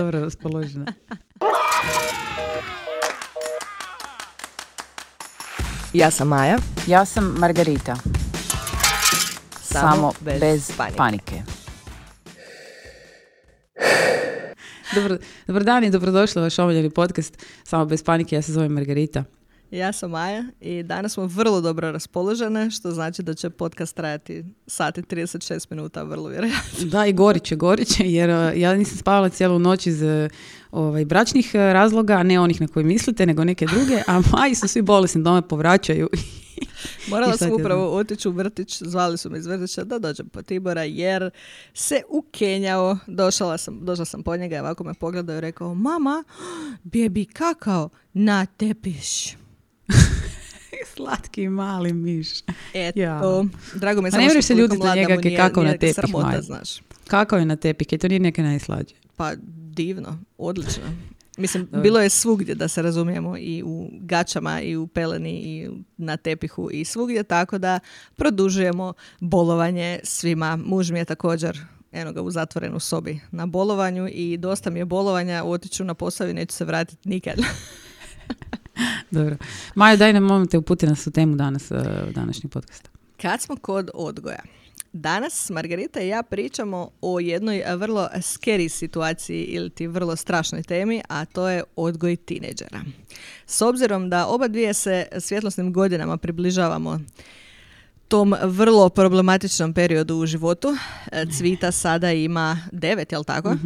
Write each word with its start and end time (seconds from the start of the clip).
dobro 0.00 0.20
raspoložena. 0.20 0.86
Ja 5.92 6.10
sam 6.10 6.28
Maja. 6.28 6.58
Ja 6.86 7.04
sam 7.04 7.34
Margarita. 7.38 7.96
Samo, 9.62 10.12
bez, 10.20 10.40
bez 10.40 10.72
panike. 10.76 10.96
panike. 10.96 11.42
Dobar, 14.94 15.18
dobar 15.46 15.64
dan 15.64 15.84
i 15.84 15.90
dobrodošli 15.90 16.40
u 16.40 16.42
vaš 16.42 16.58
omiljeni 16.58 16.90
podcast 16.90 17.44
Samo 17.64 17.84
bez 17.84 18.04
panike. 18.04 18.36
Ja 18.36 18.42
se 18.42 18.52
zovem 18.52 18.72
Margarita. 18.72 19.24
Ja 19.70 19.92
sam 19.92 20.10
Maja 20.10 20.44
i 20.60 20.82
danas 20.82 21.12
smo 21.12 21.26
vrlo 21.26 21.60
dobro 21.60 21.92
raspoložene, 21.92 22.70
što 22.70 22.90
znači 22.90 23.22
da 23.22 23.34
će 23.34 23.50
podcast 23.50 23.96
trajati 23.96 24.44
sati 24.66 25.02
36 25.02 25.66
minuta, 25.70 26.02
vrlo 26.02 26.28
vjerojatno. 26.28 26.84
Da, 26.84 27.06
i 27.06 27.12
goriće, 27.12 27.56
goriće, 27.56 28.04
jer 28.10 28.30
uh, 28.30 28.60
ja 28.60 28.74
nisam 28.74 28.98
spavala 28.98 29.28
cijelu 29.28 29.58
noć 29.58 29.86
iz 29.86 30.02
uh, 30.02 30.08
ovaj, 30.70 31.04
bračnih 31.04 31.50
uh, 31.54 31.60
razloga, 31.60 32.22
ne 32.22 32.40
onih 32.40 32.60
na 32.60 32.68
koje 32.68 32.84
mislite, 32.84 33.26
nego 33.26 33.44
neke 33.44 33.66
druge, 33.66 34.02
a 34.06 34.22
Maji 34.32 34.54
su 34.54 34.68
svi 34.68 34.82
bolesni, 34.82 35.22
doma 35.22 35.42
povraćaju. 35.42 36.08
Morala 37.10 37.36
sam 37.36 37.52
upravo 37.52 37.96
otići 37.96 38.28
u 38.28 38.32
vrtić, 38.32 38.82
zvali 38.82 39.18
su 39.18 39.30
me 39.30 39.38
iz 39.38 39.46
vrtića 39.46 39.84
da 39.84 39.98
dođem 39.98 40.28
po 40.28 40.42
Tibora 40.42 40.82
jer 40.82 41.30
se 41.74 42.02
ukenjao. 42.08 42.98
Došla 43.06 43.58
sam, 43.58 43.78
došla 43.84 44.04
sam 44.04 44.22
po 44.22 44.36
njega 44.36 44.56
i 44.56 44.60
ovako 44.60 44.84
me 44.84 44.94
pogledao 44.94 45.36
i 45.36 45.40
rekao, 45.40 45.74
mama, 45.74 46.24
bebi 46.92 47.24
kakao 47.24 47.88
na 48.12 48.46
tepiš. 48.46 49.40
Slatki 50.94 51.48
mali 51.48 51.92
miš. 51.92 52.28
Eto, 52.74 53.00
Ja. 53.00 53.20
drago 53.74 54.02
Pa 54.02 54.10
samo 54.10 54.30
što 54.30 54.42
se 54.42 54.54
ljutiti 54.54 54.82
na 54.82 54.94
njega 54.94 55.16
nije- 55.16 55.36
kakav 55.36 55.62
nije 55.62 55.72
na 55.72 55.78
tepih, 55.78 55.94
sramota, 55.94 56.26
Maja. 56.26 56.42
znaš. 56.42 56.80
Kako 57.06 57.36
je 57.36 57.44
na 57.44 57.56
tepih, 57.56 57.88
to 57.90 58.08
nije 58.08 58.20
neke 58.20 58.42
najslađe. 58.42 58.94
Pa 59.16 59.32
divno, 59.66 60.18
odlično. 60.38 60.82
Mislim, 61.38 61.68
bilo 61.72 62.00
je 62.00 62.08
svugdje 62.08 62.54
da 62.54 62.68
se 62.68 62.82
razumijemo 62.82 63.36
i 63.36 63.62
u 63.62 63.88
gačama 63.92 64.60
i 64.60 64.76
u 64.76 64.86
peleni 64.86 65.30
i 65.32 65.68
na 65.96 66.16
tepihu 66.16 66.68
i 66.72 66.84
svugdje, 66.84 67.22
tako 67.22 67.58
da 67.58 67.80
produžujemo 68.16 68.92
bolovanje 69.20 70.00
svima. 70.02 70.56
Muž 70.56 70.90
mi 70.90 70.98
je 70.98 71.04
također 71.04 71.60
eno 71.92 72.12
ga 72.12 72.22
u 72.22 72.30
zatvorenu 72.30 72.80
sobi 72.80 73.20
na 73.30 73.46
bolovanju 73.46 74.08
i 74.08 74.36
dosta 74.36 74.70
mi 74.70 74.78
je 74.78 74.84
bolovanja, 74.84 75.44
otiću 75.44 75.84
na 75.84 75.94
posao 75.94 76.28
i 76.28 76.34
neću 76.34 76.56
se 76.56 76.64
vratiti 76.64 77.08
nikad. 77.08 77.38
Dobro. 79.10 79.36
Maja, 79.74 79.96
daj 79.96 80.12
nam 80.12 80.22
molim 80.22 80.46
te 80.46 80.58
uputi 80.58 80.86
nas 80.86 81.06
u 81.06 81.10
temu 81.10 81.36
danas, 81.36 81.70
uh, 81.70 81.78
današnjeg 82.14 82.52
podcasta. 82.52 82.90
Kad 83.22 83.40
smo 83.40 83.56
kod 83.56 83.90
odgoja, 83.94 84.42
danas 84.92 85.50
Margarita 85.50 86.00
i 86.00 86.08
ja 86.08 86.22
pričamo 86.22 86.90
o 87.00 87.20
jednoj 87.20 87.62
a, 87.66 87.74
vrlo 87.74 88.08
scary 88.14 88.68
situaciji 88.68 89.44
ili 89.44 89.70
ti 89.70 89.86
vrlo 89.86 90.16
strašnoj 90.16 90.62
temi, 90.62 91.02
a 91.08 91.24
to 91.24 91.48
je 91.48 91.62
odgoj 91.76 92.16
tineđera. 92.16 92.80
S 93.46 93.62
obzirom 93.62 94.10
da 94.10 94.26
oba 94.26 94.48
dvije 94.48 94.74
se 94.74 95.06
svjetlosnim 95.18 95.72
godinama 95.72 96.16
približavamo 96.16 97.00
tom 98.08 98.34
vrlo 98.42 98.88
problematičnom 98.88 99.72
periodu 99.72 100.16
u 100.16 100.26
životu, 100.26 100.76
e, 101.12 101.26
Cvita 101.38 101.72
sada 101.72 102.12
ima 102.12 102.58
devet, 102.72 103.12
jel 103.12 103.24
tako? 103.24 103.56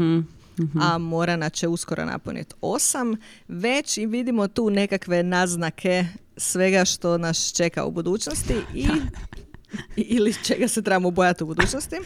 Mhm. 0.60 0.78
a 0.80 0.98
Morana 0.98 1.50
će 1.50 1.68
uskoro 1.68 2.04
napuniti 2.04 2.54
osam. 2.60 3.16
Već 3.48 3.98
i 3.98 4.06
vidimo 4.06 4.48
tu 4.48 4.70
nekakve 4.70 5.22
naznake 5.22 6.04
svega 6.36 6.84
što 6.84 7.18
nas 7.18 7.52
čeka 7.56 7.84
u 7.84 7.90
budućnosti 7.90 8.54
i 8.74 8.86
ili 9.96 10.34
čega 10.44 10.68
se 10.68 10.82
trebamo 10.82 11.10
bojati 11.10 11.44
u 11.44 11.46
budućnosti. 11.46 11.96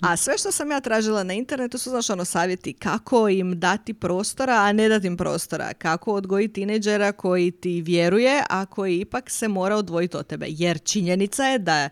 A 0.00 0.16
sve 0.16 0.38
što 0.38 0.52
sam 0.52 0.70
ja 0.70 0.80
tražila 0.80 1.22
na 1.22 1.34
internetu 1.34 1.78
su 1.78 1.90
znaš 1.90 2.10
ono 2.10 2.24
savjeti 2.24 2.72
kako 2.72 3.28
im 3.28 3.60
dati 3.60 3.94
prostora, 3.94 4.54
a 4.54 4.72
ne 4.72 4.88
dati 4.88 5.06
im 5.06 5.16
prostora. 5.16 5.72
Kako 5.74 6.14
odgojiti 6.14 6.54
tineđera 6.54 7.12
koji 7.12 7.50
ti 7.50 7.82
vjeruje, 7.82 8.42
a 8.50 8.66
koji 8.66 9.00
ipak 9.00 9.30
se 9.30 9.48
mora 9.48 9.76
odvojiti 9.76 10.16
od 10.16 10.26
tebe. 10.26 10.46
Jer 10.48 10.78
činjenica 10.78 11.44
je 11.44 11.58
da 11.58 11.88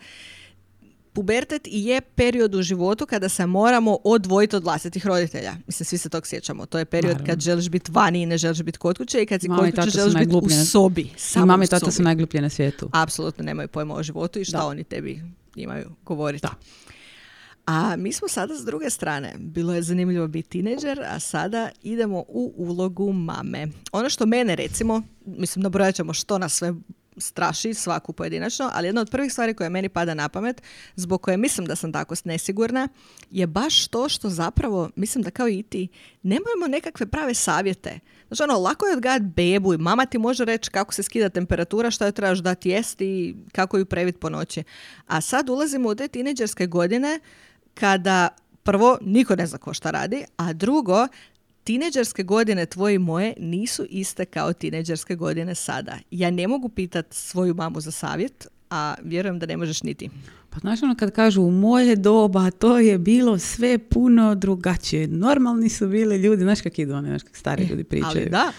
pubertet 1.14 1.66
i 1.66 1.84
je 1.84 2.00
period 2.00 2.54
u 2.54 2.62
životu 2.62 3.06
kada 3.06 3.28
se 3.28 3.46
moramo 3.46 3.98
odvojiti 4.04 4.56
od 4.56 4.64
vlastitih 4.64 5.06
roditelja. 5.06 5.54
Mislim, 5.66 5.84
svi 5.84 5.98
se 5.98 6.08
tog 6.08 6.26
sjećamo. 6.26 6.66
To 6.66 6.78
je 6.78 6.84
period 6.84 7.12
Naravno. 7.12 7.26
kad 7.26 7.40
želiš 7.40 7.68
biti 7.68 7.92
vani 7.92 8.22
i 8.22 8.26
ne 8.26 8.38
želiš 8.38 8.62
biti 8.62 8.78
kod 8.78 8.98
kuće 8.98 9.22
i 9.22 9.26
kad 9.26 9.40
si 9.40 9.48
Mama 9.48 9.68
i 9.68 9.72
kod 9.72 9.84
kuće 9.84 9.98
želiš 9.98 10.14
biti 10.14 10.36
u 10.36 10.50
sobi. 10.50 11.02
I 11.02 11.08
Samo 11.16 11.46
mama 11.46 11.60
u 11.60 11.64
i 11.64 11.66
tata 11.66 11.90
su 11.90 12.02
najgluplje 12.02 12.40
na 12.40 12.48
svijetu. 12.48 12.90
Apsolutno 12.92 13.44
nemaju 13.44 13.68
pojma 13.68 13.94
o 13.94 14.02
životu 14.02 14.38
i 14.38 14.44
šta 14.44 14.58
Da. 14.58 14.66
oni 14.66 14.84
tebi 14.84 15.22
imaju 15.56 15.90
govoriti. 16.04 16.42
Da. 16.42 16.54
A 17.66 17.96
mi 17.96 18.12
smo 18.12 18.28
sada 18.28 18.54
s 18.54 18.64
druge 18.64 18.90
strane. 18.90 19.34
Bilo 19.38 19.74
je 19.74 19.82
zanimljivo 19.82 20.28
biti 20.28 20.48
tineđer, 20.48 21.00
a 21.08 21.20
sada 21.20 21.70
idemo 21.82 22.18
u 22.28 22.52
ulogu 22.56 23.12
mame. 23.12 23.68
Ono 23.92 24.10
što 24.10 24.26
mene 24.26 24.56
recimo, 24.56 25.02
mislim 25.26 25.62
nabrojat 25.62 25.94
ćemo 25.94 26.12
što 26.12 26.38
nas 26.38 26.54
sve 26.54 26.74
straši, 27.16 27.74
svaku 27.74 28.12
pojedinačno, 28.12 28.70
ali 28.72 28.88
jedna 28.88 29.00
od 29.00 29.10
prvih 29.10 29.32
stvari 29.32 29.54
koja 29.54 29.68
meni 29.68 29.88
pada 29.88 30.14
na 30.14 30.28
pamet, 30.28 30.62
zbog 30.96 31.22
koje 31.22 31.36
mislim 31.36 31.66
da 31.66 31.76
sam 31.76 31.92
tako 31.92 32.14
nesigurna, 32.24 32.88
je 33.30 33.46
baš 33.46 33.88
to 33.88 34.08
što 34.08 34.30
zapravo, 34.30 34.90
mislim 34.96 35.22
da 35.22 35.30
kao 35.30 35.48
i 35.48 35.62
ti, 35.62 35.88
nemamo 36.22 36.66
nekakve 36.68 37.06
prave 37.06 37.34
savjete. 37.34 38.00
Znači 38.28 38.42
ono, 38.42 38.58
lako 38.58 38.86
je 38.86 38.92
odgajati 38.92 39.24
bebu 39.24 39.74
i 39.74 39.78
mama 39.78 40.06
ti 40.06 40.18
može 40.18 40.44
reći 40.44 40.70
kako 40.70 40.94
se 40.94 41.02
skida 41.02 41.28
temperatura, 41.28 41.90
šta 41.90 42.04
joj 42.04 42.12
trebaš 42.12 42.38
dati 42.38 42.70
jesti 42.70 43.06
i 43.06 43.34
kako 43.52 43.78
ju 43.78 43.86
previt 43.86 44.20
po 44.20 44.30
noći. 44.30 44.62
A 45.06 45.20
sad 45.20 45.48
ulazimo 45.48 45.88
u 45.88 45.94
te 45.94 46.08
tineđerske 46.08 46.66
godine 46.66 47.20
kada 47.74 48.28
prvo 48.62 48.98
niko 49.00 49.36
ne 49.36 49.46
zna 49.46 49.58
ko 49.58 49.74
šta 49.74 49.90
radi, 49.90 50.24
a 50.36 50.52
drugo 50.52 51.08
tineđerske 51.64 52.22
godine 52.22 52.66
tvoje 52.66 52.94
i 52.94 52.98
moje 52.98 53.34
nisu 53.38 53.86
iste 53.90 54.24
kao 54.24 54.52
tineđerske 54.52 55.16
godine 55.16 55.54
sada. 55.54 55.98
Ja 56.10 56.30
ne 56.30 56.48
mogu 56.48 56.68
pitat 56.68 57.06
svoju 57.10 57.54
mamu 57.54 57.80
za 57.80 57.90
savjet, 57.90 58.46
a 58.70 58.94
vjerujem 59.02 59.38
da 59.38 59.46
ne 59.46 59.56
možeš 59.56 59.82
niti. 59.82 60.10
Pa 60.50 60.58
znaš 60.58 60.82
ono 60.82 60.94
kad 60.94 61.10
kažu 61.10 61.42
u 61.42 61.50
moje 61.50 61.96
doba 61.96 62.50
to 62.50 62.78
je 62.78 62.98
bilo 62.98 63.38
sve 63.38 63.78
puno 63.78 64.34
drugačije. 64.34 65.08
Normalni 65.08 65.68
su 65.68 65.88
bili 65.88 66.16
ljudi, 66.16 66.42
znaš 66.42 66.60
kak 66.60 66.78
idu 66.78 66.94
oni, 66.94 67.08
znaš 67.08 67.22
kak 67.22 67.36
stari 67.36 67.64
ljudi 67.64 67.84
pričaju. 67.84 68.20
Ali 68.20 68.30
da, 68.30 68.52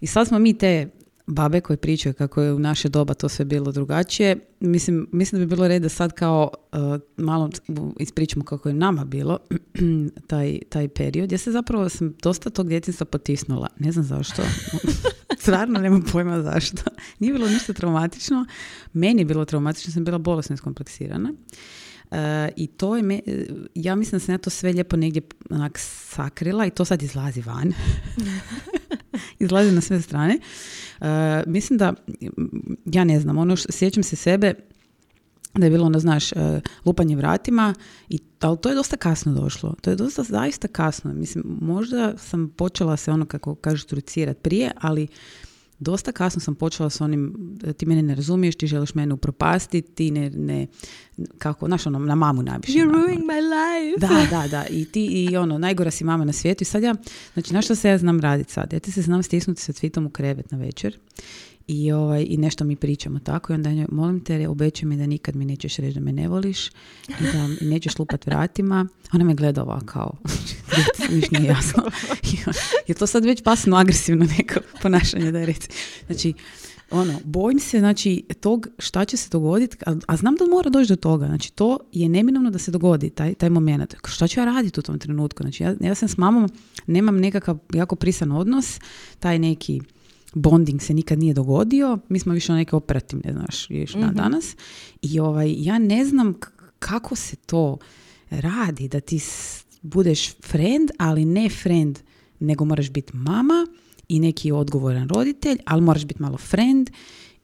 I 0.00 0.06
sad 0.06 0.28
smo 0.28 0.38
mi 0.38 0.58
te 0.58 0.88
babe 1.28 1.60
koje 1.60 1.76
pričaju 1.76 2.14
kako 2.14 2.42
je 2.42 2.52
u 2.52 2.58
naše 2.58 2.88
doba 2.88 3.14
to 3.14 3.28
sve 3.28 3.44
bilo 3.44 3.72
drugačije. 3.72 4.36
Mislim, 4.60 5.08
mislim 5.12 5.40
da 5.40 5.46
bi 5.46 5.54
bilo 5.54 5.68
red 5.68 5.82
da 5.82 5.88
sad 5.88 6.12
kao 6.12 6.50
uh, 6.72 6.78
malo 7.16 7.50
ispričamo 7.98 8.44
kako 8.44 8.68
je 8.68 8.74
nama 8.74 9.04
bilo 9.04 9.38
taj, 10.26 10.58
taj 10.68 10.88
period. 10.88 11.32
Ja 11.32 11.38
se 11.38 11.52
zapravo 11.52 11.88
sam 11.88 12.14
dosta 12.22 12.50
tog 12.50 12.68
djetinstva 12.68 13.06
potisnula. 13.06 13.68
Ne 13.78 13.92
znam 13.92 14.04
zašto. 14.04 14.42
Stvarno 15.40 15.80
nemam 15.80 16.02
pojma 16.12 16.42
zašto. 16.42 16.82
Nije 17.18 17.32
bilo 17.32 17.48
ništa 17.48 17.72
traumatično. 17.72 18.46
Meni 18.92 19.20
je 19.20 19.26
bilo 19.26 19.44
traumatično, 19.44 19.92
sam 19.92 20.04
bila 20.04 20.18
bolesno 20.18 20.54
iskompleksirana. 20.54 21.32
E, 22.10 22.48
I 22.56 22.66
to 22.66 22.96
je, 22.96 23.02
me, 23.02 23.20
ja 23.74 23.94
mislim 23.94 24.18
da 24.18 24.24
sam 24.24 24.34
ja 24.34 24.38
to 24.38 24.50
sve 24.50 24.72
lijepo 24.72 24.96
negdje 24.96 25.22
onak 25.50 25.78
sakrila 25.78 26.66
i 26.66 26.70
to 26.70 26.84
sad 26.84 27.02
izlazi 27.02 27.40
van. 27.40 27.72
izlazi 29.38 29.72
na 29.72 29.80
sve 29.80 30.02
strane. 30.02 30.38
E, 31.00 31.42
mislim 31.46 31.78
da, 31.78 31.94
ja 32.84 33.04
ne 33.04 33.20
znam, 33.20 33.38
ono 33.38 33.56
što, 33.56 33.72
sjećam 33.72 34.02
se 34.02 34.16
sebe 34.16 34.54
da 35.54 35.66
je 35.66 35.70
bilo 35.70 35.86
ono, 35.86 35.98
znaš, 35.98 36.32
e, 36.32 36.60
lupanje 36.84 37.16
vratima, 37.16 37.74
i, 38.08 38.18
ali 38.40 38.58
to 38.58 38.68
je 38.68 38.74
dosta 38.74 38.96
kasno 38.96 39.32
došlo. 39.32 39.74
To 39.80 39.90
je 39.90 39.96
dosta 39.96 40.22
zaista 40.22 40.68
kasno. 40.68 41.14
Mislim, 41.14 41.44
možda 41.60 42.14
sam 42.16 42.48
počela 42.56 42.96
se 42.96 43.10
ono, 43.10 43.26
kako 43.26 43.54
kažu, 43.54 43.86
trucirati 43.86 44.40
prije, 44.40 44.70
ali 44.80 45.08
dosta 45.78 46.12
kasno 46.12 46.40
sam 46.40 46.54
počela 46.54 46.90
s 46.90 47.00
onim, 47.00 47.34
e, 47.64 47.72
ti 47.72 47.86
mene 47.86 48.02
ne 48.02 48.14
razumiješ, 48.14 48.54
ti 48.54 48.66
želiš 48.66 48.94
mene 48.94 49.14
upropastiti, 49.14 49.94
ti 49.94 50.10
ne, 50.10 50.30
ne 50.30 50.66
kako, 51.38 51.66
znaš, 51.66 51.86
ono, 51.86 51.98
na 51.98 52.14
mamu 52.14 52.42
najviše. 52.42 52.82
ono. 52.82 52.92
ruining 52.92 53.22
my 53.24 53.40
life. 53.40 54.06
Da, 54.06 54.38
da, 54.40 54.48
da. 54.48 54.66
I 54.70 54.84
ti, 54.84 55.04
i 55.06 55.36
ono, 55.36 55.58
najgora 55.58 55.90
si 55.90 56.04
mama 56.04 56.24
na 56.24 56.32
svijetu. 56.32 56.62
I 56.62 56.64
sad 56.64 56.82
ja, 56.82 56.94
znači, 57.32 57.54
na 57.54 57.62
što 57.62 57.74
se 57.74 57.88
ja 57.88 57.98
znam 57.98 58.20
raditi 58.20 58.52
sad? 58.52 58.72
Ja 58.72 58.78
ti 58.78 58.92
se 58.92 59.02
znam 59.02 59.22
stisnuti 59.22 59.62
sa 59.62 59.72
cvitom 59.72 60.06
u 60.06 60.10
krevet 60.10 60.50
na 60.50 60.58
večer 60.58 60.98
i, 61.68 61.92
ovaj, 61.92 62.26
i 62.28 62.36
nešto 62.36 62.64
mi 62.64 62.76
pričamo 62.76 63.18
tako 63.18 63.52
i 63.52 63.54
onda 63.54 63.72
njoj, 63.72 63.86
molim 63.92 64.20
te, 64.24 64.48
obećaj 64.48 64.88
mi 64.88 64.96
da 64.96 65.06
nikad 65.06 65.36
mi 65.36 65.44
nećeš 65.44 65.76
reći 65.76 65.94
da 65.94 66.00
me 66.00 66.12
ne 66.12 66.28
voliš 66.28 66.68
i 67.08 67.22
da 67.32 67.48
nećeš 67.60 67.98
lupat 67.98 68.26
vratima. 68.26 68.86
Ona 69.12 69.24
me 69.24 69.34
gleda 69.34 69.62
ovako 69.62 69.86
kao, 69.86 70.12
niš 71.14 71.30
nije 71.30 71.44
jasno. 71.44 71.82
je 72.88 72.94
to 72.94 73.06
sad 73.06 73.24
već 73.24 73.42
pasno 73.42 73.76
agresivno 73.76 74.26
neko 74.38 74.60
ponašanje 74.82 75.32
da 75.32 75.38
je 75.38 75.46
reci. 75.46 75.68
Znači, 76.06 76.34
ono, 76.90 77.20
bojim 77.24 77.60
se, 77.60 77.78
znači, 77.78 78.24
tog 78.40 78.68
šta 78.78 79.04
će 79.04 79.16
se 79.16 79.28
dogoditi, 79.30 79.76
a, 79.86 79.94
a 80.06 80.16
znam 80.16 80.34
da 80.34 80.46
mora 80.46 80.70
doći 80.70 80.88
do 80.88 80.96
toga, 80.96 81.26
znači, 81.26 81.52
to 81.52 81.78
je 81.92 82.08
neminovno 82.08 82.50
da 82.50 82.58
se 82.58 82.70
dogodi, 82.70 83.10
taj, 83.10 83.34
taj 83.34 83.50
moment. 83.50 83.94
Šta 84.06 84.28
ću 84.28 84.40
ja 84.40 84.44
raditi 84.44 84.80
u 84.80 84.82
tom 84.82 84.98
trenutku? 84.98 85.42
Znači, 85.42 85.62
ja, 85.62 85.74
ja 85.80 85.94
sam 85.94 86.08
s 86.08 86.16
mamom, 86.16 86.50
nemam 86.86 87.16
nekakav 87.16 87.58
jako 87.74 87.96
prisan 87.96 88.32
odnos, 88.32 88.80
taj 89.18 89.38
neki 89.38 89.80
bonding 90.34 90.82
se 90.82 90.94
nikad 90.94 91.18
nije 91.18 91.34
dogodio, 91.34 91.98
mi 92.08 92.18
smo 92.18 92.32
više 92.32 92.52
neke 92.52 92.76
operativne, 92.76 93.32
znaš, 93.32 93.66
još 93.70 93.94
na 93.94 94.12
danas. 94.12 94.56
I 95.02 95.20
ovaj, 95.20 95.54
ja 95.56 95.78
ne 95.78 96.04
znam 96.04 96.34
k- 96.34 96.46
kako 96.78 97.16
se 97.16 97.36
to 97.36 97.78
radi, 98.30 98.88
da 98.88 99.00
ti 99.00 99.18
s- 99.18 99.64
budeš 99.82 100.34
friend, 100.36 100.90
ali 100.98 101.24
ne 101.24 101.48
friend 101.50 101.98
nego 102.40 102.64
moraš 102.64 102.90
biti 102.90 103.16
mama 103.16 103.66
i 104.08 104.20
neki 104.20 104.52
odgovoran 104.52 105.08
roditelj, 105.08 105.58
ali 105.64 105.82
moraš 105.82 106.04
biti 106.04 106.22
malo 106.22 106.36
friend. 106.38 106.90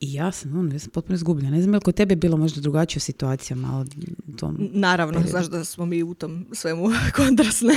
I 0.00 0.12
ja 0.12 0.32
sam, 0.32 0.56
ono, 0.56 0.72
ja 0.72 0.78
sam 0.78 0.90
potpuno 0.90 1.14
izgubljena. 1.14 1.50
Ne 1.50 1.62
znam 1.62 1.74
je 1.74 1.78
li 1.78 1.82
kod 1.82 1.94
tebe 1.94 2.16
bilo 2.16 2.36
možda 2.36 2.60
drugačija 2.60 3.00
situacija 3.00 3.56
malo 3.56 3.84
u 4.28 4.32
tom 4.32 4.56
Naravno, 4.72 5.12
periodu? 5.12 5.30
znaš 5.30 5.46
da 5.46 5.64
smo 5.64 5.86
mi 5.86 6.02
u 6.02 6.14
tom 6.14 6.46
svemu 6.52 6.84
kontrasne. 7.16 7.74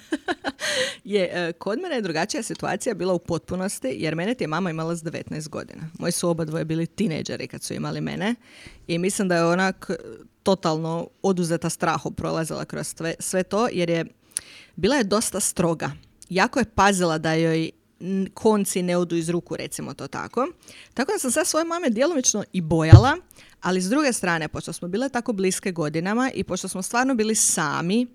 je, 1.04 1.30
e, 1.32 1.52
kod 1.52 1.78
mene 1.80 1.94
je 1.94 2.02
drugačija 2.02 2.42
situacija 2.42 2.94
bila 2.94 3.14
u 3.14 3.18
potpunosti, 3.18 3.88
jer 3.88 4.14
mene 4.14 4.34
ti 4.34 4.44
je 4.44 4.48
mama 4.48 4.70
imala 4.70 4.96
s 4.96 5.02
19 5.02 5.48
godina. 5.48 5.82
Moji 5.98 6.12
su 6.12 6.28
oba 6.28 6.44
dvoje 6.44 6.64
bili 6.64 6.86
tineđeri 6.86 7.46
kad 7.46 7.62
su 7.62 7.74
imali 7.74 8.00
mene 8.00 8.34
i 8.86 8.98
mislim 8.98 9.28
da 9.28 9.36
je 9.36 9.44
onak 9.44 9.90
totalno 10.42 11.08
oduzeta 11.22 11.70
strahom 11.70 12.14
prolazila 12.14 12.64
kroz 12.64 12.94
sve, 12.96 13.14
sve 13.18 13.42
to, 13.42 13.68
jer 13.72 13.90
je 13.90 14.04
bila 14.76 14.96
je 14.96 15.04
dosta 15.04 15.40
stroga. 15.40 15.90
Jako 16.28 16.58
je 16.58 16.64
pazila 16.64 17.18
da 17.18 17.32
joj 17.32 17.70
konci 18.34 18.82
ne 18.82 18.96
odu 18.96 19.16
iz 19.16 19.28
ruku, 19.28 19.56
recimo 19.56 19.94
to 19.94 20.06
tako. 20.06 20.48
Tako 20.94 21.12
da 21.12 21.18
sam 21.18 21.30
sad 21.30 21.46
svoje 21.46 21.64
mame 21.64 21.90
djelomično 21.90 22.44
i 22.52 22.60
bojala, 22.60 23.16
ali 23.60 23.82
s 23.82 23.88
druge 23.88 24.12
strane, 24.12 24.48
pošto 24.48 24.72
smo 24.72 24.88
bile 24.88 25.08
tako 25.08 25.32
bliske 25.32 25.72
godinama 25.72 26.30
i 26.34 26.44
pošto 26.44 26.68
smo 26.68 26.82
stvarno 26.82 27.14
bili 27.14 27.34
sami, 27.34 28.02
e, 28.02 28.06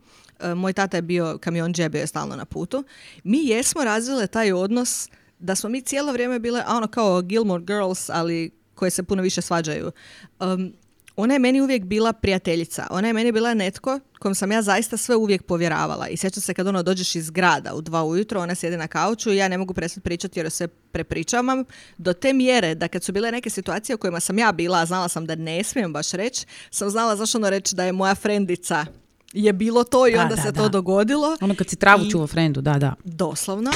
moj 0.56 0.74
tata 0.74 0.98
je 0.98 1.02
bio 1.02 1.38
kamion 1.38 1.74
bio 1.90 2.00
je 2.00 2.08
stalno 2.08 2.36
na 2.36 2.46
putu, 2.46 2.84
mi 3.24 3.46
jesmo 3.46 3.84
razvile 3.84 4.28
taj 4.28 4.54
odnos 4.54 5.10
da 5.40 5.56
smo 5.56 5.70
mi 5.70 5.82
cijelo 5.82 6.12
vrijeme 6.12 6.40
bile 6.40 6.64
a 6.66 6.78
ono 6.78 6.88
kao 6.88 7.22
Gilmore 7.22 7.64
Girls, 7.64 8.10
ali 8.10 8.52
koje 8.76 8.92
se 8.92 9.04
puno 9.04 9.22
više 9.22 9.42
svađaju. 9.42 9.92
Um, 10.40 10.74
ona 11.16 11.34
je 11.34 11.40
meni 11.40 11.62
uvijek 11.62 11.84
bila 11.84 12.14
prijateljica. 12.14 12.88
Ona 12.90 13.08
je 13.08 13.14
meni 13.14 13.32
bila 13.32 13.54
netko 13.54 14.00
kom 14.20 14.36
sam 14.36 14.52
ja 14.52 14.62
zaista 14.62 14.98
sve 14.98 15.16
uvijek 15.16 15.44
povjeravala. 15.44 16.08
I 16.08 16.18
sjećam 16.18 16.42
se 16.42 16.54
kad 16.54 16.68
ono 16.68 16.84
dođeš 16.84 17.16
iz 17.16 17.30
grada 17.30 17.74
u 17.74 17.82
dva 17.82 18.04
ujutro, 18.04 18.42
ona 18.42 18.56
sjedi 18.56 18.78
na 18.78 18.88
kauču 18.88 19.32
i 19.32 19.38
ja 19.38 19.48
ne 19.48 19.58
mogu 19.58 19.74
prestati 19.74 20.04
pričati 20.04 20.40
jer 20.40 20.52
se 20.52 20.68
prepričavam 20.68 21.64
do 21.98 22.14
te 22.14 22.34
mjere 22.34 22.76
da 22.76 22.88
kad 22.88 23.04
su 23.04 23.12
bile 23.12 23.32
neke 23.32 23.50
situacije 23.50 23.96
u 23.96 23.98
kojima 23.98 24.20
sam 24.20 24.38
ja 24.38 24.52
bila, 24.52 24.80
a 24.80 24.86
znala 24.86 25.08
sam 25.10 25.26
da 25.26 25.36
ne 25.36 25.64
smijem 25.64 25.94
baš 25.94 26.12
reći, 26.12 26.46
sam 26.72 26.90
znala 26.90 27.16
zašto 27.16 27.38
ono 27.38 27.50
reći 27.50 27.76
da 27.76 27.84
je 27.84 27.92
moja 27.92 28.16
frendica 28.16 28.86
je 29.34 29.54
bilo 29.54 29.84
to 29.84 30.08
i 30.08 30.14
Da, 30.14 30.22
onda 30.22 30.36
da, 30.36 30.42
se 30.42 30.52
da. 30.52 30.62
to 30.62 30.70
dogodilo. 30.70 31.38
Ono 31.42 31.56
kad 31.56 31.70
si 31.70 31.76
travu 31.76 32.10
čuva 32.12 32.28
frendu, 32.28 32.62
da, 32.62 32.74
da. 32.74 32.94
Doslovno. 33.04 33.72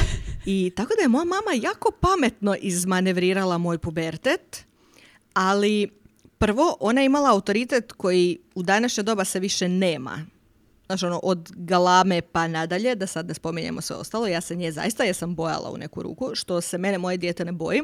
I 0.45 0.71
tako 0.75 0.93
da 0.97 1.01
je 1.01 1.07
moja 1.07 1.25
mama 1.25 1.51
jako 1.61 1.91
pametno 1.99 2.55
izmanevrirala 2.61 3.57
moj 3.57 3.77
pubertet, 3.77 4.65
ali 5.33 5.89
prvo, 6.37 6.77
ona 6.79 7.01
je 7.01 7.05
imala 7.05 7.31
autoritet 7.31 7.91
koji 7.91 8.37
u 8.55 8.63
današnje 8.63 9.03
doba 9.03 9.25
se 9.25 9.39
više 9.39 9.69
nema. 9.69 10.25
Znaš, 10.85 11.03
ono, 11.03 11.19
od 11.23 11.51
galame 11.55 12.21
pa 12.21 12.47
nadalje, 12.47 12.95
da 12.95 13.07
sad 13.07 13.27
ne 13.27 13.33
spominjemo 13.33 13.81
sve 13.81 13.95
ostalo, 13.95 14.27
ja 14.27 14.41
se 14.41 14.55
nje 14.55 14.71
zaista 14.71 15.03
jesam 15.03 15.35
bojala 15.35 15.71
u 15.71 15.77
neku 15.77 16.03
ruku, 16.03 16.29
što 16.33 16.61
se 16.61 16.77
mene 16.77 16.97
moje 16.97 17.17
dijete 17.17 17.45
ne 17.45 17.51
boji. 17.51 17.81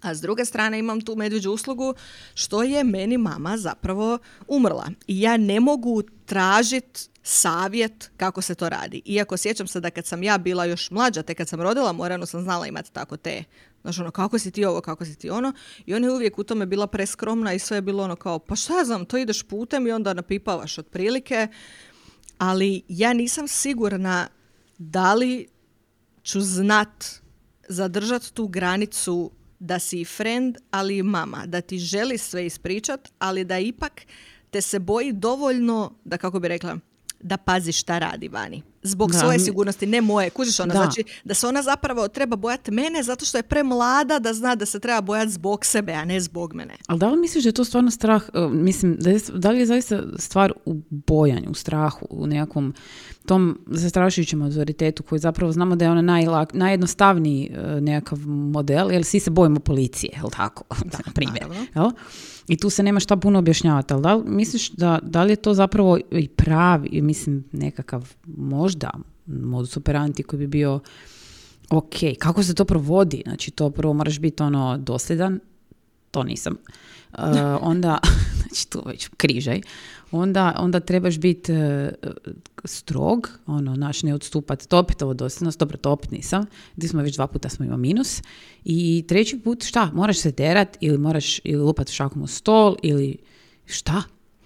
A 0.00 0.14
s 0.14 0.20
druge 0.20 0.44
strane 0.44 0.78
imam 0.78 1.00
tu 1.00 1.16
medvjeđu 1.16 1.50
uslugu 1.50 1.94
što 2.34 2.62
je 2.62 2.84
meni 2.84 3.18
mama 3.18 3.56
zapravo 3.56 4.18
umrla. 4.48 4.86
I 5.06 5.20
ja 5.20 5.36
ne 5.36 5.60
mogu 5.60 6.02
tražiti 6.30 7.00
savjet 7.22 8.10
kako 8.16 8.42
se 8.42 8.54
to 8.54 8.68
radi. 8.68 9.02
Iako 9.04 9.36
sjećam 9.36 9.66
se 9.66 9.80
da 9.80 9.90
kad 9.90 10.06
sam 10.06 10.22
ja 10.22 10.38
bila 10.38 10.64
još 10.64 10.90
mlađa, 10.90 11.22
te 11.22 11.34
kad 11.34 11.48
sam 11.48 11.60
rodila 11.60 11.92
Moranu 11.92 12.26
sam 12.26 12.42
znala 12.42 12.66
imati 12.66 12.92
tako 12.92 13.16
te 13.16 13.44
Znaš, 13.82 13.98
ono, 13.98 14.10
kako 14.10 14.38
si 14.38 14.50
ti 14.50 14.64
ovo, 14.64 14.80
kako 14.80 15.04
si 15.04 15.18
ti 15.18 15.30
ono. 15.30 15.52
I 15.86 15.94
ona 15.94 16.06
je 16.06 16.12
uvijek 16.12 16.38
u 16.38 16.44
tome 16.44 16.66
bila 16.66 16.86
preskromna 16.86 17.52
i 17.54 17.58
sve 17.58 17.76
je 17.76 17.82
bilo 17.82 18.04
ono 18.04 18.16
kao, 18.16 18.38
pa 18.38 18.56
šta 18.56 18.84
znam, 18.84 19.04
to 19.04 19.18
ideš 19.18 19.42
putem 19.42 19.86
i 19.86 19.92
onda 19.92 20.14
napipavaš 20.14 20.78
otprilike. 20.78 21.48
Ali 22.38 22.82
ja 22.88 23.12
nisam 23.12 23.48
sigurna 23.48 24.28
da 24.78 25.14
li 25.14 25.48
ću 26.22 26.40
znat 26.40 27.04
zadržat 27.68 28.30
tu 28.34 28.48
granicu 28.48 29.30
da 29.58 29.78
si 29.78 30.04
friend, 30.04 30.56
ali 30.70 30.98
i 30.98 31.02
mama. 31.02 31.46
Da 31.46 31.60
ti 31.60 31.78
želi 31.78 32.18
sve 32.18 32.46
ispričat, 32.46 33.12
ali 33.18 33.44
da 33.44 33.58
ipak 33.58 34.00
te 34.50 34.60
se 34.60 34.78
boji 34.78 35.12
dovoljno, 35.12 35.92
da 36.04 36.16
kako 36.16 36.40
bi 36.40 36.48
rekla, 36.48 36.76
da 37.22 37.36
pazi 37.36 37.72
šta 37.72 37.98
radi 37.98 38.28
vani. 38.28 38.62
Zbog 38.82 39.12
Da, 39.12 39.18
svoje 39.18 39.38
sigurnosti, 39.38 39.86
ne 39.86 40.00
moje. 40.00 40.30
Kužiš 40.30 40.60
ona, 40.60 40.74
Da. 40.74 40.80
znači 40.80 41.04
da 41.24 41.34
se 41.34 41.46
ona 41.46 41.62
zapravo 41.62 42.08
treba 42.08 42.36
bojati 42.36 42.70
mene 42.70 43.02
zato 43.02 43.24
što 43.24 43.38
je 43.38 43.42
premlada 43.42 44.18
da 44.18 44.32
zna 44.34 44.54
da 44.54 44.66
se 44.66 44.80
treba 44.80 45.00
bojati 45.00 45.30
zbog 45.32 45.64
sebe, 45.64 45.92
a 45.92 46.04
ne 46.04 46.20
zbog 46.20 46.54
mene. 46.54 46.74
Ali 46.86 46.98
da 46.98 47.08
li 47.08 47.20
misliš 47.20 47.44
da 47.44 47.48
je 47.48 47.52
to 47.52 47.64
stvarno 47.64 47.90
strah, 47.90 48.22
e, 48.34 48.48
mislim, 48.48 48.96
da, 49.00 49.10
je, 49.10 49.20
da 49.34 49.50
li 49.50 49.58
je 49.58 49.66
zaista 49.66 50.02
stvar 50.18 50.52
u 50.64 50.74
bojanju, 50.90 51.50
u 51.50 51.54
strahu, 51.54 52.06
u 52.10 52.26
nekakvom 52.26 52.74
tom 53.30 53.58
zastrašujućem 53.66 54.42
autoritetu 54.42 55.02
koji 55.02 55.18
zapravo 55.18 55.52
znamo 55.52 55.76
da 55.76 55.84
je 55.84 55.90
ono 55.90 56.02
najlak, 56.02 56.54
najjednostavniji 56.54 57.50
e, 57.52 57.80
nekakav 57.80 58.18
model, 58.26 58.92
jer 58.92 59.04
svi 59.04 59.20
se 59.20 59.30
bojimo 59.30 59.60
policije, 59.60 60.12
jel 60.16 60.30
tako, 60.30 60.64
na 61.06 61.12
primjer. 61.14 61.46
Jel? 61.74 61.90
I 62.48 62.56
tu 62.56 62.70
se 62.70 62.82
nema 62.82 63.00
šta 63.00 63.16
puno 63.16 63.38
objašnjavati, 63.38 63.94
ali 63.94 64.02
da 64.02 64.14
li 64.14 64.22
misliš 64.26 64.70
da, 64.70 64.98
da 65.02 65.22
li 65.22 65.32
je 65.32 65.36
to 65.36 65.54
zapravo 65.54 65.98
i 66.10 66.28
pravi, 66.28 67.02
mislim, 67.02 67.44
nekakav 67.52 68.14
možda 68.26 68.90
modus 69.26 69.76
operandi 69.76 70.22
koji 70.22 70.40
bi 70.40 70.46
bio 70.46 70.80
ok, 71.70 71.94
kako 72.18 72.42
se 72.42 72.54
to 72.54 72.64
provodi? 72.64 73.22
Znači 73.26 73.50
to 73.50 73.70
prvo 73.70 73.92
moraš 73.92 74.18
biti 74.18 74.42
ono 74.42 74.78
dosljedan, 74.78 75.40
to 76.10 76.22
nisam. 76.22 76.56
Uh, 77.12 77.18
onda, 77.60 77.98
znači 78.40 78.70
tu 78.70 78.82
već 78.86 79.08
križaj, 79.16 79.60
onda, 80.12 80.56
onda 80.58 80.80
trebaš 80.80 81.18
biti 81.18 81.52
e, 81.52 81.92
strog, 82.64 83.30
ono, 83.46 83.76
naš 83.76 84.02
ne 84.02 84.14
odstupati, 84.14 84.68
to 84.68 84.78
opet 84.78 85.02
ovo 85.02 85.14
dosljednost, 85.14 85.58
dobro, 85.58 85.76
to 85.76 85.90
opet 85.90 86.10
nisam, 86.10 86.46
gdje 86.76 86.88
smo 86.88 87.02
već 87.02 87.14
dva 87.14 87.26
puta 87.26 87.48
smo 87.48 87.64
imali 87.64 87.80
minus. 87.80 88.22
I 88.64 89.04
treći 89.08 89.38
put, 89.38 89.64
šta, 89.64 89.90
moraš 89.94 90.18
se 90.18 90.30
derat 90.32 90.76
ili 90.80 90.98
moraš 90.98 91.40
ili 91.44 91.62
lupat 91.62 91.90
šakom 91.90 92.22
u 92.22 92.26
stol 92.26 92.76
ili 92.82 93.16
šta? 93.66 94.02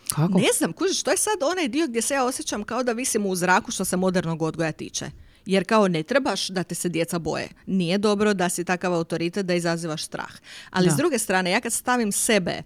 Kako? 0.09 0.39
Ne 0.39 0.49
znam, 0.59 0.73
kužiš, 0.73 1.03
to 1.03 1.11
je 1.11 1.17
sad 1.17 1.39
onaj 1.53 1.69
dio 1.69 1.87
gdje 1.87 2.03
se 2.03 2.15
ja 2.15 2.25
osjećam 2.25 2.65
kao 2.65 2.83
da 2.83 2.93
visim 2.93 3.27
u 3.27 3.37
zraku 3.37 3.71
što 3.71 3.85
se 3.85 3.97
modernog 3.97 4.43
odgoja 4.43 4.73
tiče. 4.73 5.11
Jer 5.47 5.65
kao 5.65 5.89
ne 5.89 6.03
trebaš 6.03 6.49
da 6.49 6.63
te 6.63 6.75
se 6.75 6.89
djeca 6.89 7.19
boje. 7.19 7.49
Nije 7.67 7.99
dobro 7.99 8.35
da 8.35 8.49
si 8.49 8.65
takav 8.65 8.95
autoritet 8.95 9.47
da 9.47 9.55
izazivaš 9.55 10.05
strah. 10.05 10.33
Ali 10.71 10.87
Da. 10.87 10.95
s 10.95 10.97
druge 10.97 11.19
strane, 11.19 11.51
ja 11.51 11.61
kad 11.61 11.73
stavim 11.73 12.13
sebe 12.13 12.63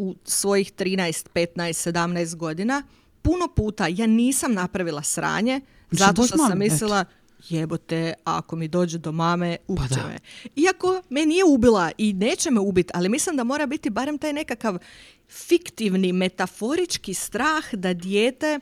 u 0.00 0.14
svojih 0.24 0.72
13, 0.72 1.28
15, 1.34 1.92
17 1.92 2.36
godina, 2.36 2.82
puno 3.22 3.48
puta 3.56 3.86
ja 3.86 4.06
nisam 4.06 4.52
napravila 4.52 5.02
sranje 5.02 5.60
Mislim, 5.90 6.06
zato 6.06 6.26
što 6.26 6.38
sam 6.38 6.58
mislila 6.58 7.04
jebote, 7.48 8.14
ako 8.24 8.56
mi 8.56 8.68
dođe 8.68 8.98
do 8.98 9.12
mame, 9.12 9.56
ubće 9.68 9.94
Pa 10.02 10.08
me. 10.08 10.18
Iako 10.56 11.02
me 11.10 11.26
nije 11.26 11.44
ubila 11.44 11.90
i 11.98 12.12
neće 12.12 12.50
me 12.50 12.60
ubiti, 12.60 12.90
ali 12.94 13.08
mislim 13.08 13.36
da 13.36 13.44
mora 13.44 13.66
biti 13.66 13.90
barem 13.90 14.18
taj 14.18 14.32
nekakav 14.32 14.78
fiktivni, 15.28 16.12
metaforički 16.12 17.14
strah 17.14 17.74
da 17.74 17.94
dijete 17.94 18.60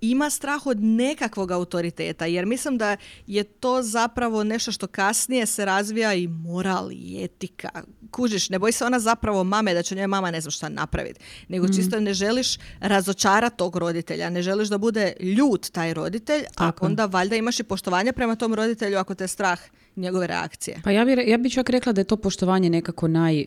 ima 0.00 0.30
strah 0.30 0.66
od 0.66 0.80
nekakvog 0.80 1.50
autoriteta, 1.50 2.26
jer 2.26 2.46
mislim 2.46 2.78
da 2.78 2.96
je 3.26 3.44
to 3.44 3.82
zapravo 3.82 4.44
nešto 4.44 4.72
što 4.72 4.86
kasnije 4.86 5.46
se 5.46 5.64
razvija 5.64 6.14
i 6.14 6.26
moral 6.28 6.92
i 6.92 7.24
etika. 7.24 7.68
Kužiš, 8.10 8.48
ne 8.48 8.58
boj 8.58 8.72
se 8.72 8.84
ona 8.84 9.00
zapravo 9.00 9.44
mame 9.44 9.74
da 9.74 9.82
će 9.82 9.94
njoj 9.94 10.06
mama 10.06 10.30
ne 10.30 10.40
znam 10.40 10.50
šta 10.50 10.68
napraviti, 10.68 11.20
nego 11.48 11.66
Mm. 11.66 11.72
čisto 11.72 12.00
ne 12.00 12.14
želiš 12.14 12.56
razočarati 12.80 13.56
tog 13.56 13.76
roditelja, 13.76 14.30
ne 14.30 14.42
želiš 14.42 14.68
da 14.68 14.78
bude 14.78 15.12
ljut 15.20 15.70
taj 15.70 15.94
roditelj, 15.94 16.42
a 16.56 16.70
onda 16.80 17.06
valjda 17.06 17.36
imaš 17.36 17.60
i 17.60 17.64
poštovanje 17.64 18.12
prema 18.12 18.36
tom 18.36 18.54
roditelju 18.54 18.98
ako 18.98 19.14
te 19.14 19.24
je 19.24 19.28
strah 19.28 19.60
njegove 19.96 20.26
reakcije. 20.26 20.80
Pa 20.84 20.90
ja 20.90 21.04
bi, 21.04 21.14
re- 21.14 21.24
ja 21.26 21.38
bi 21.38 21.50
čak 21.50 21.70
rekla 21.70 21.92
da 21.92 22.00
je 22.00 22.04
to 22.04 22.16
poštovanje 22.16 22.70
nekako 22.70 23.08
naj, 23.08 23.40
e, 23.40 23.46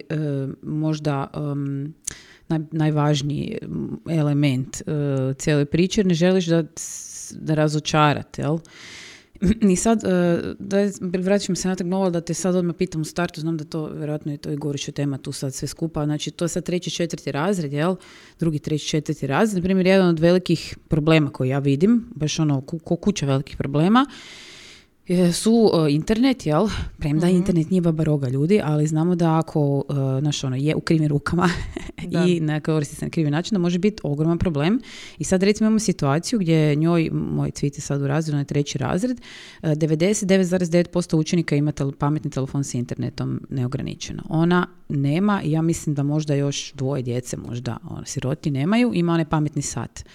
možda 0.63 1.27
naj, 1.33 1.93
najvažniji 2.71 3.57
em, 3.61 3.99
element 4.09 4.81
e, 4.81 5.33
cijele 5.37 5.65
priče, 5.65 6.03
ne 6.03 6.13
želiš 6.13 6.45
da, 6.45 6.63
da 7.31 7.53
razočarate, 7.53 8.41
jel? 8.41 8.59
I 9.73 9.75
sad, 9.75 10.03
e, 10.03 10.41
da 10.59 10.77
vraćam 11.19 11.55
se 11.55 11.67
natrag 11.67 11.89
novo, 11.89 12.09
da 12.09 12.21
te 12.21 12.33
sad 12.33 12.55
odmah 12.55 12.75
pitam 12.75 13.01
u 13.01 13.05
startu, 13.05 13.41
znam 13.41 13.57
da 13.57 13.63
to 13.63 13.85
vjerojatno 13.85 14.31
je 14.31 14.37
to 14.37 14.51
i 14.51 14.55
goruća 14.55 14.91
tema 14.91 15.17
tu 15.17 15.31
sad 15.31 15.53
sve 15.53 15.67
skupa, 15.67 16.05
znači 16.05 16.31
to 16.31 16.45
je 16.45 16.49
sad 16.49 16.63
treći, 16.63 16.91
četvrti 16.91 17.31
razred, 17.31 17.73
jel? 17.73 17.95
Drugi, 18.39 18.59
treći, 18.59 18.87
četvrti 18.87 19.27
razred. 19.27 19.63
Na 19.63 19.67
primjer, 19.67 19.87
jedan 19.87 20.09
od 20.09 20.19
velikih 20.19 20.77
problema 20.87 21.29
koji 21.29 21.49
ja 21.49 21.59
vidim, 21.59 22.05
baš 22.15 22.39
ono 22.39 22.61
ko 22.61 22.95
kuća 22.95 23.25
velikih 23.25 23.57
problema, 23.57 24.05
su 25.33 25.71
e, 25.73 25.91
internet, 25.91 26.45
jel? 26.45 26.67
Premda 26.97 27.29
internet 27.29 27.69
nije 27.69 27.81
baba 27.81 28.03
roga 28.03 28.29
ljudi, 28.29 28.61
ali 28.63 28.87
znamo 28.87 29.15
da 29.15 29.39
ako 29.39 29.83
e, 29.89 29.93
znaš, 30.21 30.43
ono, 30.43 30.55
je 30.55 30.75
u 30.75 30.81
krivim 30.81 31.07
rukama 31.07 31.49
Da. 32.07 32.25
i 32.25 32.39
ne 32.39 32.61
koristi 32.61 32.95
se 32.95 33.05
na 33.05 33.09
krivi 33.09 33.31
način, 33.31 33.55
da 33.55 33.59
može 33.59 33.79
biti 33.79 34.01
ogroman 34.03 34.37
problem. 34.37 34.79
I 35.17 35.23
sad 35.23 35.43
recimo 35.43 35.67
imamo 35.67 35.79
situaciju 35.79 36.39
gdje 36.39 36.75
njoj, 36.75 37.09
moj 37.11 37.51
cvit 37.51 37.77
je 37.77 37.81
sad 37.81 38.01
u 38.01 38.07
razredu, 38.07 38.37
je 38.37 38.45
treći 38.45 38.77
razred, 38.77 39.21
e, 39.61 39.75
99,9% 39.75 41.17
učenika 41.17 41.55
ima 41.55 41.71
tel- 41.71 41.95
pametni 41.95 42.31
telefon 42.31 42.63
s 42.63 42.73
internetom 42.73 43.41
neograničeno. 43.49 44.23
Ona 44.29 44.67
nema, 44.89 45.41
ja 45.45 45.61
mislim 45.61 45.95
da 45.95 46.03
možda 46.03 46.35
još 46.35 46.73
dvoje 46.73 47.03
djece, 47.03 47.37
možda 47.37 47.77
ono, 47.89 48.05
siroti 48.05 48.51
nemaju, 48.51 48.91
ima 48.93 49.13
onaj 49.13 49.25
pametni 49.25 49.61
sat. 49.61 50.05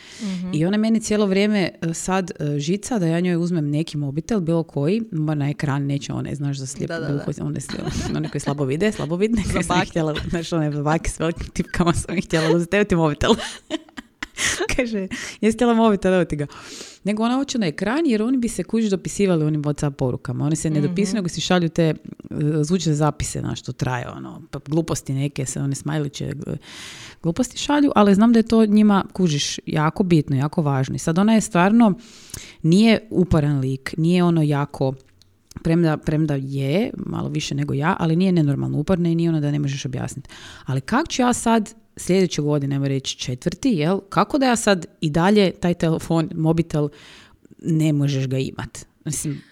I 0.52 0.64
ona 0.64 0.76
meni 0.76 1.00
cijelo 1.00 1.26
vrijeme 1.26 1.70
e, 1.82 1.94
sad 1.94 2.30
e, 2.30 2.58
žica 2.58 2.98
da 2.98 3.06
ja 3.06 3.20
njoj 3.20 3.36
uzmem 3.36 3.70
neki 3.70 3.96
mobitel, 3.96 4.40
bilo 4.40 4.62
koji, 4.62 4.85
koji, 4.86 5.02
mora 5.12 5.38
na 5.38 5.50
ekran, 5.50 5.86
neće 5.86 6.12
one, 6.12 6.34
znaš, 6.34 6.56
za 6.56 6.66
slijepo, 6.66 6.94
Da, 6.94 7.00
da, 7.00 7.06
da. 7.06 7.44
one, 7.44 7.60
one 8.16 8.28
koji 8.28 8.40
slabo 8.40 8.64
vide, 8.64 8.92
slabo 8.92 9.16
vidne, 9.16 9.42
Za 9.46 9.52
koje 9.52 9.62
sam 9.62 9.80
htjela, 9.80 10.14
znaš, 10.30 10.52
one 10.52 10.70
bake 10.70 11.10
s 11.10 11.20
velikim 11.20 11.46
tipkama 11.46 11.92
sam 11.92 12.18
ih 12.18 12.24
htjela 12.24 12.56
uzeti, 12.56 12.76
evo 12.76 12.84
ti 12.84 12.96
mobitel. 12.96 13.30
Kaže, 14.76 15.08
jesi 15.40 15.56
htjela 15.56 15.74
mobitel, 15.74 16.14
evo 16.14 16.24
ti 16.24 16.36
ga. 16.36 16.46
Nego 17.04 17.22
ona 17.22 17.34
hoće 17.34 17.58
na 17.58 17.66
ekran 17.66 18.06
jer 18.06 18.22
oni 18.22 18.38
bi 18.38 18.48
se 18.48 18.64
kući 18.64 18.88
dopisivali 18.88 19.44
onim 19.44 19.62
WhatsApp 19.62 19.90
porukama. 19.90 20.44
Oni 20.46 20.56
se 20.56 20.70
ne 20.70 20.80
Mhm. 20.80 20.88
dopisuju, 20.88 21.14
nego 21.14 21.28
si 21.28 21.40
šalju 21.40 21.68
te 21.68 21.82
e, 21.82 21.94
zvučne 22.62 22.94
zapise, 22.94 23.42
na 23.42 23.56
što 23.56 23.72
traje, 23.72 24.08
ono, 24.08 24.42
pa 24.50 24.58
gluposti 24.66 25.12
neke, 25.12 25.46
se 25.46 25.60
one 25.60 25.74
smajliće 25.74 26.24
e, 26.24 26.56
gluposti 27.22 27.58
šalju, 27.58 27.92
ali 27.94 28.14
znam 28.14 28.32
da 28.32 28.38
je 28.38 28.42
to 28.42 28.66
njima, 28.66 29.04
kužiš, 29.12 29.58
jako 29.66 30.02
bitno, 30.02 30.36
jako 30.36 30.62
važno. 30.62 30.94
I 30.94 30.98
sad 30.98 31.18
ona 31.18 31.34
je 31.34 31.40
stvarno, 31.40 31.94
nije 32.62 33.06
uporan 33.10 33.60
lik, 33.60 33.94
nije 33.96 34.24
ono 34.24 34.42
jako, 34.42 34.94
premda, 35.62 35.96
premda 35.96 36.34
je, 36.34 36.90
malo 36.96 37.28
više 37.28 37.54
nego 37.54 37.74
ja, 37.74 37.96
ali 37.98 38.16
nije 38.16 38.32
nenormalno 38.32 38.78
uporna 38.78 39.08
i 39.08 39.14
nije 39.14 39.28
ono 39.30 39.40
da 39.40 39.50
ne 39.50 39.58
možeš 39.58 39.84
objasniti. 39.84 40.28
Ali 40.64 40.80
kako 40.80 41.06
ću 41.06 41.22
ja 41.22 41.32
sad 41.32 41.74
sljedeće 41.96 42.42
godine, 42.42 42.74
ajmo 42.74 42.88
reći 42.88 43.16
četvrti, 43.18 43.68
jel? 43.70 44.00
Kako 44.08 44.38
da 44.38 44.46
ja 44.46 44.56
sad 44.56 44.86
i 45.00 45.10
dalje 45.10 45.50
taj 45.50 45.74
telefon, 45.74 46.30
mobitel, 46.34 46.88
ne 47.58 47.92
možeš 47.92 48.26
ga 48.28 48.38
imat? 48.38 48.86
Mislim, 49.04 49.42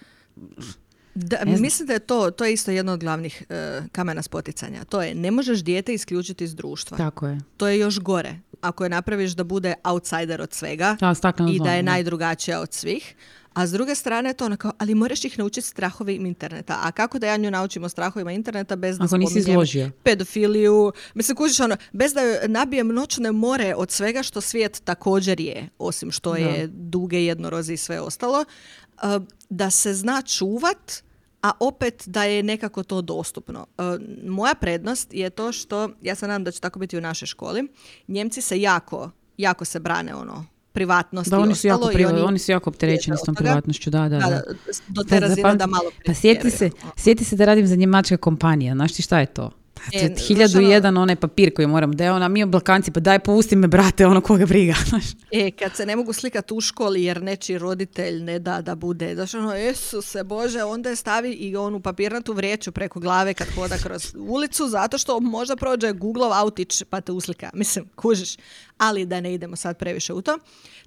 Da, 1.14 1.38
mislim 1.44 1.86
da 1.86 1.92
je 1.92 1.98
to, 1.98 2.30
to 2.30 2.44
je 2.44 2.52
isto 2.52 2.70
jedno 2.70 2.92
od 2.92 3.00
glavnih 3.00 3.42
e, 3.48 3.82
kamena 3.92 4.22
spoticanja. 4.22 4.84
To 4.84 5.02
je, 5.02 5.14
ne 5.14 5.30
možeš 5.30 5.64
dijete 5.64 5.94
isključiti 5.94 6.44
iz 6.44 6.54
društva. 6.54 6.96
tako 6.96 7.26
je. 7.26 7.40
To 7.56 7.68
je 7.68 7.78
još 7.78 8.00
gore. 8.00 8.34
Ako 8.60 8.84
je 8.84 8.90
napraviš 8.90 9.32
da 9.32 9.44
bude 9.44 9.74
outsider 9.84 10.40
od 10.40 10.52
svega 10.52 10.96
stakleno 11.14 11.52
i 11.52 11.58
da 11.58 11.72
je 11.72 11.82
najdrugačija 11.82 12.60
od 12.60 12.72
svih. 12.72 13.14
A 13.54 13.66
s 13.66 13.73
druge 13.73 13.94
strane 13.94 14.30
je 14.30 14.34
to 14.34 14.44
ono 14.44 14.56
kao, 14.56 14.73
ali 14.78 14.94
moraš 14.94 15.25
ih 15.25 15.38
naučiti 15.38 15.66
strahovima 15.66 16.28
interneta. 16.28 16.78
A 16.82 16.92
kako 16.92 17.18
da 17.18 17.26
ja 17.26 17.37
nju 17.37 17.50
naučim 17.50 17.84
o 17.84 17.88
strahovima 17.88 18.32
interneta 18.32 18.76
bez 18.76 18.99
da 18.99 19.04
Ako 19.04 19.16
nisi 19.16 19.38
izložio. 19.38 19.90
pedofiliju, 20.02 20.92
mislim 21.14 21.37
kužiš 21.37 21.61
ono, 21.61 21.76
bez 21.92 22.14
da 22.14 22.20
nabijem 22.49 22.88
noćne 22.88 23.32
more 23.32 23.75
od 23.75 23.90
svega 23.90 24.23
što 24.23 24.40
svijet 24.40 24.80
također 24.84 25.40
je, 25.40 25.68
osim 25.78 26.11
što 26.11 26.37
je 26.37 26.66
duge 26.66 27.25
jednorozi 27.25 27.73
i 27.73 27.76
sve 27.76 28.00
ostalo, 28.00 28.38
uh, 28.38 29.23
da 29.50 29.70
se 29.70 29.94
zna 29.94 30.23
čuvat, 30.23 31.02
a 31.42 31.50
opet 31.61 32.02
da 32.06 32.25
je 32.25 32.42
nekako 32.42 32.82
to 32.82 33.02
dostupno. 33.02 33.66
Uh, 33.78 33.84
moja 34.30 34.54
prednost 34.54 35.14
je 35.14 35.30
to 35.30 35.52
što, 35.52 35.88
ja 36.02 36.14
se 36.14 36.28
nadam 36.28 36.44
da 36.44 36.50
će 36.50 36.61
tako 36.61 36.78
biti 36.78 36.99
u 36.99 37.00
našoj 37.00 37.26
školi, 37.26 37.68
Njemci 38.08 38.42
se 38.42 38.61
jako, 38.61 39.11
jako 39.37 39.64
se 39.64 39.80
brane 39.80 40.14
ono, 40.14 40.46
privatnosti 40.75 41.31
Da, 41.31 41.37
i 41.37 41.40
oni 41.40 41.54
su 41.54 41.66
jako, 41.66 41.76
ostalo 41.76 41.93
i 41.93 41.95
priva- 41.97 42.25
oni, 42.25 42.38
su 42.38 42.52
jako 42.52 42.71
opterećeni 42.71 43.16
s 43.16 43.23
tom 43.23 43.35
privatnošću, 43.35 43.90
da, 43.90 44.00
da, 44.00 44.09
Da, 44.09 44.26
da. 44.26 44.43
do 44.88 45.02
te 45.04 45.21
razine 45.21 45.43
zapamti- 45.43 45.59
da 45.59 45.66
malo 45.66 45.90
Pa 46.07 46.14
sjeti 46.14 46.50
se, 46.50 46.71
sjeti 46.97 47.25
se 47.25 47.37
da 47.37 47.45
radim 47.45 47.66
za 47.66 47.76
njemačka 47.76 48.16
kompanija, 48.16 48.75
znaš 48.75 48.93
ti 48.93 49.02
šta 49.02 49.19
je 49.19 49.26
to? 49.26 49.50
E, 49.92 50.14
hiljadu 50.26 50.58
ono- 50.58 50.68
jedan 50.68 50.96
onaj 50.96 51.16
papir 51.16 51.54
koji 51.54 51.66
moram, 51.66 51.92
da 51.92 52.04
je 52.04 52.12
ona, 52.12 52.28
mi 52.28 52.44
Balkanci, 52.44 52.90
pa 52.90 53.00
daj 53.00 53.18
pusti 53.18 53.56
me, 53.56 53.68
brate, 53.68 54.06
ono 54.06 54.20
koga 54.20 54.46
briga, 54.46 54.74
znaš. 54.88 55.04
E, 55.30 55.50
kad 55.50 55.76
se 55.76 55.86
ne 55.86 55.96
mogu 55.96 56.12
slikati 56.12 56.54
u 56.54 56.60
školi 56.60 57.04
jer 57.04 57.22
nečiji 57.22 57.58
roditelj 57.58 58.22
ne 58.22 58.38
da 58.38 58.60
da 58.60 58.74
bude, 58.74 59.14
znaš 59.14 59.34
ono, 59.34 59.58
Isuse 59.58 60.24
Bože, 60.24 60.64
onda 60.64 60.90
je 60.90 60.96
stavi 60.96 61.32
i 61.32 61.56
onu 61.56 61.80
papirnatu 61.80 62.32
vreću 62.32 62.72
preko 62.72 63.00
glave 63.00 63.34
kad 63.34 63.48
hoda 63.54 63.76
kroz 63.78 64.14
ulicu, 64.18 64.68
zato 64.68 64.98
što 64.98 65.20
možda 65.20 65.56
prođe 65.56 65.92
Googlov 65.92 66.32
autić 66.32 66.82
pa 66.90 67.00
te 67.00 67.12
uslika. 67.12 67.50
Mislim, 67.64 67.88
kužiš. 67.94 68.36
Ali 68.78 69.06
da 69.06 69.20
ne 69.20 69.34
idemo 69.34 69.56
sad 69.56 69.78
previše 69.78 70.12
u 70.12 70.22
to. 70.22 70.38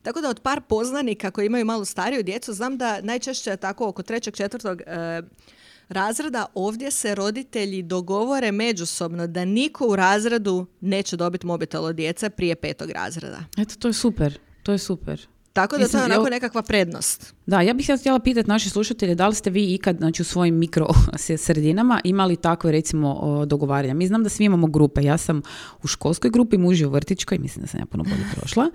Tako 0.02 0.22
da 0.22 0.30
od 0.30 0.40
par 0.40 0.62
poznanika 0.62 1.32
koji 1.32 1.46
imaju 1.46 1.66
malo 1.66 1.86
stariju 1.86 2.24
djecu, 2.24 2.54
znam 2.54 2.78
da 2.78 3.02
najčešće 3.02 3.58
tako 3.58 3.88
oko 3.88 4.04
trećeg, 4.04 4.36
četvrtog 4.36 4.82
e, 4.82 5.22
razreda 5.90 6.46
ovdje 6.54 6.92
se 6.92 7.16
roditelji 7.16 7.82
dogovore 7.82 8.52
međusobno 8.52 9.28
da 9.28 9.46
niko 9.46 9.88
u 9.88 9.96
razredu 9.96 10.66
neće 10.82 11.18
dobiti 11.18 11.48
mobitel 11.48 11.86
od 11.86 11.96
djece 11.96 12.30
prije 12.30 12.56
petog 12.56 12.90
razreda. 12.90 13.40
Eto, 13.58 13.76
to 13.80 13.88
je 13.88 13.94
super, 13.94 14.40
to 14.64 14.72
je 14.72 14.78
super. 14.78 15.28
Tako 15.58 15.78
da 15.78 15.84
Mislim, 15.84 16.02
to 16.02 16.08
je 16.08 16.14
onako 16.14 16.30
nekakva 16.30 16.62
prednost. 16.62 17.34
Da, 17.46 17.62
ja 17.62 17.74
bih 17.74 17.86
sad 17.86 18.00
htjela 18.00 18.20
pitati 18.20 18.50
naše 18.50 18.70
slušatelje 18.70 19.16
da 19.16 19.28
li 19.28 19.36
ste 19.36 19.50
vi 19.50 19.74
ikad 19.74 19.98
znači, 19.98 20.22
u 20.22 20.26
svojim 20.26 20.56
mikro 20.56 20.88
sredinama 21.38 22.02
imali 22.04 22.36
takve 22.36 22.72
recimo 22.72 23.46
dogovaranja. 23.46 23.94
Mi 23.94 24.08
znam 24.08 24.24
da 24.24 24.30
svi 24.30 24.46
imamo 24.46 24.68
grupe. 24.68 25.04
Ja 25.04 25.18
sam 25.18 25.42
u 25.84 25.88
školskoj 25.88 26.32
grupi, 26.32 26.58
muž 26.58 26.82
je 26.82 26.88
u 26.88 26.90
vrtičkoj, 26.90 27.38
mislim 27.38 27.62
da 27.62 27.68
sam 27.68 27.80
ja 27.80 27.86
puno 27.86 28.04
bolje 28.04 28.24
prošla. 28.36 28.70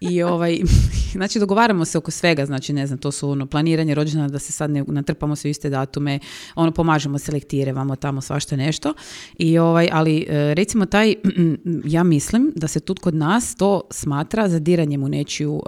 I 0.00 0.22
ovaj, 0.32 0.60
znači 1.18 1.38
dogovaramo 1.38 1.84
se 1.84 1.98
oko 1.98 2.10
svega, 2.10 2.46
znači 2.46 2.72
ne 2.72 2.86
znam, 2.86 2.98
to 2.98 3.12
su 3.12 3.30
ono 3.30 3.46
planiranje 3.46 3.94
rođena 3.94 4.28
da 4.28 4.38
se 4.38 4.52
sad 4.52 4.70
ne 4.70 4.84
natrpamo 4.88 5.36
sve 5.36 5.50
iste 5.50 5.70
datume, 5.70 6.18
ono 6.54 6.72
pomažemo 6.72 7.18
selektire, 7.18 7.72
vamo 7.72 7.96
tamo 7.96 8.20
svašta 8.20 8.56
nešto. 8.56 8.94
I 9.38 9.58
ovaj, 9.58 9.88
ali 9.92 10.26
e, 10.28 10.54
recimo 10.54 10.86
taj, 10.86 11.14
ja 11.84 12.02
mislim 12.02 12.52
da 12.56 12.68
se 12.68 12.80
tu 12.80 12.94
kod 13.00 13.14
nas 13.14 13.54
to 13.54 13.80
smatra 13.90 14.48
zadiranjem 14.48 15.02
u 15.02 15.08
nečiju 15.08 15.62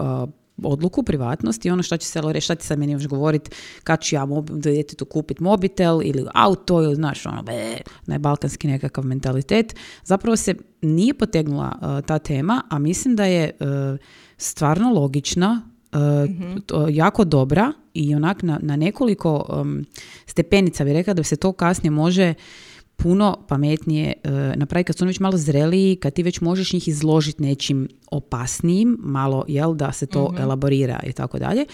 odluku, 0.65 1.03
privatnost 1.03 1.65
i 1.65 1.71
ono 1.71 1.83
što 1.83 1.97
će 1.97 2.07
se 2.07 2.21
reći, 2.21 2.45
šta 2.45 2.55
ti 2.55 2.67
sad 2.67 2.79
meni 2.79 2.93
još 2.93 3.07
govorit, 3.07 3.55
kad 3.85 4.01
ću 4.01 4.15
ja 4.15 4.23
mob- 4.27 4.61
djetetu 4.61 5.05
kupit 5.05 5.41
mobitel 5.41 6.01
ili 6.05 6.27
auto 6.35 6.83
ili 6.83 6.95
znaš 6.95 7.27
ono, 7.27 7.43
be, 7.43 7.77
najbalkanski 8.07 8.69
nekakav 8.69 9.05
mentalitet. 9.05 9.75
Zapravo 10.05 10.37
se 10.37 10.55
nije 10.83 11.15
potegnula 11.15 11.79
uh, 11.81 12.07
ta 12.07 12.19
tema, 12.19 12.63
a 12.71 12.79
mislim 12.79 13.17
da 13.17 13.25
je 13.25 13.51
uh, 13.61 13.67
stvarno 14.37 14.93
logična, 14.93 15.63
uh, 15.93 15.99
to- 16.67 16.89
jako 16.89 17.25
dobra 17.25 17.73
i 17.95 18.15
onak 18.15 18.43
na, 18.43 18.59
na 18.63 18.77
nekoliko 18.77 19.47
um, 19.61 19.85
stepenica 20.27 20.85
bi 20.85 20.93
rekla 20.93 21.15
da 21.15 21.23
se 21.23 21.37
to 21.37 21.53
kasnije 21.53 21.91
može 21.91 22.35
puno 23.03 23.37
pametnije 23.49 24.13
e, 24.25 24.31
napraviti 24.57 24.87
kad 24.87 24.97
su 24.97 25.05
oni 25.05 25.09
već 25.09 25.21
malo 25.21 25.37
zreliji, 25.37 25.97
kad 25.97 26.13
ti 26.13 26.23
već 26.23 26.41
možeš 26.41 26.73
njih 26.73 26.89
izložiti 26.89 27.43
nečim 27.43 27.89
opasnijim, 28.11 28.97
malo, 29.01 29.45
jel, 29.49 29.75
da 29.75 29.93
se 29.93 30.07
to 30.07 30.35
elaborira 30.39 31.01
i 31.07 31.13
tako 31.13 31.39
dalje, 31.39 31.65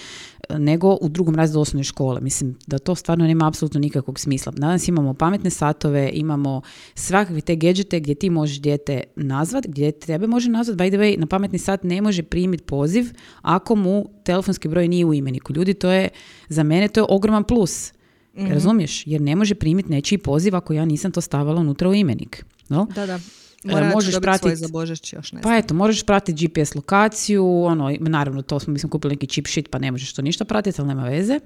nego 0.51 0.99
u 1.01 1.09
drugom 1.09 1.35
razredu 1.35 1.61
osnovne 1.61 1.85
škole. 1.85 2.21
Mislim 2.21 2.59
da 2.67 2.79
to 2.79 2.95
stvarno 2.95 3.27
nema 3.27 3.49
apsolutno 3.49 3.81
nikakvog 3.81 4.21
smisla. 4.21 4.53
Danas 4.57 4.89
imamo 4.89 5.15
pametne 5.15 5.51
satove, 5.51 6.11
imamo 6.13 6.61
svakakve 6.95 7.41
te 7.41 7.57
gadgete 7.57 8.01
gdje 8.01 8.15
ti 8.15 8.31
možeš 8.31 8.61
dijete 8.61 9.03
nazvat, 9.17 9.67
gdje 9.67 9.93
tebe 9.93 10.27
može 10.27 10.51
nazvat, 10.51 10.79
by 10.79 10.89
the 10.89 10.99
way, 10.99 11.19
na 11.19 11.27
pametni 11.27 11.59
sat 11.59 11.85
ne 11.85 12.03
može 12.03 12.23
primiti 12.23 12.65
poziv 12.65 13.05
ako 13.43 13.77
mu 13.77 14.07
telefonski 14.25 14.69
broj 14.69 14.89
nije 14.89 15.05
u 15.05 15.15
imeniku. 15.15 15.53
Ljudi, 15.53 15.75
to 15.75 15.91
je, 15.91 16.09
za 16.49 16.63
mene 16.63 16.89
to 16.89 17.01
je 17.01 17.07
ogroman 17.09 17.45
plus. 17.45 17.96
Razumiješ? 18.39 19.07
Jer 19.07 19.21
ne 19.21 19.37
može 19.37 19.55
primiti 19.55 19.91
nečiji 19.91 20.19
poziv 20.19 20.57
ako 20.57 20.73
ja 20.73 20.85
nisam 20.85 21.13
to 21.13 21.21
stavila 21.21 21.61
unutra 21.61 21.89
u 21.89 21.95
imenik. 21.95 22.45
No? 22.69 22.87
Da, 22.95 23.07
da. 23.07 23.15
E, 23.15 23.19
Mora 23.65 23.85
možeš 23.85 23.95
možeš 23.95 24.15
pratit- 24.17 24.41
svoj 24.41 24.57
za 24.57 24.69
Božić 24.69 25.13
još 25.13 25.33
ne 25.33 25.41
znam. 25.41 25.43
Pa 25.43 25.57
eto, 25.57 25.75
možeš 25.75 26.03
pratiti 26.03 26.47
GPS 26.47 26.75
lokaciju, 26.75 27.63
ono, 27.63 27.97
naravno 28.01 28.43
to 28.43 28.61
smo, 28.61 28.73
mi 28.73 28.79
smo 28.79 28.91
kupili 28.91 29.13
neki 29.13 29.27
chip 29.27 29.47
shit 29.47 29.71
pa 29.71 29.79
ne 29.79 29.91
možeš 29.91 30.13
to 30.13 30.23
ništa 30.23 30.45
pratiti, 30.45 30.81
ali 30.81 30.89
nema 30.89 31.05
veze. 31.05 31.41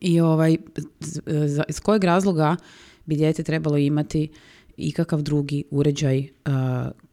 I 0.00 0.20
ovaj, 0.20 0.56
za- 1.46 1.64
iz 1.68 1.80
kojeg 1.80 2.04
razloga 2.04 2.56
bi 3.06 3.16
dijete 3.16 3.42
trebalo 3.42 3.76
imati 3.78 4.28
ikakav 4.76 5.22
drugi 5.22 5.64
uređaj 5.70 6.18
uh, 6.18 6.52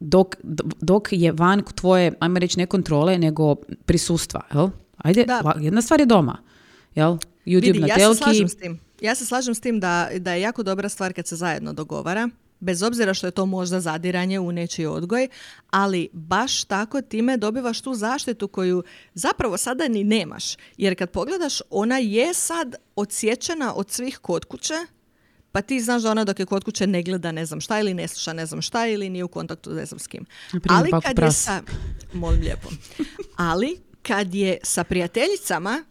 dok, 0.00 0.36
dok 0.80 1.08
je 1.10 1.32
van 1.32 1.62
tvoje, 1.74 2.12
ajmo 2.20 2.38
reći, 2.38 2.58
ne 2.58 2.66
kontrole, 2.66 3.18
nego 3.18 3.54
prisustva, 3.86 4.40
jel? 4.54 4.68
Ajde, 4.96 5.24
Da. 5.24 5.54
jedna 5.60 5.82
stvar 5.82 6.00
je 6.00 6.06
doma, 6.06 6.38
jel? 6.94 7.16
YouTube 7.46 7.60
Vidi, 7.62 7.78
na 7.78 7.86
ja 7.86 7.94
se 7.94 8.00
telki, 8.00 8.18
slažem 8.18 8.48
s 8.48 8.56
tim. 8.56 8.78
Ja 9.04 9.14
se 9.14 9.26
slažem 9.26 9.54
s 9.54 9.60
tim 9.60 9.80
da, 9.80 10.08
da 10.18 10.32
je 10.32 10.40
jako 10.40 10.62
dobra 10.62 10.88
stvar 10.88 11.12
kad 11.12 11.26
se 11.26 11.36
zajedno 11.36 11.72
dogovara, 11.72 12.28
bez 12.60 12.82
obzira 12.82 13.14
što 13.14 13.26
je 13.26 13.30
to 13.30 13.46
možda 13.46 13.80
zadiranje 13.80 14.40
u 14.40 14.52
nečiji 14.52 14.86
odgoj, 14.86 15.28
ali 15.70 16.08
baš 16.12 16.64
tako 16.64 17.02
time 17.02 17.36
dobivaš 17.36 17.80
tu 17.80 17.94
zaštitu 17.94 18.48
koju 18.48 18.82
zapravo 19.14 19.56
sada 19.56 19.88
ni 19.88 20.04
nemaš. 20.04 20.56
Jer 20.76 20.98
kad 20.98 21.10
pogledaš, 21.10 21.60
ona 21.70 21.98
je 21.98 22.34
sad 22.34 22.74
odsječena 22.96 23.74
od 23.74 23.90
svih 23.90 24.18
kod 24.18 24.44
kuće, 24.44 24.74
pa 25.52 25.62
ti 25.62 25.80
znaš 25.80 26.02
da 26.02 26.10
ona 26.10 26.24
dok 26.24 26.38
je 26.38 26.46
kod 26.46 26.64
kuće 26.64 26.86
ne 26.86 27.02
gleda 27.02 27.32
ne 27.32 27.46
znam 27.46 27.60
šta 27.60 27.80
ili 27.80 27.94
ne 27.94 28.08
sluša 28.08 28.32
ne 28.32 28.46
znam 28.46 28.62
šta 28.62 28.86
ili 28.86 29.10
nije 29.10 29.24
u 29.24 29.28
kontaktu 29.28 29.70
ne 29.70 29.86
znam 29.86 29.98
s 29.98 30.06
kim. 30.06 30.24
Primjer, 30.50 30.70
Ali 30.70 30.90
kad 31.02 31.18
je 31.18 31.32
sa... 31.32 31.62
Molim 32.12 32.40
lijepo. 32.40 32.68
Ali 33.36 33.80
kad 34.02 34.34
je 34.34 34.58
sa 34.62 34.84
prijateljicama, 34.84 35.84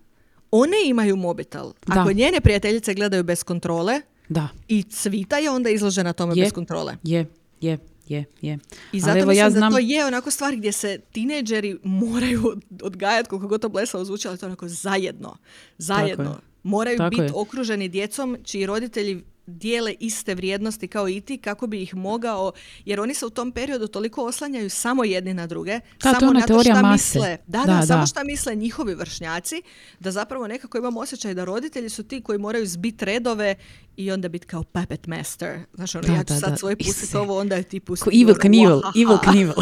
one 0.55 0.77
imaju 0.85 1.15
mobitel. 1.15 1.71
Da. 1.87 2.01
Ako 2.01 2.11
njene 2.13 2.41
prijateljice 2.41 2.93
gledaju 2.93 3.23
bez 3.23 3.43
kontrole 3.43 4.01
da, 4.29 4.47
i 4.67 4.83
cvita 4.83 5.37
je 5.37 5.49
onda 5.49 5.69
izložena 5.69 6.13
tome 6.13 6.33
Je. 6.35 6.43
bez 6.43 6.53
kontrole. 6.53 6.97
je, 7.03 7.25
je, 7.61 7.77
je, 8.07 8.25
je. 8.41 8.59
I 8.91 8.99
zato 8.99 9.17
evo, 9.17 9.27
mislim 9.27 9.37
ja 9.37 9.49
da 9.49 9.57
znam- 9.57 9.71
to 9.71 9.79
je 9.79 10.05
onako 10.05 10.31
stvar 10.31 10.55
gdje 10.55 10.71
se 10.71 10.99
tineđeri 11.11 11.77
moraju 11.83 12.55
odgajati, 12.81 13.29
koliko 13.29 13.47
god 13.47 13.61
to 13.61 13.69
blesavo 13.69 14.05
zvuči, 14.05 14.27
ali 14.27 14.37
to 14.37 14.45
onako 14.45 14.67
zajedno. 14.67 15.37
Zajedno. 15.77 16.29
je. 16.29 16.37
Moraju 16.63 16.99
biti 17.09 17.33
okruženi 17.35 17.89
djecom 17.89 18.37
čiji 18.43 18.65
roditelji 18.65 19.23
dijele 19.45 19.95
iste 19.99 20.35
vrijednosti 20.35 20.87
kao 20.87 21.09
i 21.09 21.21
ti 21.21 21.37
kako 21.37 21.67
bi 21.67 21.81
ih 21.81 21.95
mogao, 21.95 22.51
jer 22.85 22.99
oni 22.99 23.13
se 23.13 23.25
u 23.25 23.29
tom 23.29 23.51
periodu 23.51 23.87
toliko 23.87 24.25
oslanjaju 24.25 24.69
samo 24.69 25.03
jedni 25.03 25.33
na 25.33 25.47
druge, 25.47 25.79
to 25.97 26.09
je 26.09 26.15
samo 26.19 26.33
na 26.33 26.41
to 26.41 26.63
šta 26.63 26.81
mase. 26.81 26.93
misle, 27.19 27.37
da, 27.47 27.59
da, 27.59 27.65
Da, 27.65 27.85
samo 27.85 28.01
da. 28.01 28.05
šta 28.05 28.23
misle 28.23 28.55
njihovi 28.55 28.95
vršnjaci, 28.95 29.61
da 29.99 30.11
zapravo 30.11 30.47
nekako 30.47 30.77
imam 30.77 30.97
osjećaj 30.97 31.33
da 31.33 31.43
roditelji 31.45 31.89
su 31.89 32.03
ti 32.03 32.21
koji 32.21 32.39
moraju 32.39 32.65
zbit 32.67 33.01
redove 33.03 33.55
i 33.97 34.11
onda 34.11 34.29
biti 34.29 34.47
kao 34.47 34.63
puppet 34.63 35.07
master. 35.07 35.59
Znaš, 35.73 35.95
ono, 35.95 36.07
Da, 36.07 36.13
ja 36.13 36.23
ću 36.23 36.33
da, 36.33 36.39
sad 36.39 36.49
da. 36.49 36.57
svoj 36.57 36.75
pustit 36.75 36.97
Isuse. 36.97 37.17
ovo, 37.17 37.39
onda 37.39 37.55
je 37.55 37.63
ti 37.63 37.79
pusti. 37.79 38.03
Ko 38.03 38.09
Evil 38.13 38.35
Knievel, 38.35 38.81
Wahaha. 38.81 39.01
Evil 39.03 39.17
Knievel. 39.17 39.55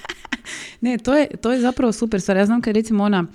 ne, 0.80 0.98
to 0.98 1.14
je, 1.14 1.36
to 1.36 1.52
je 1.52 1.60
zapravo 1.60 1.92
super 1.92 2.20
stvar. 2.20 2.36
Ja 2.36 2.46
znam 2.46 2.60
kad 2.60 2.74
recimo 2.74 3.04
ona, 3.04 3.26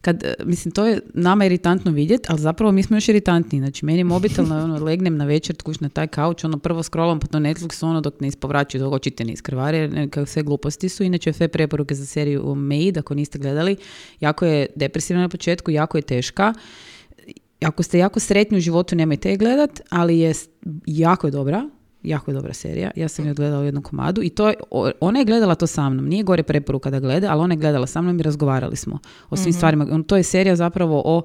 kad, 0.00 0.24
e, 0.24 0.34
mislim, 0.44 0.72
to 0.72 0.86
je 0.86 1.00
nama 1.14 1.44
iritantno 1.44 1.92
vidjeti, 1.92 2.26
ali 2.28 2.40
zapravo 2.40 2.72
mi 2.72 2.82
smo 2.82 2.96
još 2.96 3.08
iritantni. 3.08 3.58
Znači, 3.58 3.84
meni 3.84 4.04
mobitel, 4.04 4.44
ono, 4.52 4.84
legnem 4.84 5.16
na 5.16 5.24
večer, 5.24 5.56
kuć 5.62 5.80
na 5.80 5.88
taj 5.88 6.06
kauč, 6.06 6.44
ono, 6.44 6.58
prvo 6.58 6.82
scrollam 6.82 7.20
po 7.20 7.26
to 7.26 7.38
Netflixu, 7.38 7.86
ono, 7.86 8.00
dok 8.00 8.20
ne 8.20 8.28
ispovraćaju, 8.28 8.84
dok 8.84 8.92
očite 8.92 9.24
ne 9.24 9.32
iskrvari, 9.32 9.78
jer 9.78 9.92
neka 9.92 10.26
sve 10.26 10.42
gluposti 10.42 10.88
su. 10.88 11.02
Inače, 11.02 11.32
sve 11.32 11.48
preporuke 11.48 11.94
za 11.94 12.06
seriju 12.06 12.54
Maid, 12.54 12.98
ako 12.98 13.14
niste 13.14 13.38
gledali, 13.38 13.76
jako 14.20 14.46
je 14.46 14.66
depresivna 14.76 15.22
na 15.22 15.28
početku, 15.28 15.70
jako 15.70 15.98
je 15.98 16.02
teška. 16.02 16.54
Ako 17.60 17.82
ste 17.82 17.98
jako 17.98 18.20
sretni 18.20 18.56
u 18.56 18.60
životu, 18.60 18.96
nemojte 18.96 19.30
je 19.30 19.36
gledat, 19.36 19.80
ali 19.90 20.18
je 20.18 20.32
jako 20.86 21.30
dobra, 21.30 21.68
jako 22.02 22.30
je 22.30 22.34
dobra 22.34 22.52
serija. 22.52 22.90
Ja 22.96 23.08
sam 23.08 23.26
je 23.26 23.34
gledala 23.34 23.62
u 23.62 23.64
jednom 23.64 23.82
komadu 23.82 24.22
i 24.22 24.28
to 24.28 24.48
je, 24.48 24.54
ona 25.00 25.18
je 25.18 25.24
gledala 25.24 25.54
to 25.54 25.66
sa 25.66 25.88
mnom. 25.88 26.06
Nije 26.06 26.22
gore 26.22 26.42
preporuka 26.42 26.90
da 26.90 27.00
gleda, 27.00 27.32
ali 27.32 27.40
ona 27.40 27.54
je 27.54 27.58
gledala 27.58 27.86
sa 27.86 28.02
mnom 28.02 28.20
i 28.20 28.22
razgovarali 28.22 28.76
smo 28.76 28.98
o 29.30 29.36
svim 29.36 29.52
stvarima. 29.52 29.86
On- 29.90 30.04
To 30.04 30.16
je 30.16 30.22
serija 30.22 30.56
zapravo 30.56 31.02
o 31.04 31.22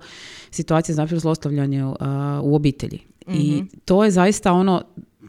situaciji 0.51 0.95
zapravo 0.95 1.19
zlostavljanju 1.19 1.95
a, 1.99 2.39
u 2.43 2.55
obitelji. 2.55 2.99
I 3.29 3.63
to 3.85 4.03
je 4.03 4.11
zaista 4.11 4.53
ono 4.53 4.81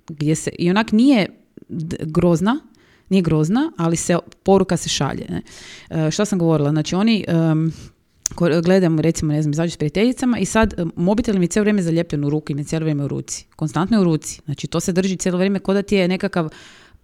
gdje 0.08 0.34
se, 0.34 0.50
i 0.50 0.70
onak 0.70 0.92
nije 0.92 1.26
grozna, 2.00 2.60
nije 3.08 3.22
grozna, 3.22 3.72
ali 3.76 3.96
se 3.96 4.16
poruka 4.42 4.76
se 4.76 4.88
šalje. 4.88 5.26
Ne? 5.28 5.42
E, 6.06 6.10
šta 6.10 6.24
sam 6.24 6.38
govorila? 6.38 6.70
Znači 6.70 6.94
oni 6.94 7.24
ko- 7.26 7.70
gledam 8.62 9.00
recimo 9.00 9.32
ne 9.32 9.42
znam 9.42 9.52
izađu 9.52 9.72
s 9.72 9.76
prijateljicama 9.76 10.38
i 10.38 10.44
sad 10.44 10.74
em, 10.78 10.92
mobitel 10.96 11.38
mi 11.38 11.44
je 11.44 11.48
cijelo 11.48 11.62
vrijeme 11.62 11.82
zaljepljen 11.82 12.24
u 12.24 12.30
ruki, 12.30 12.54
mi 12.54 12.60
je 12.60 12.64
cijelo 12.64 12.84
vrijeme 12.84 13.04
u 13.04 13.08
ruci. 13.08 13.46
Konstantno 13.56 13.96
je 13.96 14.00
u 14.00 14.04
ruci. 14.04 14.40
Znači 14.44 14.66
to 14.66 14.80
se 14.80 14.92
drži 14.92 15.16
cijelo 15.16 15.38
vrijeme 15.38 15.58
kao 15.58 15.74
da 15.74 15.82
ti 15.82 15.96
je 15.96 16.08
nekakav 16.08 16.48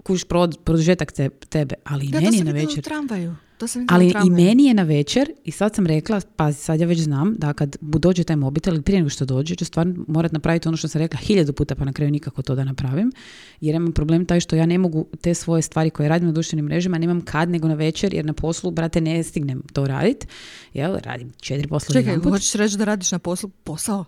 kuš 0.03 0.25
prod, 0.25 0.59
produžetak 0.65 1.13
te- 1.13 1.29
tebe, 1.29 1.75
ali 1.85 2.07
i 2.07 2.11
Ja, 2.11 2.21
meni 2.21 2.37
je 2.37 2.45
na 2.45 2.53
večer. 2.53 2.85
tramvaju. 2.85 3.35
To 3.59 3.67
sam 3.67 3.87
Ali 3.89 4.13
i 4.27 4.31
meni 4.31 4.65
je 4.65 4.75
na 4.75 4.83
večer 4.83 5.31
i 5.45 5.51
sad 5.51 5.75
sam 5.75 5.87
rekla, 5.87 6.21
pazi, 6.37 6.59
sad 6.59 6.81
ja 6.81 6.87
već 6.87 7.01
znam 7.01 7.35
da 7.39 7.53
kad 7.53 7.77
dođe 7.81 8.25
taj 8.25 8.37
mobitel 8.37 8.75
ili 8.75 8.83
prije 8.83 8.99
nego 8.99 9.09
što 9.09 9.25
dođe, 9.25 9.55
ću 9.55 9.65
stvarno 9.65 10.05
morat 10.09 10.33
napraviti 10.33 10.69
ono 10.69 10.77
što 10.77 10.89
sam 10.89 10.99
rekla 10.99 11.19
hiljadu 11.21 11.53
puta 11.53 11.75
pa 11.75 11.85
na 11.85 11.93
kraju 11.93 12.11
nikako 12.11 12.43
to 12.43 12.55
da 12.55 12.65
napravim. 12.65 13.13
Jer 13.61 13.75
imam 13.75 13.93
problem 13.93 14.27
taj 14.27 14.41
što 14.41 14.57
ja 14.57 14.67
ne 14.67 14.79
mogu 14.79 15.07
te 15.21 15.35
svoje 15.35 15.63
stvari 15.63 15.91
koje 15.91 16.09
radim 16.09 16.27
na 16.29 16.33
društvenim 16.33 16.65
mrežama, 16.65 16.99
nemam 16.99 17.21
kad 17.21 17.49
nego 17.49 17.69
na 17.69 17.75
večer 17.75 18.15
jer 18.15 18.25
na 18.25 18.33
poslu, 18.33 18.71
brate, 18.71 19.01
ne 19.01 19.23
stignem 19.23 19.63
to 19.73 19.87
radit. 19.87 20.27
Jel, 20.75 20.97
radim 21.05 21.33
četiri 21.41 21.69
posla 21.69 21.93
Čekaj, 21.93 22.17
hoćeš 22.17 22.53
reći 22.53 22.77
da 22.77 22.85
radiš 22.85 23.13
na 23.13 23.19
poslu 23.19 23.49
posao? 23.65 24.05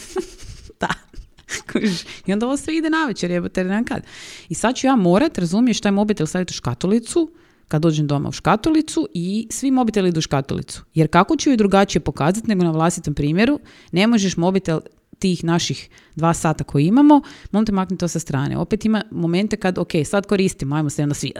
I 2.27 2.33
onda 2.33 2.45
ovo 2.45 2.57
sve 2.57 2.77
ide 2.77 2.89
na 2.89 3.05
večer, 3.05 3.31
jebote, 3.31 3.63
ne 3.63 3.69
znam 3.69 3.83
kad. 3.83 4.03
I 4.49 4.53
sad 4.53 4.75
ću 4.75 4.87
ja 4.87 4.95
morat, 4.95 5.37
razumiješ, 5.37 5.81
taj 5.81 5.91
mobitel 5.91 6.27
staviti 6.27 6.51
u 6.51 6.53
škatolicu, 6.53 7.31
kad 7.67 7.81
dođem 7.81 8.07
doma 8.07 8.29
u 8.29 8.31
škatolicu 8.31 9.07
i 9.13 9.47
svi 9.51 9.71
mobiteli 9.71 10.09
idu 10.09 10.17
u 10.17 10.21
škatolicu. 10.21 10.83
Jer 10.93 11.07
kako 11.07 11.35
ću 11.35 11.49
ju 11.49 11.57
drugačije 11.57 11.99
pokazati 11.99 12.47
nego 12.47 12.63
na 12.63 12.71
vlastitom 12.71 13.13
primjeru, 13.13 13.59
ne 13.91 14.07
možeš 14.07 14.37
mobitel 14.37 14.79
tih 15.19 15.43
naših 15.43 15.89
dva 16.15 16.33
sata 16.33 16.63
koji 16.63 16.85
imamo, 16.85 17.21
molim 17.51 17.65
te 17.65 17.71
makni 17.71 17.97
to 17.97 18.07
sa 18.07 18.19
strane. 18.19 18.57
Opet 18.57 18.85
ima 18.85 19.03
momente 19.11 19.57
kad, 19.57 19.77
ok, 19.77 19.91
sad 20.05 20.25
koristimo, 20.25 20.75
ajmo 20.75 20.89
se 20.89 21.03
onda 21.03 21.15
svi, 21.15 21.31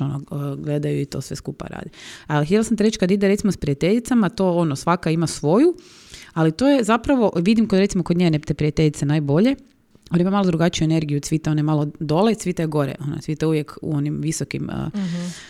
uh, 0.00 0.20
ono, 0.30 0.56
gledaju 0.56 1.00
i 1.00 1.04
to 1.04 1.20
sve 1.20 1.36
skupa 1.36 1.66
radi. 1.66 1.90
Ali 2.26 2.46
htjela 2.46 2.64
sam 2.64 2.76
ti 2.76 2.82
reći 2.82 2.98
kad 2.98 3.10
ide 3.10 3.28
recimo 3.28 3.52
s 3.52 3.56
prijateljicama, 3.56 4.28
to 4.28 4.52
ono, 4.52 4.76
svaka 4.76 5.10
ima 5.10 5.26
svoju, 5.26 5.74
ali 6.36 6.52
to 6.52 6.68
je 6.68 6.84
zapravo, 6.84 7.32
vidim 7.36 7.68
kod 7.68 7.78
recimo 7.78 8.04
kod 8.04 8.16
njene 8.16 8.38
te 8.38 8.54
prijateljice 8.54 9.06
najbolje, 9.06 9.54
ona 10.10 10.20
ima 10.20 10.30
malo 10.30 10.46
drugačiju 10.46 10.84
energiju, 10.84 11.20
cvita 11.20 11.50
one 11.50 11.62
malo 11.62 11.86
dole, 12.00 12.34
cvita 12.34 12.62
je 12.62 12.66
gore, 12.66 12.94
ona 13.00 13.20
cvita 13.20 13.48
uvijek 13.48 13.78
u 13.82 13.96
onim 13.96 14.20
visokim 14.20 14.70
a, 14.70 14.90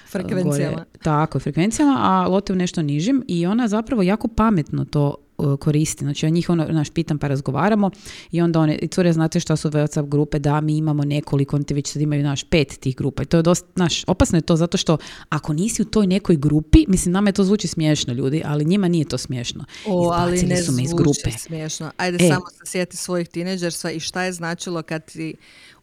Frekvencijama. 0.08 0.74
gore, 0.76 0.84
tako, 1.02 1.38
frekvencijama, 1.38 1.96
a 2.00 2.28
Lotte 2.28 2.52
u 2.52 2.56
nešto 2.56 2.82
nižim. 2.82 3.24
I 3.28 3.46
ona 3.46 3.68
zapravo 3.68 4.02
jako 4.02 4.28
pametno 4.28 4.84
to 4.84 5.14
koristi. 5.61 6.05
Znači 6.05 6.27
ja 6.27 6.31
njih 6.31 6.51
ono, 6.51 6.64
naš 6.64 6.90
pitam 6.90 7.18
pa 7.18 7.29
razgovaramo 7.29 7.90
i 8.31 8.40
onda 8.40 8.61
one, 8.61 8.79
i 8.83 8.88
cure 8.88 9.12
znate 9.12 9.40
šta 9.40 9.57
su 9.57 9.70
WhatsApp 9.70 10.09
grupe, 10.09 10.38
da 10.38 10.61
mi 10.61 10.77
imamo 10.77 11.05
nekoliko, 11.05 11.57
oni 11.57 11.64
te 11.64 11.75
već 11.75 11.92
sad 11.92 12.03
imaju 12.03 12.22
naš 12.22 12.44
pet 12.44 12.79
tih 12.81 12.96
grupa 12.96 13.22
i 13.22 13.27
to 13.27 13.37
je 13.37 13.42
dosta, 13.42 13.66
naš, 13.77 14.05
opasno 14.07 14.38
je 14.38 14.42
to 14.42 14.57
zato 14.57 14.77
što 14.77 14.96
ako 15.29 15.53
nisi 15.53 15.83
u 15.83 15.85
toj 15.85 16.07
nekoj 16.07 16.37
grupi, 16.37 16.85
mislim 16.88 17.12
nama 17.12 17.29
je 17.29 17.33
to 17.33 17.44
zvuči 17.44 17.68
smiješno 17.68 18.12
ljudi, 18.12 18.42
ali 18.44 18.64
njima 18.64 18.88
nije 18.88 19.05
to 19.05 19.18
smiješno. 19.18 19.64
O, 19.87 20.11
ali 20.14 20.35
Izbacili 20.35 20.55
ne 20.55 20.62
su 20.62 20.72
me 20.72 20.83
iz 20.83 20.92
grupe. 20.92 21.31
smiješno. 21.38 21.90
Ajde 21.96 22.25
E. 22.25 22.29
samo 22.29 22.46
se 22.51 22.70
sjeti 22.70 22.96
svojih 22.96 23.29
tineđerstva 23.29 23.90
i 23.90 24.01
šta 24.01 24.22
je 24.22 24.33
značilo 24.33 24.83
kad 24.83 25.12
ti 25.12 25.35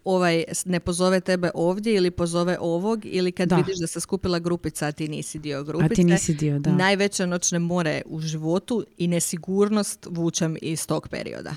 ovaj 0.05 0.43
ne 0.65 0.79
pozove 0.79 1.19
tebe 1.19 1.51
ovdje 1.53 1.95
ili 1.95 2.11
pozove 2.11 2.57
ovog 2.59 3.05
ili 3.05 3.31
kad 3.31 3.49
Da. 3.49 3.55
vidiš 3.55 3.79
da 3.79 3.87
se 3.87 3.99
skupila 3.99 4.39
grupica, 4.39 4.87
a 4.87 4.91
ti 4.91 5.07
nisi 5.07 5.39
dio 5.39 5.63
grupice. 5.63 5.93
A 5.93 5.95
ti 5.95 6.03
nisi 6.03 6.33
dio, 6.33 6.59
da. 6.59 6.71
Najveće 6.71 7.27
noćne 7.27 7.59
more 7.59 8.01
u 8.05 8.19
životu 8.19 8.85
i 8.97 9.07
nesigurnost 9.07 10.07
vučem 10.09 10.57
iz 10.61 10.87
tog 10.87 11.07
perioda. 11.07 11.53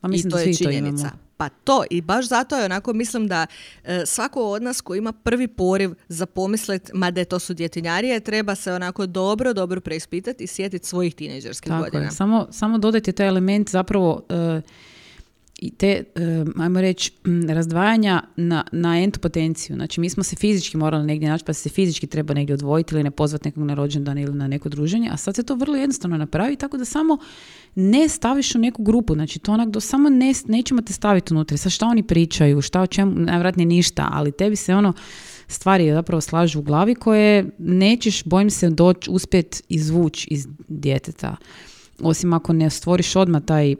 Pa 0.00 0.08
mislim 0.08 0.28
I 0.28 0.30
to 0.30 0.36
da 0.36 0.42
je 0.42 0.52
to 0.52 0.64
činjenica. 0.64 1.00
imamo. 1.00 1.26
Pa 1.36 1.48
to, 1.48 1.84
i 1.90 2.00
baš 2.00 2.28
zato 2.28 2.56
je 2.56 2.64
onako, 2.64 2.92
mislim 2.92 3.28
da 3.28 3.46
e, 3.84 4.02
svako 4.06 4.50
od 4.50 4.62
nas 4.62 4.80
koji 4.80 4.98
ima 4.98 5.12
prvi 5.12 5.48
poriv 5.48 5.94
za 6.08 6.26
pomislet, 6.26 6.90
ma 6.94 7.10
da 7.10 7.24
to 7.24 7.38
su 7.38 7.54
djetinjarije, 7.54 8.20
treba 8.20 8.54
se 8.54 8.72
onako 8.72 9.06
dobro, 9.06 9.52
dobro 9.52 9.80
preispitati 9.80 10.44
i 10.44 10.46
sjetiti 10.46 10.86
svojih 10.86 11.14
tineđerskih 11.14 11.72
godina. 11.72 12.04
je. 12.04 12.10
Samo, 12.10 12.46
samo 12.50 12.78
dodajte 12.78 13.12
taj 13.12 13.28
element 13.28 13.70
zapravo 13.70 14.22
e, 14.28 14.60
i 15.58 15.70
te, 15.70 16.04
e, 16.14 16.44
ajmo 16.58 16.80
reći, 16.80 17.12
m, 17.24 17.50
razdvajanja 17.50 18.22
na, 18.36 18.64
na 18.72 19.02
entu 19.02 19.20
potenciju. 19.20 19.76
Znači, 19.76 20.00
mi 20.00 20.10
smo 20.10 20.22
se 20.22 20.36
fizički 20.36 20.76
morali 20.76 21.06
negdje 21.06 21.28
naći, 21.28 21.44
pa 21.44 21.52
se 21.52 21.68
fizički 21.68 22.06
treba 22.06 22.34
negdje 22.34 22.54
odvojiti 22.54 22.94
ili 22.94 23.02
ne 23.02 23.10
pozvati 23.10 23.48
nekog 23.48 23.64
na 23.64 23.74
rođendan 23.74 24.18
ili 24.18 24.34
na 24.34 24.48
neko 24.48 24.68
druženje, 24.68 25.10
a 25.12 25.16
sad 25.16 25.36
se 25.36 25.42
to 25.42 25.54
vrlo 25.54 25.76
jednostavno 25.76 26.16
napravi, 26.16 26.56
tako 26.56 26.76
da 26.76 26.84
samo 26.84 27.18
ne 27.74 28.08
staviš 28.08 28.54
u 28.54 28.58
neku 28.58 28.82
grupu, 28.82 29.14
znači 29.14 29.38
to 29.38 29.52
onak 29.52 29.68
do 29.68 29.80
samo 29.80 30.08
ne, 30.08 30.32
nećemo 30.46 30.82
te 30.82 30.92
staviti 30.92 31.34
unutra, 31.34 31.56
sa 31.56 31.70
šta 31.70 31.86
oni 31.86 32.02
pričaju, 32.02 32.60
šta 32.60 32.80
o 32.80 32.86
čemu, 32.86 33.12
najvjerojatnije 33.14 33.66
ništa, 33.66 34.08
ali 34.12 34.32
tebi 34.32 34.56
se 34.56 34.74
ono 34.74 34.92
stvari 35.48 35.92
zapravo 35.92 36.20
slažu 36.20 36.58
u 36.58 36.62
glavi 36.62 36.94
koje 36.94 37.50
nećeš, 37.58 38.24
bojim 38.24 38.50
se, 38.50 38.70
doći, 38.70 39.10
uspjet 39.10 39.62
izvući 39.68 40.28
iz 40.30 40.48
djeteta. 40.68 41.36
Osim 42.00 42.32
ako 42.32 42.52
ne 42.52 42.70
stvoriš 42.70 43.16
odmah 43.16 43.42
taj 43.42 43.76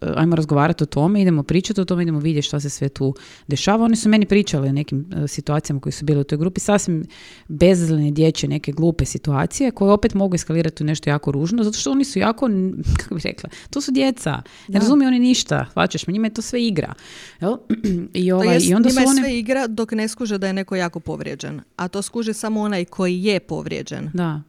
ajmo 0.00 0.36
razgovarati 0.36 0.82
o 0.82 0.86
tome, 0.86 1.22
idemo 1.22 1.42
pričati 1.42 1.80
o 1.80 1.84
tome, 1.84 2.02
idemo 2.02 2.18
vidjeti 2.18 2.46
šta 2.46 2.60
se 2.60 2.70
sve 2.70 2.88
tu 2.88 3.14
dešava. 3.46 3.84
Oni 3.84 3.96
su 3.96 4.08
meni 4.08 4.26
pričali 4.26 4.68
o 4.68 4.72
nekim 4.72 5.06
e, 5.24 5.28
situacijama 5.28 5.80
koji 5.80 5.92
su 5.92 6.04
bile 6.04 6.20
u 6.20 6.24
toj 6.24 6.38
grupi, 6.38 6.60
sasvim 6.60 7.04
bezazlene 7.48 8.10
dječje 8.10 8.48
neke 8.48 8.72
glupe 8.72 9.04
situacije 9.04 9.70
koje 9.70 9.92
opet 9.92 10.14
mogu 10.14 10.34
eskalirati 10.34 10.82
u 10.82 10.86
nešto 10.86 11.10
jako 11.10 11.30
ružno, 11.30 11.64
zato 11.64 11.78
što 11.78 11.90
oni 11.90 12.04
su 12.04 12.18
jako, 12.18 12.48
kako 12.98 13.14
bih 13.14 13.24
rekla, 13.26 13.50
to 13.70 13.80
su 13.80 13.92
djeca. 13.92 14.42
Ne 14.68 14.78
razumiju 14.78 15.08
oni 15.08 15.18
ništa, 15.18 15.66
hvaćaš 15.72 16.06
me, 16.06 16.12
njima 16.12 16.26
je 16.26 16.34
to 16.34 16.42
sve 16.42 16.66
igra. 16.66 16.94
Jel? 17.40 17.56
I, 18.14 18.28
To 18.28 18.36
ovaj, 18.36 18.54
jest, 18.54 18.66
I 18.66 18.74
onda 18.74 18.88
njima 18.88 19.00
su 19.00 19.04
je 19.04 19.08
one... 19.08 19.22
sve 19.22 19.38
igra 19.38 19.66
dok 19.66 19.92
ne 19.92 20.08
skuže 20.08 20.38
da 20.38 20.46
je 20.46 20.52
neko 20.52 20.76
jako 20.76 21.00
povrijeđen. 21.00 21.60
A 21.76 21.88
to 21.88 22.02
skuži 22.02 22.32
samo 22.34 22.60
onaj 22.60 22.84
koji 22.84 23.22
je 23.22 23.40
povrijeđen. 23.40 24.10
Da. 24.14 24.42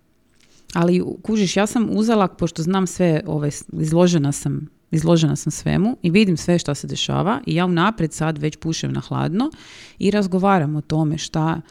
Ali 0.74 1.04
kužiš, 1.22 1.58
ja 1.58 1.68
sam 1.68 1.90
uzela, 1.92 2.28
pošto 2.28 2.64
znam 2.64 2.88
sve, 2.88 3.22
ove, 3.26 3.50
izložena 3.74 4.32
sam 4.32 4.77
izložena 4.92 5.36
sam 5.36 5.52
svemu 5.52 5.98
i 6.02 6.10
vidim 6.10 6.38
sve 6.38 6.60
što 6.60 6.76
se 6.76 6.88
dešava 6.88 7.42
i 7.46 7.56
ja 7.56 7.66
unaprijed 7.66 8.14
sad 8.14 8.38
već 8.38 8.58
pušem 8.58 8.94
na 8.94 9.02
hladno 9.02 9.52
i 10.00 10.12
razgovaram 10.12 10.76
o 10.76 10.82
tome 10.82 11.18
šta 11.18 11.62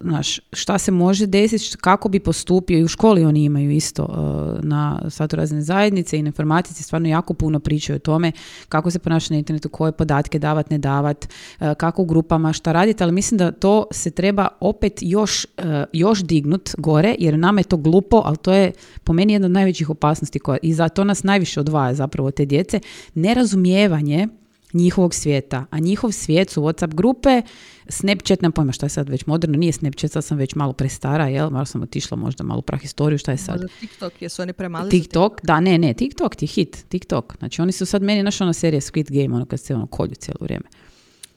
znaš, 0.00 0.40
šta 0.52 0.78
se 0.78 0.90
može 0.90 1.26
desiti, 1.26 1.76
kako 1.80 2.08
bi 2.08 2.20
postupio 2.20 2.78
i 2.78 2.84
u 2.84 2.88
školi 2.88 3.24
oni 3.24 3.44
imaju 3.44 3.70
isto 3.70 4.04
uh, 4.04 4.64
na 4.64 5.02
satu 5.10 5.36
razne 5.36 5.62
zajednice 5.62 6.18
i 6.18 6.22
na 6.22 6.26
informatici 6.26 6.82
stvarno 6.82 7.08
jako 7.08 7.34
puno 7.34 7.60
pričaju 7.60 7.96
o 7.96 7.98
tome 7.98 8.32
kako 8.68 8.90
se 8.90 8.98
ponaša 8.98 9.34
na 9.34 9.38
internetu, 9.38 9.68
koje 9.68 9.92
podatke 9.92 10.38
davat, 10.38 10.70
ne 10.70 10.78
davat, 10.78 11.28
uh, 11.60 11.72
kako 11.76 12.02
u 12.02 12.04
grupama, 12.04 12.52
šta 12.52 12.72
raditi, 12.72 13.02
ali 13.02 13.12
mislim 13.12 13.38
da 13.38 13.52
to 13.52 13.86
se 13.90 14.10
treba 14.10 14.48
opet 14.60 14.92
još, 15.00 15.44
uh, 15.44 15.64
još 15.92 16.22
dignut 16.22 16.70
gore, 16.78 17.14
jer 17.18 17.38
nama 17.38 17.60
je 17.60 17.64
to 17.64 17.76
glupo, 17.76 18.22
ali 18.24 18.36
to 18.36 18.52
je 18.52 18.72
po 19.04 19.12
meni 19.12 19.32
jedna 19.32 19.46
od 19.46 19.52
najvećih 19.52 19.90
opasnosti 19.90 20.38
koja, 20.38 20.58
i 20.62 20.74
zato 20.74 21.04
nas 21.04 21.22
najviše 21.22 21.60
odvaja 21.60 21.94
zapravo 21.94 22.30
te 22.30 22.44
djece, 22.44 22.80
nerazumijevanje 23.14 24.28
njihovog 24.72 25.14
svijeta. 25.14 25.66
A 25.70 25.78
njihov 25.78 26.12
svijet 26.12 26.50
su 26.50 26.62
Whatsapp 26.62 26.94
grupe, 26.94 27.42
Snapchat, 27.88 28.42
nam 28.42 28.52
pojma 28.52 28.72
šta 28.72 28.86
je 28.86 28.90
sad 28.90 29.08
već 29.08 29.26
moderno, 29.26 29.58
nije 29.58 29.72
Snapchat, 29.72 30.10
sad 30.10 30.24
sam 30.24 30.38
već 30.38 30.54
malo 30.54 30.72
prestara, 30.72 31.28
jel? 31.28 31.50
Malo 31.50 31.64
sam 31.64 31.82
otišla 31.82 32.16
možda 32.16 32.44
malo 32.44 32.62
prahistoriju, 32.62 33.18
šta 33.18 33.30
je 33.30 33.38
sad? 33.38 33.60
Možda 33.60 33.76
TikTok, 33.80 34.22
jesu 34.22 34.42
oni 34.42 34.52
premali 34.52 34.90
TikTok, 34.90 35.40
da, 35.42 35.60
ne, 35.60 35.78
ne, 35.78 35.94
TikTok 35.94 36.36
ti 36.36 36.46
hit, 36.46 36.84
TikTok. 36.88 37.36
Znači 37.38 37.62
oni 37.62 37.72
su 37.72 37.86
sad 37.86 38.02
meni 38.02 38.22
našli 38.22 38.44
ona 38.44 38.52
serija 38.52 38.80
Squid 38.80 39.22
Game, 39.22 39.36
ono 39.36 39.46
kad 39.46 39.60
se 39.60 39.74
ono 39.74 39.86
kolju 39.86 40.14
cijelo 40.14 40.38
vrijeme. 40.40 40.64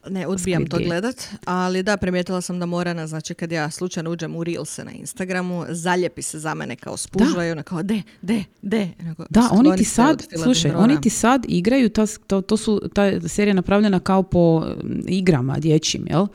Ne, 0.10 0.28
odbijam 0.28 0.68
to 0.68 0.78
gledat, 0.78 1.28
ali 1.46 1.84
da, 1.84 1.98
primijetila 1.98 2.42
sam 2.42 2.60
da 2.60 2.66
Morana, 2.66 3.08
znači 3.08 3.34
kad 3.34 3.52
ja 3.52 3.72
slučajno 3.72 4.12
uđem 4.12 4.36
u 4.36 4.44
Reelse 4.44 4.84
na 4.84 4.92
Instagramu, 4.92 5.66
zaljepi 5.70 6.22
se 6.22 6.40
za 6.40 6.54
mene 6.54 6.76
kao 6.76 6.98
spužva 6.98 7.46
i 7.46 7.52
ona 7.52 7.64
kao 7.64 7.84
de, 7.84 8.02
de, 8.22 8.44
de. 8.62 8.90
Onako, 9.02 9.26
Da, 9.30 9.50
oni 9.52 9.78
ti 9.78 9.84
sad, 9.84 10.28
slušaj, 10.44 10.72
oni 10.72 11.02
ti 11.02 11.10
sad 11.10 11.46
igraju, 11.48 11.90
ta, 11.90 12.06
to, 12.28 12.42
to 12.42 12.58
su, 12.58 12.82
ta 12.94 13.04
je 13.04 13.30
serija 13.30 13.54
napravljena 13.54 14.00
kao 14.00 14.24
po 14.24 14.60
mm, 14.60 15.00
igrama 15.08 15.60
dječjim, 15.60 16.08
jel? 16.10 16.28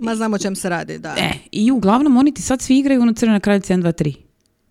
Ma 0.00 0.14
znamo 0.14 0.36
o 0.36 0.38
čem 0.38 0.56
se 0.56 0.68
radi, 0.68 0.98
da. 0.98 1.14
E, 1.18 1.32
i 1.52 1.70
uglavnom 1.70 2.16
oni 2.16 2.34
ti 2.34 2.42
sad 2.42 2.62
svi 2.62 2.78
igraju 2.78 3.02
ono 3.02 3.12
crvena 3.12 3.40
kraljica 3.40 3.74
1, 3.74 3.82
2, 3.82 4.04
3. 4.04 4.25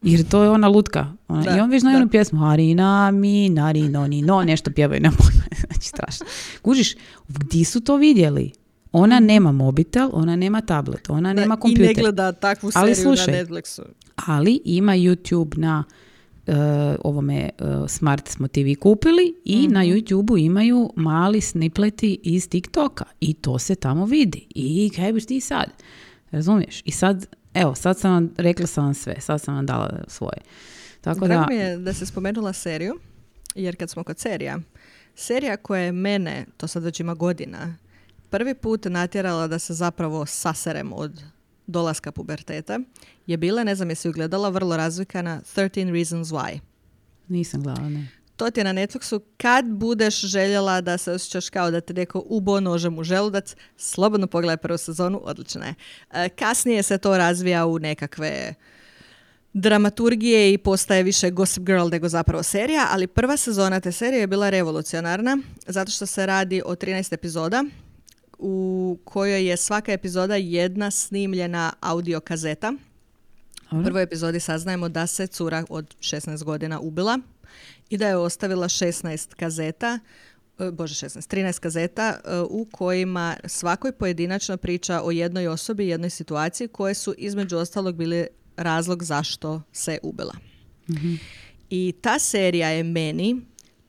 Jer 0.05 0.23
to 0.23 0.43
je 0.43 0.49
ona 0.49 0.67
lutka. 0.67 1.13
Ona, 1.27 1.43
Da, 1.43 1.57
I 1.57 1.59
on 1.59 1.69
već 1.69 1.83
da. 1.83 1.89
onu 1.89 2.09
pjesmu 2.09 2.39
Harina 2.39 3.11
mi, 3.11 3.49
narino, 3.49 4.07
ni 4.07 4.21
no, 4.21 4.43
nešto 4.43 4.71
pjevaju 4.71 5.01
na. 5.01 5.11
Znači, 5.67 5.87
strašno. 5.87 6.25
Kužiš, 6.61 6.95
gdje 7.27 7.65
su 7.65 7.79
to 7.79 7.97
vidjeli? 7.97 8.51
Ona 8.91 9.19
nema 9.19 9.51
mobitel, 9.51 10.09
ona 10.13 10.35
nema 10.35 10.61
tablet, 10.61 11.09
ona 11.09 11.33
Da, 11.33 11.41
nema 11.41 11.55
I 11.55 11.59
kompjuter. 11.59 11.87
ne 11.87 12.01
gleda 12.01 12.31
takvu 12.31 12.71
Ali 12.75 12.95
seriju 12.95 13.03
slušaj, 13.15 13.33
na 13.33 13.39
Netflixu. 13.39 13.81
ali 14.17 14.61
ima 14.65 14.91
YouTube 14.93 15.57
na 15.57 15.83
e, 16.47 16.53
ovome 17.03 17.35
e, 17.37 17.49
Smart 17.87 18.27
smo 18.27 18.47
TV 18.47 18.73
kupili 18.79 19.35
i 19.45 19.67
na 19.67 19.79
YouTubeu 19.81 20.39
imaju 20.39 20.89
mali 20.95 21.41
snipleti 21.41 22.19
iz 22.23 22.49
TikToka 22.49 23.05
i 23.19 23.33
to 23.33 23.59
se 23.59 23.75
tamo 23.75 24.05
vidi. 24.05 24.47
I 24.49 24.91
kaj 24.95 25.13
biš 25.13 25.25
ti 25.25 25.39
sad? 25.39 25.69
Razumiješ? 26.31 26.81
I 26.85 26.91
sad, 26.91 27.25
evo, 27.55 27.75
sad 27.75 27.99
sam 27.99 28.11
vam, 28.11 28.33
rekla 28.37 28.67
sam 28.67 28.83
vam 28.83 28.93
sve, 28.93 29.15
sad 29.21 29.41
sam 29.41 29.55
vam 29.55 29.65
dala 29.65 30.03
svoje. 30.07 30.37
Tako 31.01 31.27
Drago 31.27 31.41
da, 31.41 31.47
mi 31.49 31.55
je 31.55 31.77
da 31.77 31.93
se 31.93 32.05
spomenula 32.05 32.53
seriju, 32.53 32.99
jer 33.55 33.75
kad 33.75 33.89
smo 33.89 34.03
kod 34.03 34.19
serija, 34.19 34.59
serija 35.15 35.57
koja 35.57 35.81
je 35.81 35.91
mene, 35.91 36.45
to 36.57 36.67
sad 36.67 36.83
već 36.83 36.99
ima 36.99 37.13
godina, 37.13 37.75
prvi 38.29 38.53
put 38.53 38.85
natjerala 38.85 39.47
da 39.47 39.59
se 39.59 39.73
zapravo 39.73 40.25
saserem 40.25 40.93
od 40.93 41.23
dolaska 41.67 42.11
puberteta, 42.11 42.79
je 43.27 43.37
bila, 43.37 43.63
ne 43.63 43.75
znam 43.75 43.89
jesi 43.89 44.07
ju 44.07 44.11
gledala, 44.11 44.49
vrlo 44.49 44.77
razvikana 44.77 45.41
13 45.55 45.91
Reasons 45.91 46.27
Why. 46.27 46.59
nisam 47.27 47.63
gledala, 47.63 47.89
ne. 47.89 48.07
To 48.35 48.51
ti 48.51 48.59
je 48.59 48.63
na 48.63 48.73
Netflixu. 48.73 49.19
Kad 49.37 49.65
budeš 49.65 50.21
željela 50.21 50.81
da 50.81 50.97
se 50.97 51.11
osjećaš 51.11 51.49
kao 51.49 51.71
da 51.71 51.81
te 51.81 51.93
neko 51.93 52.23
ubo 52.25 52.59
nožem 52.59 52.99
u 52.99 53.03
želudac, 53.03 53.55
slobodno 53.77 54.27
pogledaj 54.27 54.57
prvu 54.57 54.77
sezonu, 54.77 55.21
odlična 55.23 55.65
je. 55.65 55.75
E, 56.11 56.29
Kasnije 56.29 56.83
se 56.83 56.97
to 56.97 57.17
razvija 57.17 57.65
u 57.65 57.79
nekakve 57.79 58.53
dramaturgije 59.53 60.53
i 60.53 60.57
postaje 60.57 61.03
više 61.03 61.29
Gossip 61.29 61.63
Girl 61.63 61.87
nego 61.87 62.09
zapravo 62.09 62.43
serija, 62.43 62.87
ali 62.91 63.07
prva 63.07 63.37
sezona 63.37 63.79
te 63.79 63.91
serije 63.91 64.19
je 64.19 64.27
bila 64.27 64.49
revolucionarna 64.49 65.37
zato 65.67 65.91
što 65.91 66.05
se 66.05 66.25
radi 66.25 66.61
o 66.65 66.75
13 66.75 67.13
epizoda 67.13 67.63
u 68.39 68.97
kojoj 69.03 69.47
je 69.47 69.57
svaka 69.57 69.91
epizoda 69.91 70.35
jedna 70.35 70.91
snimljena 70.91 71.73
audio 71.81 72.19
kazeta. 72.19 72.73
U 73.71 73.83
prvoj 73.83 74.03
epizodi 74.03 74.39
saznajemo 74.39 74.89
da 74.89 75.07
se 75.07 75.27
cura 75.27 75.65
od 75.69 75.95
16 75.99 76.43
godina 76.43 76.79
ubila 76.79 77.19
i 77.89 77.97
da 77.97 78.07
je 78.07 78.17
ostavila 78.17 78.67
16 78.67 79.35
kazeta, 79.35 79.99
e, 80.59 80.71
bože 80.71 81.07
16, 81.07 81.35
13 81.35 81.59
kazeta 81.59 82.19
e, 82.25 82.39
u 82.49 82.65
kojima 82.71 83.37
svakoj 83.45 83.91
pojedinačno 83.91 84.57
priča 84.57 85.01
o 85.03 85.11
jednoj 85.11 85.47
osobi, 85.47 85.87
jednoj 85.87 86.09
situaciji 86.09 86.67
koje 86.67 86.93
su 86.93 87.13
između 87.17 87.57
ostalog 87.57 87.95
bili 87.95 88.27
razlog 88.57 89.03
zašto 89.03 89.61
se 89.71 89.99
ubila. 90.03 90.33
I 91.69 91.93
ta 92.01 92.19
serija 92.19 92.69
je 92.69 92.83
meni 92.83 93.41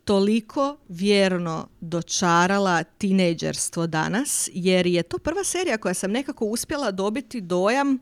toliko 0.04 0.76
vjerno 0.88 1.68
dočarala 1.80 2.84
tinejdžerstvo 2.84 3.86
danas, 3.86 4.50
jer 4.52 4.86
je 4.86 5.02
to 5.02 5.18
prva 5.18 5.44
serija 5.44 5.78
koja 5.78 5.94
sam 5.94 6.10
nekako 6.10 6.44
uspjela 6.44 6.90
dobiti 6.90 7.40
dojam, 7.40 7.98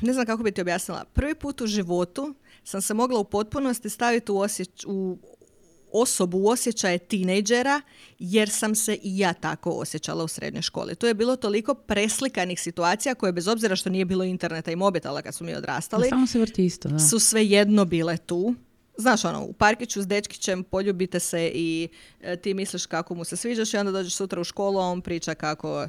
ne 0.00 0.12
znam 0.12 0.26
kako 0.26 0.42
bi 0.42 0.52
ti 0.52 0.60
objasnila, 0.60 1.04
prvi 1.04 1.34
put 1.34 1.60
u 1.60 1.66
životu 1.66 2.34
sam 2.64 2.82
se 2.82 2.94
mogla 2.94 3.18
u 3.18 3.24
potpunosti 3.24 3.90
staviti 3.90 4.32
u, 4.32 4.38
osjeć, 4.38 4.84
u 4.86 5.18
osobu 5.94 6.38
u 6.38 6.48
osjećaje 6.48 6.98
tinejdžera 6.98 7.80
jer 8.18 8.50
sam 8.50 8.74
se 8.74 8.98
i 9.02 9.18
ja 9.18 9.32
tako 9.32 9.70
osjećala 9.70 10.24
u 10.24 10.28
srednjoj 10.28 10.62
školi. 10.62 10.94
To 10.94 11.06
je 11.06 11.14
bilo 11.14 11.36
toliko 11.36 11.74
preslikanih 11.74 12.60
situacija 12.60 13.14
koje 13.14 13.32
bez 13.32 13.48
obzira 13.48 13.76
što 13.76 13.90
nije 13.90 14.04
bilo 14.04 14.24
interneta 14.24 14.70
i 14.70 14.76
mobitela 14.76 15.22
kad 15.22 15.34
su 15.34 15.44
mi 15.44 15.54
odrastali, 15.54 16.08
Samo 16.08 16.26
se 16.26 16.38
vrti 16.38 16.64
isto, 16.64 16.88
da. 16.88 16.98
su 16.98 17.18
svejedno 17.18 17.84
bile 17.84 18.16
tu. 18.16 18.54
Znaš, 18.98 19.24
ono, 19.24 19.44
u 19.44 19.52
parkiću 19.52 20.02
s 20.02 20.06
dečkićem 20.06 20.64
poljubite 20.64 21.20
se 21.20 21.50
i 21.54 21.88
e, 22.20 22.36
ti 22.36 22.54
misliš 22.54 22.86
kako 22.86 23.14
mu 23.14 23.24
se 23.24 23.36
sviđaš 23.36 23.74
i 23.74 23.76
onda 23.76 23.92
dođeš 23.92 24.14
sutra 24.14 24.40
u 24.40 24.44
školu, 24.44 24.78
a 24.78 24.86
on 24.86 25.00
priča 25.00 25.34
kako 25.34 25.88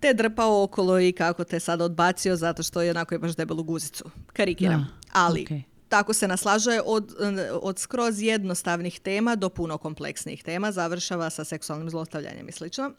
te 0.00 0.14
drpao 0.14 0.62
okolo 0.62 1.00
i 1.00 1.12
kako 1.12 1.44
te 1.44 1.60
sad 1.60 1.80
odbacio 1.80 2.36
zato 2.36 2.62
što 2.62 2.82
je 2.82 2.90
onako 2.90 3.14
imaš 3.14 3.36
debelu 3.36 3.62
guzicu. 3.62 4.04
Karikiram. 4.32 4.80
Da, 4.80 5.05
Ali, 5.16 5.42
okej. 5.42 5.62
tako 5.88 6.12
se 6.12 6.28
naslažuje 6.28 6.82
od, 6.84 7.14
od 7.62 7.78
skroz 7.78 8.22
jednostavnih 8.22 9.00
tema 9.00 9.36
do 9.36 9.48
puno 9.48 9.78
kompleksnijih 9.78 10.42
tema, 10.42 10.72
završava 10.72 11.30
sa 11.30 11.44
seksualnim 11.44 11.90
zlostavljanjem 11.90 12.48
i 12.48 12.52
slično. 12.52 12.90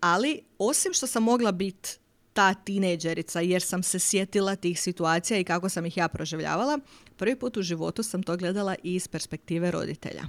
Ali, 0.00 0.42
osim 0.58 0.92
što 0.92 1.06
sam 1.06 1.22
mogla 1.22 1.52
biti 1.52 1.98
ta 2.32 2.54
tinejdžerica 2.54 3.40
jer 3.40 3.62
sam 3.62 3.82
se 3.82 3.98
sjetila 3.98 4.56
tih 4.56 4.80
situacija 4.80 5.38
i 5.38 5.44
kako 5.44 5.68
sam 5.68 5.86
ih 5.86 5.96
ja 5.96 6.08
proživljavala, 6.08 6.78
prvi 7.16 7.36
put 7.36 7.56
u 7.56 7.62
životu 7.62 8.02
sam 8.02 8.22
to 8.22 8.36
gledala 8.36 8.74
i 8.82 8.94
iz 8.94 9.08
perspektive 9.08 9.70
roditelja. 9.70 10.22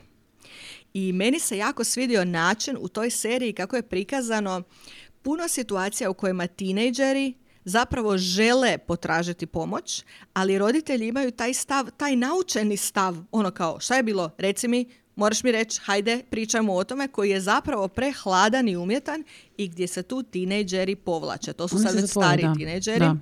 I 0.94 1.14
meni 1.14 1.40
se 1.40 1.58
jako 1.58 1.84
svidio 1.84 2.26
način 2.26 2.78
u 2.80 2.88
toj 2.88 3.10
seriji 3.10 3.54
kako 3.54 3.76
je 3.76 3.82
prikazano 3.82 4.64
puno 5.22 5.48
situacija 5.48 6.10
u 6.10 6.14
kojima 6.14 6.48
tinejdžeri 6.48 7.34
zapravo 7.68 8.18
žele 8.18 8.78
potražiti 8.78 9.46
pomoć, 9.46 10.04
ali 10.34 10.58
roditelji 10.58 11.08
imaju 11.08 11.32
taj 11.32 11.54
stav, 11.54 11.90
taj 11.98 12.16
naučeni 12.16 12.78
stav, 12.78 13.18
ono 13.32 13.52
kao 13.52 13.80
šta 13.80 13.96
je 13.96 14.04
bilo, 14.04 14.32
reci 14.38 14.68
mi, 14.68 14.86
moraš 15.16 15.44
mi 15.44 15.52
reći, 15.52 15.82
hajde, 15.84 16.24
pričajmo 16.30 16.74
o 16.74 16.84
tome, 16.84 17.08
koji 17.08 17.30
je 17.30 17.42
zapravo 17.42 17.88
prehladan 17.88 18.68
i 18.68 18.78
umjetan 18.78 19.24
i 19.58 19.68
gdje 19.68 19.88
se 19.88 20.04
tu 20.04 20.24
tinejdžeri 20.24 20.96
povlače. 20.96 21.54
To 21.54 21.68
su 21.68 21.76
Oni 21.76 21.86
sad 21.86 21.96
već 21.96 22.10
stari 22.10 22.44
da, 22.44 22.54
tinejdžeri. 22.54 23.00
da. 23.00 23.16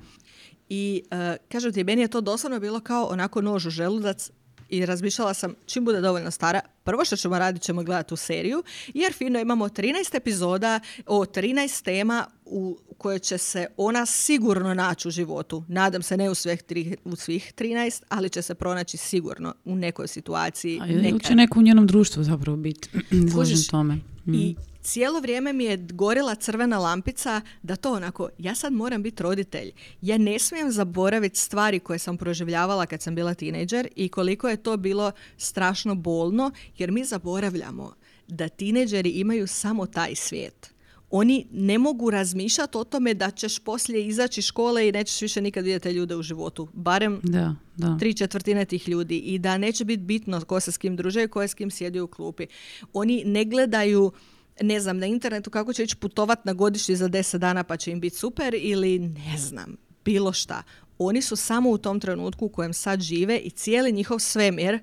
I 0.70 1.04
uh, 1.12 1.18
kažem 1.52 1.74
ti, 1.74 1.84
meni 1.84 2.02
je 2.02 2.08
to 2.08 2.22
doslovno 2.22 2.60
bilo 2.60 2.80
kao 2.80 3.06
onako 3.06 3.42
nož 3.42 3.66
u 3.66 3.70
želudac 3.70 4.32
i 4.70 4.86
razmišljala 4.86 5.34
sam 5.34 5.54
čim 5.66 5.86
bude 5.86 6.02
dovoljno 6.02 6.32
stara, 6.32 6.62
prvo 6.84 7.06
što 7.06 7.16
ćemo 7.16 7.40
raditi 7.40 7.66
ćemo 7.66 7.84
gledati 7.84 8.10
tu 8.10 8.16
seriju, 8.16 8.64
jer 8.94 9.14
fino 9.14 9.40
imamo 9.40 9.70
13 9.70 10.18
epizoda 10.18 10.80
o 11.06 11.26
13 11.26 11.84
tema 11.84 12.26
u 12.46 12.80
koje 12.98 13.20
će 13.20 13.38
se 13.38 13.68
ona 13.78 14.06
sigurno 14.06 14.74
naći 14.74 15.08
u 15.08 15.12
životu. 15.12 15.64
Nadam 15.68 16.02
se 16.02 16.18
ne 16.18 16.30
u 16.30 16.36
svih, 16.36 16.62
tri, 16.62 16.96
u 17.04 17.16
svih 17.16 17.54
13, 17.58 18.04
ali 18.10 18.30
će 18.30 18.42
se 18.42 18.56
pronaći 18.56 18.98
sigurno 18.98 19.54
u 19.66 19.76
nekoj 19.76 20.08
situaciji. 20.08 20.80
A 20.82 20.88
ili 20.88 21.20
će 21.20 21.36
neko 21.36 21.60
u 21.60 21.64
njenom 21.64 21.88
društvu 21.88 22.24
zapravo 22.24 22.58
biti 22.58 22.90
izložen 23.12 23.58
tome. 23.72 23.96
Mm. 24.26 24.34
I 24.34 24.56
cijelo 24.86 25.20
vrijeme 25.20 25.54
mi 25.54 25.64
je 25.64 25.78
gorila 25.78 26.36
crvena 26.36 26.80
lampica 26.80 27.42
da 27.64 27.76
to 27.76 27.94
onako, 27.94 28.30
ja 28.38 28.56
sad 28.56 28.74
moram 28.74 29.04
biti 29.04 29.24
roditelj. 29.24 29.72
Ja 30.02 30.18
ne 30.18 30.40
smijem 30.40 30.72
zaboraviti 30.72 31.40
stvari 31.40 31.80
koje 31.80 32.00
sam 32.00 32.18
proživljavala 32.18 32.86
kad 32.86 33.02
sam 33.02 33.16
bila 33.16 33.34
tinejdžer 33.34 33.88
i 33.96 34.10
koliko 34.10 34.50
je 34.50 34.58
to 34.58 34.78
bilo 34.78 35.12
strašno 35.38 35.96
bolno, 35.96 36.52
jer 36.78 36.92
mi 36.92 37.06
zaboravljamo 37.06 37.94
da 38.28 38.50
tinejdžeri 38.50 39.10
imaju 39.10 39.48
samo 39.48 39.86
taj 39.86 40.16
svijet. 40.16 40.76
Oni 41.10 41.48
ne 41.52 41.78
mogu 41.78 42.10
razmišljati 42.10 42.78
o 42.78 42.84
tome 42.84 43.14
da 43.14 43.32
ćeš 43.32 43.60
poslije 43.60 44.08
izaći 44.08 44.40
iz 44.40 44.46
škole 44.46 44.90
i 44.90 44.92
nećeš 44.92 45.22
više 45.22 45.42
nikad 45.42 45.64
vidjeti 45.64 45.84
te 45.84 45.94
ljude 45.94 46.16
u 46.16 46.24
životu. 46.24 46.68
Barem 46.74 47.20
Da, 47.24 47.56
da. 47.76 47.98
tri 48.00 48.14
četvrtine 48.14 48.66
tih 48.66 48.90
ljudi 48.90 49.18
i 49.18 49.40
da 49.40 49.58
neće 49.58 49.86
biti 49.86 50.04
bitno 50.04 50.42
ko 50.42 50.60
se 50.60 50.72
s 50.72 50.78
kim 50.78 50.96
druže 50.96 51.24
i 51.24 51.28
ko 51.28 51.42
je 51.42 51.48
s 51.48 51.54
kim 51.54 51.72
sjedi 51.72 52.00
u 52.00 52.08
klupi. 52.08 52.48
Oni 52.94 53.24
ne 53.26 53.46
gledaju 53.46 54.12
ne 54.62 54.80
znam, 54.80 54.98
na 54.98 55.06
internetu 55.06 55.50
kako 55.50 55.74
će 55.74 55.84
ići 55.84 55.96
putovat 55.96 56.46
na 56.46 56.54
godišnji 56.54 56.96
za 56.96 57.10
10 57.10 57.38
dana 57.38 57.64
pa 57.64 57.78
će 57.78 57.92
im 57.92 58.00
biti 58.00 58.16
super 58.16 58.56
ili 58.58 59.00
ne 59.00 59.38
znam, 59.38 59.78
bilo 60.06 60.34
šta. 60.34 60.64
Oni 60.98 61.22
su 61.22 61.36
samo 61.36 61.70
u 61.70 61.78
tom 61.78 62.00
trenutku 62.00 62.46
u 62.46 62.50
kojem 62.50 62.74
sad 62.74 63.02
žive 63.02 63.38
i 63.38 63.50
cijeli 63.50 63.92
njihov 63.92 64.20
svemir 64.20 64.80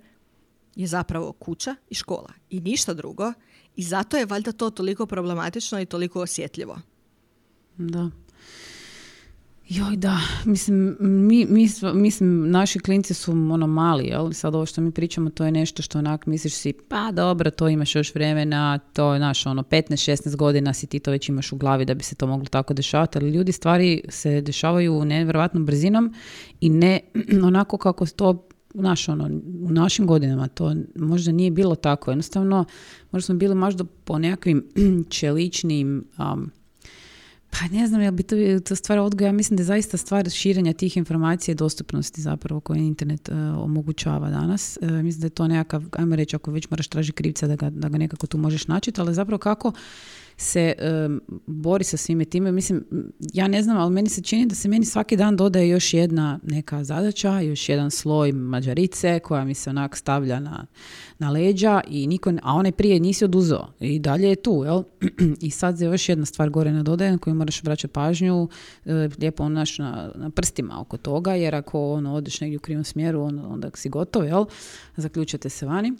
je 0.76 0.86
zapravo 0.86 1.32
kuća 1.32 1.76
i 1.90 1.94
škola 1.94 2.32
i 2.50 2.60
ništa 2.60 2.94
drugo 2.94 3.32
i 3.76 3.82
zato 3.82 4.16
je 4.16 4.26
valjda 4.26 4.52
to 4.52 4.70
toliko 4.70 5.06
problematično 5.06 5.80
i 5.80 5.86
toliko 5.86 6.20
osjetljivo. 6.20 6.78
Da. 7.78 8.10
Joj 9.68 9.96
da, 9.96 10.18
mislim, 10.44 10.96
mi, 11.00 11.46
mi, 11.46 11.68
mislim, 11.94 12.50
naši 12.50 12.78
klinci 12.78 13.14
su 13.14 13.32
ono 13.32 13.66
mali, 13.66 14.06
jel? 14.06 14.32
Sad 14.32 14.54
ovo 14.54 14.66
što 14.66 14.80
mi 14.80 14.90
pričamo, 14.90 15.30
to 15.30 15.44
je 15.44 15.52
nešto 15.52 15.82
što 15.82 15.98
onak 15.98 16.26
misliš 16.26 16.54
si, 16.54 16.72
pa 16.88 17.12
dobro, 17.12 17.50
to 17.50 17.68
imaš 17.68 17.94
još 17.94 18.14
vremena, 18.14 18.78
to 18.78 19.14
je 19.14 19.20
naš 19.20 19.46
ono 19.46 19.62
15-16 19.62 20.36
godina 20.36 20.72
si 20.72 20.86
ti 20.86 20.98
to 20.98 21.10
već 21.10 21.28
imaš 21.28 21.52
u 21.52 21.56
glavi 21.56 21.84
da 21.84 21.94
bi 21.94 22.04
se 22.04 22.14
to 22.14 22.26
moglo 22.26 22.46
tako 22.46 22.74
dešavati, 22.74 23.18
ali 23.18 23.30
ljudi 23.30 23.52
stvari 23.52 24.02
se 24.08 24.40
dešavaju 24.40 25.04
nevjerojatnom 25.04 25.66
brzinom 25.66 26.14
i 26.60 26.68
ne 26.68 27.00
onako 27.48 27.76
kako 27.76 28.06
to 28.06 28.48
naš, 28.74 29.08
ono, 29.08 29.24
u 29.64 29.70
našim 29.70 30.06
godinama 30.06 30.48
to 30.48 30.74
možda 30.96 31.32
nije 31.32 31.50
bilo 31.50 31.74
tako. 31.74 32.10
Jednostavno, 32.10 32.64
možda 33.10 33.26
smo 33.26 33.34
bili 33.34 33.54
možda 33.54 33.84
po 33.84 34.18
nekakvim 34.18 34.68
čeličnim 35.10 36.04
um, 36.18 36.50
pa 37.52 37.76
ne 37.76 37.86
znam, 37.86 38.00
jel 38.00 38.12
bi 38.12 38.22
to, 38.22 38.36
to 38.68 38.76
stvar 38.76 38.98
odgoja, 38.98 39.28
ja 39.28 39.32
mislim 39.32 39.56
da 39.56 39.60
je 39.60 39.64
zaista 39.64 39.96
stvar 39.96 40.30
širenja 40.30 40.72
tih 40.72 40.96
informacija 40.96 41.52
i 41.52 41.54
dostupnosti 41.54 42.22
zapravo 42.22 42.60
koje 42.60 42.78
internet 42.78 43.28
e, 43.28 43.34
omogućava 43.34 44.30
danas. 44.30 44.78
E, 44.82 44.86
mislim 44.86 45.20
da 45.20 45.26
je 45.26 45.30
to 45.30 45.48
nekakav, 45.48 45.84
ajmo 45.92 46.16
reći, 46.16 46.36
ako 46.36 46.50
već 46.50 46.70
moraš 46.70 46.88
tražiti 46.88 47.16
krivca 47.16 47.46
da 47.46 47.56
ga, 47.56 47.70
da 47.70 47.88
ga 47.88 47.98
nekako 47.98 48.26
tu 48.26 48.38
možeš 48.38 48.66
naći, 48.66 48.92
ali 48.96 49.14
zapravo 49.14 49.38
kako 49.38 49.72
se 50.36 50.60
e, 50.78 51.08
bori 51.46 51.84
sa 51.84 51.96
svime 51.96 52.24
time. 52.24 52.52
Mislim, 52.52 52.84
ja 53.32 53.48
ne 53.48 53.62
znam, 53.62 53.76
ali 53.76 53.92
meni 53.92 54.08
se 54.08 54.22
čini 54.22 54.46
da 54.46 54.54
se 54.54 54.68
meni 54.68 54.84
svaki 54.84 55.16
dan 55.16 55.36
dodaje 55.36 55.68
još 55.68 55.94
jedna 55.94 56.38
neka 56.42 56.84
zadaća, 56.84 57.40
još 57.40 57.68
jedan 57.68 57.90
sloj 57.90 58.32
mađarice 58.32 59.18
koja 59.18 59.44
mi 59.44 59.54
se 59.54 59.70
onak 59.70 59.96
stavlja 59.96 60.40
na, 60.40 60.66
na 61.18 61.30
leđa 61.30 61.80
i 61.88 62.06
niko, 62.06 62.32
a 62.42 62.54
onaj 62.54 62.72
prije 62.72 63.00
nisi 63.00 63.24
oduzeo 63.24 63.66
i 63.80 63.98
dalje 63.98 64.28
je 64.28 64.36
tu, 64.36 64.62
jel? 64.64 64.82
I 65.40 65.50
sad 65.50 65.78
se 65.78 65.84
još 65.84 66.08
jedna 66.08 66.26
stvar 66.26 66.50
gore 66.50 66.72
nadodaje 66.72 67.12
na 67.12 67.18
koju 67.18 67.34
moraš 67.34 67.62
vraćati 67.62 67.92
pažnju, 67.92 68.48
e, 68.84 69.08
lijepo 69.18 69.44
onaš 69.44 69.78
na, 69.78 70.12
na 70.14 70.30
prstima 70.30 70.80
oko 70.80 70.96
toga, 70.96 71.34
jer 71.34 71.54
ako 71.54 71.92
ono, 71.92 72.14
odeš 72.14 72.40
negdje 72.40 72.56
u 72.56 72.60
krivom 72.60 72.84
smjeru, 72.84 73.22
onda, 73.22 73.48
onda 73.48 73.70
si 73.74 73.88
gotov, 73.88 74.24
jel? 74.24 74.44
Zaključate 74.96 75.48
se 75.48 75.66
vani. 75.66 75.92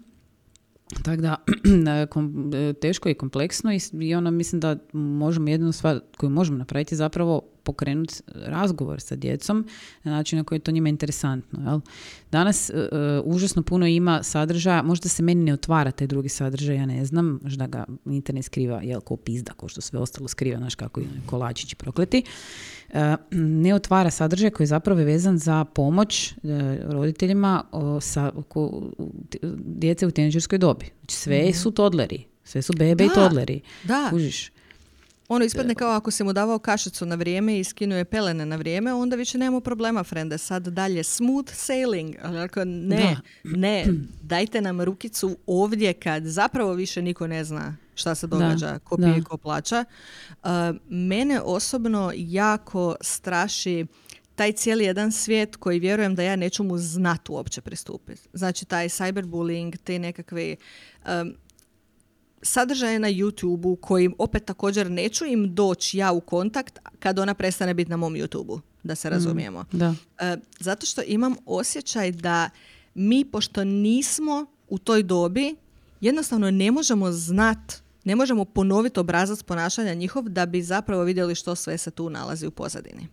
Tako 1.05 1.23
da, 1.23 1.37
e, 2.55 2.73
teško 2.73 3.09
i 3.09 3.15
kompleksno 3.15 3.73
i, 3.73 3.79
i 3.93 4.15
ono 4.15 4.31
mislim 4.31 4.61
da 4.61 4.77
možemo 4.93 5.49
jednu 5.49 5.73
stvar 5.73 6.01
koju 6.17 6.31
možemo 6.31 6.59
napraviti 6.59 6.97
zapravo 6.97 7.52
pokrenuti 7.63 8.15
razgovor 8.35 9.01
sa 9.01 9.17
djecom 9.17 9.67
na 10.03 10.13
način 10.13 10.39
na 10.39 10.45
koji 10.45 10.57
je 10.57 10.61
to 10.61 10.71
njima 10.71 10.89
interesantno. 10.89 11.61
Jel? 11.63 11.81
Danas 12.33 12.71
e, 12.71 12.75
užasno 13.25 13.63
puno 13.63 13.87
ima 13.87 14.23
sadržaja, 14.23 14.83
možda 14.83 15.09
se 15.09 15.23
meni 15.23 15.45
ne 15.45 15.53
otvara 15.53 15.91
taj 15.91 16.07
drugi 16.07 16.29
sadržaj, 16.29 16.77
ja 16.77 16.87
ne 16.87 17.05
znam, 17.05 17.41
možda 17.43 17.67
ga 17.67 17.85
internet 18.07 18.45
skriva, 18.45 18.83
jel, 18.83 19.01
ko 19.01 19.17
pizda, 19.17 19.53
ko 19.53 19.69
što 19.69 19.81
sve 19.81 19.99
ostalo 19.99 20.29
skriva, 20.29 20.59
znaš 20.59 20.75
kako 20.75 21.01
i 21.01 21.05
kolačići 21.27 21.77
prokleti. 21.77 22.23
E, 22.91 23.15
ne 23.33 23.75
otvara 23.75 24.11
sadržaj 24.11 24.51
koji 24.51 24.65
je 24.65 24.69
zapravo 24.69 25.01
vezan 25.01 25.39
za 25.39 25.65
pomoć 25.65 26.33
e, 26.33 26.35
roditeljima 26.83 27.65
sa, 28.01 28.33
ko- 28.49 28.91
djece 29.57 30.07
u 30.07 30.11
tineđerskoj 30.11 30.59
dobi. 30.59 30.87
Znači 31.01 31.17
sve 31.17 31.53
su 31.53 31.71
todleri, 31.71 32.25
sve 32.45 32.63
su 32.63 32.73
bebe 32.73 33.05
i 33.05 33.09
Da, 33.09 33.15
todleri. 33.15 33.61
da. 33.85 34.07
Kužiš? 34.11 34.53
Ono 35.29 35.45
ispadne 35.45 35.75
kao 35.75 35.91
ako 35.91 36.11
si 36.11 36.25
mu 36.25 36.33
davao 36.33 36.59
kašicu 36.59 37.07
na 37.07 37.15
vrijeme 37.15 37.59
i 37.59 37.65
skinuo 37.65 37.99
je 37.99 38.05
pelene 38.05 38.47
na 38.47 38.57
vrijeme, 38.57 38.95
onda 38.95 39.17
više 39.17 39.39
nemamo 39.39 39.61
problema, 39.61 40.05
frende. 40.05 40.39
Sad 40.39 40.69
dalje 40.69 41.05
smooth 41.05 41.53
sailing. 41.53 42.15
Ako 42.45 42.65
ne, 42.65 43.17
ne, 43.45 43.87
dajte 44.23 44.61
nam 44.61 44.81
rukicu 44.81 45.37
ovdje 45.47 45.93
kad 45.93 46.25
zapravo 46.25 46.73
više 46.73 47.03
niko 47.03 47.27
ne 47.27 47.45
zna 47.45 47.77
šta 47.95 48.15
se 48.15 48.27
događa, 48.27 48.79
ko 48.79 48.97
da. 48.97 49.07
pije, 49.07 49.23
ko 49.23 49.37
plaća. 49.37 49.85
Uh, 50.31 50.51
mene 50.89 51.41
osobno 51.41 52.13
jako 52.17 52.97
straši 53.01 53.87
taj 54.35 54.53
cijeli 54.53 54.85
jedan 54.85 55.13
svijet 55.13 55.57
koji 55.57 55.79
vjerujem 55.79 56.15
da 56.15 56.23
ja 56.23 56.37
neću 56.37 56.65
mu 56.65 56.79
znat 56.79 57.29
uopće 57.29 57.61
pristupiti. 57.61 58.29
Znači 58.33 58.65
taj 58.65 58.89
cyberbullying, 58.89 59.77
te 59.85 59.99
nekakve 59.99 60.57
um, 61.07 61.35
sadržaje 62.43 62.99
na 62.99 63.09
YouTube-u 63.09 63.77
koji 63.77 64.11
opet 64.19 64.45
također 64.45 64.91
neću 64.91 65.25
im 65.25 65.55
doći 65.55 65.99
ja 65.99 66.13
u 66.13 66.21
kontakt 66.21 66.79
kad 66.99 67.19
ona 67.19 67.35
prestane 67.35 67.75
biti 67.75 67.91
na 67.91 67.97
mom 67.97 68.15
YouTube-u, 68.15 68.61
da 68.83 68.95
se 68.95 69.11
razumijemo. 69.11 69.65
Da. 69.73 69.95
E, 70.19 70.37
zato 70.61 70.87
što 70.87 71.03
imam 71.07 71.35
osjećaj 71.47 72.13
da 72.13 72.51
mi, 72.95 73.25
pošto 73.25 73.65
nismo 73.65 74.47
u 74.69 74.79
toj 74.79 75.03
dobi, 75.03 75.57
jednostavno 76.01 76.51
ne 76.51 76.71
možemo 76.71 77.13
znat, 77.13 77.83
ne 78.05 78.17
možemo 78.17 78.45
ponoviti 78.45 79.01
obrazac 79.01 79.43
ponašanja 79.43 79.95
njihov 79.95 80.29
da 80.29 80.47
bi 80.47 80.63
zapravo 80.63 81.03
vidjeli 81.03 81.35
što 81.35 81.55
sve 81.55 81.79
se 81.79 81.91
tu 81.91 82.11
nalazi 82.11 82.47
u 82.47 82.51
pozadini. 82.51 83.09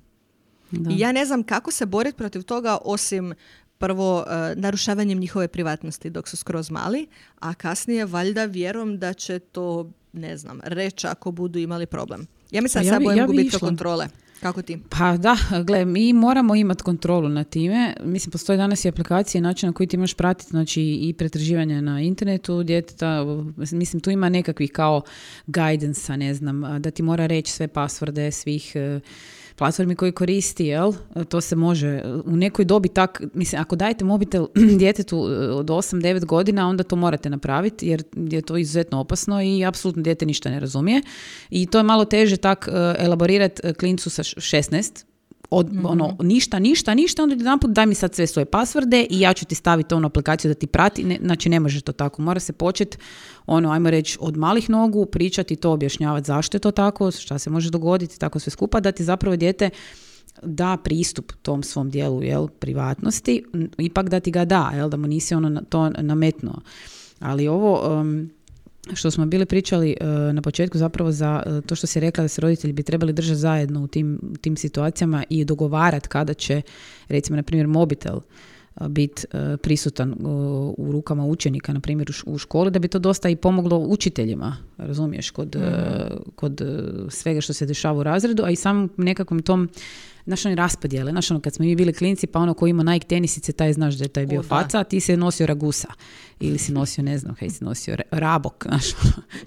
Da. 0.71 0.91
I 0.91 0.99
ja 0.99 1.11
ne 1.11 1.25
znam 1.25 1.43
kako 1.43 1.71
se 1.71 1.85
boriti 1.85 2.17
protiv 2.17 2.41
toga 2.41 2.77
osim 2.85 3.33
prvo 3.79 4.25
e, 4.27 4.55
narušavanjem 4.55 5.19
njihove 5.19 5.47
privatnosti 5.47 6.09
dok 6.09 6.27
su 6.27 6.37
skroz 6.37 6.71
mali, 6.71 7.07
a 7.39 7.53
kasnije 7.53 8.05
valjda 8.05 8.45
vjerujem 8.45 8.99
da 8.99 9.13
će 9.13 9.39
to, 9.39 9.91
ne 10.13 10.37
znam, 10.37 10.59
reći 10.63 11.07
ako 11.07 11.31
budu 11.31 11.59
imali 11.59 11.85
problem. 11.85 12.27
Ja 12.51 12.61
mislim 12.61 12.81
Pa 12.81 12.83
da 12.83 12.87
ja 12.87 12.93
sad 12.93 13.03
bojim 13.03 13.19
ja 13.19 13.27
bi 13.27 13.37
gubitka 13.37 13.59
kontrole. 13.59 14.07
Kako 14.41 14.61
ti? 14.61 14.79
Pa 14.89 15.17
da, 15.17 15.37
gle, 15.63 15.85
mi 15.85 16.13
moramo 16.13 16.55
imati 16.55 16.83
kontrolu 16.83 17.29
nad 17.29 17.49
time. 17.49 17.95
Mislim, 18.03 18.31
postoje 18.31 18.57
danas 18.57 18.85
i 18.85 18.87
aplikacije, 18.87 19.41
način 19.41 19.67
na 19.67 19.73
koji 19.73 19.87
ti 19.87 19.97
možeš 19.97 20.13
pratiti 20.13 20.49
znači, 20.49 20.81
i 20.81 21.13
pretraživanje 21.17 21.81
na 21.81 22.01
internetu 22.01 22.63
djeteta. 22.63 23.25
Mislim, 23.71 23.99
tu 23.99 24.11
ima 24.11 24.29
nekakvih 24.29 24.71
kao 24.71 25.01
guidance 25.47 26.17
ne 26.17 26.33
znam, 26.33 26.81
da 26.81 26.91
ti 26.91 27.03
mora 27.03 27.25
reći 27.25 27.51
sve 27.51 27.67
pasvorde 27.67 28.31
svih 28.31 28.71
e, 28.75 28.99
platformi 29.59 29.95
koji 29.95 30.11
koristi, 30.11 30.65
jel? 30.65 30.93
To 31.29 31.41
se 31.41 31.55
može 31.55 32.01
u 32.25 32.35
nekoj 32.35 32.65
dobi 32.65 32.87
tak, 32.87 33.21
mislim, 33.33 33.61
ako 33.61 33.75
dajete 33.75 34.05
mobitel 34.05 34.47
djetetu 34.79 35.15
e, 35.15 35.51
od 35.51 35.65
8-9 35.65 36.25
godina, 36.25 36.67
onda 36.67 36.83
to 36.83 36.95
morate 36.95 37.29
napraviti 37.29 37.87
jer 37.87 38.03
je 38.15 38.41
to 38.41 38.57
izuzetno 38.57 38.99
opasno 38.99 39.41
i 39.41 39.65
apsolutno 39.65 40.03
dijete 40.03 40.25
ništa 40.25 40.49
ne 40.49 40.59
razumije. 40.59 41.01
I 41.49 41.65
to 41.65 41.77
je 41.77 41.83
malo 41.83 42.05
teže 42.05 42.37
tak 42.37 42.67
e, 42.67 42.95
elaborirati 43.03 43.61
e, 43.63 43.73
klincu 43.73 44.09
sa 44.09 44.23
š- 44.23 44.35
16, 44.57 45.05
od, 45.49 45.69
ono, 45.83 46.17
ništa, 46.21 46.59
ništa, 46.59 46.93
ništa, 46.93 47.23
onda 47.23 47.35
jedanput 47.35 47.71
daj 47.71 47.85
mi 47.85 47.95
sad 47.95 48.15
sve 48.15 48.27
svoje 48.27 48.45
pasvorde 48.45 49.07
i 49.09 49.19
ja 49.19 49.33
ću 49.33 49.45
ti 49.45 49.55
staviti 49.55 49.93
onu 49.93 50.07
aplikaciju 50.07 50.49
da 50.49 50.55
ti 50.55 50.67
prati. 50.67 51.03
Ne, 51.03 51.19
znači 51.21 51.49
ne 51.49 51.59
može 51.59 51.81
to 51.81 51.91
tako. 51.91 52.21
Mora 52.21 52.39
se 52.39 52.53
početi, 52.53 52.97
ono, 53.45 53.71
ajmo 53.71 53.89
reći, 53.89 54.17
od 54.21 54.37
malih 54.37 54.69
nogu, 54.69 55.05
pričati 55.05 55.55
to, 55.55 55.71
objašnjavati 55.71 56.27
zašto 56.27 56.55
je 56.55 56.61
to 56.61 56.71
tako, 56.71 57.11
šta 57.11 57.39
se 57.39 57.49
može 57.49 57.69
dogoditi, 57.69 58.19
tako 58.19 58.39
sve 58.39 58.51
skupa, 58.51 58.79
da 58.79 58.91
ti 58.91 59.03
zapravo 59.03 59.35
dijete 59.35 59.69
da 60.43 60.77
pristup 60.83 61.31
tom 61.41 61.63
svom 61.63 61.89
dijelu 61.89 62.23
jel, 62.23 62.47
privatnosti, 62.47 63.43
ipak 63.77 64.09
da 64.09 64.19
ti 64.19 64.31
ga 64.31 64.45
da, 64.45 64.71
jel, 64.75 64.89
da 64.89 64.97
mu 64.97 65.07
nisi 65.07 65.35
ono 65.35 65.61
to 65.69 65.89
nametnuo. 65.89 66.61
Ali 67.19 67.47
ovo, 67.47 67.99
um, 67.99 68.29
što 68.93 69.11
smo 69.11 69.25
bili 69.25 69.45
pričali 69.45 69.95
uh, 70.01 70.07
na 70.33 70.41
početku 70.41 70.77
zapravo 70.77 71.11
za 71.11 71.43
uh, 71.45 71.65
to 71.65 71.75
što 71.75 71.87
si 71.87 71.99
rekla 71.99 72.21
da 72.21 72.27
se 72.27 72.41
roditelji 72.41 72.73
bi 72.73 72.83
trebali 72.83 73.13
držati 73.13 73.39
zajedno 73.39 73.83
u 73.83 73.87
tim, 73.87 74.19
tim 74.41 74.57
situacijama 74.57 75.23
i 75.29 75.45
dogovarati 75.45 76.09
kada 76.09 76.33
će, 76.33 76.61
recimo, 77.07 77.35
na 77.35 77.43
primjer, 77.43 77.67
mobitel 77.67 78.19
biti 78.87 79.25
prisutan 79.61 80.15
u 80.77 80.91
rukama 80.91 81.25
učenika, 81.25 81.73
na 81.73 81.79
primjer 81.79 82.11
u 82.25 82.37
školi, 82.37 82.71
da 82.71 82.79
bi 82.79 82.87
to 82.87 82.99
dosta 82.99 83.29
i 83.29 83.35
pomoglo 83.35 83.77
učiteljima, 83.77 84.57
razumiješ, 84.77 85.29
kod, 85.29 85.55
uh, 85.55 85.61
kod 86.35 86.61
svega 87.09 87.41
što 87.41 87.53
se 87.53 87.65
dešava 87.65 87.99
u 87.99 88.03
razredu, 88.03 88.43
a 88.43 88.49
i 88.49 88.55
samom 88.55 88.89
nekakvom 88.97 89.41
tom 89.41 89.69
Znaš, 90.29 90.45
oni 90.45 90.55
raspodjele, 90.55 91.11
znaš, 91.11 91.31
ono, 91.31 91.39
kad 91.39 91.53
smo 91.53 91.65
mi 91.65 91.75
bili 91.75 91.93
klinci, 91.93 92.27
pa 92.27 92.39
ono 92.39 92.53
ko 92.53 92.67
ima 92.67 92.83
Nike 92.83 93.07
tenisice, 93.07 93.51
taj 93.51 93.73
znaš 93.73 93.95
da 93.95 94.03
je 94.03 94.07
taj 94.07 94.25
bio 94.25 94.39
O, 94.39 94.43
faca, 94.43 94.79
a 94.79 94.83
ti 94.83 94.99
si 94.99 95.17
nosio 95.17 95.45
ragusa. 95.47 95.87
Ili 96.39 96.57
si 96.57 96.71
nosio, 96.71 97.03
ne 97.03 97.17
znam, 97.17 97.35
kaj 97.35 97.49
si 97.49 97.63
nosio, 97.63 97.95
ra- 97.95 98.19
rabok, 98.19 98.65
znaš. 98.67 98.85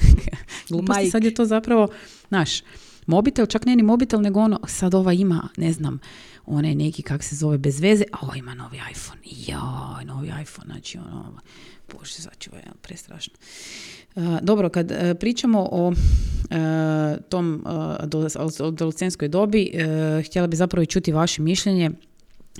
Gluposti, 0.68 1.00
Mike. 1.02 1.10
sad 1.10 1.24
je 1.24 1.34
to 1.34 1.44
zapravo, 1.44 1.88
znaš, 2.28 2.62
mobitel, 3.06 3.46
čak 3.46 3.66
ne 3.66 3.76
ni 3.76 3.82
mobitel, 3.82 4.20
nego 4.20 4.40
ono, 4.40 4.60
sad 4.66 4.94
ova 4.94 5.12
ima, 5.12 5.48
ne 5.56 5.72
znam, 5.72 5.98
onaj 6.46 6.74
neki, 6.74 7.02
kak 7.02 7.22
se 7.22 7.36
zove, 7.36 7.58
bez 7.58 7.80
veze, 7.80 8.04
a 8.12 8.18
ovo 8.22 8.34
ima 8.34 8.54
novi 8.54 8.78
iPhone. 8.90 9.20
Joj, 9.24 10.04
novi 10.04 10.28
iPhone, 10.42 10.66
znači 10.66 10.98
ono, 10.98 11.38
bože, 11.92 12.12
sačuvaj, 12.12 12.60
ja, 12.66 12.72
prestrašno. 12.82 13.34
Dobro, 14.42 14.68
kad 14.68 14.90
uh, 14.90 14.96
pričamo 15.20 15.68
o 15.72 15.88
uh, 15.88 15.94
tom 17.28 17.62
adoles- 18.00 18.66
adolescenskoj 18.68 19.28
dobi, 19.28 19.72
htjela 20.26 20.46
bi 20.46 20.56
zapravo 20.56 20.82
i 20.82 20.86
čuti 20.86 21.12
vaše 21.12 21.42
mišljenje 21.42 21.90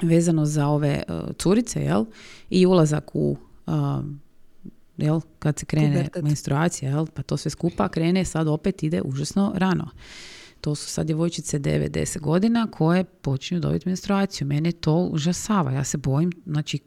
vezano 0.03 0.47
za 0.47 0.67
ove 0.69 1.03
curice, 1.38 1.83
jel? 1.83 2.05
I 2.51 2.67
ulazak 2.67 3.11
u 3.15 3.37
jel, 4.97 5.21
kad 5.38 5.59
se 5.59 5.67
krene 5.67 5.97
Pubertet. 5.97 6.25
menstruacija, 6.25 6.91
jel, 6.91 7.07
pa 7.07 7.23
to 7.23 7.37
sve 7.37 7.51
skupa 7.51 7.88
krene, 7.88 8.25
sad 8.25 8.49
opet 8.49 8.83
ide 8.83 9.03
užasno 9.03 9.53
rano. 9.57 9.88
To 10.61 10.75
su 10.75 10.88
sad 10.88 11.07
djevojčice 11.07 11.59
9-10 11.59 12.21
godina 12.21 12.67
koje 12.71 13.05
počinju 13.05 13.61
dobiti 13.61 13.88
menstruaciju. 13.88 14.47
Mene 14.47 14.73
to 14.73 14.97
užasava. 14.97 15.73
Ja 15.73 15.85
se 15.85 15.99
bojim, 15.99 16.33
znači, 16.47 16.79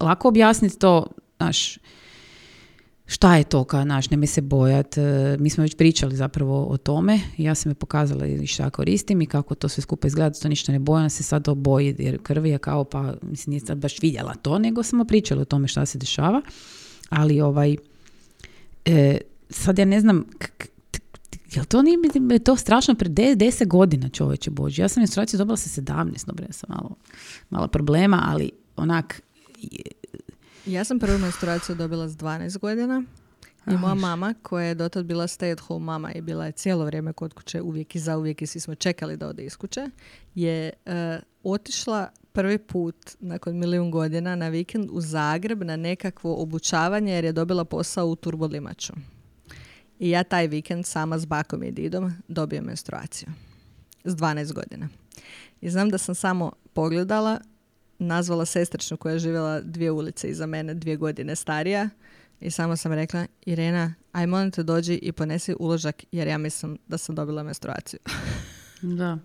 lako 0.00 0.28
objasniti 0.28 0.78
to, 0.78 1.06
znaš, 1.36 1.78
šta 3.06 3.36
je 3.36 3.44
to 3.44 3.64
kao 3.64 3.84
naš, 3.84 4.10
nemoj 4.10 4.26
se 4.26 4.40
bojat. 4.40 4.98
E, 4.98 5.36
Mi 5.40 5.50
smo 5.50 5.62
već 5.62 5.76
pričali 5.76 6.16
zapravo 6.16 6.66
o 6.66 6.76
tome. 6.76 7.20
Ja 7.38 7.54
sam 7.54 7.70
je 7.70 7.74
pokazala 7.74 8.26
i 8.26 8.46
šta 8.46 8.70
koristim 8.70 9.22
i 9.22 9.26
kako 9.26 9.54
to 9.54 9.68
sve 9.68 9.82
skupa 9.82 10.06
izgleda, 10.06 10.28
da 10.28 10.40
to 10.40 10.48
ništa 10.48 10.72
ne 10.72 10.78
bojam 10.78 11.10
se 11.10 11.22
sad 11.22 11.48
oboji 11.48 11.96
jer 11.98 12.22
krvi 12.22 12.50
je 12.50 12.58
kao 12.58 12.84
pa, 12.84 13.14
mislim, 13.22 13.50
nije 13.50 13.60
sad 13.60 13.78
baš 13.78 14.02
vidjela 14.02 14.34
to, 14.34 14.58
nego 14.58 14.82
smo 14.82 15.04
pričali 15.04 15.40
o 15.40 15.44
tome 15.44 15.68
šta 15.68 15.86
se 15.86 15.98
dešava. 15.98 16.42
Ali 17.08 17.40
ovaj, 17.40 17.76
e, 18.84 19.18
sad 19.50 19.78
ja 19.78 19.84
ne 19.84 20.00
znam, 20.00 20.24
jel 21.54 21.64
to 21.64 21.82
nije 21.82 21.98
je 22.30 22.38
to 22.38 22.56
strašno 22.56 22.94
pred 22.94 23.12
10 23.12 23.66
godina 23.66 24.08
čovječe 24.08 24.50
Bože. 24.50 24.82
Ja 24.82 24.88
sam 24.88 25.00
menstruaciju 25.00 25.38
dobila 25.38 25.56
sa 25.56 25.80
17, 25.80 26.26
dobro, 26.26 26.44
ja 26.48 26.52
sam 26.52 26.70
malo, 26.70 26.96
malo 27.50 27.68
problema, 27.68 28.22
ali 28.26 28.50
onak, 28.76 29.22
Ja 30.66 30.84
sam 30.84 30.98
prvu 30.98 31.18
menstruaciju 31.18 31.76
dobila 31.76 32.08
s 32.08 32.16
12 32.16 32.58
godina. 32.58 33.02
I 33.66 33.76
moja 33.76 33.94
mama, 33.94 34.34
koja 34.42 34.66
je 34.66 34.74
dotad 34.74 35.04
bila 35.04 35.26
stay 35.26 35.52
at 35.52 35.60
home 35.60 35.84
mama 35.84 36.12
i 36.12 36.20
bila 36.20 36.46
je 36.46 36.52
cijelo 36.52 36.84
vrijeme 36.84 37.12
kod 37.12 37.34
kuće, 37.34 37.60
uvijek 37.62 37.94
i 37.94 37.98
zauvijek 37.98 38.42
i 38.42 38.46
svi 38.46 38.60
smo 38.60 38.74
čekali 38.74 39.16
da 39.16 39.28
ode 39.28 39.44
iz 39.44 39.56
kuće, 39.56 39.86
je 40.34 40.70
e, 40.86 41.20
otišla 41.42 42.08
prvi 42.32 42.58
put 42.58 42.96
nakon 43.20 43.58
milijun 43.58 43.90
godina 43.90 44.36
na 44.36 44.48
vikend 44.48 44.88
u 44.92 45.00
Zagreb 45.00 45.62
na 45.62 45.76
nekakvo 45.76 46.42
obučavanje 46.42 47.12
jer 47.12 47.24
je 47.24 47.32
dobila 47.32 47.64
posao 47.64 48.06
u 48.06 48.16
turbolimaču. 48.16 48.92
I 49.98 50.10
ja 50.10 50.24
taj 50.24 50.46
vikend 50.46 50.86
sama 50.86 51.18
s 51.18 51.26
bakom 51.26 51.62
i 51.62 51.70
didom 51.70 52.12
dobijem 52.28 52.64
menstruaciju. 52.64 53.28
S 54.04 54.14
12 54.14 54.52
godina. 54.52 54.88
I 55.60 55.70
znam 55.70 55.90
da 55.90 55.98
sam 55.98 56.14
samo 56.14 56.52
pogledala, 56.72 57.40
nazvala 57.98 58.44
sestričnu 58.44 58.96
koja 58.96 59.12
je 59.12 59.18
živjela 59.18 59.60
dvije 59.60 59.90
ulice 59.90 60.28
iza 60.28 60.46
mene, 60.46 60.74
dvije 60.74 60.96
godine 60.96 61.36
starija 61.36 61.88
i 62.40 62.50
samo 62.50 62.76
sam 62.76 62.92
rekla, 62.92 63.26
Irena, 63.46 63.94
aj 64.12 64.26
molim 64.26 64.50
te 64.50 64.62
dođi 64.62 64.94
i 64.94 65.12
ponesi 65.12 65.54
uložak 65.58 66.04
jer 66.12 66.28
ja 66.28 66.38
mislim 66.38 66.78
da 66.88 66.98
sam 66.98 67.14
dobila 67.14 67.42
menstruaciju. 67.42 68.00
Da. 68.82 69.18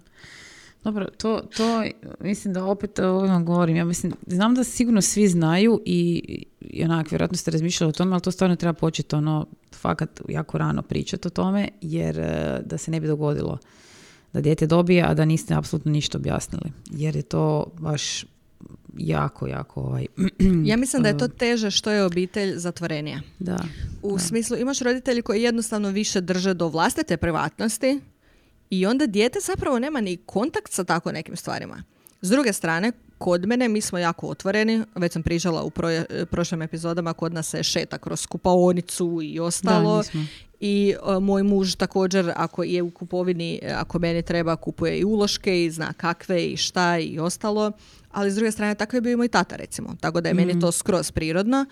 Dobro, 0.83 1.07
to, 1.17 1.41
to 1.57 1.83
mislim 2.19 2.53
da 2.53 2.65
opet 2.65 2.99
ovo 2.99 3.19
vam 3.19 3.45
govorim. 3.45 3.75
Ja 3.75 3.85
mislim, 3.85 4.13
znam 4.27 4.55
da 4.55 4.63
sigurno 4.63 5.01
svi 5.01 5.27
znaju 5.27 5.81
i, 5.85 6.23
i 6.61 6.83
onak, 6.83 7.11
vjerojatno 7.11 7.37
ste 7.37 7.51
razmišljali 7.51 7.89
o 7.89 7.93
tome, 7.93 8.11
ali 8.11 8.21
to 8.21 8.31
stvarno 8.31 8.55
treba 8.55 8.73
početi 8.73 9.15
ono, 9.15 9.47
fakat 9.75 10.21
jako 10.29 10.57
rano 10.57 10.81
pričati 10.81 11.27
o 11.27 11.31
tome, 11.31 11.67
jer 11.81 12.19
e, 12.19 12.61
da 12.65 12.77
se 12.77 12.91
ne 12.91 12.99
bi 12.99 13.07
dogodilo 13.07 13.57
da 14.33 14.41
dijete 14.41 14.67
dobije, 14.67 15.03
a 15.03 15.13
da 15.13 15.25
niste 15.25 15.53
apsolutno 15.53 15.91
ništa 15.91 16.17
objasnili. 16.17 16.71
Jer 16.91 17.15
je 17.15 17.21
to 17.21 17.71
baš 17.79 18.25
jako, 18.97 19.47
jako 19.47 19.81
ovaj... 19.81 20.05
Ja 20.65 20.77
mislim 20.77 21.03
da 21.03 21.09
je 21.09 21.17
to 21.17 21.27
teže 21.43 21.71
što 21.71 21.91
je 21.91 22.03
obitelj 22.03 22.57
zatvorenija. 22.57 23.21
Da. 23.39 23.57
U 24.01 24.19
smislu, 24.19 24.57
imaš 24.57 24.79
roditelji 24.79 25.21
koji 25.21 25.43
jednostavno 25.43 25.89
više 25.89 26.21
drže 26.21 26.53
do 26.53 26.67
vlastite 26.67 27.17
privatnosti 27.17 27.99
i 28.69 28.85
onda 28.85 29.07
dijete 29.07 29.39
zapravo 29.39 29.79
nema 29.79 30.01
ni 30.01 30.17
kontakt 30.17 30.71
sa 30.71 30.83
tako 30.83 31.11
nekim 31.11 31.35
stvarima. 31.35 31.83
S 32.21 32.29
druge 32.29 32.53
strane, 32.53 32.91
kod 33.17 33.45
mene 33.45 33.67
mi 33.67 33.81
smo 33.81 33.97
jako 33.97 34.27
otvoreni, 34.27 34.83
već 34.95 35.13
sam 35.13 35.23
pričala 35.23 35.63
u 35.63 35.69
proje- 35.69 36.25
prošlim 36.25 36.61
epizodama, 36.61 37.13
kod 37.13 37.33
nas 37.33 37.49
se 37.49 37.63
šeta 37.63 37.97
kroz 37.97 38.25
kupaonicu 38.25 39.19
i 39.23 39.39
ostalo. 39.39 39.91
Da, 39.91 39.97
nismo. 39.97 40.25
I 40.59 40.95
e, 41.17 41.19
moj 41.19 41.43
muž 41.43 41.75
također, 41.75 42.31
ako 42.35 42.63
je 42.63 42.81
u 42.81 42.91
kupovini, 42.91 43.59
ako 43.75 43.99
meni 43.99 44.21
treba, 44.21 44.55
kupuje 44.55 44.99
i 44.99 45.03
uloške 45.03 45.65
i 45.65 45.71
zna 45.71 45.93
kakve 45.93 46.45
i 46.45 46.57
šta 46.57 46.97
i 46.97 47.19
ostalo. 47.19 47.71
Ali 48.11 48.31
s 48.31 48.35
druge 48.35 48.51
strane, 48.51 48.75
tako 48.75 48.97
je 48.97 49.01
bio 49.01 49.11
i 49.11 49.15
moj 49.15 49.27
tata, 49.27 49.55
recimo. 49.55 49.95
Tako 49.99 50.21
da 50.21 50.29
je 50.29 50.35
meni 50.35 50.59
to 50.59 50.71
skroz 50.71 51.11
prirodno. 51.11 51.65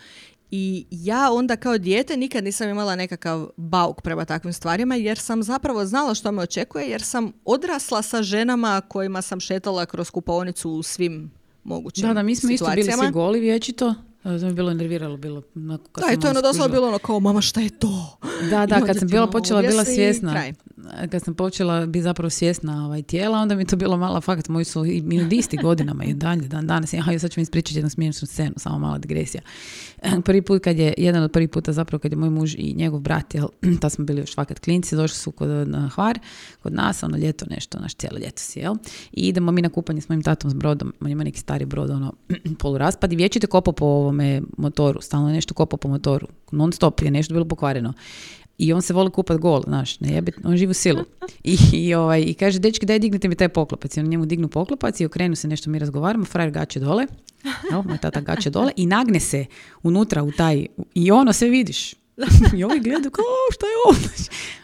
I 0.51 0.85
ja 0.91 1.31
onda 1.31 1.55
kao 1.55 1.77
dijete 1.77 2.17
nikad 2.17 2.43
nisam 2.43 2.69
imala 2.69 2.95
nekakav 2.95 3.47
bauk 3.57 4.01
prema 4.01 4.25
takvim 4.25 4.53
stvarima 4.53 4.95
jer 4.95 5.17
sam 5.17 5.43
zapravo 5.43 5.85
znala 5.85 6.13
što 6.13 6.31
me 6.31 6.41
očekuje 6.41 6.89
jer 6.89 7.01
sam 7.01 7.31
odrasla 7.45 8.01
sa 8.01 8.23
ženama 8.23 8.81
kojima 8.81 9.21
sam 9.21 9.39
šetala 9.39 9.85
kroz 9.85 10.09
kupaonicu 10.09 10.71
u 10.71 10.83
svim 10.83 11.31
mogućim 11.63 12.07
Da, 12.07 12.13
da, 12.13 12.23
mi 12.23 12.35
smo 12.35 12.49
isto 12.49 12.71
bili 12.75 12.91
svi 12.91 13.11
goli 13.11 13.39
vječito. 13.39 13.95
E, 14.23 14.39
To 14.39 14.45
me 14.45 14.53
bilo 14.53 14.73
nerviralo, 14.73 15.17
bilo. 15.17 15.41
onako 15.55 15.83
kad 15.91 16.03
Da, 16.05 16.13
i 16.13 16.19
to 16.19 16.27
je 16.27 16.33
malo 16.33 16.39
ono 16.39 16.41
doslovno 16.41 16.73
bilo 16.75 16.87
ono 16.87 16.97
kao, 16.97 17.19
mama 17.19 17.41
šta 17.41 17.61
je 17.61 17.69
to? 17.69 18.17
Da, 18.49 18.65
da, 18.65 18.81
kad 18.85 18.97
sam 18.99 19.07
bila 19.07 19.21
malo 19.21 19.31
počela 19.31 19.61
bila 19.61 19.85
svjesna, 19.85 20.31
kraj. 20.31 20.53
Kad 21.11 21.23
sam 21.23 21.33
počela 21.33 21.85
biti 21.85 22.03
zapravo 22.03 22.29
svjesna 22.29 22.85
ovaj, 22.85 23.01
tijela, 23.01 23.39
onda 23.39 23.55
mi 23.55 23.65
to 23.65 23.75
bilo 23.75 23.97
malo, 23.97 24.21
fakat, 24.21 24.49
moji 24.49 24.65
su 24.65 24.85
i 24.85 25.01
nudisti 25.01 25.57
godinama 25.57 26.03
i 26.03 26.13
dalje, 26.13 26.47
dan 26.47 26.67
danas. 26.67 26.93
Ja, 26.93 27.19
sad 27.19 27.31
ću 27.31 27.39
vam 27.39 27.43
ispričati 27.43 27.77
jednu 27.77 27.89
smiješnu 27.89 28.27
scenu, 28.27 28.53
samo 28.57 28.79
mala 28.79 28.97
digresija. 28.97 29.41
Prvi 30.25 30.41
put 30.41 30.63
kad 30.63 30.79
je, 30.79 30.93
jedan 30.97 31.23
od 31.23 31.31
prvih 31.31 31.49
puta 31.49 31.73
zapravo 31.73 31.99
kad 31.99 32.11
je 32.11 32.17
moj 32.17 32.29
muž 32.29 32.55
i 32.57 32.73
njegov 32.73 32.99
brat, 32.99 33.35
jel, 33.35 33.47
tad 33.81 33.91
smo 33.91 34.05
bili 34.05 34.19
još 34.21 34.35
fakat 34.35 34.59
klinci, 34.59 34.95
došli 34.95 35.17
su 35.17 35.31
kod, 35.31 35.49
na 35.67 35.89
Hvar, 35.89 36.19
kod 36.63 36.73
nas, 36.73 37.03
ono 37.03 37.17
ljeto 37.17 37.45
nešto, 37.49 37.79
naš 37.79 37.93
cijelo 37.93 38.17
ljeto 38.17 38.41
si, 38.41 38.59
jel? 38.59 38.75
I 39.11 39.27
idemo 39.27 39.51
mi 39.51 39.61
na 39.61 39.69
kupanje 39.69 40.01
s 40.01 40.09
mojim 40.09 40.23
tatom 40.23 40.51
s 40.51 40.53
brodom, 40.53 40.93
on 41.01 41.11
ima 41.11 41.23
neki 41.23 41.39
stari 41.39 41.65
brod, 41.65 41.89
ono, 41.89 42.13
poluraspad 42.59 43.13
i 43.13 43.15
vječito 43.15 43.47
kopa 43.47 43.71
po 43.71 43.85
ovome 43.85 44.41
motoru, 44.57 45.01
stalno 45.01 45.29
nešto 45.29 45.53
kopa 45.53 45.77
po 45.77 45.87
motoru, 45.87 46.27
non 46.51 46.71
stop 46.71 47.01
je 47.01 47.11
nešto 47.11 47.33
bilo 47.33 47.45
pokvareno. 47.45 47.93
I 48.57 48.73
on 48.73 48.81
se 48.81 48.93
voli 48.93 49.11
kupat 49.11 49.37
gol, 49.37 49.61
znaš, 49.63 49.99
ne 49.99 50.13
jebe, 50.13 50.31
on 50.43 50.57
živi 50.57 50.71
u 50.71 50.73
silu. 50.73 51.03
I, 51.43 51.57
i, 51.73 51.93
ovaj, 51.93 52.21
I 52.21 52.33
kaže, 52.33 52.59
dečki, 52.59 52.85
daj 52.85 52.99
dignite 52.99 53.27
mi 53.27 53.35
taj 53.35 53.49
poklopac. 53.49 53.97
I 53.97 53.99
on 53.99 54.05
njemu 54.05 54.25
dignu 54.25 54.47
poklopac 54.47 54.99
i 54.99 55.05
okrenu 55.05 55.35
se 55.35 55.47
nešto, 55.47 55.69
mi 55.69 55.79
razgovaramo, 55.79 56.25
frajer 56.25 56.51
gače 56.51 56.79
dole, 56.79 57.05
jel, 57.71 57.83
moj 57.83 57.97
tata 57.97 58.21
gače 58.21 58.49
dole 58.49 58.71
i 58.75 58.85
nagne 58.85 59.19
se 59.19 59.45
unutra 59.83 60.23
u 60.23 60.31
taj, 60.31 60.65
i 60.93 61.11
ono 61.11 61.33
sve 61.33 61.49
vidiš. 61.49 61.93
I 62.57 62.63
ovi 62.63 62.79
gledaju 62.79 63.11
kao, 63.11 63.23
"O, 63.23 63.53
šta 63.53 63.65
je 63.65 63.71
ovo? 63.87 63.97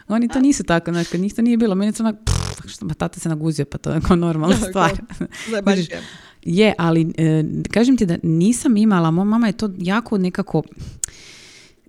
Oni 0.07 0.27
to 0.27 0.39
nisu 0.39 0.63
tako, 0.63 0.91
znaš, 0.91 1.07
kad 1.07 1.21
njih 1.21 1.33
to 1.33 1.41
nije 1.41 1.57
bilo, 1.57 1.75
meni 1.75 1.89
je 1.89 1.93
to 1.93 2.03
onak, 2.03 2.15
"Pff, 2.25 2.67
što, 2.67 2.85
ma 2.85 2.93
tata 2.93 3.19
se 3.19 3.29
naguzio, 3.29 3.65
pa 3.65 3.77
to 3.77 3.91
je 3.91 4.01
kao 4.01 4.15
normalna 4.15 4.55
stvar. 4.69 4.91
Je, 6.43 6.73
ali 6.77 7.13
e, 7.17 7.43
kažem 7.71 7.97
ti 7.97 8.05
da 8.05 8.17
nisam 8.23 8.77
imala, 8.77 9.11
moja 9.11 9.25
mama 9.25 9.47
je 9.47 9.53
to 9.53 9.69
jako 9.77 10.17
nekako 10.17 10.63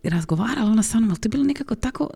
razgovarala 0.05 0.71
ona 0.71 0.83
sa 0.83 0.99
mnom, 0.99 1.11
ali 1.11 1.19
to 1.19 1.27
je 1.27 1.31
bilo 1.31 1.45
nekako 1.45 1.75
tako, 1.75 2.11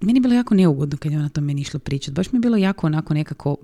meni 0.00 0.16
je 0.16 0.20
bilo 0.20 0.34
jako 0.34 0.54
neugodno 0.54 0.98
kad 0.98 1.12
je 1.12 1.18
ona 1.18 1.28
to 1.28 1.40
meni 1.40 1.60
išla 1.60 1.80
pričati. 1.80 2.12
Baš 2.12 2.32
mi 2.32 2.36
je 2.36 2.40
bilo 2.40 2.56
jako 2.56 2.86
onako 2.86 3.14
nekako, 3.14 3.56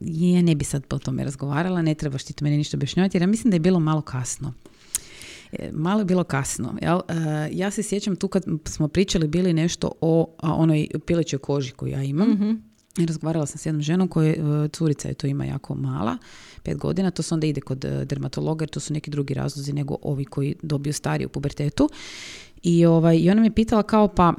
je, 0.00 0.42
ne 0.42 0.54
bi 0.54 0.64
sad 0.64 0.86
po 0.86 0.98
tome 0.98 1.24
razgovarala, 1.24 1.82
ne 1.82 1.94
trebaš 1.94 2.24
ti 2.24 2.32
to 2.32 2.44
meni 2.44 2.56
ništa 2.56 2.76
objašnjavati, 2.76 3.16
jer 3.16 3.22
ja 3.22 3.26
mislim 3.26 3.50
da 3.50 3.54
je 3.54 3.60
bilo 3.60 3.80
malo 3.80 4.00
kasno. 4.00 4.52
E, 5.52 5.70
Malo 5.72 6.00
je 6.00 6.04
bilo 6.04 6.24
kasno. 6.24 6.74
Jel? 6.82 7.00
E, 7.08 7.48
ja 7.52 7.70
se 7.70 7.82
sjećam 7.82 8.16
tu 8.16 8.28
kad 8.28 8.44
smo 8.64 8.88
pričali 8.88 9.28
bili 9.28 9.52
nešto 9.52 9.92
o 10.00 10.34
onoj 10.42 10.88
pilećoj 11.06 11.38
koži 11.38 11.72
koju 11.72 11.92
ja 11.92 12.02
imam. 12.02 12.62
I 12.98 13.06
razgovarala 13.06 13.46
sam 13.46 13.58
s 13.58 13.66
jednom 13.66 13.82
ženom 13.82 14.08
koja 14.08 14.32
e, 14.32 14.68
curica 14.72 15.08
je 15.08 15.14
to 15.14 15.26
ima 15.26 15.44
jako 15.44 15.74
mala, 15.74 16.18
pet 16.62 16.78
godina, 16.78 17.10
to 17.10 17.22
se 17.22 17.34
onda 17.34 17.46
ide 17.46 17.60
kod 17.60 17.78
dermatologa 18.04 18.62
jer 18.62 18.70
to 18.70 18.80
su 18.80 18.92
neki 18.92 19.10
drugi 19.10 19.34
razlozi 19.34 19.72
nego 19.72 19.96
ovi 20.02 20.24
koji 20.24 20.54
dobiju 20.62 20.92
starije 20.92 21.26
u 21.26 21.30
pubertetu. 21.30 21.88
I, 22.62 22.86
ovaj, 22.86 23.18
I 23.18 23.30
ona 23.30 23.40
me 23.40 23.54
pitala 23.54 23.82
kao 23.82 24.08
pa 24.08 24.34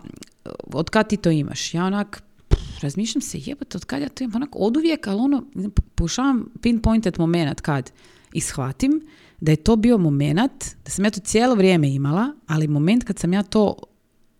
od 0.74 0.90
kad 0.90 1.10
ti 1.10 1.18
to 1.18 1.32
imaš? 1.32 1.74
Ja 1.74 1.86
onak 1.86 2.24
razmišljam 2.82 3.22
se 3.22 3.38
jebote 3.46 3.78
od 3.78 3.86
kad 3.86 4.02
ja 4.02 4.10
to 4.10 4.24
imam 4.24 4.36
onak 4.36 4.50
od 4.54 4.78
uvijek, 4.78 5.08
ali 5.08 5.22
ono 5.22 5.44
pokušavam 5.76 6.46
pinpointed 6.62 7.20
moment 7.20 7.62
kad 7.62 7.92
i 8.34 8.42
shvatim 8.42 9.02
da 9.40 9.52
je 9.52 9.56
to 9.56 9.76
bio 9.76 9.98
moment, 9.98 10.66
da 10.86 10.92
sam 10.92 11.06
ja 11.06 11.12
to 11.12 11.20
cijelo 11.20 11.56
vrijeme 11.56 11.94
imala, 11.94 12.34
ali 12.48 12.68
moment 12.68 13.04
kad 13.04 13.20
sam 13.20 13.34
ja 13.34 13.44
to 13.44 13.76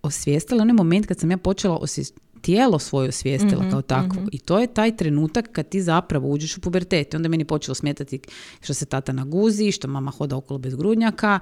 osvijestila, 0.02 0.62
onaj 0.62 0.74
moment 0.74 1.06
kad 1.06 1.19
sam 1.19 1.32
ja 1.32 1.38
počela 1.38 1.78
osvijest, 1.78 2.19
tijelo 2.43 2.79
svoje 2.79 3.10
osvijestila 3.10 3.69
kao 3.71 3.82
takvo. 3.82 4.21
I 4.32 4.39
to 4.39 4.60
je 4.60 4.67
taj 4.67 4.97
trenutak 4.97 5.49
kad 5.51 5.69
ti 5.69 5.82
zapravo 5.82 6.27
uđeš 6.29 6.58
u 6.58 6.62
pubertet. 6.62 7.13
I 7.13 7.15
onda 7.15 7.25
je 7.25 7.29
meni 7.29 7.45
počelo 7.45 7.75
smetati 7.75 8.19
što 8.62 8.73
se 8.73 8.86
tata 8.86 9.13
naguzi, 9.13 9.71
što 9.71 9.88
mama 9.88 10.12
hoda 10.12 10.36
okolo 10.36 10.58
bez 10.58 10.75
grudnjaka, 10.75 11.39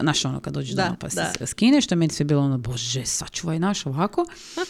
znaš 0.00 0.24
ono 0.24 0.40
kad 0.40 0.54
dođeš 0.54 0.74
Da, 0.74 0.84
doma 0.84 0.96
pa 1.00 1.08
da. 1.08 1.46
skine, 1.46 1.80
što 1.80 1.94
je 1.94 1.96
meni 1.96 2.12
sve 2.12 2.24
bilo 2.24 2.42
ono, 2.42 2.58
bože, 2.58 3.04
sačuvaj 3.06 3.58
naš 3.58 3.86
ovako. 3.86 4.24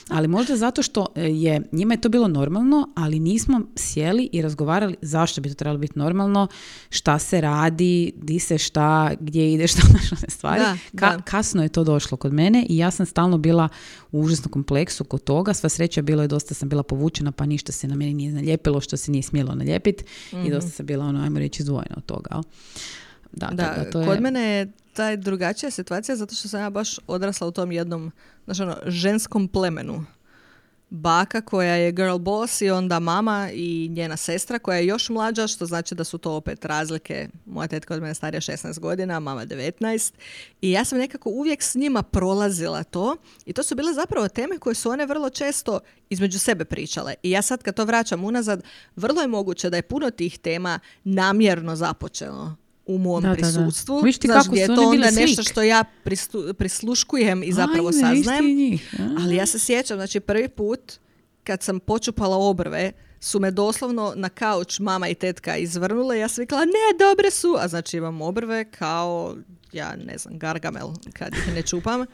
Ali 0.08 0.28
možda 0.28 0.56
zato 0.56 0.82
što 0.82 1.06
e, 1.14 1.22
je, 1.22 1.62
njima 1.72 1.94
je 1.94 2.00
to 2.00 2.08
bilo 2.08 2.28
normalno, 2.28 2.88
ali 2.96 3.18
nismo 3.18 3.60
sjeli 3.76 4.28
i 4.32 4.42
razgovarali 4.42 4.96
zašto 5.02 5.40
bi 5.40 5.48
to 5.48 5.54
trebalo 5.54 5.78
biti 5.78 5.98
normalno, 5.98 6.48
šta 6.90 7.18
se 7.18 7.40
radi, 7.40 8.12
di 8.16 8.38
se 8.38 8.58
šta, 8.58 9.10
gdje 9.20 9.52
ide, 9.52 9.68
šta 9.72 9.82
one 9.92 10.28
stvari. 10.28 10.60
Da, 10.60 11.06
Ka- 11.06 11.22
kasno 11.22 11.62
je 11.62 11.68
to 11.68 11.84
došlo 11.84 12.16
kod 12.16 12.32
mene 12.32 12.66
i 12.68 12.76
ja 12.76 12.90
sam 12.90 13.06
stalno 13.06 13.38
bila 13.38 13.68
u 14.12 14.20
užasnom 14.20 14.52
kompleksu 14.52 15.04
kod 15.04 15.24
toga. 15.24 15.54
Sva 15.54 15.68
sreća 15.74 16.02
bilo 16.02 16.22
je 16.22 16.28
dosta 16.28 16.54
sam 16.54 16.68
bila 16.68 16.82
povučena 16.82 17.32
pa 17.32 17.46
ništa 17.46 17.72
se 17.72 17.88
na 17.88 17.94
meni 17.94 18.14
nije 18.14 18.32
naljepilo 18.32 18.80
što 18.80 18.96
se 18.96 19.10
nije 19.10 19.22
smjelo 19.22 19.54
naljepiti 19.54 20.04
i 20.46 20.50
dosta 20.50 20.70
sam 20.70 20.86
bila 20.86 21.04
ono, 21.06 21.22
ajmo 21.22 21.38
reći, 21.38 21.62
izdvojena 21.62 21.94
od 21.96 22.06
toga. 22.06 22.42
Da, 23.32 23.50
Da, 23.52 23.90
to 23.92 24.04
kod 24.04 24.14
je... 24.14 24.20
mene 24.20 24.40
je 24.40 24.72
taj 24.92 25.16
drugačija 25.16 25.70
situacija 25.70 26.16
zato 26.16 26.34
što 26.34 26.48
sam 26.48 26.60
ja 26.60 26.70
baš 26.70 26.98
odrasla 27.06 27.46
u 27.46 27.50
tom 27.50 27.72
jednom, 27.72 28.12
znaš 28.44 28.60
ono, 28.60 28.76
ženskom 28.86 29.48
plemenu. 29.48 30.04
Baka 30.94 31.40
koja 31.40 31.74
je 31.74 31.92
girl 31.92 32.18
boss 32.18 32.60
i 32.60 32.70
onda 32.70 32.98
mama 32.98 33.50
i 33.52 33.88
njena 33.88 34.16
sestra 34.16 34.58
koja 34.58 34.78
je 34.78 34.86
još 34.86 35.08
mlađa, 35.08 35.46
što 35.46 35.66
znači 35.66 35.94
da 35.94 36.04
su 36.04 36.18
to 36.18 36.32
opet 36.32 36.64
razlike. 36.64 37.28
Moja 37.46 37.68
tetka 37.68 37.94
od 37.94 38.02
mene 38.02 38.14
starija 38.14 38.40
16 38.40 38.78
godina, 38.78 39.20
mama 39.20 39.46
19. 39.46 40.12
I 40.60 40.70
ja 40.70 40.84
sam 40.84 40.98
nekako 40.98 41.30
uvijek 41.30 41.62
s 41.62 41.74
njima 41.74 42.02
prolazila 42.02 42.82
to 42.82 43.16
i 43.46 43.52
to 43.52 43.62
su 43.62 43.74
bile 43.74 43.92
zapravo 43.92 44.28
teme 44.28 44.58
koje 44.58 44.74
su 44.74 44.90
one 44.90 45.06
vrlo 45.06 45.30
često 45.30 45.80
između 46.10 46.38
sebe 46.38 46.64
pričale. 46.64 47.14
I 47.22 47.30
ja 47.30 47.42
sad 47.42 47.62
kad 47.62 47.74
to 47.74 47.84
vraćam 47.84 48.24
unazad, 48.24 48.62
vrlo 48.96 49.20
je 49.20 49.28
moguće 49.28 49.70
da 49.70 49.76
je 49.76 49.82
puno 49.82 50.10
tih 50.10 50.38
tema 50.38 50.80
namjerno 51.04 51.76
započelo 51.76 52.63
u 52.86 52.98
mom 52.98 53.22
Da, 53.22 53.28
da, 53.28 53.34
da. 53.34 53.42
prisustvu. 53.42 54.00
Viš 54.00 54.18
ti 54.18 54.26
Znaš, 54.26 54.42
kako 54.42 54.56
je 54.56 54.66
to 54.66 54.74
bile 54.74 54.86
onda 54.86 55.10
nešto 55.10 55.34
slik. 55.36 55.50
što 55.50 55.62
ja 55.62 55.84
pristu- 56.04 56.54
prisluškujem 56.54 57.42
i 57.42 57.52
zapravo 57.52 57.88
Ajme, 57.88 58.00
saznajem. 58.16 58.78
Ali 59.18 59.36
ja 59.36 59.46
se 59.46 59.58
sjećam, 59.58 59.96
znači 59.96 60.20
prvi 60.20 60.48
put 60.48 60.80
kad 61.44 61.62
sam 61.62 61.80
počupala 61.80 62.36
obrve, 62.38 62.92
su 63.20 63.40
me 63.40 63.50
doslovno 63.50 64.12
na 64.16 64.28
kauč 64.28 64.78
mama 64.78 65.08
i 65.08 65.14
tetka 65.14 65.56
izvrnule. 65.56 66.18
Ja 66.18 66.28
sam 66.28 66.42
rekla, 66.42 66.58
ne, 66.60 66.72
dobre 67.00 67.30
su. 67.30 67.56
A 67.58 67.68
znači 67.68 67.96
imam 67.96 68.20
obrve 68.22 68.64
kao, 68.66 69.36
ja 69.72 69.96
ne 69.98 70.18
znam, 70.18 70.38
gargamel 70.38 70.88
kad 71.12 71.28
ih 71.30 71.54
ne 71.54 71.62
čupam. 71.62 72.04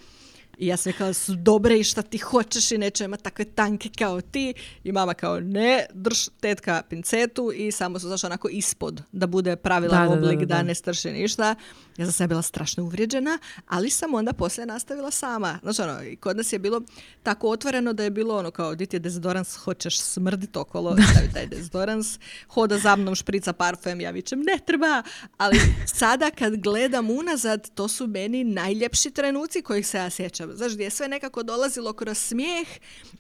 I 0.61 0.67
ja 0.67 0.77
sam 0.77 0.93
rekla 0.93 1.13
su 1.13 1.35
dobre 1.35 1.79
i 1.79 1.85
šta 1.85 2.03
ti 2.03 2.19
hoćeš 2.19 2.71
i 2.71 2.79
neće 2.79 3.05
imati 3.05 3.23
takve 3.23 3.45
tanke 3.45 3.89
kao 3.99 4.21
ti. 4.21 4.55
I 4.85 4.93
mama 4.93 5.15
kao 5.15 5.41
ne, 5.41 5.87
drž 5.95 6.29
tetka 6.41 6.83
pincetu 6.89 7.53
i 7.55 7.73
samo 7.73 7.99
su 7.99 8.09
zašla 8.09 8.27
onako 8.27 8.49
ispod 8.49 9.03
da 9.13 9.27
bude 9.27 9.57
pravilan 9.57 10.09
Da, 10.09 10.15
oblik 10.15 10.39
da, 10.39 10.47
da, 10.47 10.55
da. 10.55 10.63
ne 10.63 10.75
strši 10.75 11.11
ništa. 11.11 11.55
Ja 11.97 12.07
sam 12.07 12.13
sve 12.13 12.27
bila 12.27 12.43
strašno 12.43 12.85
uvrijeđena, 12.85 13.39
ali 13.67 13.91
sam 13.91 14.15
onda 14.15 14.33
poslije 14.33 14.67
nastavila 14.67 15.11
sama. 15.11 15.59
Znači 15.63 15.83
ono, 15.83 16.03
i 16.03 16.17
kod 16.17 16.37
nas 16.37 16.53
je 16.53 16.59
bilo 16.59 16.81
tako 17.23 17.51
otvoreno 17.51 17.93
da 17.93 18.05
je 18.05 18.11
bilo 18.11 18.39
ono 18.39 18.51
kao, 18.51 18.75
di 18.75 18.87
ti 18.87 18.97
je 18.97 19.01
dezodorans, 19.01 19.57
hoćeš 19.57 20.01
smrdit 20.01 20.57
okolo, 20.57 20.97
stavi 21.11 21.33
taj 21.33 21.47
dezodorans, 21.47 22.19
hoda 22.49 22.79
za 22.79 22.97
mnom, 22.97 23.15
šprica 23.15 23.53
parfem, 23.53 24.01
ja 24.01 24.11
vičem, 24.11 24.41
ne 24.41 24.59
treba. 24.67 25.03
Ali 25.37 25.61
sada 26.01 26.31
kad 26.31 26.57
gledam 26.57 27.11
unazad, 27.11 27.71
to 27.75 27.89
su 27.89 28.07
meni 28.07 28.45
najljepši 28.45 29.11
trenuci 29.11 29.63
kojih 29.63 29.87
se 29.87 29.99
ja 29.99 30.11
sjećam. 30.11 30.50
Znaš, 30.55 30.73
gdje 30.73 30.85
je 30.85 30.91
sve 30.91 31.09
nekako 31.09 31.43
dolazilo 31.43 31.93
kroz 31.93 32.19
smijeh 32.19 32.69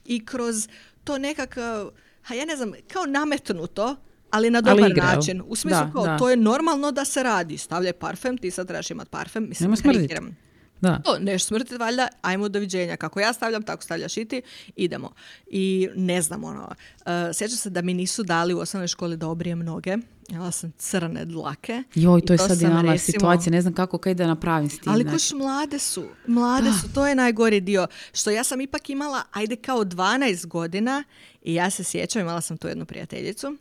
i 0.04 0.26
kroz 0.26 0.68
to 1.04 1.18
nekakav, 1.18 1.90
ha 2.22 2.34
ja 2.34 2.44
ne 2.44 2.56
znam, 2.56 2.72
kao 2.92 3.06
nametnuto, 3.06 3.96
ali 4.30 4.50
na 4.50 4.62
Ali 4.66 4.76
dobar 4.76 4.90
jel? 4.96 5.06
način. 5.06 5.42
U 5.46 5.56
smislu 5.56 5.80
Da, 5.86 5.92
kao, 5.92 6.06
da. 6.06 6.18
to 6.18 6.30
je 6.30 6.36
normalno 6.36 6.92
da 6.92 7.04
se 7.04 7.22
radi. 7.22 7.58
Stavljaj 7.58 7.92
parfem, 7.92 8.38
ti 8.38 8.50
sad 8.50 8.66
trebaš 8.66 8.90
imati 8.90 9.10
parfem. 9.10 9.48
Mislim, 9.48 9.76
karikiram. 9.76 10.36
Da. 10.80 10.98
To, 11.04 11.18
neš 11.18 11.44
smrtit 11.44 11.78
valjda, 11.78 12.08
ajmo 12.22 12.48
doviđenja. 12.48 12.96
Kako 12.96 13.20
ja 13.20 13.32
stavljam, 13.32 13.62
tako 13.62 13.82
stavljaš 13.82 14.16
i 14.16 14.24
ti, 14.24 14.42
idemo. 14.76 15.10
I 15.46 15.88
ne 15.96 16.22
znam, 16.22 16.44
ono, 16.44 16.62
uh, 16.62 17.12
sjećam 17.34 17.56
se 17.56 17.70
da 17.70 17.82
mi 17.82 17.94
nisu 17.94 18.22
dali 18.22 18.54
u 18.54 18.58
osnovnoj 18.58 18.88
školi 18.88 19.16
da 19.16 19.28
obrijem 19.28 19.58
noge. 19.58 19.96
Imala 20.30 20.50
sam 20.50 20.72
crne 20.78 21.24
dlake. 21.24 21.82
Joj, 21.94 22.20
to 22.20 22.32
je 22.32 22.38
sad 22.38 22.62
nama 22.62 22.82
recimo- 22.82 22.98
situacija, 22.98 23.50
ne 23.50 23.60
znam 23.62 23.74
kako 23.74 23.98
kaj 23.98 24.14
da 24.14 24.26
napravim 24.26 24.70
s 24.70 24.78
tim. 24.78 24.92
ali 24.92 25.10
kuš 25.10 25.32
mlade 25.32 25.78
su, 25.78 26.04
mlade 26.26 26.70
su, 26.72 26.92
to 26.94 27.06
je 27.06 27.14
najgori 27.14 27.60
dio. 27.60 27.86
Što 28.12 28.30
ja 28.30 28.44
sam 28.44 28.60
ipak 28.60 28.90
imala, 28.90 29.22
ajde 29.32 29.56
kao 29.56 29.84
12 29.84 30.46
godina 30.46 31.04
i 31.42 31.54
ja 31.54 31.70
se 31.70 31.84
sjećam, 31.84 32.22
imala 32.22 32.40
sam 32.40 32.56
tu 32.56 32.68
jednu 32.68 32.84
prijateljicu 32.84 33.56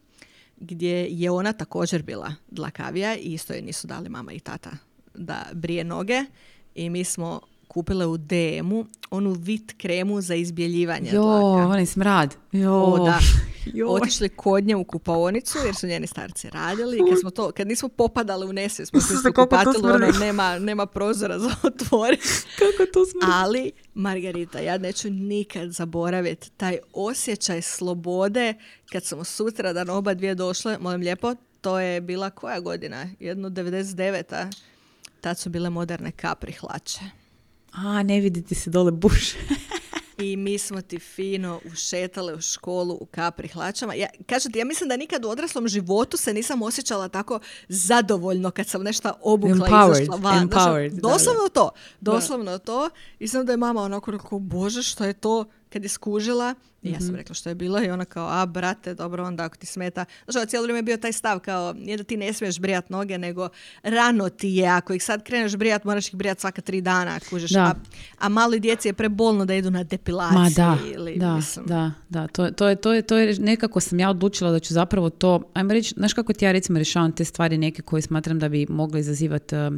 gdje 0.58 1.08
je 1.10 1.32
ona 1.32 1.54
također 1.54 2.04
bila 2.04 2.34
dlakavija 2.52 3.16
i 3.16 3.34
isto 3.34 3.54
je 3.54 3.62
nisu 3.62 3.88
dali 3.88 4.10
mama 4.10 4.32
i 4.32 4.40
tata 4.40 4.70
da 5.16 5.46
brije 5.54 5.84
noge 5.84 6.24
i 6.76 6.90
mi 6.90 7.04
smo 7.04 7.42
kupile 7.70 8.06
u 8.06 8.18
DM-u 8.18 8.86
onu 9.12 9.32
vit 9.32 9.74
kremu 9.78 10.22
za 10.22 10.36
izbjeljivanje 10.36 11.10
Jo, 11.14 11.22
dlaka. 11.22 11.68
onaj 11.68 11.86
smrad. 11.86 12.36
Jo. 12.52 12.74
O, 12.74 13.06
da. 13.06 13.20
Joj. 13.74 13.88
Otišli 13.90 14.30
kod 14.30 14.64
nje 14.64 14.76
u 14.76 14.84
kupaonicu 14.84 15.58
jer 15.66 15.76
su 15.76 15.88
njeni 15.88 16.08
starci 16.08 16.50
radili 16.50 16.98
i 16.98 17.10
kad, 17.10 17.20
smo 17.20 17.30
to, 17.30 17.52
kad 17.52 17.68
nismo 17.68 17.90
popadali 17.90 18.46
u 18.46 18.54
nesvijest, 18.54 18.92
smo 18.94 19.02
se 19.02 19.32
kupatilu, 19.36 19.90
ono, 19.90 20.08
nema, 20.20 20.60
nema 20.60 20.86
prozora 20.86 21.40
za 21.40 21.50
otvoriti. 21.68 22.28
Kako 22.60 22.92
to 22.94 23.06
smrdi? 23.06 23.34
Ali, 23.34 23.72
Margarita, 23.94 24.60
ja 24.60 24.78
neću 24.78 25.10
nikad 25.10 25.72
zaboraviti 25.72 26.50
taj 26.52 26.78
osjećaj 26.94 27.62
slobode 27.62 28.54
kad 28.92 29.04
smo 29.04 29.24
sutra 29.24 29.74
dan 29.74 29.90
oba 29.90 30.14
dvije 30.14 30.36
došle, 30.36 30.78
molim 30.80 31.02
lijepo, 31.02 31.36
to 31.62 31.80
je 31.80 32.02
bila 32.02 32.30
koja 32.30 32.60
godina? 32.60 33.08
Jedno 33.20 33.50
99. 33.50 34.52
Tad 35.22 35.40
su 35.40 35.50
bile 35.50 35.70
moderne 35.70 36.12
kapri 36.12 36.52
hlače. 36.52 37.00
A, 37.72 38.04
ne 38.04 38.20
vidite 38.20 38.56
se 38.56 38.70
dole 38.70 38.92
buš. 38.92 39.34
I 40.18 40.38
mi 40.38 40.58
smo 40.58 40.82
ti 40.82 41.00
fino 41.00 41.60
ušetale 41.74 42.34
u 42.34 42.42
školu 42.42 42.98
u 43.02 43.06
kapri 43.06 43.48
hlačama. 43.48 43.94
Ja, 43.94 44.08
kažem 44.26 44.52
ti, 44.52 44.60
ja 44.60 44.66
mislim 44.66 44.90
da 44.90 44.98
nikad 44.98 45.26
u 45.26 45.30
odraslom 45.30 45.68
životu 45.68 46.18
se 46.18 46.34
nisam 46.34 46.62
osjećala 46.62 47.08
tako 47.08 47.40
zadovoljno 47.68 48.52
kad 48.52 48.68
sam 48.68 48.84
nešto 48.84 49.14
obukla 49.22 49.68
i 49.68 49.72
Empowered, 49.72 50.02
izašla 50.02 50.16
van. 50.16 50.50
Empowered, 50.50 50.90
da, 50.90 51.02
doslovno 51.02 51.50
to. 51.54 51.70
Doslovno 52.02 52.58
to. 52.58 52.90
I 53.20 53.28
znam 53.28 53.46
da 53.46 53.54
je 53.54 53.58
mama 53.58 53.82
onako 53.82 54.12
rekao, 54.12 54.40
bože, 54.40 54.84
što 54.84 55.04
je 55.04 55.14
to? 55.14 55.46
Kad 55.70 55.84
je 55.84 55.90
skužila, 55.90 56.56
i 56.82 56.88
Mhm. 56.88 56.94
ja 56.94 57.02
sam 57.02 57.16
rekla 57.16 57.36
što 57.36 57.50
je 57.50 57.56
bilo 57.56 57.84
i 57.84 57.90
ona 57.90 58.06
kao, 58.06 58.28
a 58.32 58.46
brate, 58.46 58.94
dobro 58.94 59.26
onda 59.26 59.44
ako 59.44 59.58
ti 59.58 59.66
smeta. 59.66 60.06
Znaš, 60.24 60.36
ovo 60.36 60.46
cijelo 60.46 60.64
vrijeme 60.64 60.80
je 60.80 60.84
bio 60.84 60.98
taj 60.98 61.14
stav 61.14 61.40
kao, 61.40 61.74
nije 61.74 61.98
da 61.98 62.04
ti 62.04 62.18
ne 62.18 62.34
smiješ 62.34 62.60
brijat 62.60 62.90
noge, 62.90 63.18
nego 63.18 63.50
rano 63.84 64.30
ti 64.30 64.50
je, 64.50 64.68
ako 64.68 64.94
ih 64.94 65.04
sad 65.04 65.24
kreneš 65.24 65.56
brijat, 65.56 65.84
moraš 65.84 66.08
ih 66.08 66.16
brijat 66.16 66.40
svaka 66.40 66.62
tri 66.62 66.82
dana, 66.82 67.20
kužiš. 67.22 67.52
Da. 67.52 67.62
A, 67.62 67.74
a 68.18 68.30
mali 68.30 68.60
djeci 68.60 68.88
je 68.88 68.94
prebolno 68.94 69.46
da 69.46 69.54
idu 69.56 69.72
na 69.72 69.84
depilaciju. 69.84 70.40
Ma 70.40 70.50
da, 70.52 70.78
ili, 70.88 71.16
da, 71.16 71.36
mislim, 71.36 71.66
da, 71.66 71.92
da. 72.10 72.28
To, 72.28 72.46
je- 72.46 72.52
to, 72.52 72.68
je, 72.68 72.76
to, 72.76 72.94
je, 72.94 73.02
to 73.02 73.18
je 73.18 73.36
nekako 73.36 73.80
sam 73.80 74.00
ja 74.00 74.10
odlučila 74.10 74.52
da 74.52 74.60
ću 74.60 74.74
zapravo 74.74 75.10
to, 75.10 75.42
ajmo 75.54 75.74
reći, 75.74 75.94
znaš 75.98 76.14
kako 76.14 76.34
ti 76.34 76.46
ja 76.46 76.52
recimo 76.52 76.78
rješavam 76.78 77.12
te 77.12 77.26
stvari 77.26 77.58
neke 77.58 77.82
koje 77.82 78.02
smatram 78.02 78.40
da 78.40 78.50
bi 78.50 78.66
mogle 78.70 79.00
izazivati 79.00 79.56
uh, 79.56 79.70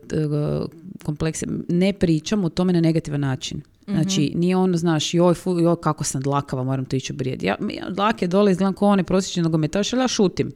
t- 0.00 0.16
uh, 0.18 0.66
komplekse. 1.04 1.46
Ne 1.68 1.92
pričam 1.92 2.44
o 2.44 2.48
tome 2.48 2.72
na 2.72 2.80
negativan 2.80 3.20
način. 3.20 3.60
Znači, 3.88 4.32
nije 4.34 4.56
ono, 4.56 4.76
znaš, 4.76 5.14
joj, 5.14 5.34
fu, 5.34 5.60
joj, 5.60 5.76
kako 5.80 6.04
sam 6.04 6.20
dlakava, 6.20 6.64
moram 6.64 6.84
to 6.84 6.96
ići 6.96 7.12
obrijeti. 7.12 7.46
Ja, 7.46 7.56
ja 7.70 7.90
dlake 7.90 8.26
dole 8.26 8.52
izgledam 8.52 8.74
kao 8.74 8.88
one 8.88 9.04
prosječne 9.04 9.42
nogometaš, 9.42 9.92
ali 9.92 10.02
ja 10.02 10.08
šutim. 10.08 10.52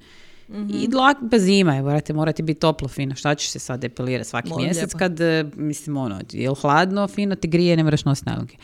I 0.70 0.89
dlak 0.89 1.16
bez 1.20 1.43
zima, 1.43 1.74
je, 1.74 1.83
morate, 1.83 2.12
morate 2.12 2.43
biti 2.43 2.61
toplo 2.61 2.89
fino. 2.89 3.14
Šta 3.14 3.35
ćeš 3.35 3.51
se 3.51 3.59
sad 3.59 3.80
depilirati 3.80 4.30
svaki 4.30 4.49
Molim 4.49 4.64
mjesec 4.64 4.83
lijepo. 4.83 4.99
kad, 4.99 5.20
e, 5.20 5.45
mislim, 5.57 5.97
ono, 5.97 6.20
je 6.33 6.51
li 6.51 6.57
hladno, 6.61 7.09
fino 7.09 7.35
ti 7.35 7.49
grije, 7.49 7.76
ne 7.76 7.85
moraš 7.85 8.05
nositi 8.05 8.28
najlonke. 8.28 8.57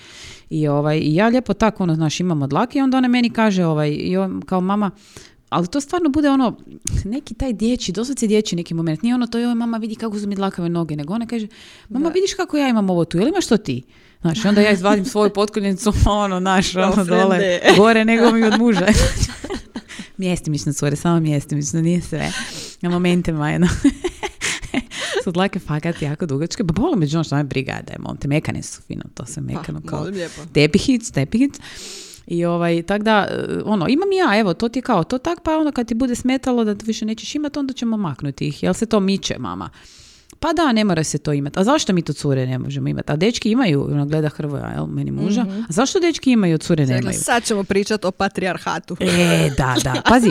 I, 0.51 0.69
ovaj, 0.69 0.99
I 0.99 1.15
ja 1.15 1.29
lijepo 1.29 1.55
tako, 1.55 1.83
ono, 1.83 1.95
znaš, 1.95 2.21
imamo 2.21 2.47
dlake 2.47 2.79
i 2.79 2.83
onda 2.83 2.99
ona 2.99 3.09
meni 3.09 3.31
kaže, 3.31 3.65
ovaj, 3.65 4.11
joj, 4.11 4.29
kao 4.47 4.61
mama, 4.61 4.91
ali 5.49 5.67
to 5.67 5.81
stvarno 5.81 6.09
bude 6.09 6.31
ono, 6.31 6.57
neki 7.05 7.35
taj 7.35 7.53
dječji, 7.53 7.93
doslovce 7.93 8.27
dječji 8.27 8.57
neki 8.57 8.75
moment. 8.75 9.03
Nije 9.03 9.15
ono 9.15 9.27
to, 9.27 9.39
joj, 9.39 9.55
mama 9.55 9.77
vidi 9.77 9.95
kako 9.95 10.19
su 10.19 10.29
mi 10.29 10.35
dlakave 10.35 10.69
noge, 10.69 10.97
nego 10.97 11.15
ona 11.15 11.27
kaže, 11.27 11.47
mama 11.89 12.09
vidiš 12.09 12.35
kako 12.35 12.57
ja 12.57 12.69
imam 12.69 12.91
ovo 12.91 13.05
tu, 13.05 13.19
jel 13.19 13.29
imaš 13.29 13.47
to 13.47 13.57
ti? 13.57 13.83
Znaš, 14.21 14.45
i 14.45 14.49
onda 14.49 14.61
ja 14.61 14.71
izvadim 14.71 15.05
svoju 15.05 15.31
potkoljenicu, 15.31 15.93
ono, 16.07 16.41
naš, 16.41 16.77
ono, 16.77 17.05
dole, 17.05 17.61
gore 17.79 18.05
nego 18.05 18.31
mi 18.31 18.45
od 18.45 18.59
muža. 18.59 18.87
mjestimično, 20.17 20.73
cure, 20.73 20.97
samo 20.97 21.21
mjestimično, 21.21 21.81
nije 21.81 22.01
sve. 22.01 22.33
Na 22.81 22.91
momentima, 22.91 23.51
jedno. 23.51 23.69
su 25.25 25.33
dlake 25.33 25.59
fakat 25.59 26.03
jako 26.03 26.27
dugačke, 26.27 26.65
pa 26.65 26.73
bolo 26.73 26.97
među 26.97 27.17
ono 27.17 27.25
što 27.25 27.37
me 27.37 27.45
briga 27.45 27.81
da 27.87 27.93
je 27.93 27.99
monte, 27.99 28.29
mekane 28.29 28.63
su 28.63 28.83
fino, 28.83 29.03
to 29.15 29.27
se 29.27 29.41
mekano 29.41 29.81
Pa, 29.81 29.89
kao 29.89 30.07
tepihic, 30.53 31.11
tepihic. 31.11 31.55
I 32.27 32.45
ovaj, 32.45 32.83
tak 32.83 33.03
da, 33.03 33.29
ono, 33.65 33.89
imam 33.89 34.13
ja, 34.13 34.39
evo, 34.39 34.55
to 34.55 34.69
ti 34.69 34.79
je 34.79 34.83
kao, 34.83 35.05
to 35.05 35.19
tak, 35.19 35.39
pa 35.43 35.59
ono 35.59 35.73
kad 35.73 35.89
ti 35.89 35.95
bude 35.95 36.15
smetalo 36.15 36.65
da 36.65 36.75
više 36.85 37.05
nećeš 37.05 37.35
imati, 37.35 37.59
onda 37.59 37.73
ćemo 37.73 37.97
maknuti 37.97 38.49
ih, 38.49 38.63
jel 38.63 38.75
se 38.75 38.87
to 38.87 39.01
miče, 39.01 39.39
mama? 39.39 39.71
Pa 40.41 40.53
da, 40.53 40.73
ne 40.73 40.85
mora 40.85 41.05
se 41.05 41.19
to 41.19 41.33
imati. 41.33 41.59
A 41.59 41.65
zašto 41.65 41.93
mi 41.93 42.03
to 42.03 42.13
cure 42.13 42.47
ne 42.47 42.59
možemo 42.59 42.89
imati? 42.89 43.13
A 43.13 43.17
dečki 43.17 43.51
imaju, 43.51 43.85
ono 43.93 44.07
gleda 44.07 44.29
Hrvoja, 44.29 44.67
jel, 44.67 44.87
meni 44.87 45.11
muža. 45.11 45.47
A 45.69 45.73
zašto 45.73 46.01
dečki 46.01 46.31
imaju, 46.31 46.59
cure 46.59 46.87
nemaju? 46.87 47.19
sad 47.21 47.45
ćemo 47.45 47.65
pričati 47.65 48.07
o 48.07 48.11
patrijarhatu. 48.11 48.97
E, 49.01 49.51
da, 49.57 49.77
da. 49.85 50.03
Pazi, 50.09 50.31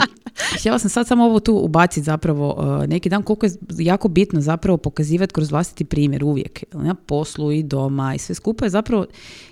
htjela 0.59 0.79
sam 0.79 0.89
sad 0.89 1.07
samo 1.07 1.25
ovo 1.25 1.39
tu 1.39 1.55
ubaciti 1.55 2.03
zapravo 2.03 2.55
uh, 2.57 2.87
neki 2.87 3.09
dan 3.09 3.23
koliko 3.23 3.45
je 3.45 3.51
jako 3.77 4.07
bitno 4.07 4.41
zapravo 4.41 4.77
pokazivati 4.77 5.33
kroz 5.33 5.51
vlastiti 5.51 5.85
primjer 5.85 6.23
uvijek. 6.23 6.63
Na 6.73 6.95
poslu 6.95 7.51
i 7.51 7.63
doma 7.63 8.15
i 8.15 8.17
sve 8.17 8.35
skupa 8.35 8.65
je 8.65 8.69
zapravo 8.69 9.05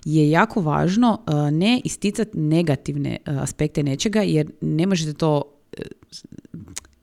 je 0.05 0.29
jako 0.29 0.61
važno 0.61 1.19
uh, 1.27 1.33
ne 1.51 1.81
isticati 1.83 2.37
negativne 2.37 3.17
uh, 3.27 3.41
aspekte 3.41 3.83
nečega 3.83 4.21
jer 4.21 4.51
ne 4.61 4.85
možete 4.85 5.13
to 5.13 5.41
uh, 5.79 5.85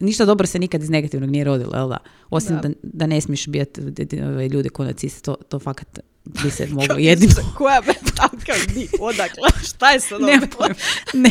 ništa 0.02 0.24
dobro 0.24 0.46
se 0.46 0.58
nikad 0.58 0.82
iz 0.82 0.90
negativnog 0.90 1.30
nije 1.30 1.44
rodilo, 1.44 1.76
jel 1.76 1.88
da? 1.88 1.98
Osim 2.30 2.56
da, 2.56 2.68
Da. 2.68 2.74
da, 2.82 3.06
ne 3.06 3.20
smiješ 3.20 3.46
biti 3.46 3.80
ljude 4.52 4.68
ko 4.68 4.84
nacisti, 4.84 5.22
to, 5.22 5.34
to 5.48 5.58
fakat 5.58 5.98
bi 6.24 6.50
se 6.50 6.66
moglo 6.72 6.96
jedino 6.98 7.34
Koja 7.56 7.80
mentalka 7.86 8.52
di? 8.74 8.88
Odakle? 9.00 9.48
Šta 9.74 9.90
je 9.90 10.00
sad 10.00 10.20
ne, 10.20 10.40
ne. 11.14 11.30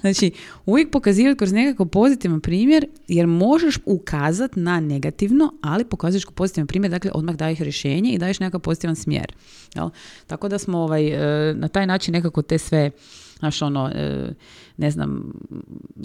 Znači, 0.00 0.30
uvijek 0.66 0.90
pokazivati 0.90 1.38
kroz 1.38 1.52
nekakav 1.52 1.86
pozitivan 1.86 2.40
primjer, 2.40 2.86
jer 3.08 3.26
možeš 3.26 3.78
ukazati 3.84 4.60
na 4.60 4.80
negativno, 4.80 5.54
ali 5.62 5.84
pokazuješ 5.84 6.24
kao 6.24 6.34
pozitivan 6.34 6.66
primjer, 6.66 6.90
dakle 6.90 7.10
odmah 7.14 7.36
daješ 7.36 7.58
rješenje 7.58 8.10
i 8.10 8.18
daješ 8.18 8.40
nekakav 8.40 8.60
pozitivan 8.60 8.96
smjer. 8.96 9.32
Jel? 9.74 9.90
Tako 10.26 10.48
da 10.48 10.58
smo 10.58 10.78
ovaj, 10.78 11.06
e, 11.08 11.54
na 11.54 11.68
taj 11.68 11.86
način 11.86 12.12
nekako 12.12 12.42
te 12.42 12.58
sve 12.58 12.90
Znaš, 13.38 13.62
ono, 13.62 13.90
e, 13.94 14.32
ne 14.76 14.90
znam, 14.90 15.32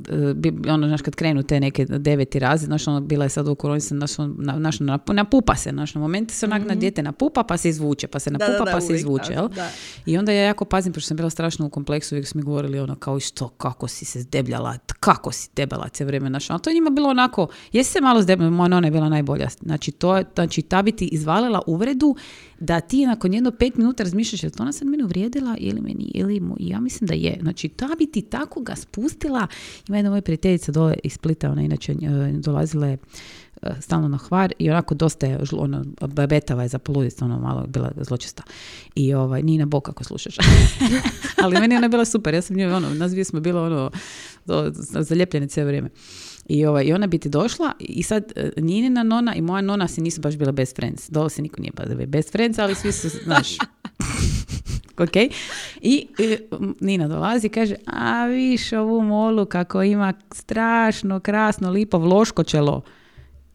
e, 0.10 0.72
ono, 0.72 0.88
znaš, 0.88 1.02
kad 1.02 1.16
krenu 1.16 1.44
te 1.44 1.60
neke 1.60 1.86
deveti 1.86 2.40
razred, 2.40 2.68
znaš, 2.68 2.88
ono, 2.88 3.02
bila 3.02 3.26
je 3.26 3.30
sad 3.30 3.48
u 3.48 3.56
koroni, 3.56 3.80
znaš, 3.80 4.20
ono, 4.20 4.36
na, 4.38 4.58
znaš, 4.58 4.80
na, 4.80 5.00
napupa 5.08 5.56
se, 5.56 5.70
znaš, 5.70 5.96
na 5.96 6.02
momente 6.02 6.34
se 6.34 6.46
onak 6.46 6.68
na 6.68 6.76
dijete 6.76 7.04
napupa, 7.04 7.44
pa 7.44 7.58
se 7.58 7.70
izvuče, 7.70 8.08
pa 8.08 8.20
se 8.20 8.30
Da, 8.30 8.38
napupa, 8.38 8.66
da, 8.66 8.66
da, 8.66 8.72
pa 8.72 8.82
se 8.82 8.96
izvuče, 8.96 9.28
da, 9.28 9.34
jel? 9.34 9.48
da. 9.48 9.70
I 10.06 10.18
onda 10.18 10.32
ja 10.32 10.44
jako 10.44 10.66
pazim, 10.66 10.94
pošto 10.94 11.08
sam 11.08 11.18
bila 11.18 11.30
strašno 11.30 11.66
u 11.66 11.70
kompleksu, 11.70 12.16
uvijek 12.16 12.28
su 12.28 12.38
mi 12.38 12.44
govorili 12.44 12.80
ono 12.80 12.96
kao 12.96 13.20
što, 13.20 13.48
kako 13.48 13.88
si 13.88 14.06
se 14.06 14.22
zdebljala, 14.22 14.78
kako 15.00 15.32
si 15.32 15.50
debela 15.56 15.90
cijelo 15.90 16.08
vrijeme, 16.08 16.30
znaš, 16.30 16.50
ali 16.50 16.62
to 16.62 16.70
je 16.70 16.74
njima 16.74 16.90
bilo 16.90 17.10
onako, 17.10 17.48
jesi 17.72 17.92
se 17.92 18.02
malo 18.02 18.22
zdebljala, 18.22 18.52
moja 18.52 18.68
nona 18.68 18.88
je 18.88 18.92
bila 18.92 19.10
najbolja, 19.10 19.48
znači, 19.62 19.92
to, 19.92 20.22
znači 20.36 20.62
ta 20.62 20.82
bi 20.82 20.92
ti 20.92 21.06
izvalila 21.06 21.62
uvredu 21.68 22.16
da 22.60 22.80
ti 22.80 23.06
nakon 23.06 23.34
jedno 23.34 23.52
pet 23.52 23.76
minuta 23.76 24.04
razmišljaš, 24.04 24.44
je 24.44 24.50
to 24.50 24.64
ona 24.64 24.72
sad 24.72 24.88
mene 24.88 25.04
uvrijedila 25.04 25.56
ili 25.60 25.82
meni, 25.82 26.12
ili 26.14 26.40
mu, 26.40 26.56
ja 26.60 26.80
mislim 26.80 27.08
da 27.08 27.14
je, 27.14 27.38
znači 27.42 27.70
ta 27.70 27.90
bi 27.98 28.06
ti 28.06 28.22
tako 28.22 28.62
ga 28.62 28.76
spustila, 28.76 29.48
ima 29.88 29.98
jedna 29.98 30.10
moja 30.10 30.22
prijateljica 30.22 30.72
dole 30.72 30.96
iz 31.04 31.14
Splita, 31.14 31.52
ona 31.52 31.62
inače 31.62 31.92
e, 31.92 32.32
dolazila 32.34 32.88
je 32.88 32.98
e, 33.62 33.72
stalno 33.82 34.08
na 34.08 34.18
hvar 34.18 34.54
i 34.60 34.70
onako 34.70 34.96
dosta 34.96 35.26
je, 35.26 35.40
ono, 35.52 35.86
babetava 36.08 36.64
je 36.64 36.70
za 36.70 36.80
poludit, 36.80 37.22
ono 37.22 37.40
malo 37.40 37.62
je 37.62 37.68
bila 37.68 37.92
zločesta. 38.02 38.44
I 38.96 39.14
ovaj, 39.14 39.44
Nina 39.44 39.66
Bok 39.66 39.90
ako 39.90 40.04
slušaš. 40.04 40.36
Ali 41.44 41.60
meni 41.60 41.76
je 41.76 41.78
ona 41.78 41.88
bila 41.88 42.06
super, 42.06 42.34
ja 42.34 42.42
sam 42.42 42.56
nju, 42.56 42.76
ono, 42.76 42.94
nas 42.94 43.12
smo 43.28 43.40
bilo 43.40 43.64
ono, 43.64 43.92
zaljepljene 45.00 45.48
cijelo 45.48 45.68
vrijeme. 45.68 45.90
I, 46.50 46.66
ovaj, 46.66 46.86
I 46.86 46.94
ona 46.94 47.08
bi 47.08 47.18
ti 47.18 47.30
došla 47.30 47.72
i 47.80 48.04
sad 48.04 48.32
e, 48.36 48.52
Ninina 48.58 49.04
nona 49.04 49.36
i 49.36 49.42
moja 49.42 49.62
nona 49.62 49.88
si 49.88 50.02
nisu 50.02 50.22
baš 50.22 50.38
bile 50.38 50.52
best 50.52 50.76
friends. 50.76 51.10
Dole 51.10 51.30
se 51.30 51.42
niko 51.42 51.62
nije 51.62 51.72
pa 51.72 51.84
best 52.08 52.32
friends, 52.32 52.60
ali 52.60 52.76
svi 52.76 52.92
su, 52.92 53.10
znaš, 53.10 53.58
ok. 55.04 55.16
I 55.82 56.08
e, 56.20 56.38
m, 56.52 56.76
Nina 56.80 57.08
dolazi 57.08 57.48
i 57.48 57.50
kaže, 57.50 57.76
a 57.86 58.26
viš 58.26 58.74
ovu 58.74 59.02
molu 59.02 59.46
kako 59.46 59.84
ima 59.84 60.14
strašno, 60.32 61.20
krasno, 61.20 61.72
lipo 61.72 61.98
vloško 61.98 62.44
čelo. 62.44 62.82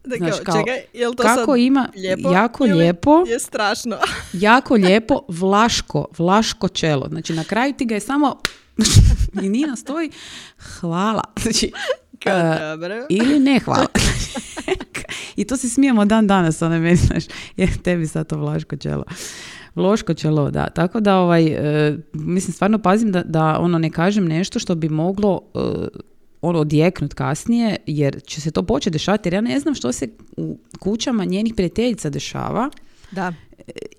Da, 0.05 0.15
Znaš, 0.17 0.35
kao, 0.43 0.57
čekaj, 0.57 0.81
jel 0.93 1.13
to 1.13 1.23
kako 1.23 1.51
sad 1.51 1.59
ima 1.59 1.89
lijepo 1.95 2.31
jako 2.31 2.63
lijepo, 2.63 3.23
je 3.27 3.39
strašno? 3.39 3.97
jako 4.33 4.73
lijepo 4.73 5.19
vlaško, 5.27 6.05
vlaško 6.17 6.67
čelo. 6.67 7.07
Znači 7.09 7.33
na 7.33 7.43
kraju 7.43 7.73
ti 7.73 7.85
ga 7.85 7.95
je 7.95 8.01
samo 8.01 8.37
i 9.43 9.49
Nina 9.49 9.75
stoji, 9.75 10.11
hvala. 10.57 11.23
Znači, 11.41 11.71
Kao, 12.23 12.53
e, 12.53 12.59
dobro. 12.59 13.05
ili 13.09 13.39
ne 13.39 13.59
hvala. 13.59 13.87
I 15.35 15.43
to 15.45 15.57
se 15.57 15.69
smijemo 15.69 16.05
dan 16.05 16.27
danas, 16.27 16.61
ona 16.61 16.79
meni, 16.79 16.95
znaš, 16.95 17.23
je 17.57 17.77
tebi 17.83 18.07
sad 18.07 18.27
to 18.27 18.37
vlaško 18.37 18.77
čelo. 18.77 19.03
Vloško 19.75 20.13
čelo, 20.13 20.51
da. 20.51 20.69
Tako 20.69 20.99
da, 20.99 21.17
ovaj, 21.17 21.45
e, 21.45 21.97
mislim, 22.13 22.53
stvarno 22.53 22.79
pazim 22.79 23.11
da, 23.11 23.23
da 23.23 23.59
ono 23.59 23.77
ne 23.77 23.89
kažem 23.89 24.25
nešto 24.25 24.59
što 24.59 24.75
bi 24.75 24.89
moglo 24.89 25.41
e, 25.55 25.59
ono 26.41 26.59
odjeknut 26.59 27.13
kasnije, 27.13 27.77
jer 27.85 28.21
će 28.21 28.41
se 28.41 28.51
to 28.51 28.63
početi 28.63 28.93
dešavati, 28.93 29.27
jer 29.27 29.33
ja 29.33 29.41
ne 29.41 29.59
znam 29.59 29.75
što 29.75 29.91
se 29.91 30.07
u 30.37 30.57
kućama 30.79 31.25
njenih 31.25 31.53
prijateljica 31.55 32.09
dešava, 32.09 32.69
Da. 33.11 33.33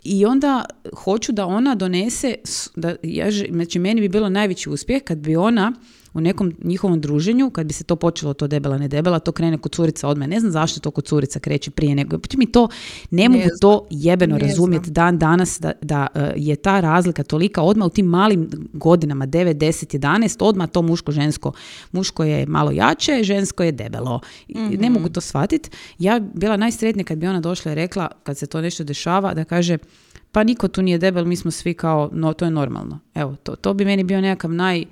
i 0.05 0.27
onda 0.27 0.65
hoću 0.97 1.33
da 1.33 1.47
ona 1.47 1.75
donese, 1.75 2.35
da 2.77 2.97
ja, 3.03 3.27
znači 3.51 3.79
meni 3.79 4.01
bi 4.01 4.09
bilo 4.09 4.29
najveći 4.29 4.71
uspjeh 4.71 5.03
kad 5.03 5.19
bi 5.19 5.37
ona 5.37 5.73
u 6.17 6.21
nekom 6.21 6.53
njihovom 6.65 7.01
druženju, 7.01 7.51
kad 7.51 7.67
bi 7.67 7.73
se 7.73 7.85
to 7.85 7.97
počelo, 7.97 8.35
to 8.35 8.47
debela, 8.47 8.79
ne 8.79 8.89
debela, 8.89 9.19
to 9.19 9.33
krene 9.33 9.59
kod 9.59 9.73
curica 9.73 10.09
odmah. 10.09 10.29
Ne 10.29 10.41
znam 10.41 10.53
zašto 10.53 10.81
to 10.81 10.91
kod 10.91 11.05
curica 11.05 11.39
kreće 11.39 11.71
prije 11.71 11.95
nego. 11.95 12.19
Mi 12.37 12.47
to, 12.47 12.69
ne, 13.11 13.29
mogu 13.29 13.45
to 13.61 13.87
jebeno 13.91 14.39
razumjeti 14.39 14.91
dan 14.91 15.19
danas 15.19 15.61
da, 15.61 15.73
da 15.83 16.07
e, 16.15 16.33
je 16.37 16.57
ta 16.57 16.81
razlika 16.81 17.23
tolika 17.23 17.63
odmah 17.63 17.87
u 17.87 17.91
tim 17.91 18.07
malim 18.07 18.51
godinama, 18.73 19.27
9, 19.27 19.55
10, 19.55 19.99
11, 19.99 20.37
odmah 20.41 20.69
to 20.69 20.83
muško-žensko. 20.83 21.53
Muško 21.93 22.25
je 22.25 22.47
malo 22.47 22.71
jače, 22.71 23.23
žensko 23.23 23.63
je 23.63 23.73
debelo. 23.73 24.21
I 24.49 24.77
Ne 24.77 24.91
mogu 24.91 25.09
to 25.09 25.21
shvatiti. 25.21 25.71
Ja 25.99 26.19
bi 26.19 26.29
bila 26.35 26.57
najsretnija 26.57 27.05
kad 27.05 27.19
bi 27.19 27.27
ona 27.27 27.41
došla 27.41 27.73
i 27.73 27.75
rekla, 27.75 28.09
kad 28.23 28.39
se 28.39 28.47
to 28.47 28.61
nešto 28.61 28.85
dešava, 28.85 29.35
da 29.35 29.45
kaže, 29.45 29.79
pa 30.33 30.45
niko 30.45 30.69
tu 30.69 30.83
nije 30.83 30.99
debel, 30.99 31.25
mi 31.25 31.37
smo 31.37 31.51
svi 31.51 31.75
kao, 31.75 32.11
no 32.13 32.33
to 32.33 32.45
je 32.45 32.51
normalno. 32.51 32.99
Evo, 33.15 33.37
to, 33.43 33.57
to 33.57 33.75
bi 33.75 33.85
meni 33.85 34.05
bio 34.05 34.21
nekakav 34.21 34.53
naj, 34.53 34.85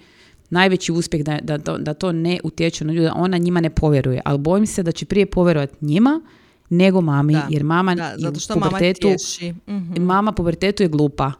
najveći 0.55 0.93
uspjeh 0.93 1.25
da, 1.25 1.39
da, 1.43 1.59
da 1.79 1.95
to 1.95 2.13
ne 2.13 2.41
utječe 2.45 2.85
na 2.85 2.93
ljude, 2.93 3.11
ona 3.15 3.39
njima 3.39 3.61
ne 3.61 3.71
povjeruje. 3.71 4.21
Ali 4.25 4.39
bojim 4.39 4.67
se 4.67 4.83
da 4.83 4.93
će 4.93 5.07
prije 5.07 5.27
povjerovati 5.27 5.77
njima 5.81 6.21
nego 6.71 7.01
mami, 7.01 7.33
Da, 7.33 7.47
jer 7.51 7.65
mama 7.65 7.95
Da, 7.95 8.15
zato 8.17 8.41
što 8.41 8.55
mama 8.55 8.67
pubertetu. 8.67 9.09
Mhm. 9.69 10.03
mama 10.03 10.31
u 10.31 10.35
pubertetu 10.35 10.83
je 10.83 10.89
glupa. 10.89 11.33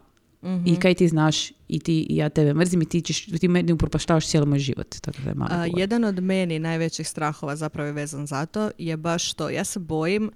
I 0.65 0.75
kaj 0.75 0.93
ti 0.93 1.07
znaš 1.07 1.51
i 1.67 1.79
ti 1.79 2.05
i 2.09 2.15
ja 2.15 2.29
tebe 2.29 2.53
mrzim 2.53 2.81
i 2.81 2.85
ti, 2.85 3.01
ćeš, 3.01 3.25
ti 3.25 3.47
meni 3.47 3.73
upropaštavaš 3.73 4.27
cijeli 4.27 4.47
moj 4.47 4.59
život. 4.59 4.95
Tako 5.01 5.17
da 5.23 5.29
je 5.29 5.35
mama 5.35 5.51
A, 5.51 5.67
jedan 5.77 6.03
od 6.03 6.23
meni 6.23 6.59
najvećih 6.59 7.07
strahova 7.07 7.55
zapravo 7.55 7.87
je 7.87 7.93
vezan 7.93 8.27
za 8.27 8.45
to 8.45 8.71
je 8.77 8.97
baš 8.97 9.33
to. 9.33 9.49
Ja 9.49 9.63
se 9.63 9.79
bojim 9.79 10.31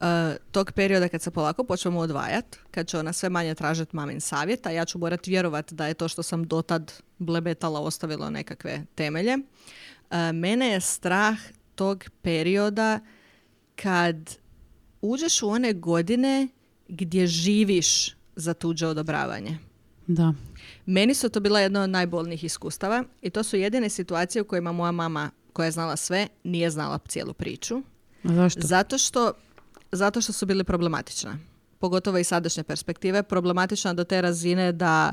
uh, 0.00 0.06
tog 0.52 0.72
perioda 0.72 1.08
kad 1.08 1.22
se 1.22 1.30
polako 1.30 1.64
počnemo 1.64 2.00
odvajat, 2.00 2.56
kad 2.70 2.86
će 2.86 2.98
ona 2.98 3.12
sve 3.12 3.28
manje 3.28 3.54
tražiti 3.54 3.96
mamin 3.96 4.20
savjet, 4.20 4.66
a 4.66 4.70
ja 4.70 4.84
ću 4.84 4.98
morat 4.98 5.26
vjerovat 5.26 5.72
da 5.72 5.86
je 5.86 5.94
to 5.94 6.08
što 6.08 6.22
sam 6.22 6.44
dotad 6.44 6.92
blebetala 7.18 7.80
ostavilo 7.80 8.30
nekakve 8.30 8.84
temelje. 8.94 9.36
Uh, 9.36 10.16
mene 10.34 10.68
je 10.68 10.80
strah 10.80 11.38
tog 11.74 12.04
perioda 12.22 13.00
kad 13.76 14.36
uđeš 15.02 15.42
u 15.42 15.48
one 15.48 15.72
godine 15.72 16.48
gdje 16.88 17.26
živiš 17.26 18.16
za 18.36 18.54
tuđe 18.54 18.86
odobravanje. 18.86 19.58
Da. 20.06 20.34
Meni 20.86 21.14
su 21.14 21.28
to 21.28 21.40
bila 21.40 21.60
jedna 21.60 21.82
od 21.82 21.90
najbolnijih 21.90 22.44
iskustava 22.44 23.04
i 23.22 23.30
to 23.30 23.42
su 23.42 23.56
jedine 23.56 23.88
situacije 23.88 24.42
u 24.42 24.44
kojima 24.44 24.72
moja 24.72 24.92
mama, 24.92 25.30
koja 25.52 25.64
je 25.64 25.72
znala 25.72 25.96
sve, 25.96 26.28
nije 26.44 26.70
znala 26.70 26.98
cijelu 27.08 27.32
priču. 27.32 27.82
A 28.24 28.34
zašto? 28.34 28.60
Zato 28.60 28.98
što, 28.98 29.32
zato 29.94 30.20
što 30.20 30.32
su 30.32 30.46
bili 30.46 30.64
problematična. 30.64 31.38
Pogotovo 31.78 32.18
iz 32.18 32.26
sadašnje 32.26 32.62
perspektive. 32.62 33.22
Problematična 33.22 33.94
do 33.94 34.04
te 34.04 34.20
razine 34.20 34.72
da, 34.72 35.12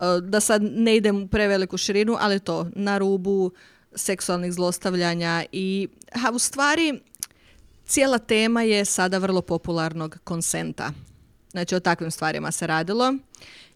e, 0.00 0.04
da 0.22 0.40
sad 0.40 0.62
ne 0.62 0.96
idem 0.96 1.22
u 1.22 1.28
preveliku 1.28 1.76
širinu, 1.76 2.16
ali 2.20 2.40
to 2.40 2.66
na 2.76 2.98
rubu 2.98 3.50
seksualnih 3.94 4.52
zlostavljanja 4.52 5.44
i 5.52 5.88
a 6.26 6.30
u 6.30 6.38
stvari 6.38 7.00
cijela 7.84 8.18
tema 8.18 8.62
je 8.62 8.84
sada 8.84 9.18
vrlo 9.18 9.42
popularnog 9.42 10.18
konsenta. 10.24 10.92
Znači 11.50 11.74
o 11.74 11.80
takvim 11.80 12.10
stvarima 12.10 12.52
se 12.52 12.66
radilo. 12.66 13.14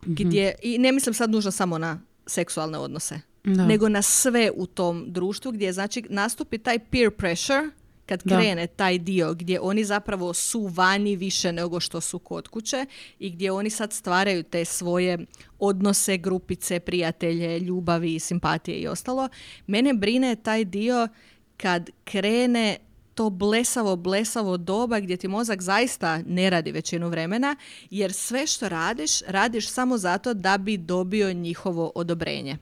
Gdje, 0.03 0.55
I 0.63 0.79
ne 0.79 0.93
mislim 0.93 1.15
sad 1.15 1.31
nužno 1.31 1.51
samo 1.51 1.79
na 1.79 2.01
seksualne 2.27 2.79
odnose, 2.79 3.21
Da. 3.45 3.67
nego 3.67 3.89
na 3.89 4.03
sve 4.03 4.51
u 4.55 4.67
tom 4.67 5.05
društvu 5.09 5.53
gdje 5.53 5.73
znači 5.73 6.05
nastupi 6.09 6.59
taj 6.59 6.79
peer 6.79 7.11
pressure 7.11 7.71
kad 8.07 8.23
Da. 8.25 8.37
krene 8.37 8.67
taj 8.67 8.99
dio 8.99 9.35
gdje 9.35 9.61
oni 9.61 9.85
zapravo 9.85 10.35
su 10.35 10.67
vani 10.67 11.17
više 11.17 11.53
nego 11.53 11.81
što 11.81 12.01
su 12.01 12.19
kod 12.19 12.49
kuće 12.49 12.87
i 13.19 13.31
gdje 13.31 13.53
oni 13.53 13.71
sad 13.71 13.93
stvaraju 13.93 14.43
te 14.43 14.65
svoje 14.65 15.19
odnose, 15.59 16.17
grupice, 16.17 16.81
prijatelje, 16.81 17.59
ljubavi, 17.59 18.19
simpatije 18.19 18.79
i 18.79 18.89
ostalo. 18.89 19.29
Mene 19.67 19.95
brine 19.95 20.37
taj 20.37 20.65
dio 20.65 21.09
kad 21.57 21.91
krene 22.05 22.77
to 23.15 23.31
blesavo, 23.31 23.97
blesavo 23.97 24.57
doba 24.57 25.01
gdje 25.01 25.17
ti 25.17 25.29
mozak 25.29 25.63
zaista 25.63 26.23
ne 26.27 26.51
radi 26.51 26.73
većinu 26.73 27.09
vremena, 27.09 27.57
jer 27.91 28.13
sve 28.13 28.47
što 28.47 28.69
radiš, 28.69 29.21
radiš 29.21 29.69
samo 29.69 29.99
zato 29.99 30.35
da 30.35 30.59
bi 30.59 30.77
dobio 30.77 31.33
njihovo 31.33 31.93
odobrenje. 31.95 32.59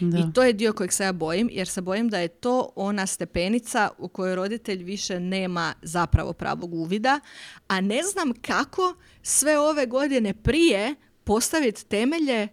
Da. 0.00 0.18
I 0.18 0.22
to 0.34 0.42
je 0.42 0.52
dio 0.52 0.72
kojeg 0.72 0.92
se 0.92 1.04
ja 1.04 1.12
bojim, 1.12 1.48
jer 1.52 1.68
se 1.68 1.80
bojim 1.80 2.08
da 2.08 2.18
je 2.18 2.28
to 2.28 2.72
ona 2.76 3.06
stepenica 3.06 3.88
u 3.98 4.08
kojoj 4.08 4.34
roditelj 4.34 4.82
više 4.82 5.20
nema 5.20 5.74
zapravo 5.82 6.32
pravog 6.32 6.74
uvida, 6.74 7.20
a 7.68 7.80
ne 7.80 8.02
znam 8.02 8.32
kako 8.40 8.94
sve 9.22 9.58
ove 9.58 9.86
godine 9.86 10.34
prije 10.34 10.94
postaviti 11.24 11.86
temelje 11.86 12.48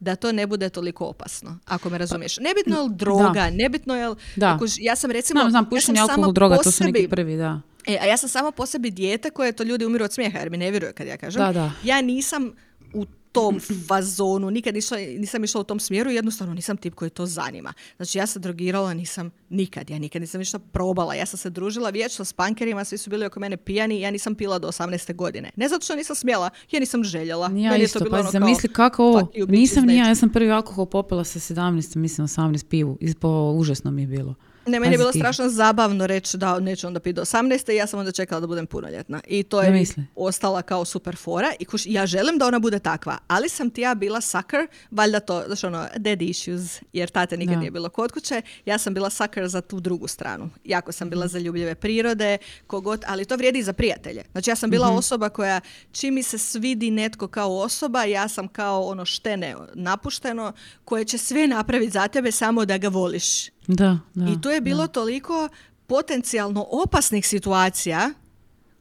da 0.00 0.16
to 0.16 0.32
ne 0.32 0.46
bude 0.46 0.68
toliko 0.68 1.04
opasno, 1.04 1.58
ako 1.64 1.90
me 1.90 1.98
razumiješ. 1.98 2.38
Nebitno 2.38 2.76
je 2.76 2.82
li 2.82 2.94
droga, 2.94 3.50
nebitno 3.50 3.96
je 3.96 4.08
li... 4.08 4.16
Da. 4.36 4.54
ako 4.54 4.64
ja 4.78 4.96
sam 4.96 5.10
recimo... 5.10 5.40
Znam, 5.40 5.50
znam, 5.50 5.64
ja 5.64 5.68
pušenje, 5.68 5.96
sama 5.96 6.12
alkohol, 6.12 6.32
droga, 6.32 6.56
to 6.56 6.70
su 6.70 6.84
neki 6.84 7.08
prvi, 7.08 7.36
da. 7.36 7.60
E, 7.86 7.98
a 8.00 8.04
ja 8.04 8.16
sam 8.16 8.28
samo 8.28 8.50
po 8.50 8.66
sebi 8.66 8.90
dijete 8.90 9.30
koje 9.30 9.52
to 9.52 9.62
ljudi 9.62 9.84
umiru 9.84 10.04
od 10.04 10.12
smijeha 10.12 10.38
jer 10.38 10.50
mi 10.50 10.56
ne 10.56 10.70
vjeruju 10.70 10.92
kad 10.96 11.06
ja 11.06 11.16
kažem. 11.16 11.42
Da, 11.42 11.52
da. 11.52 11.70
Ja 11.84 12.00
nisam 12.00 12.52
u 12.94 13.06
tom 13.36 13.60
fazonu, 13.88 14.50
nikad 14.50 14.74
nisam, 14.74 14.98
nisam 14.98 15.44
išla 15.44 15.60
u 15.60 15.64
tom 15.64 15.80
smjeru, 15.80 16.10
jednostavno 16.10 16.54
nisam 16.54 16.76
tip 16.76 16.94
koji 16.94 17.10
to 17.10 17.26
zanima. 17.26 17.72
Znači 17.96 18.18
ja 18.18 18.26
se 18.26 18.38
drogirala 18.38 18.94
nisam 18.94 19.30
nikad, 19.48 19.90
ja 19.90 19.98
nikad 19.98 20.22
nisam 20.22 20.38
ništa 20.38 20.58
probala, 20.58 21.14
ja 21.14 21.26
sam 21.26 21.38
se 21.38 21.50
družila 21.50 21.90
vječno 21.90 22.24
s 22.24 22.32
pankerima, 22.32 22.84
svi 22.84 22.98
su 22.98 23.10
bili 23.10 23.26
oko 23.26 23.40
mene 23.40 23.56
pijani, 23.56 24.00
ja 24.00 24.10
nisam 24.10 24.34
pila 24.34 24.58
do 24.58 24.68
18. 24.68 25.14
godine. 25.14 25.50
Ne 25.56 25.68
zato 25.68 25.84
što 25.84 25.96
nisam 25.96 26.16
smjela, 26.16 26.50
ja 26.70 26.80
nisam 26.80 27.04
željela. 27.04 27.46
Ja 27.46 27.70
Meni 27.70 27.80
je 27.80 27.84
isto, 27.84 27.98
to 27.98 28.04
bilo 28.04 28.16
pa 28.16 28.20
ono 28.20 28.30
zamisli 28.30 28.68
kao, 28.68 28.90
kako 28.90 29.04
ovo, 29.04 29.28
nisam 29.48 29.84
ni 29.84 29.96
ja, 29.96 30.08
ja 30.08 30.14
sam 30.14 30.30
prvi 30.30 30.50
alkohol 30.50 30.86
popila 30.86 31.24
sa 31.24 31.38
17, 31.38 31.96
mislim 31.96 32.26
18 32.26 32.64
pivu, 32.64 32.98
ispo 33.00 33.52
užasno 33.56 33.90
mi 33.90 34.02
je 34.02 34.06
bilo. 34.06 34.34
Ne, 34.66 34.80
meni 34.80 34.94
je 34.94 34.98
bilo 34.98 35.12
strašno 35.12 35.48
zabavno 35.48 36.06
reći 36.06 36.36
da 36.36 36.60
neću 36.60 36.86
onda 36.86 37.00
piti 37.00 37.12
do 37.12 37.22
18. 37.22 37.72
i 37.72 37.76
ja 37.76 37.86
sam 37.86 37.98
onda 37.98 38.12
čekala 38.12 38.40
da 38.40 38.46
budem 38.46 38.66
punoljetna. 38.66 39.20
I 39.26 39.42
to 39.42 39.62
je 39.62 39.84
ostala 40.16 40.62
kao 40.62 40.84
super 40.84 41.16
fora. 41.16 41.52
I 41.58 41.64
kuš, 41.64 41.82
ja 41.86 42.06
želim 42.06 42.38
da 42.38 42.46
ona 42.46 42.58
bude 42.58 42.78
takva, 42.78 43.18
ali 43.28 43.48
sam 43.48 43.70
ti 43.70 43.80
ja 43.80 43.94
bila 43.94 44.20
sucker, 44.20 44.60
valjda 44.90 45.20
to, 45.20 45.42
znaš 45.46 45.64
ono, 45.64 45.86
dead 45.96 46.22
issues, 46.22 46.62
jer 46.92 47.08
tate 47.08 47.36
nikad 47.36 47.54
Da. 47.54 47.60
nije 47.60 47.70
bilo 47.70 47.88
kod 47.88 48.12
kuće. 48.12 48.42
Ja 48.64 48.78
sam 48.78 48.94
bila 48.94 49.10
sucker 49.10 49.48
za 49.48 49.60
tu 49.60 49.80
drugu 49.80 50.08
stranu. 50.08 50.50
Jako 50.64 50.92
sam 50.92 51.06
Mhm. 51.06 51.10
bila 51.10 51.28
za 51.28 51.38
ljubljive 51.38 51.74
prirode, 51.74 52.38
kogod, 52.66 53.04
ali 53.06 53.24
to 53.24 53.36
vrijedi 53.36 53.58
i 53.58 53.62
za 53.62 53.72
prijatelje. 53.72 54.22
Znači 54.32 54.50
ja 54.50 54.56
sam 54.56 54.70
bila 54.70 54.88
Mhm. 54.88 54.96
osoba 54.96 55.28
koja, 55.28 55.60
čim 55.92 56.14
mi 56.14 56.22
se 56.22 56.38
svidi 56.38 56.90
netko 56.90 57.28
kao 57.28 57.56
osoba, 57.56 58.04
ja 58.04 58.28
sam 58.28 58.48
kao 58.48 58.82
ono 58.82 59.04
štene 59.04 59.56
napušteno, 59.74 60.52
koje 60.84 61.04
će 61.04 61.18
sve 61.18 61.46
napraviti 61.46 61.92
za 61.92 62.08
tebe 62.08 62.32
samo 62.32 62.64
da 62.64 62.78
ga 62.78 62.88
voliš. 62.88 63.55
Da, 63.66 63.98
da. 64.14 64.30
I 64.30 64.40
tu 64.40 64.48
je 64.48 64.60
bilo 64.60 64.86
toliko 64.86 65.48
potencijalno 65.86 66.66
opasnih 66.70 67.26
situacija 67.28 68.10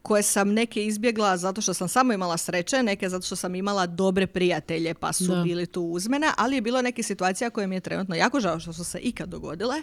koje 0.01 0.23
sam 0.23 0.53
neke 0.53 0.86
izbjegla 0.86 1.38
zato 1.38 1.61
što 1.61 1.73
sam 1.73 1.88
samo 1.88 2.13
imala 2.13 2.38
sreće, 2.38 2.83
neke 2.83 3.09
zato 3.09 3.25
što 3.25 3.36
sam 3.36 3.55
imala 3.55 3.88
dobre 3.88 4.27
prijatelje 4.27 4.93
pa 4.93 5.13
su 5.13 5.27
Da. 5.27 5.43
bili 5.43 5.65
tu 5.65 5.81
uz 5.81 6.07
mene, 6.07 6.31
ali 6.38 6.55
je 6.55 6.61
bilo 6.61 6.81
nekih 6.81 7.05
situacija 7.05 7.49
koje 7.49 7.67
mi 7.67 7.75
je 7.75 7.79
trenutno 7.79 8.15
jako 8.15 8.39
žao 8.39 8.59
što 8.59 8.73
su 8.73 8.83
se 8.83 8.99
ikad 8.99 9.29
dogodile 9.29 9.75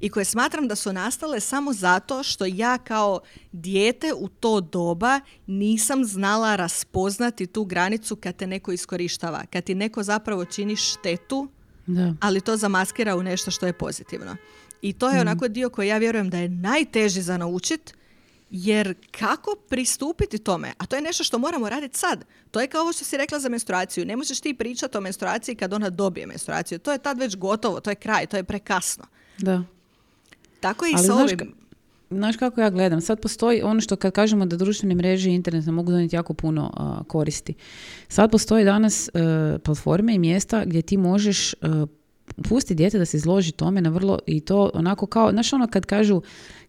i 0.00 0.08
koje 0.08 0.24
smatram 0.24 0.68
da 0.68 0.76
su 0.76 0.92
nastale 0.92 1.40
samo 1.40 1.72
zato 1.72 2.22
što 2.22 2.44
ja 2.46 2.78
kao 2.78 3.20
dijete 3.52 4.12
u 4.14 4.28
to 4.28 4.60
doba 4.60 5.20
nisam 5.46 6.04
znala 6.04 6.56
raspoznati 6.56 7.46
tu 7.46 7.64
granicu 7.64 8.16
kad 8.16 8.36
te 8.36 8.46
neko 8.46 8.72
iskorištava, 8.72 9.42
kad 9.52 9.64
ti 9.64 9.74
neko 9.74 10.02
zapravo 10.02 10.44
čini 10.44 10.76
štetu 10.76 11.48
da. 11.94 12.14
ali 12.20 12.40
to 12.40 12.56
zamaskira 12.56 13.16
u 13.16 13.22
nešto 13.22 13.50
što 13.50 13.66
je 13.66 13.72
pozitivno. 13.72 14.36
I 14.82 14.92
to 14.92 15.10
je 15.10 15.20
onako 15.20 15.48
dio 15.48 15.70
koji 15.70 15.88
ja 15.88 15.98
vjerujem 15.98 16.30
da 16.30 16.38
je 16.38 16.48
najteži 16.48 17.22
za 17.22 17.36
naučit, 17.36 17.94
jer 18.50 18.94
kako 19.10 19.56
pristupiti 19.68 20.38
tome? 20.38 20.72
A 20.78 20.86
to 20.86 20.96
je 20.96 21.02
nešto 21.02 21.24
što 21.24 21.38
moramo 21.38 21.68
raditi 21.68 21.98
sad. 21.98 22.24
To 22.50 22.60
je 22.60 22.66
kao 22.66 22.82
ovo 22.82 22.92
što 22.92 23.04
si 23.04 23.16
rekla 23.16 23.38
za 23.38 23.48
menstruaciju. 23.48 24.04
Ne 24.04 24.16
možeš 24.16 24.40
ti 24.40 24.54
pričati 24.54 24.98
o 24.98 25.00
menstruaciji 25.00 25.54
kad 25.54 25.72
ona 25.72 25.90
dobije 25.90 26.26
menstruaciju. 26.26 26.78
To 26.78 26.92
je 26.92 26.98
tad 26.98 27.18
već 27.18 27.36
gotovo, 27.36 27.80
to 27.80 27.90
je 27.90 27.94
kraj, 27.94 28.26
to 28.26 28.36
je 28.36 28.44
prekasno. 28.44 29.04
da. 29.38 29.62
Tako 30.60 30.84
je 30.84 30.90
i 30.90 30.94
Ali 30.96 31.06
sa 31.06 31.14
ovim. 31.14 31.59
Znaš 32.10 32.36
kako 32.36 32.60
ja 32.60 32.70
gledam? 32.70 33.00
Sad 33.00 33.20
postoji 33.20 33.62
ono 33.62 33.80
što 33.80 33.96
kad 33.96 34.12
kažemo 34.12 34.46
da 34.46 34.56
društvene 34.56 34.94
mreže 34.94 35.30
i 35.30 35.34
internet 35.34 35.66
nam 35.66 35.74
mogu 35.74 35.92
donijeti 35.92 36.16
jako 36.16 36.34
puno 36.34 36.70
a, 36.76 37.02
koristi. 37.08 37.54
Sad 38.08 38.30
postoji 38.30 38.64
danas 38.64 39.08
e, 39.08 39.58
platforme 39.58 40.14
i 40.14 40.18
mjesta 40.18 40.64
gdje 40.64 40.82
ti 40.82 40.96
možeš 40.96 41.52
e, 41.52 41.56
pusti 42.48 42.74
dijete 42.74 42.98
da 42.98 43.04
se 43.04 43.16
izloži 43.16 43.52
tome 43.52 43.80
na 43.80 43.90
vrlo 43.90 44.18
i 44.26 44.40
to 44.40 44.70
onako 44.74 45.06
kao, 45.06 45.30
znaš 45.30 45.52
ono 45.52 45.66
kad 45.66 45.86
kažu 45.86 46.22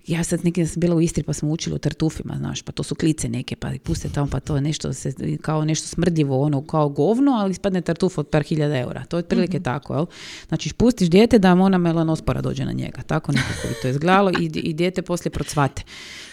ja 0.07 0.23
sad 0.23 0.45
neki 0.45 0.65
sam 0.65 0.79
bila 0.79 0.95
u 0.95 1.01
Istri 1.01 1.23
pa 1.23 1.33
smo 1.33 1.51
učili 1.51 1.75
o 1.75 1.77
tartufima, 1.77 2.35
znaš, 2.37 2.61
pa 2.61 2.71
to 2.71 2.83
su 2.83 2.95
klice 2.95 3.29
neke, 3.29 3.55
pa 3.55 3.69
puste 3.83 4.09
tamo, 4.09 4.27
pa 4.31 4.39
to 4.39 4.55
je 4.55 4.61
nešto 4.61 4.93
se, 4.93 5.13
kao 5.41 5.65
nešto 5.65 5.87
smrdljivo, 5.87 6.41
ono 6.41 6.61
kao 6.67 6.89
govno, 6.89 7.31
ali 7.31 7.51
ispadne 7.51 7.81
tartuf 7.81 8.17
od 8.17 8.27
par 8.27 8.43
hiljada 8.43 8.77
eura. 8.77 9.05
To 9.05 9.17
je 9.17 9.19
otprilike 9.19 9.59
tako, 9.59 9.93
jel? 9.93 10.05
Znači, 10.47 10.73
pustiš 10.73 11.09
dijete 11.09 11.39
da 11.39 11.55
mu 11.55 11.63
ona 11.63 11.77
melanospora 11.77 12.41
dođe 12.41 12.65
na 12.65 12.71
njega, 12.71 13.01
tako 13.01 13.31
nekako 13.31 13.67
bi 13.67 13.73
to 13.81 13.87
izgledalo 13.87 14.31
i, 14.39 14.45
i 14.45 14.73
dijete 14.73 15.01
poslije 15.01 15.31
procvate. 15.31 15.83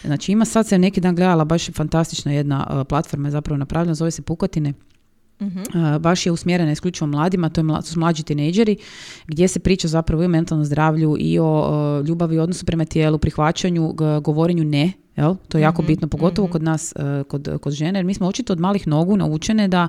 Znači, 0.04 0.32
ima 0.32 0.44
sad 0.44 0.66
se 0.66 0.78
neki 0.78 1.00
dan 1.00 1.14
gledala 1.14 1.44
baš 1.44 1.70
fantastična 1.70 2.32
jedna 2.32 2.84
platforma 2.84 3.28
je 3.28 3.32
zapravo 3.32 3.58
napravljena, 3.58 3.94
zove 3.94 4.10
se 4.10 4.22
Pukotine, 4.22 4.72
Uh, 5.40 5.50
baš 6.00 6.26
je 6.26 6.32
usmjerena 6.32 6.72
isključivo 6.72 7.06
mladima, 7.06 7.48
to, 7.48 7.60
je 7.60 7.64
mla, 7.64 7.80
to 7.80 7.86
su 7.86 8.00
mlađi 8.00 8.22
tinejdžeri, 8.22 8.76
gdje 9.26 9.48
se 9.48 9.58
priča 9.58 9.88
zapravo 9.88 10.22
i 10.22 10.26
o 10.26 10.28
mentalnom 10.28 10.64
zdravlju 10.64 11.16
i 11.18 11.38
o 11.38 11.58
uh, 12.00 12.06
ljubavi 12.08 12.36
i 12.36 12.38
odnosu 12.38 12.66
prema 12.66 12.84
tijelu, 12.84 13.18
prihvaćanju, 13.18 13.92
g- 13.92 14.20
govorenju 14.20 14.64
ne, 14.64 14.92
jel? 15.16 15.34
To 15.48 15.58
je 15.58 15.62
jako 15.62 15.82
bitno, 15.82 16.08
pogotovo 16.08 16.48
kod 16.48 16.62
nas, 16.62 16.94
uh, 16.96 17.26
kod, 17.26 17.58
kod 17.60 17.72
žene, 17.72 17.98
jer 17.98 18.06
mi 18.06 18.14
smo 18.14 18.26
očito 18.26 18.52
od 18.52 18.60
malih 18.60 18.88
nogu 18.88 19.16
naučene 19.16 19.68
da 19.68 19.88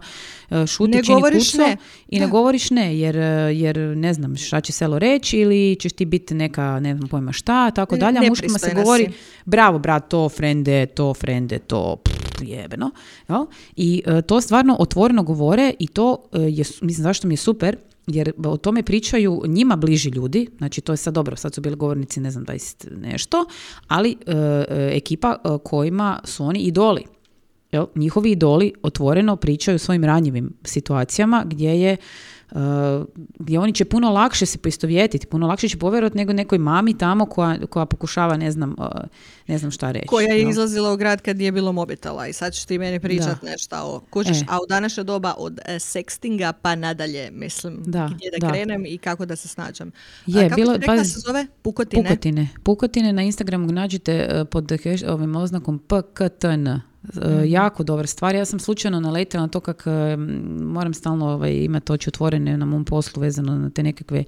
uh, 0.50 0.66
šuti 0.66 0.92
Ne 0.92 1.04
čini 1.04 1.16
govoriš 1.16 1.52
kuco 1.52 1.62
ne. 1.64 1.78
i 2.08 2.20
ne 2.20 2.26
Da. 2.26 2.32
govoriš 2.32 2.70
ne, 2.70 3.00
jer, 3.00 3.16
jer 3.54 3.78
ne 3.78 4.14
znam 4.14 4.36
šta 4.36 4.62
će 4.62 4.72
selo 4.72 5.00
reći 5.00 5.38
ili 5.38 5.78
ćeš 5.80 5.94
ti 5.94 6.06
biti 6.06 6.34
neka, 6.34 6.80
ne 6.80 6.96
znam 6.96 7.10
pojma 7.10 7.32
šta, 7.32 7.72
tako 7.72 7.98
dalje, 7.98 8.18
a 8.18 8.30
muškima 8.30 8.60
se 8.60 8.74
govori 8.76 9.06
si. 9.06 9.12
bravo 9.46 9.80
brat, 9.80 10.08
to 10.08 10.30
frende, 10.30 10.86
to 10.86 11.14
frende, 11.14 11.60
to 11.60 11.96
pff, 11.96 12.19
jebeno. 12.46 12.92
Jel? 13.30 13.46
I 13.76 14.02
e, 14.06 14.22
to 14.22 14.42
stvarno 14.42 14.76
otvoreno 14.80 15.24
govore 15.24 15.74
i 15.80 15.88
to 15.88 16.18
e, 16.34 16.40
je, 16.40 16.66
mislim 16.82 17.04
zašto 17.04 17.28
mi 17.28 17.34
je 17.34 17.38
super, 17.38 17.78
jer 18.08 18.32
o 18.46 18.58
tome 18.58 18.84
pričaju 18.84 19.42
njima 19.48 19.76
bliži 19.76 20.10
ljudi, 20.10 20.48
znači 20.58 20.82
to 20.82 20.94
je 20.94 20.98
sad 20.98 21.14
dobro, 21.14 21.36
sad 21.36 21.54
su 21.54 21.62
bili 21.62 21.76
govornici 21.76 22.20
ne 22.20 22.32
znam 22.32 22.46
20 22.46 22.98
nešto, 22.98 23.46
ali 23.88 24.12
e, 24.12 24.32
e, 24.36 24.66
ekipa 24.94 25.60
kojima 25.64 26.20
su 26.24 26.46
oni 26.46 26.60
idoli. 26.60 27.04
Jel? 27.72 27.86
Njihovi 27.96 28.32
idoli 28.32 28.74
otvoreno 28.84 29.36
pričaju 29.36 29.80
svojim 29.80 30.04
ranjivim 30.04 30.54
situacijama 30.64 31.44
gdje 31.46 31.82
je 31.82 31.98
gdje 33.36 33.60
oni 33.60 33.74
će 33.74 33.86
puno 33.86 34.10
lakše 34.10 34.46
se 34.46 34.58
poistovjetiti, 34.58 35.28
puno 35.28 35.48
lakše 35.48 35.70
će 35.70 35.78
povjerovati 35.78 36.18
nego 36.18 36.34
nekoj 36.34 36.58
mami 36.58 36.98
tamo 36.98 37.26
koja, 37.26 37.58
koja 37.68 37.86
pokušava 37.86 38.38
ne 38.38 38.52
znam, 38.52 38.76
uh, 38.78 38.86
ne 39.48 39.58
znam 39.58 39.72
šta 39.72 39.92
reći. 39.92 40.08
koja 40.08 40.28
je 40.28 40.40
jel? 40.40 40.50
izlazila 40.50 40.94
u 40.94 40.98
grad 40.98 41.22
kad 41.22 41.38
nije 41.38 41.52
bilo 41.52 41.72
mobitela 41.72 42.28
i 42.28 42.34
sad 42.34 42.54
ćeš 42.54 42.66
ti 42.66 42.78
meni 42.78 43.00
pričat 43.00 43.42
Da. 43.42 43.50
nešto 43.50 43.76
o 43.78 44.02
kužiš, 44.02 44.38
E. 44.38 44.46
a 44.48 44.58
u 44.58 44.68
današnje 44.70 45.04
doba 45.04 45.34
od 45.38 45.60
e, 45.60 45.74
sextinga 45.74 46.54
pa 46.54 46.76
nadalje, 46.76 47.32
mislim, 47.32 47.84
Da, 47.84 48.10
gdje 48.10 48.30
da, 48.32 48.38
da. 48.40 48.52
krenem 48.52 48.86
i 48.86 48.98
kako 48.98 49.26
da 49.26 49.36
se 49.36 49.48
snađem. 49.48 49.92
Je, 50.26 50.40
a 50.40 50.50
kako 50.50 50.56
bilo- 50.56 50.74
rekla 50.74 50.96
pazi, 50.96 51.10
se 51.12 51.20
zove? 51.20 51.46
Pukotine? 51.62 52.04
Pukotine. 52.04 52.48
Pukotine 52.64 53.14
na 53.14 53.22
Instagramu 53.22 53.68
nađite 53.68 54.30
uh, 54.32 54.48
pod 54.48 54.72
ovim 55.06 55.36
oznakom 55.36 55.80
PKTN. 55.80 56.68
Uh, 56.68 56.80
Mhm. 57.16 57.44
Jako 57.46 57.84
dobra 57.84 58.08
stvar. 58.08 58.36
Ja 58.36 58.46
sam 58.46 58.60
slučajno 58.60 59.00
naletila 59.00 59.44
na 59.44 59.48
to 59.48 59.60
kak 59.60 59.84
moram 60.62 60.94
stalno 60.94 61.26
ovaj, 61.28 61.54
imati 61.54 61.92
oči 61.92 62.10
otvorene 62.10 62.39
na 62.40 62.66
mom 62.66 62.86
poslu 62.86 63.22
vezano 63.22 63.56
na 63.56 63.70
te 63.70 63.84
nekakve 63.84 64.26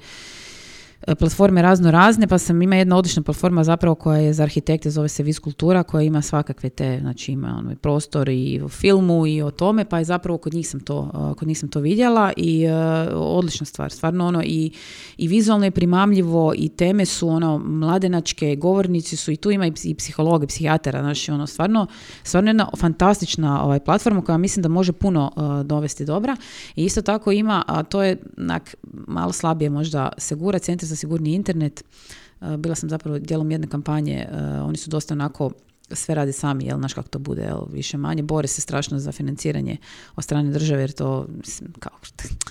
platforme 1.06 1.62
razno 1.62 1.92
razne, 1.92 2.28
pa 2.28 2.38
sam 2.38 2.62
ima 2.62 2.76
jedna 2.76 2.98
odlična 2.98 3.24
platforma 3.24 3.64
zapravo 3.64 3.96
koja 3.96 4.18
je 4.18 4.34
za 4.34 4.44
arhitekte, 4.44 4.90
zove 4.90 5.10
se 5.10 5.24
Vis 5.24 5.40
Kultura, 5.40 5.84
koja 5.84 6.02
ima 6.02 6.22
svakakve 6.22 6.70
te, 6.70 7.00
znači 7.02 7.32
ima 7.32 7.56
ono, 7.60 7.76
prostor 7.76 8.30
i 8.30 8.62
o 8.64 8.70
filmu 8.70 9.28
i 9.28 9.42
o 9.42 9.52
tome, 9.52 9.86
pa 9.86 9.98
je 9.98 10.04
zapravo 10.04 10.38
kod 10.38 10.54
njih 10.54 10.70
sam 10.70 10.80
to, 10.80 11.12
uh, 11.14 11.38
kod 11.38 11.48
njih 11.48 11.60
sam 11.60 11.70
to 11.70 11.80
vidjela 11.80 12.32
i 12.38 12.66
uh, 12.68 12.74
odlična 13.16 13.66
stvar, 13.66 13.92
stvarno 13.92 14.28
ono 14.28 14.42
i, 14.44 14.72
i 15.18 15.28
vizualno 15.28 15.66
je 15.66 15.72
primamljivo 15.72 16.54
i 16.56 16.70
teme 16.70 17.06
su 17.06 17.30
ono 17.30 17.58
mladenačke, 17.58 18.56
govornici 18.56 19.16
su 19.16 19.32
i 19.32 19.36
tu 19.36 19.52
ima 19.52 19.68
i, 19.68 19.72
ps- 19.72 19.86
i 19.86 19.96
znači 20.92 21.32
ono 21.32 21.48
stvarno, 21.48 21.88
stvarno 22.24 22.50
jedna 22.50 22.70
fantastična 22.78 23.64
ovaj, 23.64 23.80
platforma 23.80 24.22
koja 24.22 24.38
mislim 24.38 24.64
da 24.64 24.70
može 24.70 24.92
puno 24.92 25.32
uh, 25.36 25.66
dovesti 25.66 26.06
dobra. 26.06 26.36
I 26.76 26.86
isto 26.86 27.02
tako 27.02 27.32
ima, 27.32 27.64
a 27.68 27.84
to 27.84 28.04
je 28.04 28.18
onak, 28.52 28.76
malo 29.08 29.32
slabije 29.32 29.70
možda 29.70 30.10
Segura, 30.18 30.60
Centar 30.60 30.91
za 30.92 30.96
sigurni 30.96 31.34
internet, 31.34 31.84
Uh, 32.42 32.56
bila 32.56 32.76
sam 32.76 32.90
zapravo 32.90 33.20
dijelom 33.20 33.52
jedne 33.52 33.68
kampanje, 33.68 34.28
uh, 34.32 34.68
oni 34.68 34.78
su 34.78 34.90
dosta 34.90 35.14
onako 35.14 35.52
sve 35.96 36.16
radi 36.16 36.34
sami, 36.34 36.66
jel, 36.66 36.78
znaš 36.78 36.94
kako 36.94 37.08
to 37.08 37.20
bude, 37.20 37.42
jel, 37.42 37.62
više 37.72 37.98
manje, 37.98 38.24
bore 38.24 38.48
se 38.48 38.62
strašno 38.62 39.00
za 39.00 39.12
financiranje 39.12 39.78
od 40.16 40.24
strane 40.24 40.52
države, 40.52 40.82
jer 40.82 40.92
to, 40.92 41.26
mislim, 41.38 41.74
kao, 41.80 41.92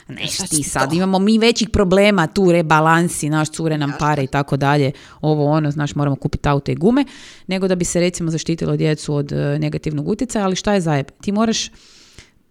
neš 0.08 0.36
ti 0.36 0.62
sad, 0.62 0.92
imamo 0.92 1.18
mi 1.18 1.38
većih 1.38 1.68
problema, 1.68 2.26
tu 2.26 2.52
rebalansi, 2.52 3.30
naš 3.30 3.50
cure 3.50 3.78
nam 3.78 3.92
pare 3.98 4.24
i 4.24 4.26
tako 4.26 4.56
dalje, 4.56 4.92
ovo 5.20 5.44
ono, 5.44 5.70
znaš, 5.70 5.94
moramo 5.94 6.16
kupiti 6.16 6.48
aute 6.48 6.72
i 6.72 6.76
gume, 6.76 7.04
nego 7.46 7.68
da 7.68 7.74
bi 7.74 7.84
se 7.84 8.00
recimo 8.00 8.30
zaštitilo 8.30 8.76
djecu 8.76 9.14
od 9.14 9.32
e, 9.32 9.58
negativnog 9.58 10.08
utjecaja, 10.08 10.44
ali 10.44 10.56
šta 10.56 10.74
je 10.74 10.80
zajeb? 10.80 11.06
Ti 11.20 11.32
moraš, 11.32 11.70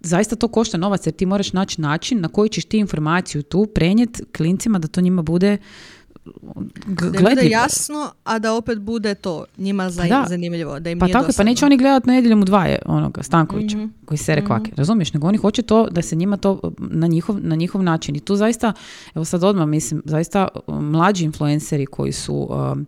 zaista 0.02 0.36
to 0.36 0.47
košta 0.47 0.78
novac, 0.78 1.06
jer 1.06 1.14
ti 1.14 1.26
moraš 1.26 1.54
naći 1.54 1.82
način 1.82 2.22
na 2.22 2.28
koji 2.28 2.50
ćeš 2.50 2.66
ti 2.66 2.78
informaciju 2.78 3.43
tu 3.43 3.68
prenijeti 3.68 4.24
klincima 4.28 4.80
da 4.80 4.88
to 4.88 5.02
njima 5.02 5.22
bude 5.22 5.58
g- 6.78 7.10
Da 7.10 7.20
bude 7.22 7.41
jasno, 7.43 8.12
a 8.24 8.39
da 8.39 8.54
opet 8.54 8.80
bude 8.80 9.16
to 9.16 9.45
njima 9.58 9.89
za, 9.89 10.02
Pa 10.02 10.08
da. 10.10 10.26
zanimljivo, 10.30 10.80
da 10.80 10.89
im 10.89 11.00
Pa 11.00 11.06
nije 11.06 11.14
tako 11.14 11.32
pa 11.38 11.43
neće 11.43 11.66
oni 11.66 11.78
gledati 11.78 12.10
nedjeljom 12.10 12.41
u 12.41 12.45
dva 12.45 12.66
je 12.66 12.80
onoga 12.86 13.24
Stankovića 13.24 13.78
Mhm. 13.78 13.86
koji 14.06 14.18
se 14.18 14.36
rekvake, 14.36 14.72
razumiješ? 14.76 15.14
Nego 15.14 15.28
oni 15.28 15.38
hoće 15.38 15.62
to 15.62 15.88
da 15.88 16.02
se 16.02 16.16
njima 16.16 16.38
to 16.38 16.60
na 16.80 17.08
njihov, 17.08 17.36
na 17.39 17.56
njihov 17.56 17.84
način. 17.84 18.16
I 18.16 18.20
tu 18.20 18.36
zaista, 18.36 18.74
evo 19.16 19.26
sad 19.26 19.43
odmah 19.43 19.68
mislim, 19.68 20.02
zaista 20.06 20.47
um, 20.68 20.86
mlađi 20.86 21.26
influenceri 21.26 21.86
koji 21.86 22.12
su 22.12 22.47
um, 22.72 22.86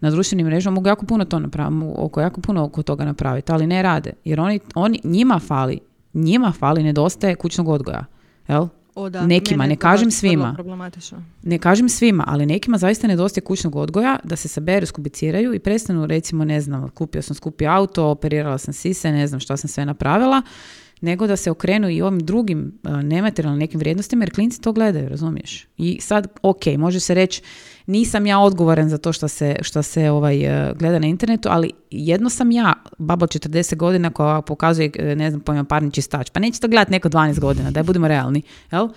na 0.00 0.10
društvenim 0.10 0.46
mrežama 0.46 0.74
mogu 0.74 0.88
jako 0.88 1.06
puno 1.06 1.24
to 1.24 1.38
napraviti, 1.38 1.60
oko 1.96 2.20
jako 2.20 2.40
puno 2.40 2.64
oko 2.64 2.82
toga 2.82 3.04
napraviti, 3.04 3.52
ali 3.52 3.66
ne 3.66 3.82
rade. 3.82 4.12
Jer 4.24 4.40
oni, 4.40 4.60
oni 4.74 5.00
njima 5.04 5.38
fali, 5.38 5.78
njima 6.14 6.52
fali, 6.52 6.82
nedostaje 6.82 7.34
kućnog 7.34 7.68
odgoja. 7.68 8.04
Jel? 8.48 8.66
O, 8.94 9.08
da, 9.10 9.26
Nekima, 9.26 9.66
ne 9.66 9.76
kažem 9.76 10.10
svima. 10.10 10.54
problematično. 10.54 11.22
Ne 11.42 11.58
kažem 11.58 11.88
svima, 11.88 12.24
ali 12.26 12.46
nekima 12.46 12.78
zaista 12.78 13.06
nedostaje 13.06 13.44
kućnog 13.44 13.76
odgoja 13.76 14.18
da 14.24 14.36
se 14.36 14.48
saberu, 14.48 14.86
skubiciraju 14.86 15.54
i 15.54 15.58
prestanu 15.58 16.06
recimo, 16.06 16.44
ne 16.44 16.60
znam, 16.60 16.88
kupio 16.88 17.22
sam 17.22 17.36
skupi 17.36 17.66
auto, 17.66 18.06
operirala 18.06 18.58
sam 18.58 18.74
sise, 18.74 19.12
ne 19.12 19.26
znam 19.26 19.40
šta 19.40 19.56
sam 19.56 19.68
sve 19.68 19.84
napravila, 19.84 20.42
nego 21.00 21.26
da 21.26 21.36
se 21.36 21.50
okrenu 21.50 21.90
i 21.90 22.02
ovim 22.02 22.20
drugim 22.20 22.72
uh, 22.82 23.02
nematerijalnim 23.02 23.58
nekim 23.60 23.80
vrijednostima, 23.80 24.24
jer 24.24 24.34
klinci 24.34 24.60
to 24.60 24.72
gledaju, 24.72 25.08
razumiješ? 25.08 25.66
I 25.76 26.00
sad, 26.00 26.26
ok, 26.42 26.66
može 26.78 27.00
se 27.00 27.14
reći, 27.14 27.42
nisam 27.90 28.26
ja 28.26 28.38
odgovoran 28.38 28.88
za 28.88 28.98
to 28.98 29.12
što 29.12 29.28
se, 29.28 29.56
što 29.62 29.82
se 29.82 30.10
ovaj, 30.10 30.46
uh, 30.46 30.78
gleda 30.78 30.98
na 30.98 31.06
internetu, 31.06 31.48
ali 31.52 31.70
jedno 31.90 32.30
sam 32.30 32.50
ja, 32.50 32.74
baba 32.98 33.24
od 33.24 33.30
40 33.30 33.76
godina 33.76 34.10
koja 34.10 34.42
pokazuje, 34.42 34.90
uh, 34.98 35.04
ne 35.04 35.30
znam, 35.30 35.40
pojma 35.40 35.64
parni 35.64 35.90
čistač. 35.90 36.30
Pa 36.30 36.40
neće 36.40 36.60
to 36.60 36.68
gledati 36.68 36.90
neko 36.90 37.08
12 37.08 37.40
godina, 37.40 37.70
da 37.70 37.82
budemo 37.82 38.08
realni, 38.08 38.42
jel? 38.72 38.88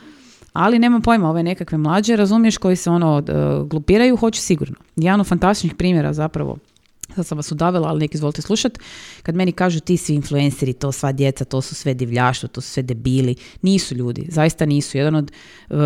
Ali 0.53 0.79
nemam 0.79 1.01
pojma, 1.01 1.29
ove 1.29 1.43
nekakve 1.43 1.77
mlađe, 1.77 2.15
razumiješ, 2.15 2.57
koji 2.57 2.75
se 2.75 2.89
ono 2.89 3.17
uh, 3.17 3.67
glupiraju, 3.67 4.17
hoće 4.17 4.41
sigurno. 4.41 4.75
Jedan 4.95 5.19
od 5.19 5.27
fantastičnih 5.27 5.75
primjera 5.75 6.13
zapravo 6.13 6.57
sad 7.15 7.25
sam 7.27 7.37
vas 7.37 7.51
udavila, 7.51 7.87
ali 7.87 7.99
neki 7.99 8.15
izvolite 8.15 8.41
slušat, 8.41 8.79
kad 9.23 9.35
meni 9.35 9.51
kažu 9.51 9.79
ti 9.79 9.97
svi 9.97 10.15
influenceri, 10.15 10.73
to 10.73 10.91
sva 10.91 11.11
djeca, 11.11 11.45
to 11.45 11.61
su 11.61 11.75
sve 11.75 11.93
divljaštvo, 11.93 12.49
to 12.49 12.61
su 12.61 12.69
sve 12.69 12.83
debili, 12.83 13.35
nisu 13.61 13.95
ljudi, 13.95 14.27
zaista 14.29 14.65
nisu. 14.65 14.97
Jedan 14.97 15.15
od 15.15 15.31
uh, 15.69 15.77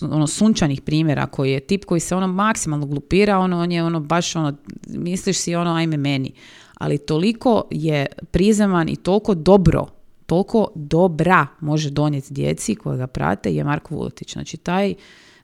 uh, 0.00 0.12
ono 0.12 0.26
sunčanih 0.26 0.80
primjera 0.80 1.26
koji 1.26 1.52
je 1.52 1.60
tip 1.60 1.84
koji 1.84 2.00
se 2.00 2.16
ono 2.16 2.26
maksimalno 2.26 2.86
glupira, 2.86 3.38
ono, 3.38 3.58
on 3.58 3.72
je 3.72 3.84
ono 3.84 4.00
baš 4.00 4.36
ono, 4.36 4.56
misliš 4.88 5.38
si 5.38 5.54
ono 5.54 5.74
ajme 5.74 5.96
meni, 5.96 6.32
ali 6.74 6.98
toliko 6.98 7.62
je 7.70 8.06
prizeman 8.30 8.88
i 8.88 8.96
toliko 8.96 9.34
dobro 9.34 9.86
toliko 10.30 10.68
dobra 10.74 11.46
može 11.60 11.90
donijeti 11.90 12.34
djeci 12.34 12.74
koja 12.74 12.96
ga 12.96 13.06
prate 13.06 13.54
je 13.54 13.64
Marko 13.64 13.94
Vuletić. 13.94 14.32
Znači 14.32 14.56
taj 14.56 14.94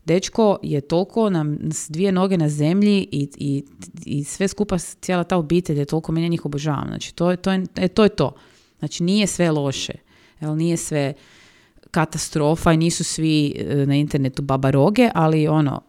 dečko 0.06 0.58
je 0.62 0.80
toliko 0.80 1.30
nam 1.30 1.58
s 1.72 1.90
dvije 1.90 2.12
noge 2.12 2.38
na 2.38 2.48
zemlji 2.48 3.08
i, 3.12 3.28
i, 3.36 3.64
i 4.04 4.24
sve 4.24 4.48
skupa 4.48 4.78
cijela 4.78 5.24
ta 5.24 5.36
obitelj 5.36 5.78
je 5.78 5.84
toliko 5.84 6.12
meni 6.12 6.28
njih 6.28 6.46
obožavam. 6.46 6.86
Znači 6.88 7.14
to 7.14 7.30
je 7.30 7.36
to. 7.36 7.52
Je, 7.52 7.64
e, 7.76 7.88
to, 7.88 8.02
je 8.02 8.08
to. 8.08 8.34
Znači 8.78 9.02
nije 9.02 9.26
sve 9.26 9.50
loše. 9.50 9.92
Jel, 10.40 10.56
nije 10.56 10.76
sve 10.76 11.14
katastrofa 11.90 12.72
i 12.72 12.76
nisu 12.76 13.04
svi 13.04 13.54
e, 13.56 13.86
na 13.86 13.94
internetu 13.94 14.42
babaroge, 14.42 15.10
ali 15.14 15.48
ono, 15.48 15.82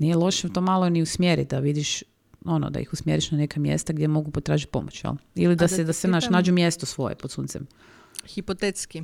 nije 0.00 0.16
loše 0.16 0.48
to 0.48 0.60
malo 0.60 0.88
ni 0.88 1.02
usmjeriti 1.02 1.48
da 1.48 1.58
vidiš 1.58 2.02
ono, 2.44 2.70
da 2.70 2.80
ih 2.80 2.92
usmjeriš 2.92 3.30
na 3.30 3.38
neka 3.38 3.60
mjesta 3.60 3.92
gdje 3.92 4.08
mogu 4.08 4.30
potražiti 4.30 4.70
pomoć, 4.70 5.04
jel? 5.04 5.14
Ili 5.34 5.56
da, 5.56 5.64
da 5.64 5.68
se, 5.68 5.84
da 5.84 5.92
se 5.92 6.08
naš, 6.08 6.30
nađu 6.30 6.52
mjesto 6.52 6.86
svoje 6.86 7.14
pod 7.14 7.30
suncem. 7.30 7.66
Hipotetski, 8.26 9.02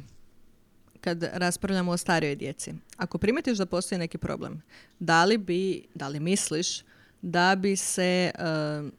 kad 1.00 1.22
raspravljamo 1.32 1.92
o 1.92 1.96
starijoj 1.96 2.36
djeci, 2.36 2.74
ako 2.96 3.18
primetiš 3.18 3.58
da 3.58 3.66
postoji 3.66 3.98
neki 3.98 4.18
problem, 4.18 4.62
da 4.98 5.24
li 5.24 5.38
bi, 5.38 5.86
da 5.94 6.08
li 6.08 6.20
misliš 6.20 6.82
da 7.22 7.56
bi 7.56 7.76
se 7.76 8.02
e, 8.02 8.32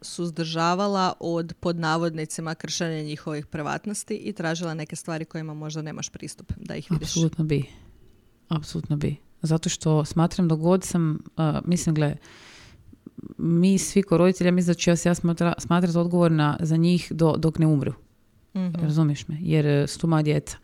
suzdržavala 0.02 1.14
od 1.20 1.54
pod 1.60 1.76
navodnicima 1.76 2.56
kršenja 2.56 3.04
njihovih 3.04 3.45
privatnosti 3.45 4.16
i 4.16 4.34
tražila 4.34 4.74
neke 4.74 4.95
stvari 4.95 5.26
kojima 5.26 5.54
možda 5.54 5.82
nemaš 5.82 6.10
pristup 6.10 6.54
da 6.58 6.76
ih 6.76 6.91
vidiš. 6.91 7.08
Apsolutno 7.08 7.43
bi. 7.43 7.66
Apsolutno 8.49 8.95
bi. 8.95 9.16
Zato 9.41 9.70
što 9.70 10.06
smatram 10.06 10.47
da 10.47 10.56
god 10.56 10.84
sam, 10.84 11.20
uh, 11.38 11.43
mislim, 11.66 11.95
gle, 11.95 12.16
mi 13.38 13.78
svi 13.78 14.04
ko 14.04 14.18
roditelji, 14.18 14.47
ja 14.47 14.52
mislim 14.52 14.74
da 14.74 14.80
ću 14.80 14.89
ja 14.89 14.95
ja 15.06 15.16
smatra, 15.16 15.54
smatrati 15.58 15.97
odgovorna 15.97 16.58
za 16.60 16.78
njih 16.78 17.12
do, 17.12 17.36
dok 17.38 17.60
ne 17.60 17.68
umru. 17.68 17.93
Mhm. 18.56 18.84
Razumiješ 18.84 19.28
me? 19.28 19.38
Jer 19.41 19.88
su 19.88 19.99
tu 19.99 20.08
moja 20.08 20.24
djeca. 20.24 20.58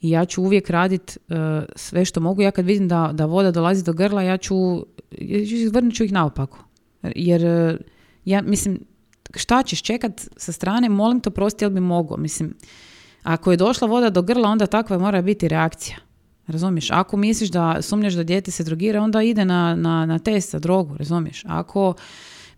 I 0.00 0.10
ja 0.10 0.24
ću 0.24 0.42
uvijek 0.42 0.70
radit 0.70 1.18
e, 1.28 1.34
sve 1.76 2.04
što 2.04 2.20
mogu. 2.20 2.42
Ja 2.42 2.50
kad 2.50 2.64
vidim 2.64 2.88
da, 2.88 3.10
da 3.12 3.26
voda 3.26 3.50
dolazi 3.50 3.84
do 3.84 3.92
grla, 3.92 4.22
ja 4.22 4.36
ću, 4.36 4.54
vrnut 5.72 5.94
ću 5.94 6.04
ih 6.04 6.12
naopako. 6.12 6.64
Jer, 7.02 7.44
e, 7.44 7.76
ja 8.24 8.42
mislim, 8.42 8.80
šta 9.36 9.62
ćeš 9.62 9.82
čekat 9.82 10.28
sa 10.36 10.52
strane, 10.52 10.88
molim 10.88 11.20
to 11.20 11.30
prosti, 11.30 11.64
jel 11.64 11.70
bi 11.70 11.80
mogao. 11.80 12.16
Mislim, 12.16 12.54
ako 13.22 13.50
je 13.50 13.56
došla 13.56 13.88
voda 13.88 14.10
do 14.10 14.22
grla, 14.22 14.48
onda 14.48 14.66
takva 14.66 14.98
mora 14.98 15.22
biti 15.22 15.48
reakcija. 15.48 15.96
Razumiješ? 16.46 16.90
Ako 16.90 17.16
misliš 17.16 17.50
da 17.50 17.82
sumnjaš 17.82 18.14
da 18.14 18.22
dijete 18.22 18.50
se 18.50 18.64
drogira, 18.64 19.02
onda 19.02 19.22
ide 19.22 19.44
na, 19.44 19.74
na, 19.74 20.06
na 20.06 20.18
test 20.18 20.50
za 20.50 20.58
drogu, 20.58 20.96
razumiješ? 20.96 21.44
Ako 21.46 21.94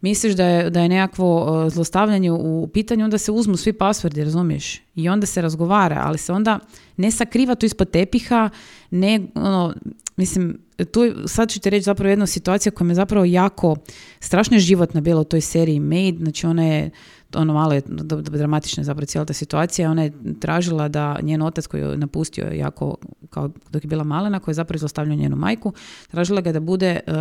misliš 0.00 0.34
da 0.34 0.44
je, 0.44 0.70
da 0.70 0.80
je 0.80 0.88
nekakvo 0.88 1.62
e, 1.66 1.70
zlostavljanje 1.70 2.32
u 2.32 2.68
pitanju, 2.72 3.04
onda 3.04 3.18
se 3.18 3.32
uzmu 3.32 3.56
svi 3.56 3.72
pasvordi, 3.72 4.24
razumiješ? 4.24 4.80
I 4.94 5.08
onda 5.08 5.26
se 5.26 5.42
razgovara, 5.42 6.02
ali 6.04 6.18
se 6.18 6.32
onda 6.32 6.58
ne 6.96 7.10
sakriva 7.10 7.54
tu 7.54 7.66
ispod 7.66 7.90
tepiha, 7.90 8.50
ne, 8.90 9.20
ono, 9.34 9.74
mislim, 10.16 10.58
tu 10.92 11.28
sad 11.28 11.50
ću 11.50 11.60
ti 11.60 11.70
reći 11.70 11.82
zapravo 11.82 12.10
jedna 12.10 12.26
situacija 12.26 12.72
koja 12.72 12.86
me 12.86 12.94
zapravo 12.94 13.24
jako, 13.24 13.76
strašno 14.20 14.58
životna 14.58 15.00
bila 15.00 15.20
u 15.20 15.24
toj 15.24 15.40
seriji 15.40 15.80
Made, 15.80 16.16
znači 16.20 16.46
ona 16.46 16.66
je, 16.66 16.90
ono 17.34 17.54
malo 17.54 17.72
je 17.72 17.80
d- 17.86 18.22
d- 18.22 18.30
dramatična 18.38 18.84
zapravo 18.84 19.06
cijela 19.06 19.24
ta 19.24 19.32
situacija, 19.32 19.90
ona 19.90 20.02
je 20.02 20.12
tražila 20.40 20.88
da 20.88 21.18
njen 21.22 21.42
otac 21.42 21.66
koji 21.66 21.80
je 21.80 21.96
napustio 21.96 22.46
jako, 22.46 22.96
kao 23.30 23.50
dok 23.70 23.84
je 23.84 23.88
bila 23.88 24.04
malena, 24.04 24.40
koji 24.40 24.52
je 24.52 24.54
zapravo 24.54 24.78
zlostavljao 24.78 25.16
njenu 25.16 25.36
majku, 25.36 25.72
tražila 26.10 26.40
ga 26.40 26.52
da 26.52 26.60
bude 26.60 27.00
uh, 27.06 27.12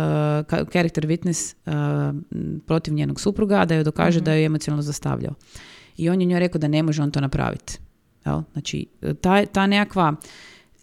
character 0.72 1.06
witness 1.06 1.54
uh, 1.66 2.60
protiv 2.66 2.94
njenog 2.94 3.20
supruga, 3.20 3.64
da 3.64 3.74
joj 3.74 3.84
dokaže 3.84 4.20
da 4.20 4.34
ju 4.34 4.40
je 4.40 4.46
emocionalno 4.46 4.82
zastavljao. 4.82 5.34
I 5.96 6.10
on 6.10 6.20
je 6.20 6.26
njoj 6.26 6.40
rekao 6.40 6.58
da 6.58 6.68
ne 6.68 6.82
može 6.82 7.02
on 7.02 7.10
to 7.10 7.20
napraviti. 7.20 7.78
Jel? 8.26 8.42
Znači, 8.52 8.86
ta, 9.20 9.46
ta 9.46 9.66
nekakva 9.66 10.14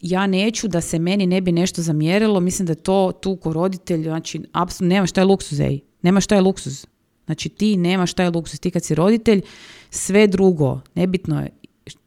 ja 0.01 0.28
neću 0.28 0.67
da 0.67 0.82
se 0.82 0.99
meni 0.99 1.25
ne 1.25 1.41
bi 1.41 1.51
nešto 1.51 1.82
zamjerilo, 1.82 2.39
mislim 2.39 2.65
da 2.65 2.71
je 2.71 2.84
to 2.84 3.11
tu 3.21 3.36
ko 3.36 3.53
roditelj, 3.53 4.03
znači, 4.03 4.41
apsolutno 4.51 4.95
nemaš 4.95 5.11
taj 5.11 5.23
luksuz, 5.23 5.59
ej. 5.59 5.80
Nemaš 6.01 6.28
taj 6.28 6.41
luksuz. 6.41 6.86
Znači, 7.28 7.49
ti 7.49 7.78
nemaš 7.78 8.13
taj 8.13 8.30
luksuz. 8.30 8.59
Ti 8.59 8.71
kad 8.71 8.84
si 8.84 8.95
roditelj, 8.95 9.41
sve 9.89 10.28
drugo, 10.28 10.82
nebitno 10.95 11.41
je 11.41 11.49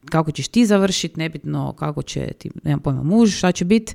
kako 0.04 0.32
ćeš 0.32 0.48
ti 0.48 0.66
završiti, 0.66 1.18
nebitno 1.18 1.72
kako 1.72 2.02
će 2.02 2.32
ti, 2.38 2.50
nemam 2.64 2.80
pojma, 2.80 3.02
muž, 3.02 3.36
šta 3.36 3.52
će 3.52 3.64
biti, 3.64 3.94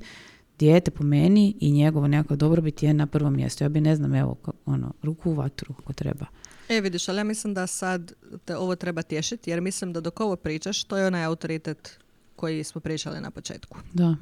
dijete 0.58 0.90
po 0.90 1.04
meni 1.04 1.54
i 1.60 1.72
njegovo 1.72 2.08
nekako 2.08 2.36
dobrobit 2.36 2.82
je 2.82 2.94
na 2.94 3.06
prvom 3.06 3.36
mjestu. 3.36 3.64
Ja 3.64 3.68
bi, 3.68 3.80
ne 3.80 3.96
znam, 3.96 4.14
evo, 4.14 4.36
ono, 4.66 4.92
ruku 5.02 5.30
u 5.30 5.34
vatru 5.34 5.74
ako 5.78 5.92
treba. 5.92 6.26
E 6.68 6.80
vidiš, 6.80 7.08
ali 7.08 7.18
ja 7.18 7.24
mislim 7.24 7.54
da 7.54 7.66
sad 7.66 8.12
te 8.44 8.56
ovo 8.56 8.76
treba 8.76 9.02
tješiti 9.02 9.50
jer 9.50 9.60
mislim 9.60 9.92
da 9.92 10.00
dok 10.00 10.20
ovo 10.20 10.36
pričaš, 10.36 10.84
to 10.84 10.96
je 10.96 11.06
onaj 11.06 11.24
autoritet 11.24 11.98
koji 12.36 12.64
smo 12.64 12.80
pričali 12.80 13.20
na 13.20 13.30
početku. 13.30 13.78
Da. 13.92 14.16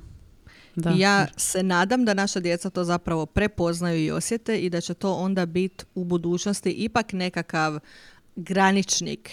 Da. 0.77 0.91
I 0.91 0.99
ja 0.99 1.27
se 1.37 1.63
nadam 1.63 2.05
da 2.05 2.15
naša 2.15 2.41
djeca 2.41 2.71
to 2.71 2.85
zapravo 2.85 3.27
prepoznaju 3.27 4.05
i 4.05 4.11
osjete 4.11 4.59
i 4.59 4.71
da 4.71 4.81
će 4.81 4.95
to 4.95 5.15
onda 5.15 5.47
biti 5.47 5.85
u 5.95 6.05
budućnosti 6.05 6.71
ipak 6.71 7.13
nekakav 7.13 7.79
graničnik. 8.37 9.31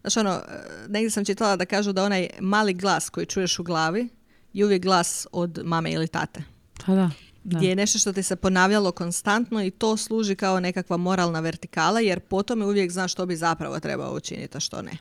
Znaš 0.00 0.16
ono, 0.16 0.40
negdje 0.88 1.10
sam 1.10 1.24
čitala 1.24 1.56
da 1.56 1.64
kažu 1.66 1.92
da 1.92 2.04
onaj 2.04 2.28
mali 2.40 2.74
glas 2.74 3.10
koji 3.10 3.26
čuješ 3.26 3.58
u 3.58 3.62
glavi 3.62 4.08
je 4.52 4.64
uvijek 4.64 4.82
glas 4.82 5.26
od 5.32 5.60
mame 5.64 5.92
ili 5.92 6.08
tate. 6.08 6.42
Pa 6.86 6.94
da. 6.94 7.10
da. 7.44 7.58
Gdje 7.58 7.68
je 7.68 7.76
nešto 7.76 7.98
što 7.98 8.12
ti 8.12 8.22
se 8.22 8.36
ponavljalo 8.36 8.92
konstantno 8.92 9.64
i 9.64 9.70
to 9.70 9.96
služi 9.96 10.36
kao 10.36 10.60
nekakva 10.60 10.96
moralna 10.96 11.40
vertikala 11.40 12.00
jer 12.00 12.20
po 12.20 12.42
tome 12.42 12.66
uvijek 12.66 12.90
znaš 12.90 13.12
što 13.12 13.26
bi 13.26 13.36
zapravo 13.36 13.80
trebao 13.80 14.14
učiniti, 14.14 14.56
a 14.56 14.60
što 14.60 14.82
ne. 14.82 14.92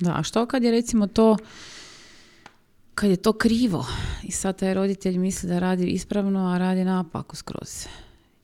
Da, 0.00 0.14
a 0.16 0.22
što 0.22 0.46
kad 0.46 0.62
je 0.62 0.70
recimo 0.70 1.06
to 1.06 1.36
kad 2.96 3.10
je 3.10 3.16
to 3.16 3.32
krivo 3.32 3.86
i 4.22 4.30
sad 4.32 4.58
taj 4.58 4.74
roditelj 4.74 5.18
misli 5.18 5.48
da 5.48 5.58
radi 5.58 5.86
ispravno, 5.86 6.46
a 6.48 6.58
radi 6.58 6.84
naopako 6.84 7.36
skroz. 7.36 7.86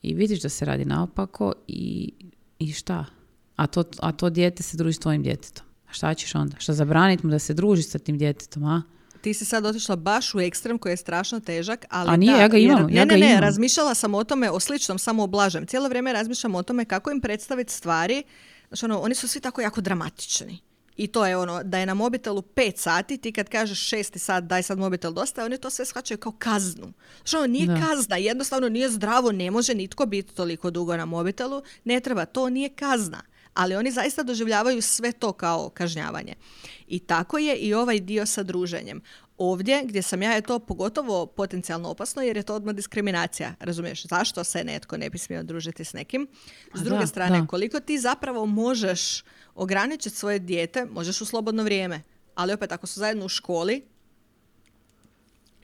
I 0.03 0.15
vidiš 0.15 0.43
da 0.43 0.49
se 0.49 0.65
radi 0.65 0.85
naopako 0.85 1.53
i, 1.69 2.13
i 2.59 2.73
šta? 2.73 3.05
A 3.57 3.67
to, 3.67 3.85
a 3.99 4.13
to 4.13 4.31
dijete 4.31 4.63
se 4.63 4.77
druži 4.77 4.93
s 4.93 4.99
tvojim 4.99 5.23
djetetom. 5.23 5.67
A 5.91 5.93
šta 5.93 6.15
ćeš 6.15 6.35
onda? 6.35 6.57
Šta 6.59 6.73
zabraniti 6.73 7.27
mu 7.27 7.31
da 7.33 7.39
se 7.39 7.55
druži 7.55 7.83
sa 7.83 7.99
tim 7.99 8.19
djetetom, 8.19 8.65
a? 8.65 8.83
Ti 9.21 9.35
si 9.35 9.45
sad 9.45 9.67
otišla 9.67 9.97
baš 9.97 10.35
u 10.35 10.41
ekstrem 10.41 10.79
koji 10.79 10.93
je 10.93 10.97
strašno 10.97 11.41
težak, 11.41 11.85
ali 11.91 12.11
A 12.11 12.17
nije, 12.17 12.33
da, 12.33 12.41
ja 12.41 12.49
ga 12.49 12.57
jer- 12.57 12.71
imam, 12.71 12.87
ne, 12.87 12.95
ja 12.95 13.05
ne, 13.05 13.15
ga 13.15 13.21
ne, 13.21 13.31
imam. 13.31 13.41
razmišljala 13.43 13.95
sam 13.95 14.15
o 14.15 14.25
tome, 14.25 14.51
o 14.51 14.61
sličnom, 14.61 14.99
samo 14.99 15.23
oblažem. 15.23 15.67
Cijelo 15.67 15.89
vrijeme 15.89 16.13
razmišljam 16.13 16.55
o 16.55 16.63
tome 16.63 16.85
kako 16.85 17.11
im 17.11 17.21
predstaviti 17.21 17.73
stvari. 17.73 18.23
Znači, 18.69 18.85
ono, 18.85 19.01
oni 19.01 19.15
su 19.15 19.29
svi 19.29 19.41
tako 19.41 19.61
jako 19.61 19.81
dramatični. 19.81 20.59
I 20.97 21.07
to 21.07 21.27
je 21.27 21.37
ono, 21.37 21.63
da 21.63 21.79
je 21.79 21.87
na 21.87 21.95
mobitelu 21.95 22.43
pet 22.43 22.79
sati, 22.79 23.19
ti 23.19 23.33
kad 23.33 23.49
kažeš 23.49 23.89
šesti 23.89 24.19
sat, 24.19 24.45
daj 24.45 24.63
sad 24.63 24.79
mobitel 24.79 25.13
dosta, 25.13 25.45
oni 25.45 25.59
to 25.59 25.71
sve 25.71 25.85
shvaćaju 25.85 26.19
kao 26.19 26.33
kaznu. 26.39 26.93
Znači, 27.17 27.37
ono, 27.37 27.47
nije 27.47 27.67
Da. 27.67 27.81
kazna, 27.87 28.17
jednostavno 28.17 28.69
nije 28.69 28.91
zdravo, 28.91 29.33
ne 29.33 29.51
može 29.51 29.75
nitko 29.75 30.07
biti 30.07 30.35
toliko 30.35 30.71
dugo 30.71 30.97
na 30.97 31.05
mobitelu, 31.05 31.63
ne 31.85 32.01
treba, 32.01 32.25
to 32.25 32.49
nije 32.49 32.69
kazna. 32.69 33.23
Ali 33.55 33.77
oni 33.77 33.91
zaista 33.91 34.23
doživljavaju 34.23 34.83
sve 34.83 35.13
to 35.13 35.33
kao 35.33 35.69
kažnjavanje. 35.69 36.35
I 36.87 36.99
tako 36.99 37.39
je 37.39 37.57
i 37.57 37.75
ovaj 37.75 38.01
dio 38.01 38.27
sa 38.27 38.43
druženjem. 38.43 39.01
Ovdje 39.39 39.83
gdje 39.85 40.03
sam 40.03 40.23
ja 40.23 40.33
je 40.33 40.41
to 40.41 40.59
pogotovo 40.59 41.27
potencijalno 41.27 41.89
opasno 41.89 42.23
jer 42.23 42.37
je 42.37 42.43
to 42.43 42.55
odmah 42.55 42.75
diskriminacija. 42.75 43.55
Razumiješ 43.61 44.07
zašto 44.07 44.45
se 44.45 44.65
netko 44.65 44.97
ne 44.97 45.11
bi 45.11 45.19
smio 45.19 45.43
družiti 45.43 45.85
s 45.85 45.93
nekim? 45.93 46.29
S 46.75 46.81
A 46.81 46.85
druge 46.85 47.01
da, 47.01 47.07
strane, 47.07 47.41
da. 47.41 47.47
koliko 47.47 47.81
ti 47.81 47.99
zapravo 47.99 48.47
možeš 48.47 49.23
ograničiti 49.55 50.17
svoje 50.17 50.39
dijete, 50.39 50.85
možeš 50.85 51.21
u 51.21 51.25
slobodno 51.25 51.63
vrijeme. 51.63 52.03
Ali 52.35 52.53
opet 52.53 52.73
ako 52.73 52.87
su 52.87 53.01
zajedno 53.01 53.25
u 53.25 53.29
školi, 53.29 53.83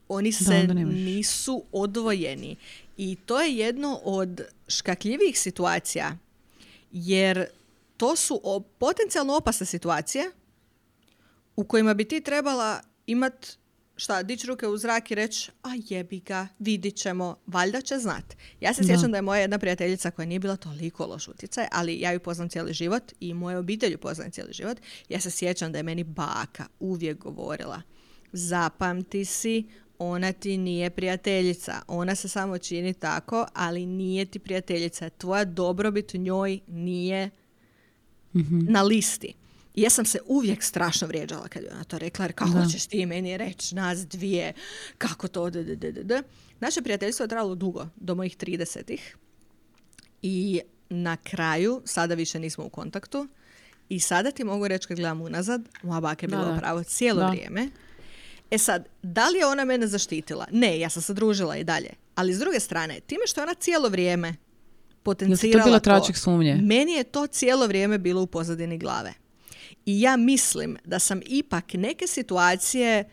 Oni 0.08 0.32
se 0.32 0.66
nisu 0.84 1.64
odvojeni. 1.72 2.56
I 2.96 3.16
to 3.26 3.40
je 3.40 3.56
jedno 3.56 4.00
od 4.04 4.40
škakljivih 4.68 5.40
situacija, 5.40 6.16
jer 6.92 7.46
to 7.96 8.16
su 8.16 8.40
potencijalno 8.78 9.36
opasne 9.36 9.66
situacije 9.66 10.30
u 11.56 11.64
kojima 11.64 11.94
bi 11.94 12.04
ti 12.04 12.20
trebala 12.20 12.80
imat 13.06 13.57
šta, 13.98 14.22
dići 14.22 14.46
ruke 14.46 14.66
u 14.66 14.76
zrak 14.76 15.10
i 15.10 15.14
reći, 15.14 15.50
a 15.62 15.68
jebi 15.88 16.20
ga, 16.20 16.48
vidit 16.58 16.96
ćemo, 16.96 17.36
valjda 17.46 17.80
će 17.80 17.98
znat. 17.98 18.36
Ja 18.60 18.74
se 18.74 18.84
sjećam 18.84 19.10
da 19.10 19.18
je 19.18 19.22
moja 19.22 19.40
jedna 19.40 19.58
prijateljica 19.58 20.10
koja 20.10 20.26
nije 20.26 20.38
bila 20.38 20.56
toliko 20.56 21.06
loš 21.06 21.28
utjecaj, 21.28 21.66
ali 21.72 22.00
ja 22.00 22.12
ju 22.12 22.20
poznam 22.20 22.48
cijeli 22.48 22.72
život 22.72 23.12
i 23.20 23.34
moju 23.34 23.58
obitelj 23.58 23.92
ju 23.92 23.98
poznam 23.98 24.30
cijeli 24.30 24.52
život. 24.52 24.78
Ja 25.08 25.20
se 25.20 25.30
sjećam 25.30 25.72
da 25.72 25.78
je 25.78 25.82
meni 25.82 26.04
baka 26.04 26.66
uvijek 26.80 27.18
govorila, 27.18 27.82
zapamti 28.32 29.24
si, 29.24 29.64
ona 29.98 30.32
ti 30.32 30.58
nije 30.58 30.90
prijateljica. 30.90 31.74
Ona 31.86 32.14
se 32.14 32.28
samo 32.28 32.58
čini 32.58 32.94
tako, 32.94 33.46
ali 33.54 33.86
nije 33.86 34.24
ti 34.24 34.38
prijateljica. 34.38 35.10
Tvoja 35.10 35.44
dobrobit 35.44 36.14
njoj 36.14 36.60
nije 36.66 37.30
na 38.68 38.82
listi. 38.82 39.34
I 39.78 39.80
ja 39.80 39.90
sam 39.90 40.04
se 40.04 40.18
uvijek 40.26 40.62
strašno 40.62 41.06
vrijeđala 41.08 41.48
kad 41.48 41.62
je 41.62 41.70
ona 41.72 41.84
to 41.84 41.98
rekla, 41.98 42.24
jer 42.24 42.32
kako 42.32 42.50
Da. 42.50 42.66
ćeš 42.66 42.86
ti 42.86 43.06
meni 43.06 43.36
reći, 43.36 43.74
nas 43.74 44.06
dvije, 44.06 44.52
kako 44.98 45.28
to, 45.28 45.50
d, 45.50 45.62
d, 45.62 45.76
d, 45.76 46.02
d. 46.04 46.22
Naše 46.60 46.82
prijateljstvo 46.82 47.24
je 47.24 47.28
trajalo 47.28 47.54
dugo, 47.54 47.86
do 47.96 48.14
mojih 48.14 48.36
30-ih. 48.36 49.16
I 50.22 50.60
na 50.90 51.16
kraju, 51.16 51.82
sada 51.84 52.14
više 52.14 52.38
nismo 52.38 52.64
u 52.64 52.68
kontaktu, 52.68 53.28
i 53.88 54.00
sada 54.00 54.30
ti 54.30 54.44
mogu 54.44 54.68
reći 54.68 54.88
kad 54.88 54.96
gledam 54.96 55.20
unazad, 55.20 55.68
moja 55.82 56.00
baka 56.00 56.24
je 56.26 56.28
bila 56.28 56.54
u 56.54 56.58
pravu 56.58 56.84
cijelo 56.84 57.20
Da. 57.20 57.28
vrijeme. 57.28 57.68
E 58.50 58.58
sad, 58.58 58.88
da 59.02 59.28
li 59.28 59.38
je 59.38 59.46
ona 59.46 59.64
mene 59.64 59.86
zaštitila? 59.86 60.46
Ne, 60.52 60.80
ja 60.80 60.90
sam 60.90 61.02
se 61.02 61.14
družila 61.14 61.56
i 61.56 61.64
dalje. 61.64 61.90
Ali 62.14 62.34
s 62.34 62.38
druge 62.38 62.60
strane, 62.60 63.00
time 63.00 63.26
što 63.26 63.40
je 63.40 63.42
ona 63.42 63.54
cijelo 63.54 63.88
vrijeme 63.88 64.34
potencirala 65.02 65.64
bila 65.80 65.80
sumnje? 66.14 66.54
meni 66.62 66.92
je 66.92 67.04
to 67.04 67.26
cijelo 67.26 67.66
vrijeme 67.66 67.98
bilo 67.98 68.22
u 68.22 68.26
pozadini 68.26 68.78
glave. 68.78 69.14
I 69.88 70.00
ja 70.00 70.16
mislim 70.16 70.76
da 70.84 70.98
sam 70.98 71.20
ipak 71.26 71.64
neke 71.74 72.06
situacije 72.06 73.04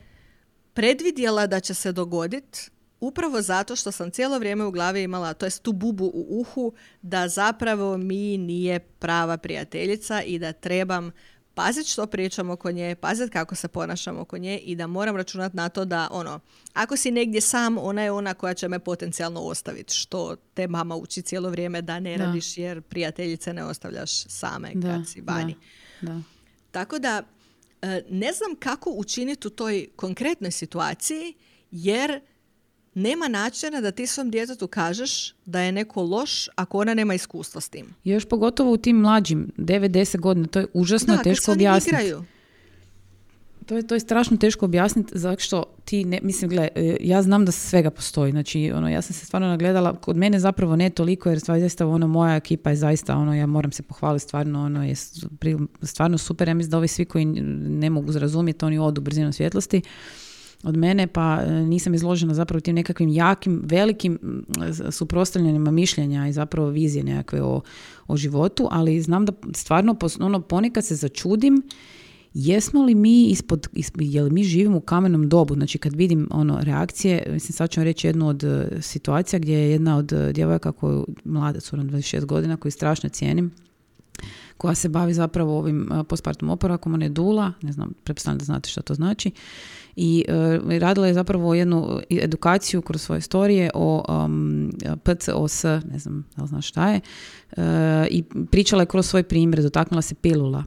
predvidjela 0.73 1.47
da 1.47 1.59
će 1.59 1.73
se 1.73 1.91
dogoditi 1.91 2.69
upravo 2.99 3.41
zato 3.41 3.75
što 3.75 3.91
sam 3.91 4.11
cijelo 4.11 4.39
vrijeme 4.39 4.65
u 4.65 4.71
glavi 4.71 5.03
imala, 5.03 5.33
to 5.33 5.45
jest 5.45 5.63
tu 5.63 5.73
bubu 5.73 6.05
u 6.13 6.39
uhu, 6.39 6.73
da 7.01 7.27
zapravo 7.27 7.97
mi 7.97 8.37
nije 8.37 8.79
prava 8.79 9.37
prijateljica 9.37 10.21
i 10.21 10.39
da 10.39 10.53
trebam 10.53 11.11
paziti 11.53 11.89
što 11.89 12.05
pričam 12.07 12.49
oko 12.49 12.71
nje, 12.71 12.95
paziti 12.95 13.31
kako 13.31 13.55
se 13.55 13.67
ponašam 13.67 14.19
oko 14.19 14.37
nje 14.37 14.57
i 14.57 14.75
da 14.75 14.87
moram 14.87 15.15
računati 15.15 15.57
na 15.57 15.69
to 15.69 15.85
da 15.85 16.07
ono, 16.11 16.39
ako 16.73 16.97
si 16.97 17.11
negdje 17.11 17.41
sam, 17.41 17.77
ona 17.77 18.01
je 18.01 18.11
ona 18.11 18.33
koja 18.33 18.53
će 18.53 18.67
me 18.67 18.79
potencijalno 18.79 19.41
ostaviti, 19.41 19.93
što 19.93 20.35
te 20.53 20.67
mama 20.67 20.95
uči 20.95 21.21
cijelo 21.21 21.49
vrijeme 21.49 21.81
da 21.81 21.99
ne 21.99 22.17
Da. 22.17 22.25
radiš 22.25 22.57
jer 22.57 22.81
prijateljice 22.81 23.53
ne 23.53 23.63
ostavljaš 23.65 24.11
same 24.27 24.71
Da, 24.73 24.87
kad 24.87 25.09
si 25.09 25.21
vani. 25.21 25.55
da, 26.01 26.11
da. 26.11 26.34
Tako 26.75 26.99
da 26.99 27.23
e, 27.81 28.01
ne 28.09 28.33
znam 28.33 28.55
kako 28.59 28.89
učiniti 28.89 29.47
u 29.47 29.51
toj 29.51 29.87
konkretnoj 29.95 30.51
situaciji 30.51 31.33
jer 31.71 32.19
nema 32.93 33.27
načina 33.27 33.81
da 33.81 33.91
ti 33.91 34.07
svom 34.07 34.31
djetetu 34.31 34.67
kažeš 34.67 35.33
da 35.45 35.59
je 35.59 35.71
neko 35.71 36.03
loš 36.03 36.49
ako 36.55 36.77
ona 36.77 36.93
nema 36.93 37.13
iskustva 37.13 37.61
s 37.61 37.69
tim. 37.69 37.95
Još 38.03 38.25
pogotovo 38.25 38.71
u 38.71 38.77
tim 38.77 38.97
mlađim, 38.97 39.51
9-10 39.57 40.19
godina, 40.19 40.47
to 40.47 40.59
je 40.59 40.67
užasno 40.73 41.15
Da, 41.15 41.23
teško 41.23 41.51
objasniti. 41.51 41.89
igraju. 41.95 42.23
To 43.65 43.75
je, 43.75 43.87
to 43.87 43.95
je 43.95 43.99
strašno 43.99 44.37
teško 44.37 44.65
objasniti 44.65 45.19
zato 45.19 45.41
što 45.41 45.63
ti, 45.85 46.05
ne, 46.05 46.19
mislim, 46.23 46.49
gle, 46.49 46.67
e, 46.75 46.97
ja 47.01 47.21
znam 47.21 47.45
da 47.45 47.51
svega 47.51 47.89
postoji, 47.89 48.31
znači, 48.31 48.71
ono, 48.71 48.89
ja 48.89 49.01
sam 49.01 49.13
se 49.13 49.25
stvarno 49.25 49.47
nagledala, 49.47 49.95
kod 49.95 50.17
mene 50.17 50.39
zapravo 50.39 50.75
ne 50.75 50.89
toliko, 50.89 51.29
jer 51.29 51.39
zaista, 51.39 51.87
ono, 51.87 52.07
moja 52.07 52.35
ekipa 52.35 52.69
je 52.69 52.75
zaista, 52.75 53.17
ono, 53.17 53.35
ja 53.35 53.45
moram 53.45 53.71
se 53.71 53.83
pohvaliti, 53.83 54.23
stvarno, 54.23 54.63
ono, 54.65 54.85
je 54.85 54.95
stvarno 55.81 56.17
super, 56.17 56.47
ja 56.47 56.53
mislim 56.53 56.71
da 56.71 56.77
ovi 56.77 56.87
svi 56.87 57.05
koji 57.05 57.25
ne 57.25 57.89
mogu 57.89 58.11
razumjeti, 58.11 58.65
oni 58.65 58.79
odu 58.79 59.01
brzinom 59.01 59.33
svjetlosti 59.33 59.81
od 60.63 60.77
mene, 60.77 61.07
pa 61.07 61.41
e, 61.41 61.51
nisam 61.51 61.93
izložena 61.93 62.33
zapravo 62.33 62.59
tim 62.59 62.75
nekakvim 62.75 63.09
jakim, 63.09 63.61
velikim 63.65 64.45
suprotstavljanjima 64.91 65.71
mišljenja 65.71 66.27
i 66.27 66.33
zapravo 66.33 66.69
vizije 66.69 67.03
nekakve 67.03 67.41
o, 67.41 67.61
o 68.07 68.17
životu, 68.17 68.67
ali 68.71 69.01
znam 69.01 69.25
da 69.25 69.33
stvarno 69.53 69.95
ono, 70.19 70.41
ponekad 70.41 70.85
se 70.85 70.95
začudim 70.95 71.61
Jesmo 72.35 72.83
li 72.83 72.95
mi 72.95 73.25
ispod, 73.25 73.67
isp- 73.73 74.01
je 74.01 74.23
li 74.23 74.29
mi 74.29 74.43
živimo 74.43 74.77
u 74.77 74.81
kamenom 74.81 75.29
dobu? 75.29 75.53
Znači 75.53 75.77
kad 75.77 75.95
vidim 75.95 76.27
ono 76.31 76.59
reakcije, 76.61 77.27
mislim 77.31 77.53
sad 77.53 77.69
ću 77.69 77.79
vam 77.79 77.85
reći 77.85 78.07
jednu 78.07 78.27
od 78.27 78.43
e, 78.43 78.67
situacija 78.81 79.39
gdje 79.39 79.53
je 79.53 79.71
jedna 79.71 79.97
od 79.97 80.13
e, 80.13 80.33
djevojaka 80.33 80.71
koju, 80.71 81.07
mlada 81.23 81.59
su 81.59 81.77
26 81.77 82.25
godina, 82.25 82.57
koju 82.57 82.71
strašno 82.71 83.09
cijenim, 83.09 83.51
koja 84.57 84.75
se 84.75 84.89
bavi 84.89 85.13
zapravo 85.13 85.59
ovim 85.59 85.91
e, 85.91 86.03
postpartum 86.03 86.49
oporavkom, 86.49 86.93
ona 86.93 87.05
je 87.05 87.09
dula, 87.09 87.53
ne 87.61 87.71
znam, 87.71 87.93
pretpostavljam 88.03 88.37
da 88.37 88.45
znate 88.45 88.69
što 88.69 88.81
to 88.81 88.93
znači, 88.93 89.31
i 89.95 90.25
e, 90.27 90.79
radila 90.79 91.07
je 91.07 91.13
zapravo 91.13 91.53
jednu 91.53 91.99
edukaciju 92.09 92.81
kroz 92.81 93.01
svoje 93.01 93.21
storije 93.21 93.69
o 93.73 94.23
um, 94.25 94.71
PCOS, 95.03 95.63
ne 95.63 95.99
znam 95.99 96.25
da 96.35 96.41
li 96.41 96.47
znaš 96.47 96.67
šta 96.67 96.89
je, 96.89 97.01
e, 97.57 98.07
i 98.11 98.23
pričala 98.51 98.81
je 98.81 98.85
kroz 98.87 99.05
svoj 99.05 99.23
primjer, 99.23 99.61
dotaknula 99.61 100.01
se 100.01 100.15
pilula. 100.15 100.63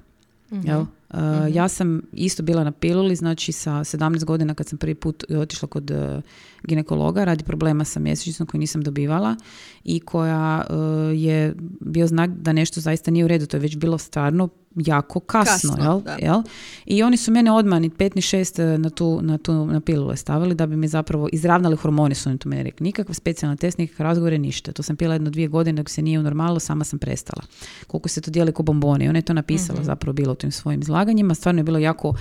Jel? 0.50 0.84
Uh, 1.10 1.18
Ja 1.54 1.68
sam 1.68 2.02
isto 2.12 2.42
bila 2.42 2.64
na 2.64 2.72
piluli, 2.72 3.16
znači 3.16 3.52
sa 3.52 3.70
17 3.70 4.24
godina 4.24 4.54
kad 4.54 4.68
sam 4.68 4.78
prvi 4.78 4.94
put 4.94 5.24
otišla 5.30 5.68
kod 5.68 5.90
uh, 5.90 6.22
ginekologa 6.62 7.24
radi 7.24 7.44
problema 7.44 7.84
sa 7.84 8.00
mjesečnicom 8.00 8.46
koju 8.46 8.58
nisam 8.58 8.82
dobivala 8.82 9.36
i 9.84 10.00
koja 10.00 10.64
uh, 10.70 10.76
je 11.18 11.54
bio 11.80 12.06
znak 12.06 12.30
da 12.30 12.52
nešto 12.52 12.80
zaista 12.80 13.10
nije 13.10 13.24
u 13.24 13.28
redu. 13.28 13.46
To 13.46 13.56
je 13.56 13.60
već 13.60 13.76
bilo 13.76 13.98
stvarno 13.98 14.48
jako 14.86 15.20
kasno. 15.20 15.70
Kasno, 15.70 15.84
jel? 15.84 16.00
da. 16.00 16.16
Jel? 16.20 16.42
I 16.86 17.02
oni 17.02 17.16
su 17.16 17.32
mene 17.32 17.52
odmah 17.52 17.80
ni 17.80 17.90
pet 17.90 18.14
ni 18.14 18.22
šest 18.22 18.58
uh, 18.58 18.64
na 18.64 18.90
tu, 18.90 19.20
na 19.22 19.38
tu 19.38 19.66
na 19.66 19.80
pilule 19.80 20.16
stavili 20.16 20.54
da 20.54 20.66
bi 20.66 20.76
mi 20.76 20.88
zapravo 20.88 21.28
izravnali 21.32 21.76
hormoni 21.76 22.14
su 22.14 22.28
oni 22.28 22.38
to 22.38 22.48
meni 22.48 22.62
rekli. 22.62 22.84
Nikakav 22.84 23.14
specijalni 23.14 23.56
test, 23.56 23.78
nikakve 23.78 24.02
razgovore, 24.02 24.38
ništa. 24.38 24.72
To 24.72 24.82
sam 24.82 24.96
pila 24.96 25.14
jedno 25.14 25.30
dvije 25.30 25.48
godine 25.48 25.82
dok 25.82 25.90
se 25.90 26.02
nije 26.02 26.18
unormalilo, 26.18 26.60
sama 26.60 26.84
sam 26.84 26.98
prestala. 26.98 27.42
Koliko 27.86 28.08
se 28.08 28.20
to 28.20 28.30
dijeli 28.30 28.52
ko 28.52 28.62
bomboni. 28.62 29.08
Ona 29.08 29.18
je 29.18 29.22
to 29.22 29.32
napisala 29.32 29.82
zapravo 29.82 30.12
bilo 30.12 30.32
u 30.32 30.36
tim 30.36 30.50
svojim 30.50 30.80
izlaganjima. 30.80 31.34
Stvarno 31.34 31.58
je 31.58 31.64
bilo 31.64 31.78
jako 31.78 32.14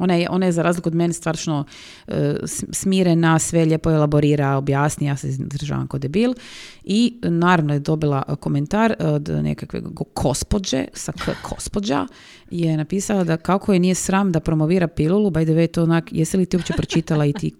ona 0.00 0.14
je, 0.14 0.26
ona 0.30 0.46
je 0.46 0.52
za 0.52 0.62
razliku 0.62 0.88
od 0.88 0.94
mene 0.94 1.12
stvarno 1.12 1.64
e, 2.08 2.12
s- 2.42 2.64
smirena, 2.72 3.38
sve 3.38 3.64
lijepo 3.64 3.90
elaborira, 3.90 4.56
objasni, 4.56 5.06
ja 5.06 5.16
se 5.16 5.28
izdržavam 5.28 5.86
kao 5.86 5.98
debil. 5.98 6.32
I 6.84 7.14
naravno 7.22 7.72
je 7.72 7.80
dobila 7.80 8.22
e, 8.28 8.36
komentar 8.36 8.94
od 9.00 9.28
nekakve 9.28 9.80
go- 9.80 10.04
gospođe, 10.16 10.84
sa 10.92 11.12
k 11.12 11.18
gospođa, 11.50 12.06
je 12.50 12.76
napisala 12.76 13.24
da 13.24 13.36
kako 13.36 13.72
je 13.72 13.78
nije 13.78 13.94
sram 13.94 14.32
da 14.32 14.40
promovira 14.40 14.88
pilulu, 14.88 15.30
by 15.30 15.44
the 15.44 15.52
way, 15.52 15.66
to 15.66 15.82
onak, 15.82 16.08
jesi 16.12 16.36
li 16.36 16.46
ti 16.46 16.56
uopće 16.56 16.72
pročitala 16.72 17.26
i 17.26 17.32
ti 17.32 17.52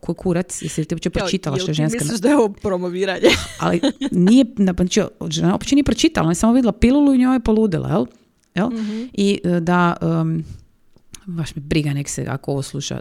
kurac, 0.00 0.62
jesi 0.62 0.80
li 0.80 0.84
ti 0.84 0.94
uopće 0.94 1.10
pročitala 1.10 1.56
što 1.56 1.64
je 1.64 1.68
Jel 1.68 1.74
ti 1.74 1.76
ženska... 1.76 1.98
misliš 1.98 2.20
da 2.20 2.28
je 2.28 2.36
ovo 2.36 2.48
promoviranje? 2.52 3.28
Ali 3.60 3.80
nije, 4.12 4.44
znači, 4.56 5.00
žena 5.28 5.52
uopće 5.52 5.74
nije 5.74 5.84
pročitala, 5.84 6.24
ona 6.24 6.30
je 6.30 6.34
samo 6.34 6.52
vidjela 6.52 6.72
pilulu 6.72 7.14
i 7.14 7.18
njoj 7.18 7.36
je 7.36 7.40
poludela, 7.40 7.88
jel? 7.88 8.06
jel? 8.54 8.70
I 9.12 9.40
e, 9.44 9.60
da, 9.60 9.96
um, 10.02 10.44
baš 11.26 11.56
me 11.56 11.62
briga 11.62 11.92
nek 11.92 12.08
se, 12.08 12.26
ako 12.28 12.50
ovo 12.50 12.62
sluša, 12.62 13.00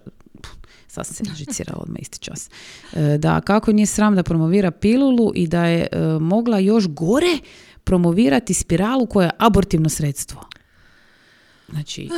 sad 0.87 1.05
se 1.05 1.23
nažicirala 1.23 1.81
odmah 1.81 2.01
isti 2.01 2.19
čas. 2.19 2.49
E, 2.93 3.17
Da 3.17 3.41
kako 3.41 3.71
nije 3.71 3.85
sram 3.85 4.15
da 4.15 4.23
promovira 4.23 4.71
pilulu 4.71 5.31
i 5.35 5.47
da 5.47 5.65
je 5.65 5.87
e, 5.91 5.99
mogla 6.19 6.59
još 6.59 6.87
gore 6.87 7.37
promovirati 7.83 8.53
spiralu 8.53 9.05
koja 9.05 9.25
je 9.25 9.31
abortivno 9.37 9.89
sredstvo. 9.89 10.41
Znači, 11.73 12.09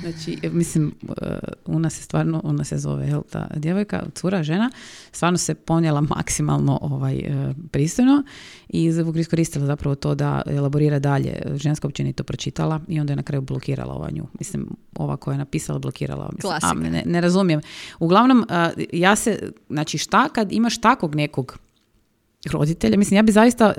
znači 0.00 0.38
e, 0.42 0.48
mislim, 0.50 0.94
e, 1.22 1.38
ona 1.66 1.90
se 1.90 2.02
stvarno, 2.02 2.40
ona 2.44 2.64
se 2.64 2.78
zove, 2.78 3.06
jel, 3.06 3.22
ta 3.30 3.46
djevojka, 3.56 4.02
cura, 4.14 4.42
žena, 4.42 4.70
stvarno 5.12 5.38
se 5.38 5.54
ponijela 5.54 6.00
maksimalno 6.00 6.78
ovaj, 6.82 7.14
e, 7.14 7.54
pristojno 7.70 8.22
i 8.68 8.92
iskoristila 9.14 9.66
zapravo 9.66 9.94
to 9.94 10.14
da 10.14 10.42
elaborira 10.46 10.98
dalje. 10.98 11.42
Ženska 11.54 11.86
uopće 11.86 12.12
to 12.12 12.24
pročitala 12.24 12.80
i 12.88 13.00
onda 13.00 13.12
je 13.12 13.16
na 13.16 13.22
kraju 13.22 13.42
blokirala 13.42 13.94
ova 13.94 14.10
nju. 14.10 14.26
Mislim, 14.38 14.66
ova 14.96 15.16
koja 15.16 15.34
je 15.34 15.38
napisala, 15.38 15.78
blokirala. 15.78 16.30
Mislim, 16.32 16.86
a, 16.86 16.90
ne, 16.90 17.02
ne 17.06 17.20
razumijem. 17.20 17.60
Uglavnom, 17.98 18.46
ja 18.92 19.16
se, 19.16 19.52
znači 19.68 19.98
šta 19.98 20.28
kad 20.28 20.52
imaš 20.52 20.80
takvog 20.80 21.14
nekog 21.14 21.58
roditelja, 22.52 22.98
mislim, 22.98 23.16
ja 23.16 23.22
bi 23.22 23.32
zaista, 23.32 23.72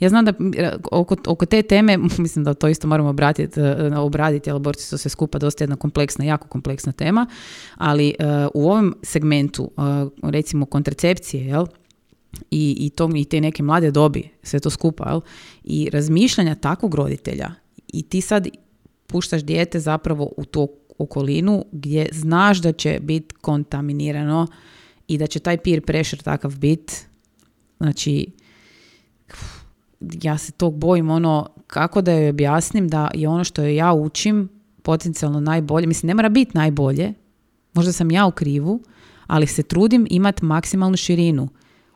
ja 0.00 0.08
znam 0.08 0.24
da 0.24 0.32
e, 0.56 0.72
oko, 0.92 1.16
oko 1.26 1.46
te 1.46 1.62
teme, 1.62 1.98
mislim 2.18 2.44
da 2.44 2.54
to 2.54 2.68
isto 2.68 2.88
moramo 2.88 3.08
obratiti, 3.08 3.60
e, 3.60 3.96
obraditi, 3.96 4.50
ali 4.50 4.56
aborti 4.56 4.82
su 4.82 4.98
sve 4.98 5.08
skupa 5.08 5.38
dosta 5.38 5.64
jedna 5.64 5.76
kompleksna, 5.76 6.24
jako 6.24 6.48
kompleksna 6.48 6.92
tema, 6.92 7.26
ali 7.76 8.14
e, 8.18 8.24
u 8.54 8.70
ovom 8.70 8.94
segmentu, 9.02 9.70
e, 9.76 9.80
recimo 10.30 10.66
kontracepcije, 10.66 11.46
jel, 11.46 11.66
i, 12.50 12.76
i, 12.78 12.90
to, 12.90 13.10
i 13.14 13.24
te 13.24 13.40
neke 13.40 13.62
mlade 13.62 13.90
dobi, 13.90 14.28
sve 14.42 14.60
to 14.60 14.70
skupa, 14.70 15.08
jel, 15.08 15.20
i 15.64 15.90
razmišljanja 15.92 16.54
takvog 16.54 16.94
roditelja 16.94 17.54
i 17.92 18.02
ti 18.02 18.20
sad 18.20 18.48
puštaš 19.06 19.42
dijete 19.42 19.80
zapravo 19.80 20.32
u 20.36 20.44
to 20.44 20.66
okolinu 20.98 21.64
gdje 21.72 22.08
znaš 22.12 22.58
da 22.58 22.72
će 22.72 22.98
biti 23.02 23.34
kontaminirano 23.34 24.46
i 25.08 25.18
da 25.18 25.26
će 25.26 25.38
taj 25.38 25.56
peer 25.56 25.80
pressure 25.80 26.22
takav 26.22 26.58
bit. 26.58 27.06
Znači, 27.82 28.26
ja 30.22 30.38
se 30.38 30.52
tog 30.52 30.78
bojim 30.78 31.10
ono, 31.10 31.48
kako 31.66 32.02
da 32.02 32.12
joj 32.12 32.28
objasnim 32.28 32.88
da 32.88 33.10
je 33.14 33.28
ono 33.28 33.44
što 33.44 33.62
joj 33.62 33.76
ja 33.76 33.92
učim 33.92 34.48
potencijalno 34.82 35.40
najbolje. 35.40 35.86
Mislim, 35.86 36.08
ne 36.08 36.14
mora 36.14 36.28
biti 36.28 36.50
najbolje. 36.54 37.14
Možda 37.74 37.92
sam 37.92 38.10
ja 38.10 38.26
u 38.26 38.30
krivu, 38.30 38.82
ali 39.26 39.46
se 39.46 39.62
trudim 39.62 40.06
imati 40.10 40.44
maksimalnu 40.44 40.96
širinu. 40.96 41.48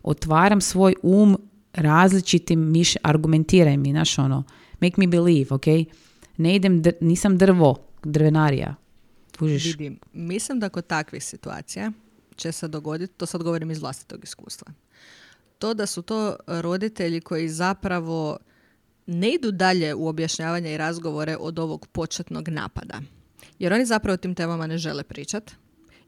Otvaram 0.02 0.60
svoj 0.60 0.94
um 1.02 1.38
različitim 1.72 2.70
miš, 2.70 2.94
argumentiraj 3.02 3.76
mi, 3.76 3.90
znaš 3.90 4.18
ono, 4.18 4.44
make 4.80 4.94
me 4.96 5.06
believe, 5.06 5.48
ok? 5.50 5.66
Ne 6.36 6.56
idem, 6.56 6.82
nisam 7.00 7.38
drvo, 7.38 7.76
drvenarija. 8.04 8.74
Kužiš? 9.38 9.64
Vidim. 9.64 9.98
Mislim 10.12 10.60
da 10.60 10.68
kod 10.68 10.86
takvih 10.86 11.24
situacija 11.24 11.92
će 12.36 12.52
se 12.52 12.68
dogoditi, 12.68 13.14
to 13.16 13.26
sad 13.26 13.42
govorim 13.42 13.70
iz 13.70 13.80
vlastitog 13.80 14.24
iskustva, 14.24 14.72
to 15.58 15.74
da 15.74 15.86
su 15.86 16.02
to 16.02 16.36
roditelji 16.46 17.20
koji 17.20 17.48
zapravo 17.48 18.38
ne 19.06 19.34
idu 19.34 19.50
dalje 19.50 19.94
u 19.94 20.08
objašnjavanje 20.08 20.74
i 20.74 20.76
razgovore 20.76 21.36
od 21.40 21.58
ovog 21.58 21.86
početnog 21.86 22.48
napada. 22.48 23.00
Jer 23.58 23.72
oni 23.72 23.86
zapravo 23.86 24.14
o 24.14 24.16
tim 24.16 24.34
temama 24.34 24.66
ne 24.66 24.78
žele 24.78 25.02
pričati 25.02 25.54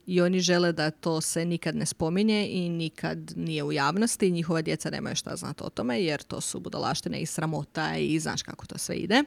i 0.05 0.21
oni 0.21 0.39
žele 0.39 0.71
da 0.71 0.91
to 0.91 1.21
se 1.21 1.45
nikad 1.45 1.75
ne 1.75 1.85
spominje 1.85 2.47
i 2.51 2.69
nikad 2.69 3.33
nije 3.35 3.63
u 3.63 3.71
javnosti 3.71 4.27
i 4.27 4.31
njihova 4.31 4.61
djeca 4.61 4.89
nemaju 4.89 5.15
šta 5.15 5.35
znati 5.35 5.63
o 5.63 5.69
tome 5.69 6.03
jer 6.03 6.23
to 6.23 6.41
su 6.41 6.59
budalaštine 6.59 7.21
i 7.21 7.25
sramota 7.25 7.97
i 7.97 8.19
znaš 8.19 8.41
kako 8.41 8.65
to 8.65 8.77
sve 8.77 8.95
ide. 8.95 9.23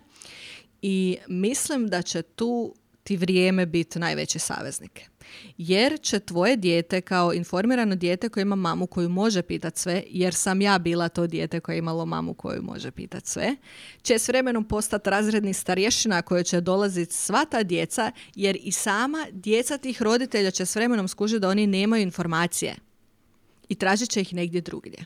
I 0.83 1.19
mislim 1.29 1.89
da 1.89 2.03
će 2.03 2.23
tu 2.23 2.75
ti 3.03 3.17
vrijeme 3.17 3.67
biti 3.67 3.99
najveći 3.99 4.39
saveznik. 4.39 5.01
Jer 5.59 6.01
će 6.01 6.19
tvoje 6.19 6.57
dijete 6.57 7.01
kao 7.01 7.33
informirano 7.33 7.95
dijete 7.95 8.29
koje 8.29 8.43
ima 8.43 8.57
mamu 8.57 8.87
koju 8.87 9.09
može 9.09 9.43
pitati 9.43 9.81
sve, 9.81 10.03
jer 10.11 10.35
sam 10.35 10.61
ja 10.61 10.79
bila 10.79 11.09
to 11.09 11.27
dijete 11.27 11.61
koje 11.61 11.75
je 11.75 11.79
imalo 11.79 12.07
mamu 12.07 12.35
koju 12.35 12.63
može 12.63 12.91
pitati 12.91 13.31
sve, 13.31 13.57
će 14.03 14.19
s 14.19 14.29
vremenom 14.29 14.65
postati 14.65 15.11
razredni 15.11 15.53
starješina 15.53 16.23
koje 16.23 16.45
će 16.45 16.61
dolaziti 16.61 17.15
sva 17.15 17.45
ta 17.45 17.63
djeca, 17.63 18.13
jer 18.35 18.59
i 18.63 18.73
sama 18.73 19.27
djeca 19.33 19.79
tih 19.79 20.03
roditelja 20.03 20.51
će 20.51 20.67
s 20.67 20.77
vremenom 20.77 21.09
skužiti 21.09 21.41
da 21.41 21.49
oni 21.49 21.67
nemaju 21.67 22.03
informacije 22.03 22.75
i 23.69 23.75
tražit 23.75 24.11
će 24.11 24.21
ih 24.21 24.35
negdje 24.35 24.61
drugdje. 24.61 25.05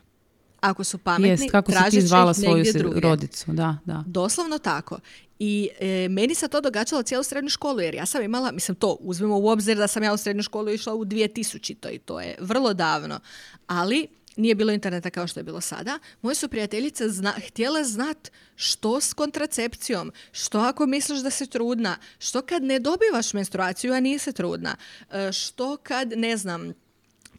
Ako 0.59 0.83
su 0.83 0.97
pametni, 0.97 1.29
Jest, 1.29 1.51
kako 1.51 1.71
si 1.71 1.89
ti 1.89 2.01
zvala 2.01 2.33
svoju 2.33 2.63
rodicu, 2.95 3.51
da, 3.51 3.77
da. 3.85 4.03
Doslovno 4.07 4.57
tako. 4.57 4.99
I 5.39 5.69
e, 5.79 6.09
meni 6.09 6.35
se 6.35 6.47
to 6.47 6.61
događalo 6.61 7.03
cijelu 7.03 7.23
srednju 7.23 7.49
školu, 7.49 7.79
jer 7.79 7.95
ja 7.95 8.05
sam 8.05 8.23
imala, 8.23 8.51
mislim 8.51 8.75
to, 8.75 8.97
uzmemo 8.99 9.39
u 9.39 9.47
obzir 9.47 9.77
da 9.77 9.87
sam 9.87 10.03
ja 10.03 10.13
u 10.13 10.17
srednju 10.17 10.43
školu 10.43 10.69
išla 10.69 10.93
u 10.93 11.05
2000 11.05 11.93
i 11.93 11.99
to 11.99 12.19
je 12.19 12.35
vrlo 12.39 12.73
davno. 12.73 13.19
Ali 13.67 14.07
nije 14.37 14.55
bilo 14.55 14.71
interneta 14.71 15.09
kao 15.09 15.27
što 15.27 15.39
je 15.39 15.43
bilo 15.43 15.61
sada. 15.61 15.99
Moje 16.21 16.35
su 16.35 16.49
prijateljice 16.49 17.09
zna, 17.09 17.33
htjele 17.47 17.83
znat 17.83 18.31
što 18.55 19.01
s 19.01 19.13
kontracepcijom, 19.13 20.11
što 20.31 20.59
ako 20.59 20.85
misliš 20.85 21.19
da 21.19 21.29
si 21.29 21.47
trudna, 21.47 21.97
što 22.19 22.41
kad 22.41 22.63
ne 22.63 22.79
dobivaš 22.79 23.33
menstruaciju, 23.33 23.93
a 23.93 23.99
nisi 23.99 24.33
trudna, 24.33 24.75
e, 25.11 25.31
što 25.31 25.77
kad, 25.77 26.13
ne 26.15 26.37
znam, 26.37 26.73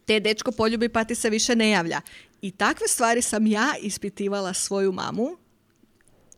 te 0.05 0.19
dečko 0.19 0.51
poljubi 0.51 0.89
pa 0.89 1.03
ti 1.03 1.15
se 1.15 1.29
više 1.29 1.55
ne 1.55 1.69
javlja. 1.69 2.01
I 2.41 2.51
takve 2.51 2.87
stvari 2.87 3.21
sam 3.21 3.47
ja 3.47 3.73
ispitivala 3.81 4.53
svoju 4.53 4.91
mamu 4.91 5.37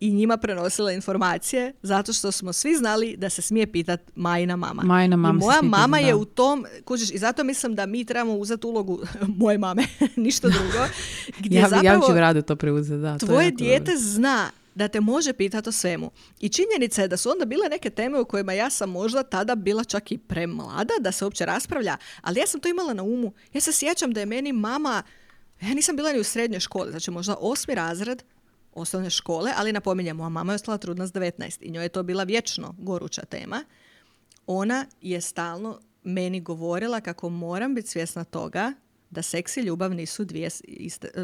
i 0.01 0.11
njima 0.11 0.37
prenosila 0.37 0.91
informacije 0.91 1.73
zato 1.81 2.13
što 2.13 2.31
smo 2.31 2.53
svi 2.53 2.75
znali 2.75 3.15
da 3.17 3.29
se 3.29 3.41
smije 3.41 3.71
pitat 3.71 4.01
majina 4.15 4.55
mama. 4.55 4.83
Majina 4.83 5.15
mama 5.15 5.37
I 5.37 5.45
moja 5.45 5.61
mama 5.61 5.99
je 5.99 6.15
u 6.15 6.25
tom, 6.25 6.65
kužiš, 6.85 7.11
i 7.11 7.17
zato 7.17 7.43
mislim 7.43 7.75
da 7.75 7.85
mi 7.85 8.05
trebamo 8.05 8.33
uzeti 8.33 8.67
ulogu 8.67 8.99
moje 9.41 9.57
mame, 9.57 9.83
ništa 10.15 10.47
drugo. 10.49 10.87
Gdje 11.39 11.59
ja, 11.59 11.69
zapravo 11.69 12.05
ja 12.05 12.13
ću 12.13 12.19
rado 12.19 12.41
to 12.41 12.55
preuzeti, 12.55 13.01
da. 13.01 13.17
Tvoje 13.17 13.51
dijete 13.51 13.91
zna 13.97 14.51
da 14.75 14.87
te 14.87 14.99
može 14.99 15.33
pitati 15.33 15.69
o 15.69 15.71
svemu. 15.71 16.11
I 16.39 16.49
činjenica 16.49 17.01
je 17.01 17.07
da 17.07 17.17
su 17.17 17.29
onda 17.29 17.45
bile 17.45 17.69
neke 17.69 17.89
teme 17.89 18.19
u 18.19 18.25
kojima 18.25 18.53
ja 18.53 18.69
sam 18.69 18.89
možda 18.89 19.23
tada 19.23 19.55
bila 19.55 19.83
čak 19.83 20.11
i 20.11 20.17
premlada 20.17 20.93
da 20.99 21.11
se 21.11 21.25
uopće 21.25 21.45
raspravlja, 21.45 21.97
ali 22.21 22.39
ja 22.39 22.47
sam 22.47 22.59
to 22.59 22.69
imala 22.69 22.93
na 22.93 23.03
umu. 23.03 23.33
Ja 23.53 23.61
se 23.61 23.73
sjećam 23.73 24.11
da 24.11 24.19
je 24.19 24.25
meni 24.25 24.51
mama, 24.51 25.03
ja 25.61 25.73
nisam 25.73 25.95
bila 25.95 26.13
ni 26.13 26.19
u 26.19 26.23
srednjoj 26.23 26.59
školi, 26.59 26.91
znači 26.91 27.11
možda 27.11 27.35
osmi 27.39 27.75
razred, 27.75 28.23
osnovne 28.73 29.09
škole, 29.09 29.51
ali 29.57 29.73
napominjem, 29.73 30.17
moja 30.17 30.29
mama 30.29 30.53
je 30.53 30.55
ostala 30.55 30.77
trudna 30.77 31.07
s 31.07 31.13
19 31.13 31.57
i 31.61 31.71
njoj 31.71 31.85
je 31.85 31.89
to 31.89 32.03
bila 32.03 32.23
vječno 32.23 32.75
goruća 32.77 33.21
tema. 33.21 33.63
Ona 34.47 34.85
je 35.01 35.21
stalno 35.21 35.79
meni 36.03 36.41
govorila 36.41 37.01
kako 37.01 37.29
moram 37.29 37.75
biti 37.75 37.87
svjesna 37.87 38.23
toga 38.23 38.73
da 39.09 39.21
seks 39.21 39.57
i 39.57 39.61
ljubav 39.61 39.93
nisu, 39.93 40.25
dvije, 40.25 40.49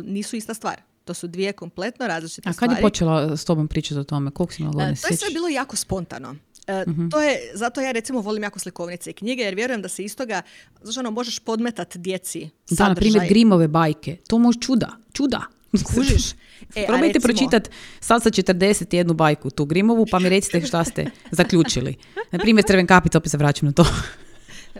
nisu 0.04 0.36
ista 0.36 0.54
stvar. 0.54 0.82
To 1.06 1.14
su 1.14 1.28
dvije 1.28 1.54
kompletno 1.54 2.08
različite 2.08 2.54
stvari. 2.54 2.58
A 2.58 2.60
kad 2.60 2.78
je 2.78 2.82
počela 2.82 3.38
s 3.38 3.46
tobom 3.46 3.68
pričati 3.68 4.00
o 4.00 4.04
tome? 4.04 4.32
Koliko 4.32 4.54
si 4.54 4.62
imala 4.62 4.84
e, 4.84 4.96
To 5.02 5.08
je 5.08 5.18
sve 5.18 5.30
bilo 5.34 5.48
jako 5.48 5.76
spontano. 5.76 6.36
E, 6.68 6.84
mhm. 6.88 7.10
to 7.10 7.22
je, 7.22 7.52
zato 7.54 7.82
ja 7.82 7.92
recimo 7.92 8.22
volim 8.22 8.44
jako 8.44 8.60
slikovnice 8.60 9.10
i 9.10 9.14
knjige 9.14 9.44
jer 9.44 9.56
vjerujem 9.56 9.82
da 9.82 9.88
se 9.88 10.04
iz 10.04 10.16
toga 10.16 10.42
znači 10.84 11.00
ono, 11.00 11.12
možeš 11.12 11.40
podmetati 11.40 12.00
djeci 12.00 12.50
Da, 12.70 12.90
na 12.90 12.96
primjer 12.96 13.28
Grimove 13.30 13.68
bajke. 13.68 14.18
To 14.28 14.38
može 14.38 14.60
čuda. 14.60 14.92
Čuda. 15.14 15.57
Kužiš? 15.96 16.32
E, 16.76 16.86
Probajte 16.88 17.20
pročitati 17.20 17.70
sad 18.00 18.24
sa 18.24 18.30
41 18.30 19.14
bajku 19.14 19.50
tu 19.50 19.66
Grimovu 19.66 20.06
pa 20.12 20.20
mi 20.20 20.30
recite 20.30 20.62
šta 20.62 20.84
ste 20.84 21.06
zaključili. 21.32 21.96
Na 22.32 22.40
primjer 22.40 22.66
Crven 22.68 22.88
kapica, 22.88 23.18
opet 23.18 23.32
se 23.32 23.38
vraćam 23.38 23.66
na 23.66 23.74
to. 23.74 23.86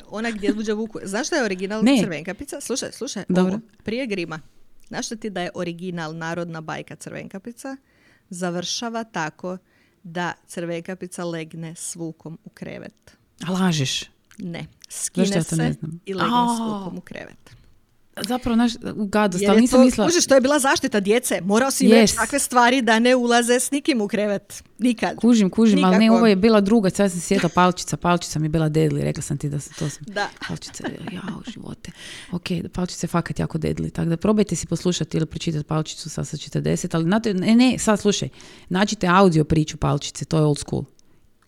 Ona 0.10 0.32
gdje 0.32 0.54
buđa 0.54 0.74
vuku. 0.74 1.00
Znaš 1.04 1.28
šta 1.28 1.36
je 1.36 1.44
original 1.44 1.84
ne. 1.84 1.98
Crven 2.02 2.24
kapica? 2.24 2.62
Slušaj, 2.62 2.92
slušaj. 2.92 3.24
Dobro. 3.30 3.54
Ovo, 3.54 3.62
prije 3.84 4.08
Grima. 4.08 4.40
Znaš 4.88 5.08
ti 5.10 5.30
da 5.30 5.42
je 5.42 5.50
original 5.54 6.16
narodna 6.16 6.62
bajka 6.62 6.96
Crvenkapica? 6.96 7.78
Završava 8.30 9.04
tako 9.04 9.58
da 10.04 10.34
Crvenkapica 10.48 11.24
legne 11.24 11.76
s 11.76 11.96
vukom 11.96 12.38
u 12.44 12.50
krevet. 12.50 13.18
A 13.48 13.52
lažeš? 13.52 14.04
Ne. 14.38 14.66
Skine 14.90 15.44
se 15.44 15.76
i 16.06 16.14
legne 16.14 16.38
s 16.58 16.60
vukom 16.60 16.98
u 16.98 17.02
krevet. 17.02 17.57
Zapravo, 18.28 18.56
naš, 18.56 18.72
u 18.96 19.06
gadost, 19.06 19.44
ali 19.50 19.62
nisam 19.62 19.82
mislila... 19.82 20.08
Kužiš, 20.08 20.28
to 20.28 20.36
je 20.36 20.42
bila 20.42 20.60
zaštita 20.60 21.00
djece. 21.00 21.42
Morao 21.42 21.72
si 21.72 21.88
yes. 21.88 22.16
takve 22.16 22.40
stvari 22.40 22.82
da 22.82 23.00
ne 23.00 23.16
ulaze 23.16 23.60
s 23.60 23.72
nikim 23.72 24.02
u 24.02 24.08
krevet. 24.08 24.64
Nikad. 24.80 25.16
Kužim, 25.16 25.50
kužim, 25.50 25.84
ali 25.84 25.98
ne, 25.98 26.12
ovo 26.12 26.28
je 26.28 26.36
bila 26.36 26.62
druga. 26.62 26.90
Sad 26.90 27.12
sam 27.12 27.22
sjeta 27.22 27.50
palčica. 27.50 27.98
Palčica 27.98 28.40
mi 28.40 28.46
je 28.46 28.50
bila 28.50 28.70
deadly. 28.70 29.04
Rekla 29.04 29.22
sam 29.24 29.38
ti 29.38 29.50
da 29.50 29.60
se 29.60 29.70
to 29.80 29.90
sam... 29.90 30.04
Da. 30.08 30.30
Palčica, 30.48 30.84
ja, 31.12 31.22
živote. 31.54 31.92
Ok, 32.32 32.48
palčica 32.74 33.06
je 33.06 33.10
fakat 33.10 33.40
jako 33.40 33.58
deadly. 33.58 33.92
Tako 33.92 34.10
da 34.10 34.18
probajte 34.18 34.56
si 34.56 34.68
poslušati 34.68 35.18
ili 35.18 35.26
pročitati 35.26 35.64
palčicu 35.64 36.10
sa 36.10 36.22
40. 36.22 36.96
Ali 36.96 37.34
ne, 37.40 37.56
ne, 37.56 37.80
sad 37.80 38.00
slušaj. 38.00 38.30
Nađite 38.70 39.08
audio 39.08 39.44
priču 39.44 39.78
palčice. 39.78 40.26
To 40.26 40.38
je 40.38 40.44
old 40.44 40.60
school. 40.60 40.84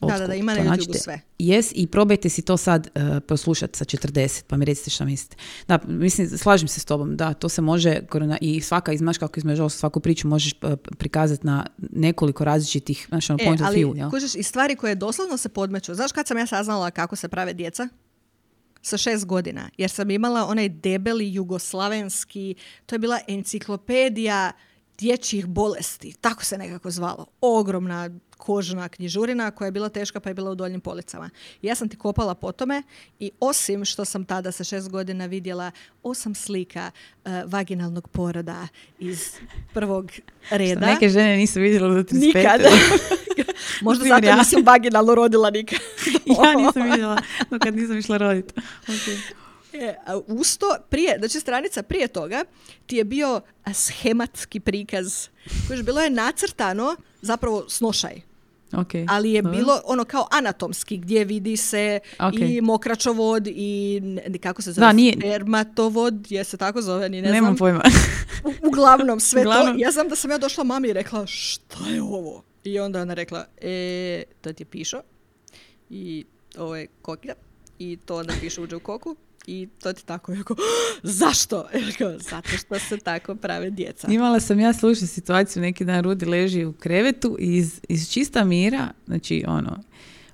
Da, 0.01 0.17
da, 0.17 0.27
da, 0.27 0.35
ima 0.35 0.53
na 0.53 0.61
YouTube 0.61 1.03
sve. 1.03 1.21
Jes, 1.39 1.71
i 1.75 1.87
probajte 1.87 2.29
si 2.29 2.41
to 2.41 2.57
sad 2.57 2.87
uh, 2.95 3.01
poslušati 3.27 3.77
sa 3.77 3.85
40, 3.85 4.43
pa 4.47 4.57
mi 4.57 4.65
recite 4.65 4.89
što 4.89 5.05
mislite. 5.05 5.35
Da, 5.67 5.79
mislim, 5.87 6.37
slažem 6.37 6.67
se 6.67 6.79
s 6.79 6.85
tobom, 6.85 7.17
da, 7.17 7.33
to 7.33 7.49
se 7.49 7.61
može, 7.61 7.99
i 8.41 8.61
svaka, 8.61 8.97
znaš 8.97 9.17
kako 9.17 9.39
između 9.39 9.69
svaku 9.69 9.99
priču 9.99 10.27
možeš 10.27 10.53
uh, 10.61 10.73
prikazati 10.97 11.47
na 11.47 11.65
nekoliko 11.79 12.43
različitih, 12.43 13.05
znaš, 13.09 13.29
ono, 13.29 13.39
e, 13.41 13.45
point 13.45 13.61
of 13.61 13.67
view. 13.67 13.97
Jel? 13.97 14.09
Kužiš, 14.09 14.35
i 14.35 14.43
stvari 14.43 14.75
koje 14.75 14.95
doslovno 14.95 15.37
se 15.37 15.49
podmeću. 15.49 15.95
Znaš 15.95 16.11
kad 16.11 16.27
sam 16.27 16.37
ja 16.37 16.45
saznala 16.45 16.91
kako 16.91 17.15
se 17.15 17.27
prave 17.27 17.53
djeca? 17.53 17.87
sa 18.81 18.97
šest 18.97 19.25
godina, 19.25 19.69
jer 19.77 19.89
sam 19.89 20.11
imala 20.11 20.45
onaj 20.45 20.69
debeli 20.69 21.33
jugoslavenski, 21.33 22.55
to 22.85 22.95
je 22.95 22.99
bila 22.99 23.19
enciklopedija 23.27 24.51
dječjih 24.97 25.47
bolesti, 25.47 26.15
tako 26.21 26.45
se 26.45 26.57
nekako 26.57 26.91
zvalo. 26.91 27.25
Ogromna 27.41 28.09
kožna 28.39 28.89
knjižurina 28.89 29.51
koja 29.51 29.65
je 29.65 29.71
bila 29.71 29.89
teška 29.89 30.19
pa 30.19 30.29
je 30.29 30.33
bila 30.33 30.51
u 30.51 30.55
doljnim 30.55 30.81
policama. 30.81 31.29
Ja 31.61 31.75
sam 31.75 31.89
ti 31.89 31.97
kopala 31.97 32.35
po 32.35 32.51
tome 32.51 32.83
i 33.19 33.31
osim 33.39 33.85
što 33.85 34.05
sam 34.05 34.25
tada 34.25 34.51
sa 34.51 34.63
šest 34.63 34.89
godina 34.89 35.25
vidjela 35.25 35.71
osam 36.03 36.35
slika 36.35 36.91
uh, 37.25 37.31
vaginalnog 37.45 38.07
poroda 38.07 38.67
iz 38.99 39.35
prvog 39.73 40.11
reda. 40.49 40.81
Što 40.81 40.93
neke 40.93 41.09
žene 41.09 41.37
nisu 41.37 41.59
vidjela 41.59 41.87
do 41.87 42.03
35. 42.03 42.19
Nikada. 42.19 42.69
Možda 43.81 44.05
zato 44.05 44.27
ja. 44.27 44.35
nisam 44.35 44.63
vaginalno 44.65 45.15
rodila 45.15 45.49
nikad. 45.49 45.79
ja 46.43 46.53
nisam 46.53 46.83
vidjela, 46.91 47.17
no 47.49 47.59
kad 47.59 47.75
nisam 47.75 47.97
išla 47.97 48.17
roditi. 48.17 48.53
Okay. 48.87 49.17
E, 49.73 49.95
usto, 50.27 50.65
prije, 50.89 51.15
znači 51.19 51.39
stranica 51.39 51.83
prije 51.83 52.07
toga 52.07 52.43
ti 52.85 52.95
je 52.95 53.03
bio 53.03 53.41
schematski 53.73 54.59
prikaz. 54.59 55.27
Koji 55.67 55.83
bilo 55.83 56.01
je 56.01 56.09
nacrtano 56.09 56.95
zapravo 57.21 57.65
snošaj. 57.69 58.28
Okay. 58.71 59.05
Ali 59.09 59.31
je 59.31 59.41
bilo 59.41 59.81
ono 59.85 60.05
kao 60.05 60.27
anatomski 60.31 60.97
gdje 60.97 61.25
vidi 61.25 61.57
se 61.57 61.99
i 62.39 62.61
mokračovod 62.61 63.47
i 63.47 64.01
kako 64.41 64.61
se 64.61 64.71
zove 64.71 64.87
da, 64.87 64.93
nije... 64.93 65.13
spermatovod, 65.19 66.31
je 66.31 66.43
se 66.43 66.57
tako 66.57 66.81
zove, 66.81 67.09
ni 67.09 67.21
ne 67.21 67.31
Nemam 67.31 67.55
znam. 67.55 67.57
pojma. 67.57 67.83
uglavnom 68.67 69.19
sve 69.19 69.43
to. 69.43 69.73
Ja 69.77 69.91
znam 69.91 70.09
da 70.09 70.15
sam 70.15 70.31
ja 70.31 70.37
došla 70.37 70.63
mami 70.63 70.87
i 70.87 70.93
rekla 70.93 71.25
šta 71.25 71.89
je 71.89 72.01
ovo? 72.01 72.43
I 72.63 72.79
onda 72.79 73.01
ona 73.01 73.13
rekla, 73.13 73.45
e, 73.61 74.23
to 74.41 74.53
ti 74.53 74.63
je 74.63 74.65
pišo 74.65 75.01
i 75.89 76.25
ovaj, 76.57 76.87
kokija 77.01 77.33
i 77.79 77.97
to 78.05 78.15
onda 78.15 78.33
piše 78.41 78.61
uđe 78.61 78.75
u 78.75 78.79
koku 78.79 79.15
i 79.47 79.67
to 79.81 79.93
ti 79.93 80.05
tako 80.05 80.33
jako, 80.33 80.55
zašto? 81.03 81.67
Zato 82.31 82.49
što 82.49 82.79
se 82.79 82.97
tako 82.97 83.35
prave 83.35 83.69
djeca. 83.69 84.07
Imala 84.11 84.39
sam 84.39 84.59
ja 84.59 84.73
slušati 84.73 85.07
situaciju, 85.07 85.61
neki 85.61 85.85
dan 85.85 86.03
Rudi 86.03 86.25
leži 86.25 86.65
u 86.65 86.73
krevetu 86.73 87.37
i 87.39 87.55
iz, 87.57 87.79
iz 87.89 88.09
čista 88.09 88.43
mira, 88.43 88.87
znači 89.07 89.43
ono, 89.47 89.83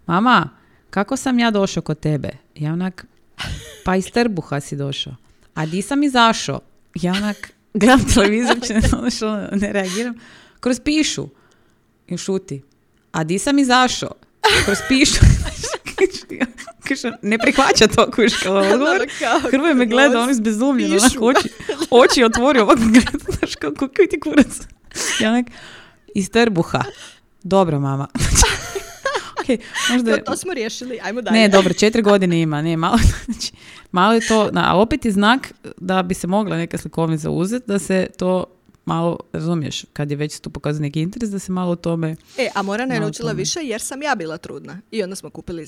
mama, 0.06 0.50
kako 0.90 1.18
sam 1.18 1.40
ja 1.40 1.52
došao 1.52 1.84
kod 1.84 2.00
tebe? 2.00 2.30
Ja 2.56 2.74
onak, 2.74 3.06
pa 3.86 3.96
iz 3.96 4.12
trbuha 4.12 4.60
si 4.60 4.76
došao. 4.76 5.16
A 5.54 5.66
di 5.66 5.82
sam 5.82 6.04
izašao? 6.04 6.60
Ja 6.96 7.12
onak, 7.12 7.54
gledam 7.74 8.06
televizor, 8.14 8.58
ono 8.98 9.10
što 9.10 9.38
ne 9.38 9.74
reagiram. 9.74 10.16
Kroz 10.60 10.80
pišu. 10.80 11.28
I 12.08 12.18
šuti. 12.18 12.62
A 13.12 13.24
di 13.24 13.40
sam 13.40 13.60
izašao? 13.60 14.12
Kroz 14.66 14.78
pišu. 14.88 15.35
Ne 17.22 17.38
prihvaća 17.38 17.88
to 17.88 18.12
kuška 18.12 18.54
odgovor. 18.60 19.08
Hrvoje 19.52 19.74
me 19.74 19.86
gleda, 19.86 20.20
on 20.20 20.30
izbezumljen, 20.30 20.92
onako 20.94 21.26
oči, 21.26 21.50
oči 21.90 22.24
otvorio, 22.24 22.64
ovako 22.64 22.82
gleda, 22.94 23.32
znaš 23.40 23.56
kako, 23.56 23.88
ti 23.88 24.20
kurac. 24.20 24.62
Ja 25.22 25.30
onak, 25.30 25.46
iz 26.16 26.30
trbuha. 26.30 26.84
Dobro, 27.44 27.80
mama. 27.80 28.08
okay, 29.40 29.58
možda... 29.92 30.18
To, 30.18 30.24
to, 30.24 30.38
smo 30.38 30.54
riješili, 30.54 31.00
ajmo 31.04 31.22
dalje. 31.22 31.40
Ne, 31.40 31.50
dobro, 31.50 31.74
četiri 31.74 32.02
godine 32.02 32.42
ima, 32.42 32.62
ne, 32.62 32.78
malo, 32.78 32.98
znači, 33.26 33.52
malo 33.92 34.14
je 34.14 34.28
to, 34.28 34.50
a 34.56 34.78
opet 34.78 35.06
je 35.06 35.12
znak 35.12 35.54
da 35.78 36.04
bi 36.04 36.14
se 36.14 36.28
mogla 36.28 36.58
neka 36.58 36.78
slikovnica 36.78 37.30
uzeti, 37.30 37.68
da 37.68 37.80
se 37.80 38.08
to 38.18 38.55
malo, 38.86 39.18
razumiješ, 39.34 39.86
kad 39.94 40.12
je 40.12 40.18
već 40.18 40.40
tu 40.40 40.50
pokazao 40.50 40.82
neki 40.82 41.02
interes, 41.02 41.30
da 41.30 41.40
se 41.40 41.52
malo 41.52 41.72
o 41.72 41.76
tome... 41.76 42.16
E, 42.38 42.50
a 42.56 42.62
Morana 42.62 42.94
je 42.94 43.00
naučila 43.00 43.32
više 43.32 43.60
jer 43.64 43.82
sam 43.82 44.02
ja 44.02 44.16
bila 44.16 44.38
trudna. 44.38 44.82
I 44.92 45.04
onda 45.04 45.16
smo 45.16 45.30
kupili 45.30 45.64
e, 45.64 45.68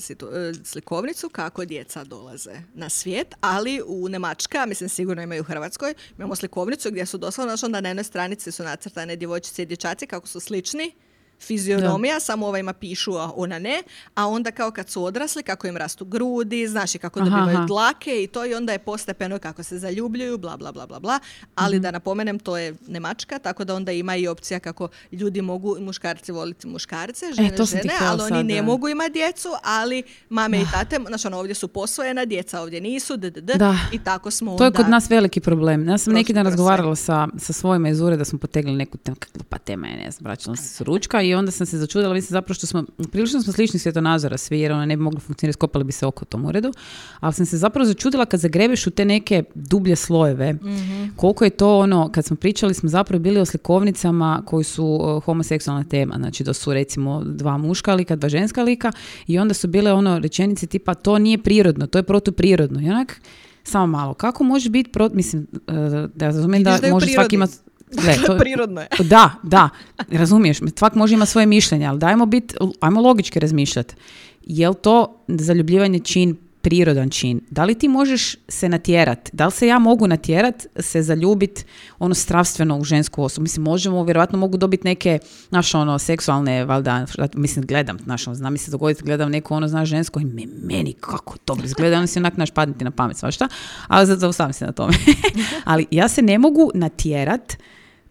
slikovnicu 0.64 1.28
kako 1.28 1.64
djeca 1.64 2.04
dolaze 2.04 2.62
na 2.74 2.88
svijet, 2.88 3.34
ali 3.40 3.82
u 3.86 4.08
Nemačka, 4.08 4.66
mislim 4.66 4.88
sigurno 4.88 5.22
imaju 5.22 5.40
u 5.40 5.44
Hrvatskoj, 5.44 5.94
imamo 6.18 6.36
slikovnicu 6.36 6.90
gdje 6.90 7.06
su 7.06 7.18
doslovno, 7.18 7.50
znači 7.50 7.66
onda 7.66 7.80
na 7.80 7.88
jednoj 7.88 8.04
stranici 8.04 8.52
su 8.52 8.62
nacrtane 8.62 9.16
djevojčice 9.16 9.62
i 9.62 9.66
dječaci 9.66 10.06
kako 10.06 10.26
su 10.26 10.40
slični, 10.40 10.92
fizionomija, 11.40 12.20
samo 12.20 12.46
ovajma 12.46 12.72
pišu, 12.72 13.12
a 13.12 13.32
ona 13.36 13.58
ne, 13.58 13.82
a 14.14 14.26
onda 14.26 14.50
kao 14.50 14.70
kad 14.70 14.90
su 14.90 15.04
odrasli, 15.04 15.42
kako 15.42 15.66
im 15.66 15.76
rastu 15.76 16.04
grudi, 16.04 16.68
znaš 16.68 16.94
i 16.94 16.98
kako 16.98 17.20
dobivaju 17.20 17.58
dlake 17.66 18.22
i 18.22 18.26
to 18.26 18.46
i 18.46 18.54
onda 18.54 18.72
je 18.72 18.78
postepeno 18.78 19.38
kako 19.38 19.62
se 19.62 19.78
zaljubljuju, 19.78 20.38
bla, 20.38 20.56
bla, 20.56 20.72
bla, 20.72 20.86
bla, 20.86 21.00
bla. 21.00 21.18
Ali 21.54 21.76
mhm. 21.76 21.82
da 21.82 21.90
napomenem, 21.90 22.38
to 22.38 22.56
je 22.56 22.74
Nemačka, 22.86 23.38
tako 23.38 23.64
da 23.64 23.74
onda 23.74 23.92
ima 23.92 24.16
i 24.16 24.28
opcija 24.28 24.60
kako 24.60 24.88
ljudi 25.12 25.42
mogu 25.42 25.76
muškarci 25.80 26.32
voliti 26.32 26.66
muškarce, 26.66 27.26
e, 27.26 27.32
žene, 27.32 27.64
žene, 27.64 27.94
ali 28.00 28.22
oni 28.22 28.44
ne 28.44 28.62
mogu 28.62 28.88
imati 28.88 29.12
djecu, 29.12 29.48
ali 29.62 30.02
mame 30.28 30.60
i 30.60 30.64
tate, 30.72 30.98
znači 31.08 31.26
ono, 31.26 31.38
ovdje 31.38 31.54
su 31.54 31.68
posvojena, 31.68 32.24
djeca 32.24 32.60
ovdje 32.60 32.80
nisu, 32.80 33.16
d, 33.16 33.30
da. 33.30 33.76
i 33.92 34.04
tako 34.04 34.30
smo 34.30 34.56
To 34.56 34.64
je 34.64 34.72
kod 34.72 34.88
nas 34.88 35.10
veliki 35.10 35.40
problem. 35.40 35.88
Ja 35.88 35.98
sam 35.98 36.12
neki 36.12 36.32
dan 36.32 36.44
razgovarala 36.44 36.96
sa, 36.96 37.28
sa 37.38 37.52
svojima 37.52 37.88
iz 37.88 38.00
ureda, 38.00 38.24
smo 38.24 38.38
potegli 38.38 38.72
neku 38.72 38.98
tem, 38.98 39.14
pa 39.48 39.58
tema 39.58 39.86
je, 39.86 39.96
ne 39.96 40.10
znam, 40.10 40.56
se 40.56 40.62
s 40.62 40.80
ručka 40.80 41.20
i 41.28 41.34
onda 41.34 41.50
sam 41.50 41.66
se 41.66 41.78
začudila, 41.78 42.14
mislim 42.14 42.32
zapravo 42.32 42.54
što 42.54 42.66
smo, 42.66 42.84
prilično 43.12 43.42
smo 43.42 43.52
slični 43.52 43.80
svjetonazora 43.80 44.38
svi, 44.38 44.60
jer 44.60 44.72
ona 44.72 44.86
ne 44.86 44.96
bi 44.96 45.02
mogla 45.02 45.20
funkcionirati, 45.20 45.56
skopali 45.56 45.84
bi 45.84 45.92
se 45.92 46.06
oko 46.06 46.24
tom 46.24 46.44
uredu, 46.44 46.72
ali 47.20 47.32
sam 47.32 47.46
se 47.46 47.56
zapravo 47.56 47.86
začudila 47.86 48.26
kad 48.26 48.40
zagrebeš 48.40 48.86
u 48.86 48.90
te 48.90 49.04
neke 49.04 49.42
dublje 49.54 49.96
slojeve, 49.96 50.52
mm 50.52 50.98
koliko 51.16 51.44
je 51.44 51.50
to 51.50 51.78
ono, 51.78 52.12
kad 52.12 52.24
smo 52.24 52.36
pričali 52.36 52.74
smo 52.74 52.88
zapravo 52.88 53.20
bili 53.20 53.40
o 53.40 53.44
slikovnicama 53.44 54.42
koji 54.46 54.64
su 54.64 54.84
uh, 54.86 55.24
homoseksualna 55.24 55.84
tema, 55.84 56.14
znači 56.18 56.44
da 56.44 56.52
su 56.52 56.72
recimo 56.72 57.22
dva 57.24 57.58
muška 57.58 57.94
lika, 57.94 58.16
dva 58.16 58.28
ženska 58.28 58.62
lika 58.62 58.92
i 59.26 59.38
onda 59.38 59.54
su 59.54 59.68
bile 59.68 59.92
ono 59.92 60.18
rečenice 60.18 60.66
tipa 60.66 60.94
to 60.94 61.18
nije 61.18 61.38
prirodno, 61.38 61.86
to 61.86 61.98
je 61.98 62.02
protuprirodno. 62.02 62.80
I 62.80 62.90
onak, 62.90 63.20
samo 63.62 63.86
malo, 63.86 64.14
kako 64.14 64.44
može 64.44 64.70
biti, 64.70 64.90
pro, 64.90 65.10
mislim, 65.12 65.46
uh, 65.52 65.74
da 66.14 66.26
razumijem 66.26 66.64
da, 66.64 66.78
da 66.82 66.90
može 66.90 67.06
svaki 67.06 67.36
imati 67.36 67.54
Gle, 67.92 68.14
to, 68.26 68.38
Prirodno 68.38 68.80
je. 68.80 68.88
Da, 68.98 69.30
da, 69.42 69.68
razumiješ, 70.10 70.58
svak 70.76 70.94
može 70.94 71.14
ima 71.14 71.26
svoje 71.26 71.46
mišljenje, 71.46 71.86
ali 71.86 71.98
dajmo 71.98 72.26
bit, 72.26 72.54
ajmo 72.80 73.00
logički 73.00 73.40
razmišljati. 73.40 73.94
Je 74.42 74.68
li 74.68 74.74
to 74.74 75.24
zaljubljivanje 75.28 75.98
čin 75.98 76.36
prirodan 76.62 77.10
čin. 77.10 77.40
Da 77.50 77.64
li 77.64 77.74
ti 77.74 77.88
možeš 77.88 78.36
se 78.48 78.68
natjerat? 78.68 79.30
Da 79.32 79.46
li 79.46 79.52
se 79.52 79.66
ja 79.66 79.78
mogu 79.78 80.06
natjerat 80.06 80.66
se 80.76 81.02
zaljubit 81.02 81.66
ono 81.98 82.14
stravstveno 82.14 82.78
u 82.78 82.84
žensku 82.84 83.22
osobu? 83.22 83.42
Mislim, 83.42 83.64
možemo, 83.64 84.04
vjerojatno 84.04 84.38
mogu 84.38 84.56
dobiti 84.56 84.84
neke, 84.84 85.18
naš 85.50 85.74
ono, 85.74 85.98
seksualne, 85.98 86.64
valjda, 86.64 87.06
mislim, 87.34 87.66
gledam, 87.66 87.98
znaš, 87.98 88.26
ono, 88.26 88.34
znam 88.34 88.52
mi 88.52 88.58
se 88.58 88.70
dogoditi, 88.70 89.04
gledam 89.04 89.30
neko, 89.30 89.54
ono, 89.54 89.68
znaš, 89.68 89.88
žensko 89.88 90.20
i 90.20 90.24
me, 90.24 90.42
meni 90.62 90.92
kako 90.92 91.38
to 91.44 91.56
izgleda, 91.64 91.96
ono 91.98 92.06
si 92.06 92.18
onak 92.18 92.36
naš 92.36 92.50
padniti 92.50 92.84
na 92.84 92.90
pamet, 92.90 93.16
svašta, 93.16 93.48
ali 93.86 94.06
zaustavim 94.06 94.52
se 94.52 94.66
na 94.66 94.72
tome. 94.72 94.92
ali 95.64 95.86
ja 95.90 96.08
se 96.08 96.22
ne 96.22 96.38
mogu 96.38 96.70
natjerat 96.74 97.56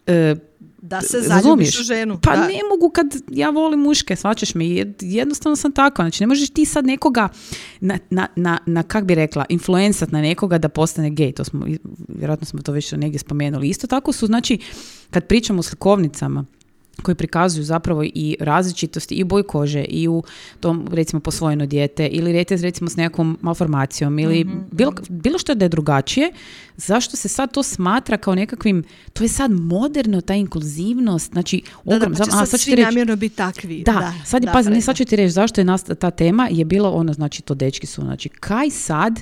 e, 0.08 0.36
da 0.82 1.02
se 1.02 1.22
zaljubiš 1.22 1.80
u 1.80 1.84
ženu. 1.84 2.20
Pa 2.24 2.36
ne 2.36 2.60
mogu 2.70 2.90
kad 2.90 3.08
ja 3.32 3.50
volim 3.50 3.80
muške, 3.80 4.16
svačaš 4.16 4.56
me, 4.56 4.66
jednostavno 5.02 5.56
sam 5.56 5.72
tako. 5.72 6.02
Znači 6.02 6.24
ne 6.24 6.28
možeš 6.28 6.50
ti 6.50 6.66
sad 6.66 6.86
nekoga, 6.86 7.30
na, 7.80 7.98
na, 8.10 8.28
na, 8.36 8.58
na 8.66 8.84
kak 8.84 9.06
bi 9.06 9.16
rekla, 9.16 9.46
influencat 9.50 10.12
na 10.12 10.22
nekoga 10.22 10.58
da 10.58 10.70
postane 10.70 11.10
gej. 11.10 11.32
To 11.32 11.44
smo, 11.44 11.66
vjerojatno 12.08 12.46
smo 12.46 12.62
to 12.62 12.72
već 12.72 12.92
negdje 12.92 13.20
spomenuli. 13.20 13.70
Isto 13.70 13.88
tako 13.88 14.12
su, 14.12 14.26
znači, 14.26 14.58
kad 15.10 15.26
pričamo 15.26 15.60
o 15.60 15.64
slikovnicama, 15.64 16.46
koji 17.02 17.16
prikazuju 17.16 17.64
zapravo 17.64 18.04
i 18.04 18.38
različitosti 18.40 19.16
i 19.16 19.24
boj 19.24 19.44
kože 19.44 19.84
i 19.84 20.08
u 20.08 20.24
tom 20.60 20.88
recimo 20.92 21.20
posvojeno 21.20 21.66
dijete 21.66 22.08
ili 22.08 22.32
dijete 22.32 22.58
recimo 22.58 22.90
s 22.90 22.96
nekakvom 22.96 23.38
malformacijom 23.42 24.20
ili 24.20 24.44
mhm, 24.44 24.58
bilo, 24.72 24.94
bilo 25.10 25.38
što 25.38 25.56
da 25.56 25.66
je 25.66 25.70
drugačije, 25.70 26.32
zašto 26.78 27.18
se 27.18 27.28
sad 27.28 27.54
to 27.54 27.64
smatra 27.64 28.18
kao 28.18 28.36
nekakvim, 28.36 28.84
to 29.14 29.24
je 29.24 29.28
sad 29.28 29.52
moderno, 29.52 30.22
ta 30.22 30.34
inkluzivnost, 30.34 31.32
znači 31.32 31.62
da, 31.84 32.00
da, 32.00 32.10
pa 32.10 32.26
će 32.26 32.32
sad, 32.32 32.50
sad 32.50 32.60
svi 32.60 32.76
namjerno 32.76 33.16
biti 33.16 33.36
takvi. 33.36 33.84
Da, 33.86 33.92
da 33.92 34.14
sad, 34.26 34.44
je, 34.44 34.52
pazi, 34.54 34.70
ne, 34.70 34.82
sad 34.82 34.96
ću 34.96 35.06
ti 35.06 35.16
reći 35.16 35.32
zašto 35.32 35.62
je 35.62 35.66
nasta, 35.66 35.96
ta 35.96 36.12
tema, 36.12 36.48
je 36.52 36.66
bilo 36.66 36.92
ono, 36.92 37.14
znači 37.14 37.42
to 37.42 37.56
dečki 37.56 37.88
su, 37.88 38.02
znači 38.02 38.30
kaj 38.30 38.70
sad 38.70 39.22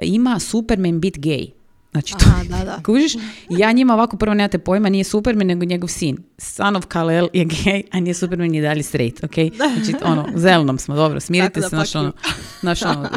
ima 0.00 0.38
Superman 0.38 1.00
bit 1.00 1.18
gay? 1.18 1.63
Znači, 1.94 2.14
to, 2.14 2.24
Aha, 2.26 2.44
da, 2.44 2.64
da. 2.64 2.82
kužiš? 2.82 3.12
Ja 3.60 3.72
njima 3.72 3.94
ovako 3.94 4.16
prvo 4.16 4.34
nemate 4.34 4.58
pojma, 4.58 4.88
nije 4.88 5.04
Superman, 5.04 5.46
nego 5.46 5.64
njegov 5.64 5.88
sin. 5.88 6.16
Son 6.38 6.76
of 6.76 6.86
Kal-El 6.86 7.28
je 7.32 7.46
gay, 7.46 7.82
a 7.90 8.00
nije 8.00 8.14
Superman 8.14 8.54
je 8.54 8.62
dalje 8.62 8.82
straight, 8.82 9.24
ok? 9.24 9.34
Znači, 9.56 9.94
ono, 10.04 10.26
zelenom 10.34 10.78
smo, 10.78 10.94
dobro, 10.94 11.20
smirite 11.20 11.62
se, 11.62 11.76
naš 11.76 11.94
ono, 11.94 12.12
naš 12.62 12.82
ono, 12.82 13.00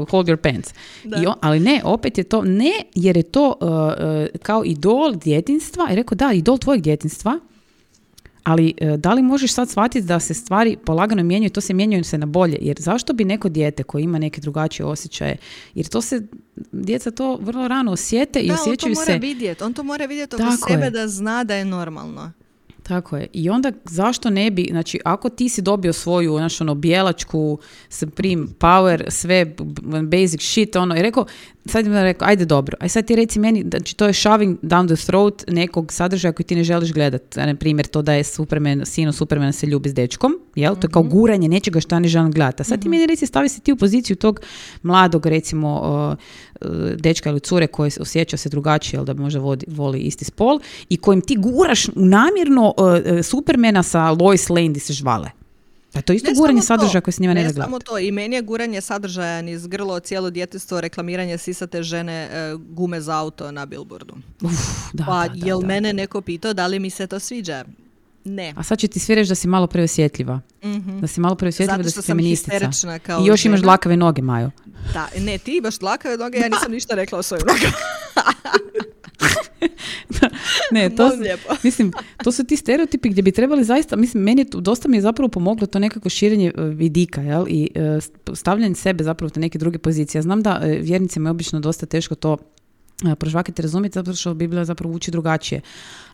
uh, 0.00 0.08
hold 0.10 0.26
your 0.26 0.36
pants. 0.36 0.70
I 1.04 1.26
ali 1.40 1.60
ne, 1.60 1.80
opet 1.84 2.18
je 2.18 2.24
to, 2.24 2.42
ne, 2.42 2.72
jer 2.94 3.16
je 3.16 3.22
to 3.22 3.54
uh, 3.60 3.68
uh, 3.68 4.40
kao 4.42 4.62
idol 4.64 5.14
djetinstva, 5.14 5.88
i 5.92 5.96
rekao, 5.96 6.16
da, 6.16 6.32
idol 6.32 6.58
tvojeg 6.58 6.82
djetinstva, 6.82 7.38
ali 8.44 8.74
e, 8.76 8.96
da 8.96 9.12
li 9.12 9.22
možeš 9.22 9.52
sad 9.52 9.70
shvatiti 9.70 10.06
da 10.06 10.20
se 10.20 10.34
stvari 10.34 10.76
polagano 10.84 11.22
mijenjaju, 11.22 11.50
to 11.50 11.60
se 11.60 11.74
mijenjaju 11.74 12.04
se 12.04 12.18
na 12.18 12.26
bolje, 12.26 12.58
jer 12.60 12.76
zašto 12.80 13.12
bi 13.12 13.24
neko 13.24 13.48
dijete 13.48 13.82
koje 13.82 14.02
ima 14.02 14.18
neke 14.18 14.40
drugačije 14.40 14.86
osjećaje, 14.86 15.36
jer 15.74 15.86
to 15.86 16.02
se, 16.02 16.22
djeca 16.72 17.10
to 17.10 17.38
vrlo 17.42 17.68
rano 17.68 17.92
osjete 17.92 18.40
i 18.40 18.52
osjećaju 18.52 18.94
se... 18.94 19.00
on 19.00 19.06
to 19.06 19.12
mora 19.12 19.20
vidjeti, 19.20 19.64
on 19.64 19.74
to 19.74 19.82
mora 19.82 20.06
vidjeti 20.06 20.36
oko 20.36 20.44
sebe 20.68 20.90
da 20.90 21.08
zna 21.08 21.44
da 21.44 21.54
je 21.54 21.64
normalno. 21.64 22.32
Tako 22.90 23.16
je. 23.16 23.26
I 23.32 23.50
onda 23.50 23.72
zašto 23.84 24.30
ne 24.30 24.50
bi, 24.50 24.68
znači 24.70 25.00
ako 25.04 25.28
ti 25.28 25.48
si 25.48 25.62
dobio 25.62 25.92
svoju 25.92 26.38
naš 26.38 26.60
ono 26.60 26.74
bijelačku 26.74 27.58
Supreme 27.88 28.46
Power, 28.58 29.04
sve 29.08 29.54
basic 30.02 30.42
shit, 30.42 30.76
ono, 30.76 30.96
i 30.96 31.02
rekao, 31.02 31.26
sad 31.66 31.86
im 31.86 31.92
rekao, 31.92 32.28
ajde 32.28 32.44
dobro, 32.44 32.76
aj 32.80 32.88
sad 32.88 33.06
ti 33.06 33.16
reci 33.16 33.38
meni, 33.38 33.64
znači 33.70 33.96
to 33.96 34.06
je 34.06 34.12
shoving 34.12 34.58
down 34.62 34.86
the 34.86 35.06
throat 35.06 35.44
nekog 35.48 35.92
sadržaja 35.92 36.32
koji 36.32 36.46
ti 36.46 36.56
ne 36.56 36.64
želiš 36.64 36.92
gledat. 36.92 37.36
Na 37.36 37.54
primjer, 37.54 37.86
to 37.86 38.02
da 38.02 38.12
je 38.12 38.24
Superman, 38.24 38.86
sino 38.86 39.12
Supermana 39.12 39.52
se 39.52 39.66
ljubi 39.66 39.88
s 39.88 39.94
dečkom, 39.94 40.38
jel? 40.54 40.74
To 40.74 40.86
je 40.86 40.90
kao 40.90 41.02
mhm. 41.02 41.10
guranje 41.10 41.48
nečega 41.48 41.80
što 41.80 42.00
ne 42.00 42.08
želim 42.08 42.32
gledati. 42.32 42.62
A 42.62 42.64
sad 42.64 42.82
ti 42.82 42.88
mhm. 42.88 42.90
meni 42.90 43.06
reci, 43.06 43.26
stavi 43.26 43.48
se 43.48 43.60
ti 43.60 43.72
u 43.72 43.76
poziciju 43.76 44.16
tog 44.16 44.40
mladog, 44.82 45.26
recimo, 45.26 46.16
dečka 46.96 47.30
ili 47.30 47.40
cure 47.40 47.66
koji 47.66 47.90
osjeća 48.00 48.36
se 48.36 48.48
drugačije, 48.48 48.98
jel 48.98 49.04
da 49.04 49.14
možda 49.14 49.40
vodi, 49.40 49.66
voli 49.68 49.98
isti 49.98 50.24
spol 50.24 50.60
i 50.88 50.96
kojim 50.96 51.20
ti 51.20 51.36
guraš 51.36 51.86
namjerno 51.94 52.74
uh, 52.76 53.24
Supermana 53.24 53.82
sa 53.82 54.10
Lois 54.10 54.48
Lane 54.48 54.68
di 54.68 54.80
se 54.80 54.92
žvale. 54.92 55.30
Pa 55.92 56.02
to 56.02 56.12
isto 56.12 56.30
guranje 56.36 56.62
sadržaja 56.62 57.00
koje 57.00 57.12
s 57.12 57.18
njima 57.18 57.34
ne, 57.34 57.42
ne 57.42 57.52
samo 57.52 57.78
to, 57.78 57.98
i 57.98 58.12
meni 58.12 58.36
je 58.36 58.42
guranje 58.42 58.80
sadržaja 58.80 59.42
niz 59.42 59.66
grlo 59.66 60.00
cijelo 60.00 60.30
djetinstvo 60.30 60.80
reklamiranje 60.80 61.38
sisate 61.38 61.82
žene 61.82 62.12
e, 62.12 62.54
gume 62.68 63.00
za 63.00 63.18
auto 63.18 63.52
na 63.52 63.66
billboardu. 63.66 64.14
Uf, 64.42 64.52
da, 64.92 65.04
pa 65.04 65.28
da, 65.28 65.46
jel 65.46 65.60
mene 65.60 65.92
neko 65.92 66.20
pitao 66.20 66.52
da 66.52 66.66
li 66.66 66.78
mi 66.78 66.90
se 66.90 67.06
to 67.06 67.18
sviđa? 67.18 67.64
Ne. 68.24 68.54
A 68.56 68.62
sad 68.62 68.78
će 68.78 68.88
ti 68.88 68.98
svi 68.98 69.14
reći 69.14 69.28
da 69.28 69.34
si 69.34 69.48
malo 69.48 69.66
preosjetljiva. 69.66 70.40
mm 70.64 71.00
Da 71.00 71.06
si 71.06 71.20
malo 71.20 71.34
preosjetljiva, 71.34 71.82
da 71.82 71.90
si 71.90 72.02
feministica. 72.02 72.70
Kao 73.02 73.22
I 73.22 73.26
još 73.26 73.44
imaš 73.44 73.60
dlakave 73.60 73.96
noge, 73.96 74.22
Majo. 74.22 74.50
Da, 74.94 75.08
ne, 75.18 75.38
ti 75.38 75.56
imaš 75.56 75.78
dlakave 75.78 76.16
noge, 76.16 76.38
ja 76.38 76.48
nisam 76.48 76.72
ništa 76.72 76.94
rekla 76.94 77.18
o 77.18 77.22
svojim 77.22 77.44
nogama. 77.52 77.72
ne, 80.72 80.90
to, 80.90 81.10
mislim, 81.64 81.92
to 82.24 82.32
su 82.32 82.44
ti 82.44 82.56
stereotipi 82.56 83.08
gdje 83.08 83.22
bi 83.22 83.32
trebali 83.32 83.64
zaista, 83.64 83.96
mislim, 83.96 84.22
meni 84.22 84.40
je 84.40 84.46
dosta 84.52 84.88
mi 84.88 84.96
je 84.96 85.00
zapravo 85.00 85.28
pomoglo 85.28 85.66
to 85.66 85.78
nekako 85.78 86.08
širenje 86.08 86.52
e, 86.56 86.62
vidika, 86.62 87.20
jel? 87.20 87.44
I 87.48 87.70
e, 87.74 87.80
st- 87.80 88.34
stavljanje 88.34 88.74
sebe 88.74 89.04
zapravo 89.04 89.26
u 89.26 89.30
te 89.30 89.40
neke 89.40 89.58
druge 89.58 89.78
pozicije. 89.78 90.18
Ja 90.18 90.22
znam 90.22 90.42
da 90.42 90.60
e, 90.62 90.68
vjernicima 90.68 91.28
je 91.28 91.30
obično 91.30 91.60
dosta 91.60 91.86
teško 91.86 92.14
to 92.14 92.36
prožvakati 93.16 93.60
i 93.60 93.64
razumjeti 93.64 93.94
zato 93.94 94.14
što 94.14 94.34
Biblija 94.34 94.64
zapravo 94.64 94.94
uči 94.94 95.10
drugačije. 95.10 95.60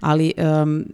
Ali 0.01 0.33
em, 0.37 0.85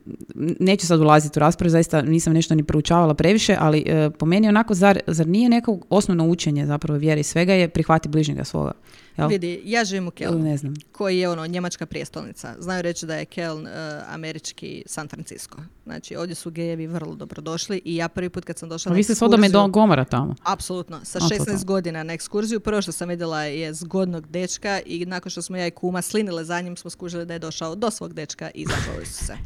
neću 0.60 0.86
sad 0.86 1.00
ulaziti 1.00 1.38
u 1.38 1.40
raspravu, 1.40 1.70
zaista 1.70 2.02
nisam 2.02 2.32
nešto 2.32 2.54
ni 2.54 2.64
proučavala 2.64 3.14
previše, 3.14 3.56
ali 3.60 3.84
e, 3.86 4.10
po 4.10 4.26
meni 4.26 4.48
onako, 4.48 4.74
zar, 4.74 5.00
zar 5.06 5.26
nije 5.26 5.48
neko 5.48 5.78
osnovno 5.90 6.26
učenje 6.26 6.66
zapravo 6.66 6.98
vjere 6.98 7.20
i 7.20 7.24
svega 7.24 7.52
je 7.52 7.68
prihvati 7.68 8.08
bližnjega 8.08 8.44
svoga? 8.44 8.72
Jel? 9.16 9.28
Vidi, 9.28 9.62
ja 9.64 9.84
živim 9.84 10.08
u 10.08 10.10
Kelnu. 10.10 10.38
Ne 10.38 10.56
znam. 10.56 10.74
koji 10.92 11.18
je 11.18 11.28
ono 11.28 11.46
njemačka 11.46 11.86
prijestolnica. 11.86 12.54
Znaju 12.58 12.82
reći 12.82 13.06
da 13.06 13.14
je 13.16 13.24
Keln 13.24 13.66
e, 13.66 13.70
američki 14.08 14.82
San 14.86 15.08
Francisco. 15.08 15.56
Znači 15.84 16.16
ovdje 16.16 16.34
su 16.34 16.50
gejevi 16.50 16.86
vrlo 16.86 17.14
dobrodošli 17.14 17.82
i 17.84 17.96
ja 17.96 18.08
prvi 18.08 18.28
put 18.28 18.44
kad 18.44 18.58
sam 18.58 18.68
došla 18.68 18.90
A 18.90 18.92
na 18.92 18.96
vi 18.96 19.02
ste 19.02 19.12
ekskurziju- 19.12 19.52
Do- 19.52 19.68
Gomora 19.68 20.04
tamo. 20.04 20.34
Apsolutno, 20.44 21.00
sa 21.02 21.18
A, 21.18 21.20
to 21.20 21.34
16 21.34 21.58
da. 21.58 21.64
godina 21.64 22.02
na 22.02 22.12
ekskurziju. 22.12 22.60
Prvo 22.60 22.82
što 22.82 22.92
sam 22.92 23.08
vidjela 23.08 23.42
je 23.42 23.74
zgodnog 23.74 24.28
dečka 24.28 24.80
i 24.86 25.06
nakon 25.06 25.30
što 25.30 25.42
smo 25.42 25.56
ja 25.56 25.66
i 25.66 25.70
kuma 25.82 26.02
slinile 26.02 26.44
za 26.44 26.60
njim 26.60 26.76
smo 26.76 26.90
skužili 26.90 27.26
da 27.26 27.32
je 27.32 27.38
došao 27.38 27.74
do 27.74 27.90
svog 27.90 28.14
dečka 28.14 28.50
i 28.54 28.66
zapali 28.66 29.06
su 29.06 29.24
se. 29.26 29.36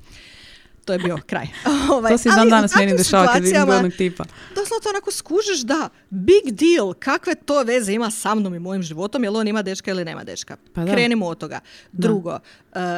To 0.85 0.93
je 0.93 0.99
bio 0.99 1.19
kraj. 1.27 1.47
Ovaj, 1.93 2.13
To 2.13 2.19
se 2.19 2.29
dan 2.29 2.49
danas 2.49 2.75
meni 2.75 2.97
dešava 2.97 3.33
kad 3.33 3.43
vidim 3.43 3.63
zgodnog 3.63 3.93
tipa. 3.93 4.25
doslovno 4.55 4.91
onako 4.91 5.11
skužiš 5.11 5.61
da 5.61 5.89
big 6.11 6.45
deal, 6.53 6.95
kakve 6.95 7.35
to 7.35 7.63
veze 7.63 7.93
ima 7.93 8.11
sa 8.11 8.35
mnom 8.35 8.55
i 8.55 8.59
mojim 8.59 8.83
životom, 8.83 9.25
jel 9.25 9.37
on 9.37 9.49
ima 9.49 9.63
dečka 9.63 9.91
ili 9.91 10.05
nema 10.05 10.25
dečka. 10.25 10.57
Pa 10.73 10.85
da. 10.85 10.93
Krenimo 10.93 11.27
od 11.27 11.39
toga. 11.39 11.61
Drugo, 11.93 12.39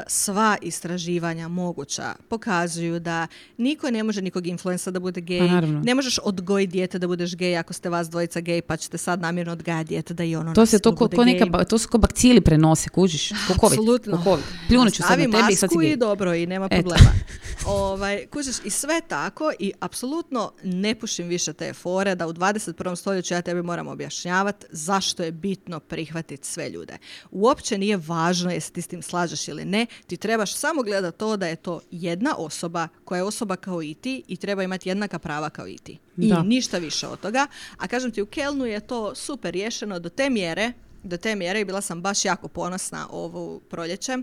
sva 0.07 0.57
istraživanja 0.63 1.49
moguća 1.49 2.15
pokazuju 2.29 3.01
da 3.01 3.27
niko 3.57 3.91
ne 3.91 4.03
može 4.03 4.23
nikog 4.23 4.47
influensa 4.47 4.91
da 4.91 5.01
bude 5.01 5.21
gej. 5.21 5.49
Pa 5.49 5.61
ne 5.61 5.95
možeš 5.95 6.19
odgojiti 6.19 6.73
dijete 6.73 6.99
da 6.99 7.07
budeš 7.07 7.37
gej 7.37 7.57
ako 7.57 7.73
ste 7.73 7.89
vas 7.89 8.11
dvojica 8.11 8.41
gej 8.41 8.63
pa 8.63 8.77
ćete 8.77 8.99
sad 8.99 9.21
namjerno 9.21 9.53
odgajati 9.53 9.89
dijete 9.89 10.15
da 10.15 10.25
i 10.25 10.37
ono 10.37 10.55
To 10.55 10.67
se 10.67 10.79
to 10.79 10.97
ko, 10.97 11.09
ko 11.09 11.25
neka, 11.25 11.65
to 11.65 11.79
su 11.79 11.89
ko 11.89 11.99
bakcili 11.99 12.41
prenose, 12.41 12.89
kužiš? 12.89 13.31
Apsolutno. 13.33 14.17
Ko 14.17 14.23
COVID. 14.25 14.45
Pljunut 14.69 14.95
ću 14.95 15.03
sad 15.03 15.19
na 15.19 15.25
tebi 15.25 15.53
i 15.53 15.57
sad 15.57 15.71
si 15.71 15.87
i 15.87 15.97
dobro 15.97 16.35
i 16.35 16.47
nema 16.47 16.69
problema. 16.69 17.11
ovaj, 17.67 18.27
kužiš, 18.27 18.57
I 18.65 18.71
sve 18.71 19.01
tako 19.09 19.53
i 19.59 19.73
apsolutno 19.81 20.53
ne 20.65 20.95
pušim 20.95 21.29
više 21.29 21.53
te 21.53 21.73
fore 21.73 22.15
da 22.15 22.27
u 22.27 22.33
21. 22.33 22.97
stoljeću 22.97 23.35
ja 23.35 23.43
tebi 23.43 23.63
moram 23.63 23.89
objašnjavati 23.89 24.67
zašto 24.71 25.23
je 25.23 25.33
bitno 25.33 25.81
prihvatiti 25.81 26.47
sve 26.47 26.71
ljude. 26.71 26.99
Uopće 27.31 27.79
nije 27.79 27.97
važno 28.07 28.51
jesi 28.51 28.73
ti 28.73 28.83
s 28.83 28.87
tim 28.87 29.03
slažeš 29.03 29.49
ili 29.49 29.65
ne, 29.69 29.87
ti 30.07 30.17
trebaš 30.17 30.55
samo 30.55 30.83
gledati 30.83 31.19
to 31.19 31.37
da 31.37 31.47
je 31.47 31.57
to 31.57 31.81
jedna 31.91 32.35
osoba 32.37 32.89
koja 33.05 33.19
je 33.19 33.23
osoba 33.23 33.57
kao 33.57 33.83
i 33.83 33.95
ti 33.95 34.23
i 34.29 34.37
treba 34.37 34.63
imati 34.63 34.89
jednaka 34.89 35.19
prava 35.19 35.51
kao 35.51 35.69
i 35.69 35.79
ti. 35.79 35.99
I 36.17 36.29
Da. 36.29 36.43
ništa 36.43 36.79
više 36.79 37.07
od 37.07 37.21
toga. 37.21 37.47
A 37.79 37.89
kažem 37.89 38.11
ti, 38.11 38.23
u 38.23 38.27
Kelnu 38.27 38.67
je 38.67 38.81
to 38.81 39.15
super 39.15 39.53
riješeno 39.53 39.99
do 39.99 40.09
te 40.09 40.31
mjere 40.31 40.73
do 41.03 41.17
te 41.17 41.37
mjere 41.37 41.61
i 41.61 41.65
bila 41.65 41.81
sam 41.81 42.03
baš 42.03 42.25
jako 42.25 42.49
ponosna 42.49 43.09
ovu 43.11 43.61
proljeće 43.61 44.19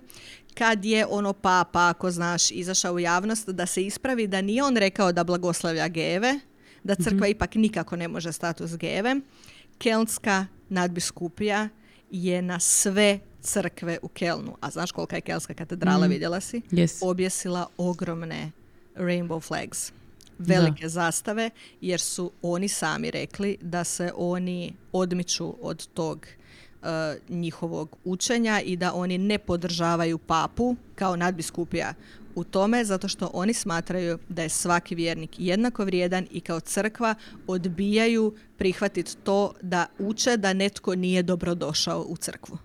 kad 0.53 0.85
je 0.85 1.05
ono 1.05 1.33
papa, 1.33 1.87
ako 1.89 2.11
znaš, 2.11 2.51
izašao 2.51 2.93
u 2.93 2.99
javnost 2.99 3.49
da 3.49 3.65
se 3.65 3.85
ispravi 3.85 4.27
da 4.27 4.41
nije 4.41 4.63
on 4.63 4.77
rekao 4.77 5.11
da 5.11 5.23
blagoslavlja 5.23 5.87
gejeve, 5.87 6.39
da 6.83 6.95
crkva 6.95 7.27
ipak 7.27 7.55
nikako 7.55 7.95
ne 7.95 8.07
može 8.07 8.31
status 8.31 8.77
gejeve. 8.77 9.15
Kelnska 9.77 10.45
nadbiskupija 10.69 11.69
je 12.11 12.41
na 12.41 12.59
sve 12.59 13.19
crkve 13.41 13.97
u 14.01 14.07
Kelnu, 14.07 14.57
a 14.61 14.69
znaš 14.69 14.91
kolika 14.91 15.15
je 15.15 15.21
Kelska 15.21 15.53
katedrala, 15.53 16.07
vidjela 16.07 16.39
si? 16.39 16.61
Yes. 16.71 16.97
objesila 17.01 17.67
ogromne 17.77 18.51
rainbow 18.95 19.47
flags, 19.47 19.91
velike 20.37 20.89
zastave, 20.89 21.49
jer 21.81 21.99
su 21.99 22.31
oni 22.41 22.67
sami 22.67 23.11
rekli 23.11 23.57
da 23.61 23.83
se 23.83 24.11
oni 24.15 24.73
odmiču 24.91 25.55
od 25.61 25.87
tog 25.87 26.25
e, 26.25 26.87
njihovog 27.29 27.97
učenja 28.03 28.61
i 28.61 28.77
da 28.77 28.93
oni 28.93 29.17
ne 29.17 29.37
podržavaju 29.37 30.17
papu 30.17 30.75
kao 30.95 31.15
nadbiskupija 31.15 31.93
u 32.35 32.43
tome 32.43 32.85
zato 32.85 33.07
što 33.07 33.29
oni 33.33 33.53
smatraju 33.53 34.19
da 34.29 34.41
je 34.41 34.49
svaki 34.49 34.95
vjernik 34.95 35.31
jednako 35.37 35.85
vrijedan 35.85 36.27
i 36.31 36.41
kao 36.41 36.59
crkva 36.59 37.15
odbijaju 37.47 38.35
prihvatiti 38.57 39.17
to 39.23 39.53
da 39.61 39.85
uče 39.99 40.37
da 40.37 40.53
netko 40.53 40.95
nije 40.95 41.23
dobrodošao 41.23 42.01
u 42.01 42.17
crkvu. 42.17 42.57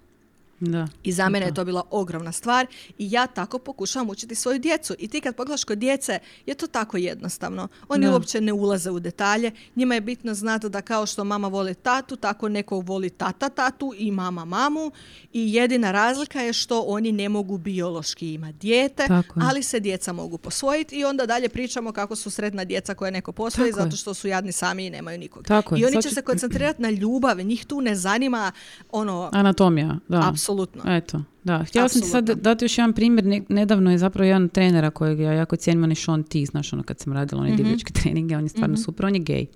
Da. 0.61 0.89
I 1.03 1.13
za 1.13 1.29
mene 1.29 1.47
je 1.47 1.55
to 1.55 1.65
bila 1.65 1.83
ogromna 1.91 2.33
stvar 2.33 2.67
i 2.99 3.13
ja 3.13 3.27
tako 3.27 3.59
pokušavam 3.59 4.11
učiti 4.11 4.35
svoju 4.35 4.59
djecu. 4.59 4.95
I 4.99 5.09
ti 5.09 5.21
kad 5.21 5.37
pogledaš 5.37 5.65
kod 5.65 5.79
djece 5.79 6.19
je 6.47 6.55
to 6.55 6.67
tako 6.67 6.97
jednostavno. 6.97 7.69
Oni 7.89 8.07
Da. 8.07 8.13
uopće 8.13 8.41
ne 8.41 8.53
ulaze 8.53 8.91
u 8.91 9.01
detalje. 9.01 9.53
Njima 9.77 9.95
je 9.95 10.01
bitno 10.01 10.35
znati 10.35 10.69
da 10.69 10.83
kao 10.83 11.07
što 11.07 11.25
mama 11.25 11.49
voli 11.49 11.75
tatu, 11.75 12.17
tako 12.17 12.49
neko 12.49 12.81
voli 12.81 13.11
tata 13.11 13.49
tatu 13.49 13.93
i 13.99 14.11
mama 14.11 14.45
mamu. 14.45 14.91
I 15.33 15.55
jedina 15.55 15.93
razlika 15.93 16.41
je 16.41 16.53
što 16.53 16.81
oni 16.81 17.13
ne 17.13 17.29
mogu 17.29 17.59
biološki 17.59 18.35
imati 18.35 18.59
dijete, 18.59 19.05
Tako 19.09 19.41
ali 19.43 19.63
se 19.63 19.81
djeca 19.81 20.13
mogu 20.13 20.39
posvojiti 20.39 20.97
i 20.97 21.05
onda 21.05 21.27
dalje 21.27 21.49
pričamo 21.49 21.93
kako 21.93 22.17
su 22.17 22.31
sretna 22.31 22.65
djeca 22.65 22.95
koje 22.95 23.11
neko 23.11 23.33
posvoji 23.33 23.71
Tako 23.71 23.83
zato 23.83 23.97
što 23.97 24.15
su 24.15 24.29
jadni 24.29 24.53
sami 24.53 24.87
i 24.87 24.91
nemaju 24.91 25.19
nikog. 25.19 25.45
Tako. 25.47 25.77
I 25.77 25.85
oni 25.85 25.93
Sad 25.93 26.03
će 26.03 26.11
se 26.11 26.23
koncentrirati 26.23 26.83
na 26.83 26.91
ljubav, 26.91 27.41
njih 27.41 27.67
tu 27.67 27.81
ne 27.81 27.95
zanima 27.95 28.53
ono, 28.91 29.31
Anatomija, 29.33 29.99
da. 30.09 30.29
apsolutno. 30.29 30.50
Eto, 30.87 31.23
da. 31.45 31.65
Htjela 31.65 31.89
sam 31.89 32.01
ti 32.01 32.09
sad 32.09 32.23
Apsolutno. 32.23 32.43
dati 32.45 32.65
još 32.65 32.79
jedan 32.79 32.93
primjer. 32.93 33.25
Ne- 33.27 33.43
nedavno 33.49 33.91
je 33.91 33.99
zapravo 33.99 34.27
jedan 34.27 34.49
trenera 34.49 34.91
kojeg 34.91 35.21
ja 35.21 35.33
jako 35.33 35.57
cijenim, 35.57 35.85
on 35.85 35.91
je 35.91 35.97
Sean 35.97 36.23
T, 36.23 36.45
znaš 36.45 36.73
ono 36.73 36.83
kad 36.83 36.99
sam 36.99 37.13
radila 37.13 37.41
one 37.43 37.57
divljačke 37.57 37.93
treninge, 37.93 38.37
on 38.37 38.43
je 38.43 38.49
stvarno 38.49 38.77
super, 38.77 39.07
on 39.07 39.15
je 39.15 39.21
gej. 39.21 39.47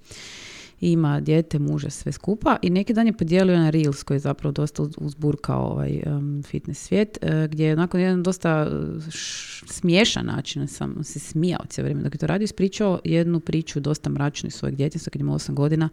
Ima 0.83 1.21
dijete, 1.21 1.59
muža, 1.59 1.91
sve 1.91 2.13
skupa 2.13 2.57
i 2.63 2.71
neki 2.71 2.93
dan 2.93 3.07
je 3.07 3.13
podijelio 3.13 3.59
na 3.59 3.71
Reels 3.71 4.03
koji 4.03 4.17
je 4.17 4.21
zapravo 4.21 4.53
dosta 4.53 4.83
uz- 4.83 4.95
uzburkao 4.99 5.63
ovaj 5.63 6.03
um, 6.07 6.43
fitness 6.43 6.83
svijet, 6.83 7.19
eh, 7.23 7.49
gdje 7.49 7.67
je 7.67 7.73
onako 7.73 7.99
jedan 7.99 8.23
dosta 8.23 8.71
eh, 8.97 9.11
š- 9.11 9.65
smiješan 9.67 10.27
način, 10.27 10.69
sam 10.69 11.05
se 11.05 11.19
smijao 11.19 11.61
cijelo 11.69 11.85
vrijeme 11.85 12.03
dok 12.03 12.15
je 12.15 12.19
to 12.19 12.27
radio, 12.27 12.45
ispričao 12.45 13.01
jednu 13.05 13.41
priču 13.41 13.81
dosta 13.81 14.11
mračnu 14.11 14.47
iz 14.47 14.55
svojeg 14.55 14.77
djetinjstva 14.77 15.11
kad 15.11 15.21
je 15.21 15.25
imao 15.25 15.35
8 15.35 15.53
godina, 15.53 15.89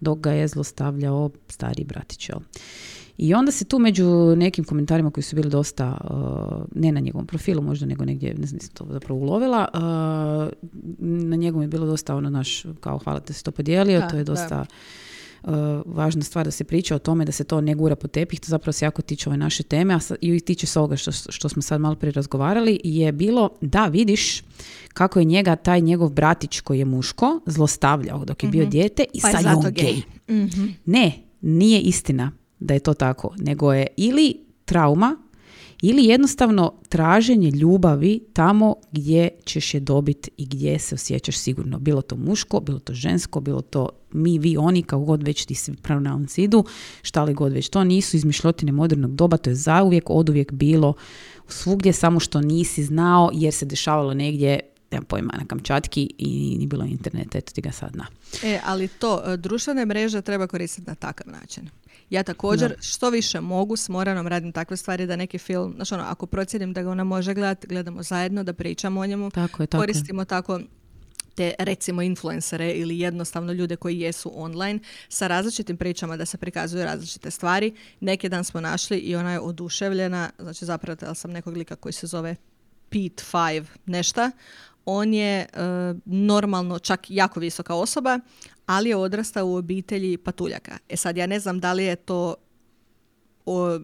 dok 0.00 0.18
ga 0.18 0.32
je 0.32 0.48
zlostavljao 0.48 1.30
stariji 1.48 1.84
bratić. 1.86 2.28
jel. 2.28 2.38
I 3.18 3.34
onda 3.34 3.52
se 3.52 3.64
tu 3.64 3.78
među 3.78 4.06
nekim 4.36 4.64
komentarima 4.64 5.10
koji 5.10 5.24
su 5.24 5.36
bili 5.36 5.50
dosta, 5.50 5.96
uh, 6.04 6.18
ne 6.74 6.92
na 6.92 7.00
njegovom 7.00 7.26
profilu 7.26 7.62
možda, 7.62 7.86
nego 7.86 8.04
negdje, 8.04 8.34
ne 8.34 8.46
znam, 8.46 8.56
nisam 8.56 8.74
to 8.74 8.86
zapravo 8.90 9.20
ulovila, 9.20 9.68
uh, 9.74 9.80
na 11.00 11.36
njegovom 11.36 11.62
je 11.62 11.68
bilo 11.68 11.86
dosta 11.86 12.16
ono 12.16 12.30
naš, 12.30 12.64
kao 12.80 12.98
hvala 12.98 13.20
te 13.20 13.32
si 13.32 13.44
to 13.44 13.50
podijelio, 13.50 14.00
Da, 14.00 14.08
to 14.08 14.16
je 14.16 14.24
da. 14.24 14.32
dosta 14.32 14.66
uh, 15.42 15.50
važna 15.86 16.22
stvar 16.22 16.44
da 16.44 16.50
se 16.50 16.64
priča 16.64 16.94
o 16.94 16.98
tome, 16.98 17.24
da 17.24 17.32
se 17.32 17.44
to 17.44 17.60
ne 17.60 17.74
gura 17.74 17.96
po 17.96 18.08
tepih, 18.08 18.40
to 18.40 18.46
zapravo 18.48 18.72
se 18.72 18.84
jako 18.84 19.02
tiče 19.02 19.28
ove 19.28 19.36
naše 19.36 19.62
teme, 19.62 19.94
a 19.94 20.00
sa- 20.00 20.16
i 20.20 20.40
tiče 20.40 20.66
se 20.66 20.78
ovoga 20.78 20.96
što, 20.96 21.10
što 21.12 21.48
smo 21.48 21.62
sad 21.62 21.80
malo 21.80 21.94
prije 21.94 22.12
razgovarali, 22.12 22.80
je 22.84 23.12
bilo 23.12 23.48
da 23.60 23.86
vidiš 23.86 24.42
kako 24.88 25.18
je 25.18 25.24
njega 25.24 25.56
taj 25.56 25.80
njegov 25.80 26.10
bratić 26.10 26.60
koji 26.60 26.78
je 26.78 26.84
muško 26.84 27.40
zlostavljao 27.46 28.24
dok 28.24 28.42
je 28.42 28.48
bio 28.48 28.66
dijete 28.66 29.04
i 29.12 29.20
Pa 29.20 29.30
sad 29.30 29.44
je 29.44 29.50
on 29.50 29.62
gej. 29.64 30.02
gej. 30.26 30.46
Ne, 30.86 31.12
nije 31.40 31.80
istina 31.80 32.32
da 32.64 32.74
je 32.74 32.80
to 32.80 32.94
tako, 32.94 33.34
nego 33.38 33.72
je 33.72 33.86
ili 33.96 34.36
trauma 34.64 35.16
ili 35.82 36.04
jednostavno 36.04 36.72
traženje 36.88 37.50
ljubavi 37.50 38.20
tamo 38.32 38.74
gdje 38.92 39.28
ćeš 39.44 39.74
je 39.74 39.80
dobiti 39.80 40.30
i 40.36 40.46
gdje 40.46 40.78
se 40.78 40.94
osjećaš 40.94 41.36
sigurno. 41.38 41.78
Bilo 41.78 42.02
to 42.02 42.16
muško, 42.16 42.60
bilo 42.60 42.78
to 42.78 42.94
žensko, 42.94 43.40
bilo 43.40 43.60
to 43.60 43.88
mi, 44.12 44.38
vi, 44.38 44.56
oni, 44.56 44.82
kao 44.82 45.00
god 45.00 45.22
već 45.22 45.44
ti 45.44 45.54
pronouns 45.82 46.38
idu, 46.38 46.64
šta 47.02 47.24
li 47.24 47.34
god 47.34 47.52
već. 47.52 47.68
To 47.68 47.84
nisu 47.84 48.16
izmišljotine 48.16 48.72
modernog 48.72 49.14
doba, 49.14 49.36
to 49.36 49.50
je 49.50 49.54
zauvijek, 49.54 50.10
oduvijek 50.10 50.52
bilo 50.52 50.94
svugdje, 51.48 51.92
samo 51.92 52.20
što 52.20 52.40
nisi 52.40 52.84
znao 52.84 53.30
jer 53.32 53.52
se 53.52 53.66
dešavalo 53.66 54.14
negdje 54.14 54.60
nemam 54.90 55.04
pojma, 55.04 55.32
na 55.38 55.46
Kamčatki 55.46 56.10
i 56.18 56.56
nije 56.56 56.68
bilo 56.68 56.84
interneta, 56.84 57.38
eto 57.38 57.52
ti 57.52 57.60
ga 57.60 57.72
sad 57.72 57.96
na. 57.96 58.06
E, 58.42 58.60
ali 58.64 58.88
to, 58.88 59.22
e, 59.26 59.36
društvene 59.36 59.86
mreže 59.86 60.22
treba 60.22 60.46
koristiti 60.46 60.88
na 60.88 60.94
takav 60.94 61.32
način. 61.32 61.68
Ja 62.14 62.22
također 62.22 62.74
što 62.80 63.10
više 63.10 63.40
mogu 63.40 63.76
s 63.76 63.88
Moranom 63.88 64.26
radim 64.26 64.52
takve 64.52 64.76
stvari 64.76 65.06
da 65.06 65.16
neki 65.16 65.38
film, 65.38 65.72
znači 65.76 65.94
ono, 65.94 66.04
ako 66.04 66.26
procijenim 66.26 66.72
da 66.72 66.82
ga 66.82 66.90
ona 66.90 67.04
može 67.04 67.34
gledati, 67.34 67.66
gledamo 67.66 68.02
zajedno, 68.02 68.42
da 68.44 68.52
pričamo 68.52 69.00
o 69.00 69.06
njemu, 69.06 69.30
Tako 69.30 69.62
je, 69.62 69.66
tako 69.66 69.82
je. 69.82 69.86
koristimo 69.86 70.24
tako 70.24 70.60
te 71.34 71.54
recimo 71.58 72.02
influencere 72.02 72.72
ili 72.72 72.98
jednostavno 72.98 73.52
ljude 73.52 73.76
koji 73.76 74.00
jesu 74.00 74.32
online 74.34 74.78
sa 75.08 75.26
različitim 75.26 75.76
pričama 75.76 76.16
da 76.16 76.26
se 76.26 76.38
prikazuju 76.38 76.84
različite 76.84 77.30
stvari. 77.30 77.74
Neki 78.00 78.28
dan 78.28 78.44
smo 78.44 78.60
našli 78.60 78.98
i 78.98 79.16
ona 79.16 79.32
je 79.32 79.40
oduševljena, 79.40 80.30
znači 80.38 80.64
zapratila 80.64 81.14
sam 81.14 81.30
nekog 81.30 81.56
lika 81.56 81.76
koji 81.76 81.92
se 81.92 82.06
zove 82.06 82.36
Pete 82.88 83.24
Five 83.24 83.66
nešta. 83.86 84.30
On 84.86 85.14
je 85.14 85.38
e, 85.40 85.46
normalno 86.04 86.78
čak 86.78 87.00
jako 87.08 87.40
visoka 87.40 87.74
osoba, 87.74 88.18
ali 88.66 88.88
je 88.88 88.96
odrastao 88.96 89.46
u 89.46 89.54
obitelji 89.54 90.16
patuljaka. 90.16 90.78
E 90.88 90.96
sad 90.96 91.16
ja 91.16 91.26
ne 91.26 91.40
znam 91.40 91.60
da 91.60 91.72
li 91.72 91.84
je 91.84 91.96
to 91.96 92.34
o, 93.46 93.80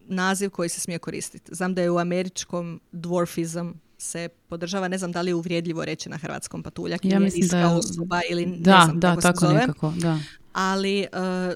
naziv 0.00 0.50
koji 0.50 0.68
se 0.68 0.80
smije 0.80 0.98
koristiti. 0.98 1.54
Znam 1.54 1.74
da 1.74 1.82
je 1.82 1.90
u 1.90 1.98
američkom 1.98 2.80
dwarfizam 2.92 3.72
se 3.98 4.28
podržava, 4.48 4.88
ne 4.88 4.98
znam 4.98 5.12
da 5.12 5.20
li 5.20 5.30
je 5.30 5.34
uvrijedljivo 5.34 5.84
reći 5.84 6.08
na 6.08 6.16
hrvatskom 6.16 6.62
patuljak 6.62 7.04
Ja 7.04 7.16
ili 7.16 7.24
niska 7.26 7.56
da 7.56 7.62
je- 7.62 7.66
osoba 7.68 8.20
ili 8.30 8.46
ne 8.46 8.56
Da, 8.56 8.82
znam 8.84 9.00
da, 9.00 9.08
kako 9.08 9.20
tako 9.22 9.40
se 9.40 9.46
zove. 9.46 9.58
nekako, 9.58 9.92
da. 9.92 10.18
Ali, 10.52 11.00
e, 11.00 11.06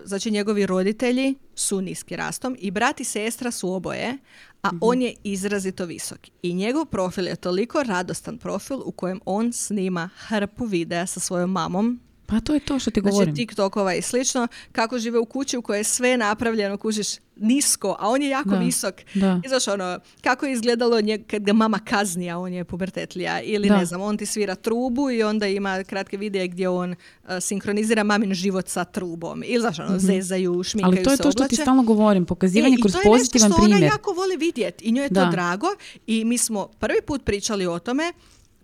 znači 0.05 0.31
njegovi 0.31 0.67
roditelji 0.67 1.35
su 1.55 1.81
niski 1.81 2.17
rastom 2.17 2.57
i 2.59 2.71
brat 2.71 3.01
i 3.01 3.05
sestra 3.05 3.51
su 3.51 3.73
oboje, 3.73 4.19
a 4.63 4.69
Mhm. 4.69 4.79
on 4.81 5.03
je 5.03 5.15
izrazito 5.25 5.85
visok. 5.85 6.19
I 6.43 6.55
njegov 6.55 6.87
profil 6.87 7.27
je 7.27 7.37
toliko 7.37 7.83
radostan 7.83 8.39
profil 8.39 8.79
u 8.85 8.93
kojem 8.93 9.21
on 9.25 9.53
snima 9.53 10.09
hrpu 10.19 10.65
videa 10.65 11.07
sa 11.07 11.21
svojom 11.21 11.51
mamom, 11.51 12.01
Pa 12.31 12.41
to 12.41 12.55
je 12.55 12.61
to 12.61 12.79
što 12.79 12.91
ti 12.91 13.01
govorim. 13.03 13.25
znači 13.25 13.37
TikTokova 13.39 13.95
i 13.95 14.03
slično, 14.03 14.49
kako 14.73 14.99
žive 14.99 15.19
u 15.19 15.25
kući 15.25 15.57
u 15.57 15.63
kojoj 15.63 15.81
je 15.81 15.85
sve 15.85 16.17
napravljeno, 16.19 16.77
kužiš, 16.77 17.07
nisko, 17.37 17.97
a 17.99 18.09
on 18.09 18.23
je 18.23 18.29
jako 18.29 18.49
Da, 18.51 18.59
visok. 18.59 18.95
da. 19.15 19.41
I 19.45 19.49
znaš 19.49 19.69
ono, 19.69 19.99
kako 20.21 20.47
je 20.47 20.53
izgledalo 20.53 21.01
nje, 21.01 21.19
kad 21.21 21.43
ga 21.43 21.53
mama 21.55 21.79
kazni, 21.81 22.31
a 22.31 22.39
on 22.39 22.53
je 22.53 22.65
pubertetlija. 22.65 23.41
Ili 23.43 23.69
Da. 23.69 23.77
ne 23.77 23.85
znam, 23.85 24.01
on 24.01 24.17
ti 24.17 24.27
svira 24.27 24.55
trubu 24.55 25.11
i 25.11 25.23
onda 25.23 25.47
ima 25.47 25.85
kratke 25.85 26.17
videe 26.17 26.49
gdje 26.49 26.69
on 26.69 26.91
uh, 26.91 26.97
sinkronizira 27.41 28.05
mamin 28.05 28.35
život 28.35 28.69
sa 28.69 28.85
trubom. 28.85 29.43
Ili 29.45 29.61
znaš 29.61 29.79
ono, 29.79 29.99
zezaju, 29.99 30.63
šminkaju 30.63 30.91
Mhm. 30.91 30.99
Ali 30.99 31.05
to 31.05 31.11
je 31.11 31.17
se, 31.17 31.23
to 31.23 31.31
što 31.31 31.39
ti 31.39 31.45
oblače. 31.45 31.57
stalno 31.57 31.83
govorim, 31.85 32.25
pokazivanje 32.25 32.75
E, 32.75 32.79
i 32.79 32.83
kroz 32.83 32.93
to 32.93 32.99
je 32.99 33.05
nešto 33.05 33.11
pozitivan 33.13 33.51
što 33.51 33.57
ona 33.57 33.67
primjer. 33.67 33.83
jako 33.85 34.13
voli 34.13 34.37
vidjeti 34.39 34.85
i 34.85 34.93
njoj 34.93 35.05
je 35.05 35.09
to 35.11 35.27
drago 35.27 35.67
i 36.07 36.25
mi 36.25 36.39
smo 36.39 36.69
prvi 36.69 37.03
put 37.03 37.25
pričali 37.25 37.67
o 37.67 37.79
tome 37.79 38.13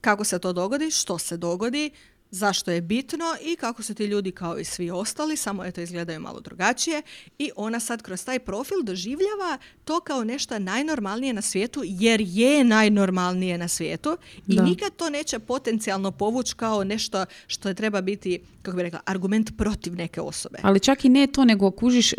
kako 0.00 0.24
se 0.24 0.38
to 0.38 0.52
dogodi, 0.52 0.90
što 0.90 1.18
se 1.18 1.36
dogodi, 1.36 1.90
zašto 2.36 2.70
je 2.70 2.80
bitno 2.80 3.24
i 3.42 3.56
kako 3.56 3.82
su 3.82 3.94
ti 3.94 4.04
ljudi 4.04 4.32
kao 4.32 4.58
i 4.58 4.64
svi 4.64 4.90
ostali, 4.90 5.36
samo 5.36 5.64
eto 5.64 5.80
izgledaju 5.80 6.20
malo 6.20 6.40
drugačije 6.40 7.02
i 7.38 7.50
ona 7.56 7.80
sad 7.80 8.02
kroz 8.02 8.24
taj 8.24 8.38
profil 8.38 8.82
doživljava 8.82 9.58
to 9.84 10.00
kao 10.00 10.24
nešto 10.24 10.58
najnormalnije 10.58 11.32
na 11.32 11.42
svijetu 11.42 11.82
jer 11.84 12.20
je 12.24 12.64
najnormalnije 12.64 13.58
na 13.58 13.68
svijetu 13.68 14.16
i 14.46 14.56
Da. 14.56 14.62
nikad 14.62 14.96
to 14.96 15.10
neće 15.10 15.38
potencijalno 15.38 16.10
povući 16.10 16.54
kao 16.54 16.84
nešto 16.84 17.24
što 17.46 17.68
je 17.68 17.74
treba 17.74 18.00
biti, 18.00 18.40
kako 18.62 18.76
bi 18.76 18.82
rekla, 18.82 19.00
argument 19.06 19.56
protiv 19.56 19.94
neke 19.94 20.20
osobe. 20.20 20.58
Ali 20.62 20.80
čak 20.80 21.04
i 21.04 21.08
ne 21.08 21.26
to, 21.26 21.44
nego 21.44 21.70
kužiš, 21.70 22.12
e, 22.12 22.16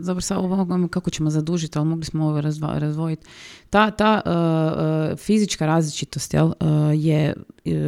dobro 0.00 0.20
sad 0.20 0.38
ovo 0.38 0.88
kako 0.88 1.10
ćemo 1.10 1.30
zadužiti, 1.30 1.78
ali 1.78 1.88
mogli 1.88 2.04
smo 2.04 2.26
ovo 2.26 2.40
razdvojiti. 2.60 3.26
Ta, 3.70 3.90
ta 3.90 4.20
e, 5.12 5.16
fizička 5.16 5.66
različitost 5.66 6.34
jel, 6.34 6.48
e, 6.50 6.64
je 6.94 7.34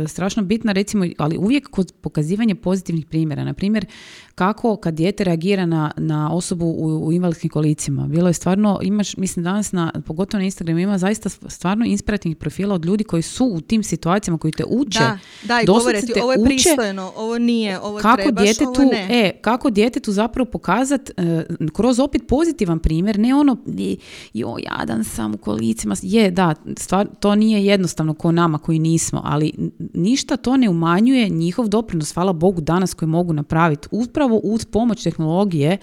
strašno 0.07 0.43
bitna, 0.43 0.73
recimo, 0.73 1.07
ali 1.19 1.39
uvijek 1.39 1.69
kod 1.69 1.93
pokazivanja 1.93 2.55
pozitivnih 2.55 3.07
primjera. 3.07 3.45
Na 3.45 3.55
primjer, 3.55 3.87
kako 4.35 4.77
kad 4.77 4.95
dijete 4.95 5.25
reagira 5.25 5.67
na, 5.67 5.91
na 5.97 6.33
osobu 6.33 6.67
u, 6.67 7.07
u 7.07 7.13
invalidskim 7.13 7.51
kolicima. 7.51 8.07
Bilo 8.07 8.29
je 8.29 8.35
stvarno, 8.35 8.79
imaš, 8.83 9.17
mislim 9.17 9.45
danas 9.45 9.73
na, 9.73 9.93
pogotovo 10.07 10.39
na 10.39 10.45
Instagramu 10.45 10.79
ima 10.81 10.99
zaista 10.99 11.29
stvarno 11.29 11.85
inspirativnih 11.85 12.37
profila 12.37 12.75
od 12.75 12.85
ljudi 12.85 13.05
koji 13.05 13.23
su 13.23 13.45
u 13.47 13.61
tim 13.61 13.83
situacijama 13.83 14.39
koji 14.39 14.53
te 14.53 14.65
uče. 14.67 14.99
Da, 14.99 15.19
da, 15.45 15.61
i 15.61 15.67
govore 15.69 16.01
ti, 16.03 16.13
ovo 16.15 16.33
je 16.33 16.39
uče 16.39 16.47
pristojno, 16.47 17.13
ovo 17.17 17.39
nije, 17.39 17.81
ovo 17.81 17.99
kako 17.99 18.23
trebaš, 18.23 18.45
djetetu, 18.45 18.71
ovo 18.73 18.85
ne. 18.85 19.09
e, 19.11 19.33
kako 19.35 19.71
djetetu 19.71 20.13
zapravo 20.13 20.45
pokazat 20.47 21.11
kroz 21.73 21.99
opet 22.01 22.23
pozitivan 22.29 22.79
primjer, 22.79 23.19
ne 23.19 23.35
ono 23.35 23.57
i- 23.69 23.99
jo, 24.35 24.57
jadan 24.61 25.05
sam 25.05 25.35
u 25.35 25.39
kolicima, 25.39 25.70
je, 26.03 26.31
da, 26.31 26.55
stvar, 26.77 27.09
to 27.21 27.35
nije 27.35 27.65
jednostavno 27.65 28.15
ko 28.15 28.33
nama 28.33 28.59
koji 28.59 28.79
nismo, 28.79 29.21
ali 29.25 29.53
ništa 29.95 30.37
to 30.37 30.57
ne 30.57 30.69
umanjuje 30.69 31.29
njihov 31.29 31.69
doprinos, 31.69 32.13
hvala 32.15 32.33
Bogu 32.33 32.61
danas 32.61 32.95
koji 32.95 33.09
mogu 33.09 33.33
napraviti, 33.33 33.89
upravo 33.91 34.37
uz 34.37 34.65
pomoć 34.65 35.03
tehnologije 35.03 35.79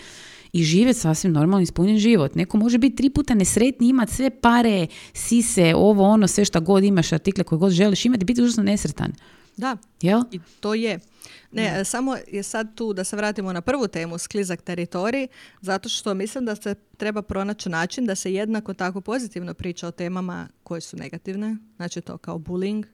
i 0.54 0.64
živjeti 0.64 1.00
sasvim 1.00 1.34
normalno 1.34 1.64
ispunjen 1.64 1.98
život. 1.98 2.36
Neko 2.36 2.58
može 2.58 2.78
biti 2.78 2.96
tri 2.96 3.10
puta 3.10 3.34
nesretni, 3.34 3.90
imati 3.90 4.16
sve 4.16 4.30
pare, 4.30 4.88
sise, 5.14 5.74
ovo, 5.76 6.04
ono, 6.04 6.28
sve 6.28 6.46
šta 6.46 6.60
god 6.60 6.84
imaš, 6.84 7.14
artikle 7.14 7.44
koje 7.44 7.60
god 7.60 7.72
želiš 7.72 8.06
imati, 8.06 8.26
biti 8.26 8.42
užasno 8.42 8.64
nesretan. 8.64 9.14
Da, 9.58 9.78
Jel? 10.02 10.22
i 10.32 10.40
to 10.60 10.74
je. 10.74 11.00
Ne, 11.58 11.86
samo 11.86 12.16
je 12.28 12.44
sad 12.44 12.76
tu 12.76 12.94
da 12.94 13.04
se 13.04 13.16
vratimo 13.16 13.54
na 13.54 13.62
prvu 13.62 13.88
temu, 13.88 14.18
sklizak 14.18 14.62
teritorij, 14.62 15.28
zato 15.62 15.90
što 15.90 16.14
mislim 16.14 16.46
da 16.46 16.56
se 16.56 16.76
treba 16.98 17.22
pronaći 17.22 17.70
način 17.70 18.06
da 18.06 18.16
se 18.16 18.34
jednako 18.34 18.74
tako 18.74 19.02
pozitivno 19.02 19.54
priča 19.54 19.88
o 19.88 19.92
temama 19.92 20.48
koje 20.64 20.82
su 20.82 20.98
negativne, 20.98 21.58
znači 21.76 22.02
to 22.02 22.18
kao 22.18 22.38
bullying, 22.38 22.86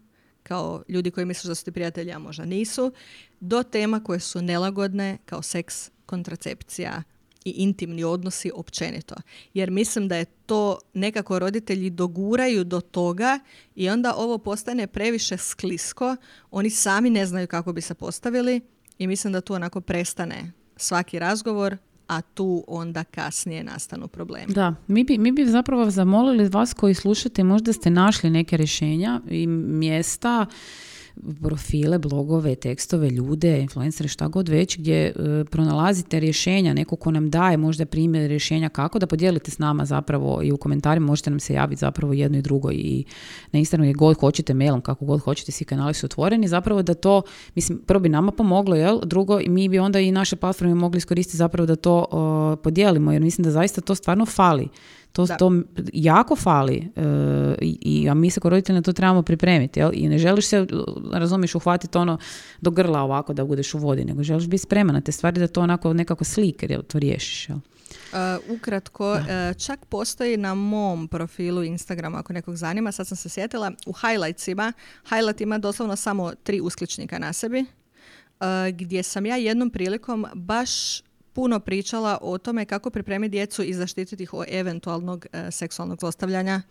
kao 0.44 0.84
ljudi 0.90 1.12
koji 1.12 1.26
misle 1.26 1.48
da 1.48 1.56
su 1.56 1.66
ti 1.66 1.72
prijatelji, 1.72 2.12
a 2.12 2.20
možda 2.20 2.46
nisu, 2.46 2.94
do 3.40 3.64
tema 3.64 4.04
koje 4.04 4.20
su 4.20 4.42
nelagodne, 4.42 5.18
kao 5.26 5.42
seks, 5.42 5.92
kontracepcija 6.06 7.04
i 7.46 7.52
intimni 7.52 8.04
odnosi 8.04 8.52
općenito. 8.56 9.16
Jer 9.54 9.72
mislim 9.72 10.08
da 10.08 10.16
je 10.16 10.26
to 10.26 10.80
nekako 10.94 11.40
roditelji 11.40 11.90
doguraju 11.90 12.64
do 12.64 12.82
toga 12.82 13.40
i 13.76 13.90
onda 13.90 14.14
ovo 14.18 14.38
postane 14.38 14.88
previše 14.88 15.38
sklisko. 15.38 16.16
Oni 16.52 16.70
sami 16.70 17.10
ne 17.10 17.26
znaju 17.26 17.48
kako 17.48 17.74
bi 17.74 17.82
se 17.82 17.94
postavili 17.94 18.62
i 18.98 19.08
mislim 19.08 19.34
da 19.34 19.42
tu 19.42 19.54
onako 19.54 19.82
prestane 19.82 20.52
svaki 20.78 21.20
razgovor, 21.20 21.78
a 22.08 22.22
tu 22.22 22.64
onda 22.68 23.04
kasnije 23.04 23.64
nastanu 23.64 24.08
problemi. 24.08 24.54
Da, 24.54 24.76
mi 24.88 25.04
bi, 25.04 25.18
mi 25.18 25.32
bi 25.32 25.46
zapravo 25.46 25.90
zamolili 25.90 26.50
vas 26.50 26.74
koji 26.74 26.94
slušate, 26.94 27.44
možda 27.44 27.74
ste 27.74 27.90
našli 27.90 28.30
neke 28.30 28.58
rješenja 28.58 29.22
i 29.30 29.48
mjesta, 29.48 30.46
profile, 31.42 32.00
blogove, 32.00 32.56
tekstove, 32.56 33.10
ljude, 33.10 33.60
influencere, 33.60 34.10
šta 34.10 34.28
god 34.28 34.50
već, 34.50 34.78
gdje 34.78 35.06
e, 35.06 35.14
pronalazite 35.52 36.20
rješenja, 36.20 36.74
neko 36.74 36.96
ko 36.96 37.12
nam 37.12 37.30
daje 37.30 37.58
možda 37.58 37.86
primjer 37.86 38.30
rješenja 38.30 38.70
kako 38.70 39.00
da 39.00 39.08
podijelite 39.08 39.52
s 39.52 39.60
nama 39.60 39.86
zapravo 39.86 40.44
i 40.44 40.52
u 40.52 40.58
komentarima 40.58 41.06
možete 41.06 41.30
nam 41.30 41.40
se 41.40 41.54
javiti 41.54 41.80
zapravo 41.80 42.14
jedno 42.14 42.38
i 42.38 42.42
drugo 42.42 42.72
i 42.72 43.04
na 43.52 43.60
Instagramu 43.60 43.90
gdje 43.90 43.98
god 43.98 44.20
hoćete, 44.20 44.54
mailom, 44.54 44.82
kako 44.82 45.06
god 45.06 45.20
hoćete, 45.20 45.52
svi 45.52 45.66
kanali 45.66 45.94
su 45.94 46.06
otvoreni, 46.06 46.48
zapravo 46.48 46.82
da 46.82 46.94
to, 46.94 47.22
mislim, 47.56 47.82
prvo 47.86 48.00
bi 48.00 48.10
nama 48.10 48.32
pomoglo, 48.32 48.76
jel? 48.76 49.00
Drugo, 49.04 49.40
mi 49.48 49.70
bi 49.70 49.80
onda 49.80 50.00
i 50.00 50.12
naše 50.12 50.36
platforme 50.36 50.76
mogli 50.76 50.98
iskoristiti 50.98 51.38
zapravo 51.38 51.66
da 51.66 51.76
to 51.76 52.06
o, 52.12 52.56
podijelimo, 52.56 53.12
jer 53.12 53.22
mislim 53.22 53.44
da 53.44 53.52
zaista 53.52 53.82
to 53.82 53.96
stvarno 53.96 54.26
fali. 54.26 54.68
To, 55.14 55.26
Da. 55.26 55.38
to 55.38 55.52
jako 55.94 56.36
fali 56.36 56.92
e, 56.96 57.02
i, 57.62 57.78
i- 57.82 58.10
a 58.10 58.14
mi 58.14 58.30
se 58.30 58.40
kao 58.40 58.50
roditelji 58.50 58.76
na 58.76 58.82
to 58.82 58.94
trebamo 58.94 59.22
pripremiti 59.22 59.80
jel? 59.80 59.92
i 59.94 60.10
ne 60.10 60.18
želiš 60.18 60.46
se, 60.46 60.68
razumiješ, 61.12 61.56
uhvatiti 61.56 61.98
ono 61.98 62.18
do 62.62 62.72
grla 62.72 63.02
ovako 63.02 63.34
da 63.34 63.46
budeš 63.46 63.74
u 63.74 63.80
vodi, 63.80 64.06
nego 64.06 64.24
želiš 64.24 64.48
biti 64.48 64.64
spreman 64.64 64.96
na 64.96 65.02
te 65.02 65.12
stvari 65.12 65.40
da 65.40 65.48
to 65.48 65.62
onako 65.62 65.94
nekako 65.94 66.24
slike 66.24 66.68
jel, 66.70 66.82
to 66.84 67.00
riješiš. 67.00 67.50
Jel? 67.50 67.58
Uh, 67.58 68.20
ukratko, 68.52 69.12
uh, 69.12 69.20
čak 69.58 69.86
postoji 69.86 70.38
na 70.38 70.54
mom 70.54 71.08
profilu 71.08 71.64
Instagrama, 71.64 72.20
ako 72.20 72.34
nekog 72.34 72.56
zanima, 72.56 72.92
sad 72.92 73.08
sam 73.08 73.18
se 73.18 73.30
sjetila, 73.30 73.72
u 73.86 73.94
highlightsima, 73.94 74.74
highlight 75.06 75.42
ima 75.42 75.58
doslovno 75.58 75.96
samo 75.96 76.34
tri 76.36 76.62
uskličnika 76.62 77.20
na 77.20 77.34
sebi, 77.34 77.60
uh, 77.60 77.66
gdje 78.72 79.04
sam 79.04 79.26
ja 79.26 79.36
jednom 79.36 79.70
prilikom 79.70 80.26
baš 80.36 81.02
puno 81.34 81.60
pričala 81.60 82.18
o 82.22 82.38
tome 82.38 82.66
kako 82.66 82.90
pripremiti 82.90 83.32
djecu 83.32 83.64
i 83.64 83.74
zaštititi 83.74 84.24
ih 84.24 84.34
od 84.34 84.46
eventualnog 84.50 85.26
uh, 85.34 85.40
seksualnog 85.52 86.00
zlostavljanja, 86.00 86.62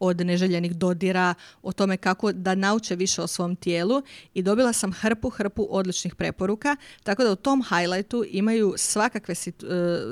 od 0.00 0.20
neželjenih 0.20 0.76
dodira, 0.76 1.34
o 1.62 1.72
tome 1.72 1.96
kako 1.96 2.32
da 2.32 2.54
nauče 2.54 2.96
više 2.96 3.22
o 3.22 3.26
svom 3.26 3.56
tijelu 3.56 4.02
i 4.34 4.42
dobila 4.42 4.72
sam 4.72 4.92
hrpu, 4.92 5.30
hrpu 5.30 5.66
odličnih 5.70 6.14
preporuka, 6.14 6.76
tako 7.02 7.24
da 7.24 7.32
u 7.32 7.36
tom 7.36 7.62
highlightu 7.62 8.24
imaju 8.30 8.74
svakakve 8.76 9.34
e, 9.34 9.52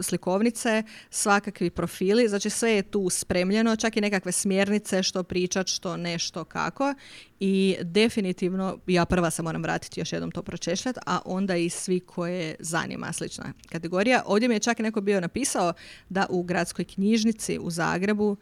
slikovnice, 0.02 0.82
svakakvi 1.10 1.70
profili, 1.70 2.28
znači 2.28 2.51
sve 2.51 2.70
je 2.70 2.82
tu 2.82 3.10
spremljeno, 3.10 3.77
čak 3.77 3.97
i 3.97 4.01
nekakve 4.01 4.32
smjernice 4.32 5.02
što 5.02 5.23
pričat, 5.23 5.66
što 5.66 5.97
ne, 5.97 6.19
što 6.19 6.44
kako 6.44 6.94
i 7.40 7.77
definitivno 7.82 8.78
ja 8.86 9.05
prva 9.05 9.31
se 9.31 9.43
moram 9.43 9.62
vratiti 9.62 10.01
još 10.01 10.12
jednom 10.12 10.31
to 10.31 10.43
pročešljati, 10.43 11.01
a 11.06 11.19
onda 11.24 11.56
i 11.56 11.70
svi 11.70 12.01
koje 12.01 12.55
zanima 12.60 13.12
slična 13.12 13.52
kategorija. 13.69 14.23
Ovdje 14.27 14.48
mi 14.48 14.55
je 14.55 14.60
čak 14.60 14.78
neko 14.78 15.01
bio 15.01 15.20
napisao 15.20 15.73
da 16.09 16.27
u 16.31 16.43
gradskoj 16.43 16.85
knjižnici 16.85 17.59
u 17.59 17.70
Zagrebu 17.70 18.36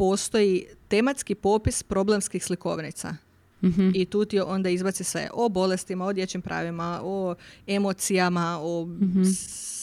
postoji 0.00 0.64
tematski 0.88 1.34
popis 1.34 1.82
problemskih 1.82 2.44
slikovnica. 2.44 3.16
I 3.94 4.04
tu 4.04 4.24
ti 4.24 4.40
onda 4.40 4.68
izbaci 4.70 5.04
sve 5.04 5.28
o 5.34 5.48
bolestima, 5.48 6.06
o 6.06 6.12
dječjim 6.12 6.42
pravima, 6.42 7.00
o 7.04 7.34
emocijama, 7.66 8.58
o 8.62 8.88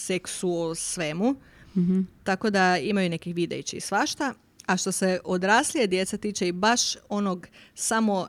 seksu, 0.05 0.53
o 0.53 0.75
svemu. 0.75 1.35
Tako 2.23 2.49
da 2.49 2.77
imaju 2.77 3.09
nekih 3.09 3.35
videići 3.35 3.77
i 3.77 3.81
svašta. 3.81 4.33
A 4.65 4.77
što 4.77 4.91
se 4.91 5.19
odraslije 5.23 5.87
djeca 5.87 6.17
tiče 6.17 6.47
i 6.47 6.51
baš 6.51 6.95
onog 7.09 7.47
samo 7.75 8.27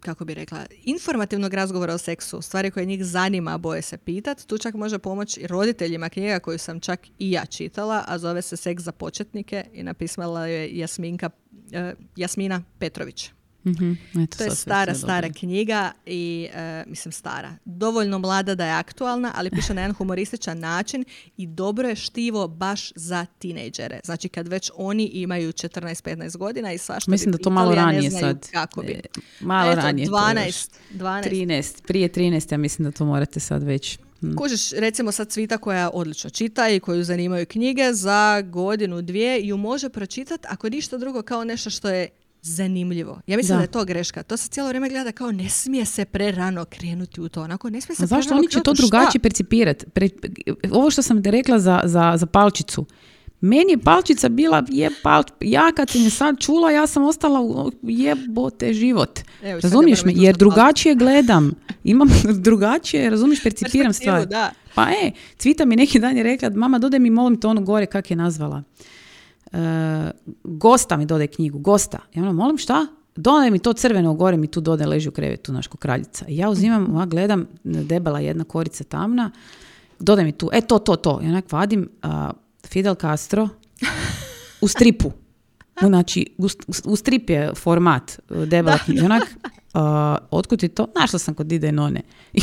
kako 0.00 0.24
bi 0.24 0.34
rekla, 0.34 0.66
informativnog 0.84 1.54
razgovora 1.54 1.94
o 1.94 1.98
seksu, 1.98 2.42
stvari 2.42 2.70
koje 2.70 2.86
njih 2.86 3.04
zanima, 3.04 3.58
boje 3.58 3.82
se 3.82 3.96
pitat. 3.96 4.46
Tu 4.46 4.58
čak 4.58 4.74
može 4.74 4.98
pomoći 4.98 5.40
i 5.40 5.46
roditeljima 5.46 6.08
knjiga 6.08 6.38
koju 6.38 6.58
sam 6.58 6.80
čak 6.80 7.00
i 7.18 7.30
ja 7.30 7.46
čitala, 7.46 8.04
a 8.06 8.18
zove 8.18 8.42
se 8.42 8.56
Seks 8.56 8.82
za 8.82 8.92
početnike 8.92 9.64
i 9.72 9.82
napisala 9.82 10.46
je 10.46 10.78
Jasminka, 10.78 11.30
eh, 11.72 11.94
Jasmina 12.16 12.62
Petrović. 12.78 13.30
Mhm, 13.66 13.92
eto, 14.22 14.36
To 14.38 14.44
je 14.44 14.50
stara, 14.50 14.94
stara 14.94 15.28
dobro. 15.28 15.38
knjiga 15.38 15.92
i, 16.06 16.48
e, 16.54 16.84
mislim, 16.86 17.12
stara. 17.12 17.56
Dovoljno 17.64 18.18
mlada 18.18 18.54
da 18.54 18.66
je 18.66 18.72
aktualna, 18.72 19.32
ali 19.34 19.50
piše 19.50 19.74
na 19.74 19.80
jedan 19.80 19.94
humorističan 19.94 20.58
način 20.58 21.04
i 21.36 21.46
dobro 21.46 21.88
je 21.88 21.96
štivo 21.96 22.48
baš 22.48 22.92
za 22.94 23.26
tinejdžere. 23.38 24.00
Znači, 24.04 24.28
kad 24.28 24.48
već 24.48 24.70
oni 24.76 25.04
imaju 25.06 25.52
14-15 25.52 26.36
godina 26.36 26.72
i 26.72 26.78
svašta 26.78 27.10
Mislim 27.10 27.32
bi 27.32 27.38
da 27.38 27.42
to 27.44 27.50
malo 27.50 27.70
pitali, 27.70 27.92
ranije 27.92 28.10
sad. 28.10 28.50
Kako 28.50 28.82
bi. 28.82 28.92
E, 28.92 29.00
malo 29.40 29.72
Eto, 29.72 29.80
ranije. 29.80 30.06
to 30.06 30.12
još. 30.12 30.22
12, 30.22 30.68
12. 30.92 31.30
13, 31.30 31.82
prije 31.86 32.08
13, 32.08 32.52
ja 32.52 32.58
mislim 32.58 32.84
da 32.84 32.96
to 32.98 33.04
morate 33.04 33.40
sad 33.40 33.62
već. 33.62 33.98
Mm. 34.22 34.36
Kužiš, 34.36 34.70
recimo 34.72 35.12
sad 35.12 35.28
Cvita 35.28 35.58
koja 35.58 35.90
odlično 35.94 36.30
čita 36.30 36.68
i 36.68 36.80
koju 36.80 37.04
zanimaju 37.04 37.46
knjige, 37.46 37.92
za 37.92 38.40
godinu, 38.40 39.02
dvije 39.02 39.46
ju 39.46 39.56
može 39.56 39.88
pročitati 39.88 40.46
ako 40.50 40.68
ništa 40.68 40.98
drugo 40.98 41.22
kao 41.22 41.44
nešto 41.44 41.70
što 41.70 41.88
je 41.88 42.08
zanimljivo. 42.42 43.20
Ja 43.26 43.36
mislim 43.36 43.54
Da. 43.54 43.56
da, 43.56 43.62
je 43.62 43.70
to 43.70 43.84
greška. 43.84 44.22
To 44.22 44.36
se 44.36 44.48
cijelo 44.48 44.68
vrijeme 44.68 44.88
gleda 44.88 45.12
kao 45.12 45.32
ne 45.32 45.48
smije 45.48 45.84
se 45.84 46.04
prerano 46.04 46.64
krenuti 46.64 47.20
u 47.20 47.28
to. 47.28 47.42
Onako, 47.42 47.70
ne 47.70 47.80
smije 47.80 47.96
se 47.96 48.04
A 48.04 48.06
zašto 48.06 48.34
oni 48.34 48.48
će 48.48 48.60
to 48.62 48.72
drugačije 48.72 49.22
percipirati? 49.22 49.86
Pre- 49.86 50.08
ovo 50.70 50.90
što 50.90 51.02
sam 51.02 51.22
te 51.22 51.30
rekla 51.30 51.58
za, 51.58 51.80
za, 51.84 52.12
za 52.16 52.26
palčicu. 52.26 52.86
Meni 53.40 53.72
je 53.72 53.78
palčica 53.78 54.28
bila 54.28 54.62
je 54.68 54.90
pal, 55.02 55.22
ja 55.40 55.72
kad 55.72 55.90
sam 55.90 56.00
je 56.02 56.10
sad 56.10 56.38
čula, 56.40 56.70
ja 56.70 56.86
sam 56.86 57.04
ostala 57.04 57.40
u 57.40 57.70
jebote 57.82 58.72
život. 58.74 59.20
Evo, 59.42 59.60
razumiješ 59.62 60.04
me? 60.04 60.12
Jer 60.16 60.36
drugačije 60.36 60.94
gledam. 60.94 61.52
Imam 61.84 62.08
drugačije, 62.46 63.10
razumiješ, 63.10 63.42
percipiram 63.42 63.92
stvari. 63.92 64.26
da. 64.26 64.50
Pa 64.74 64.82
e, 64.90 65.10
Cvita 65.38 65.64
mi 65.64 65.76
neki 65.76 65.98
dan 65.98 66.16
je 66.16 66.22
rekla, 66.22 66.50
mama 66.50 66.78
dodaj 66.78 67.00
mi 67.00 67.10
molim 67.10 67.40
te 67.40 67.46
ono 67.46 67.60
gore, 67.60 67.86
kak 67.86 68.10
je 68.10 68.16
nazvala. 68.16 68.62
E, 69.52 70.10
gosta 70.44 70.96
mi 70.96 71.06
dodaj 71.06 71.26
knjigu, 71.26 71.58
gosta. 71.58 71.98
Ja 72.14 72.22
ono, 72.22 72.32
molim 72.32 72.58
šta? 72.58 72.86
Dodaj 73.16 73.50
mi 73.50 73.58
to 73.58 73.72
crveno 73.72 74.14
gore, 74.14 74.36
mi 74.36 74.46
tu 74.46 74.60
dodaj, 74.60 74.86
leži 74.86 75.08
u 75.08 75.12
krevetu, 75.12 75.52
naš 75.52 75.66
ko 75.66 75.76
kraljica. 75.76 76.24
I 76.28 76.36
ja 76.36 76.50
uzimam, 76.50 76.94
ovak 76.94 77.08
gledam, 77.08 77.46
debela 77.64 78.20
jedna 78.20 78.44
korica 78.44 78.84
tamna, 78.84 79.30
dodaj 79.98 80.24
mi 80.24 80.32
tu, 80.32 80.50
e 80.52 80.60
to, 80.60 80.78
to, 80.78 80.96
to. 80.96 81.20
I 81.22 81.26
onak 81.26 81.52
vadim 81.52 81.88
a, 82.02 82.30
Fidel 82.66 82.94
Castro 82.94 83.48
u 84.60 84.68
stripu. 84.68 85.12
Znači, 85.80 86.26
u, 86.38 86.46
u 86.84 86.96
strip 86.96 87.30
je 87.30 87.54
format 87.54 88.12
e, 88.12 88.46
debela 88.46 88.78
knjiga. 88.78 89.04
Onak, 89.04 89.22
a, 89.74 90.16
otkud 90.30 90.62
je 90.62 90.68
to? 90.68 90.86
Našla 91.00 91.18
sam 91.18 91.34
kod 91.34 91.46
Dide 91.46 91.72
None. 91.72 92.02
I, 92.32 92.40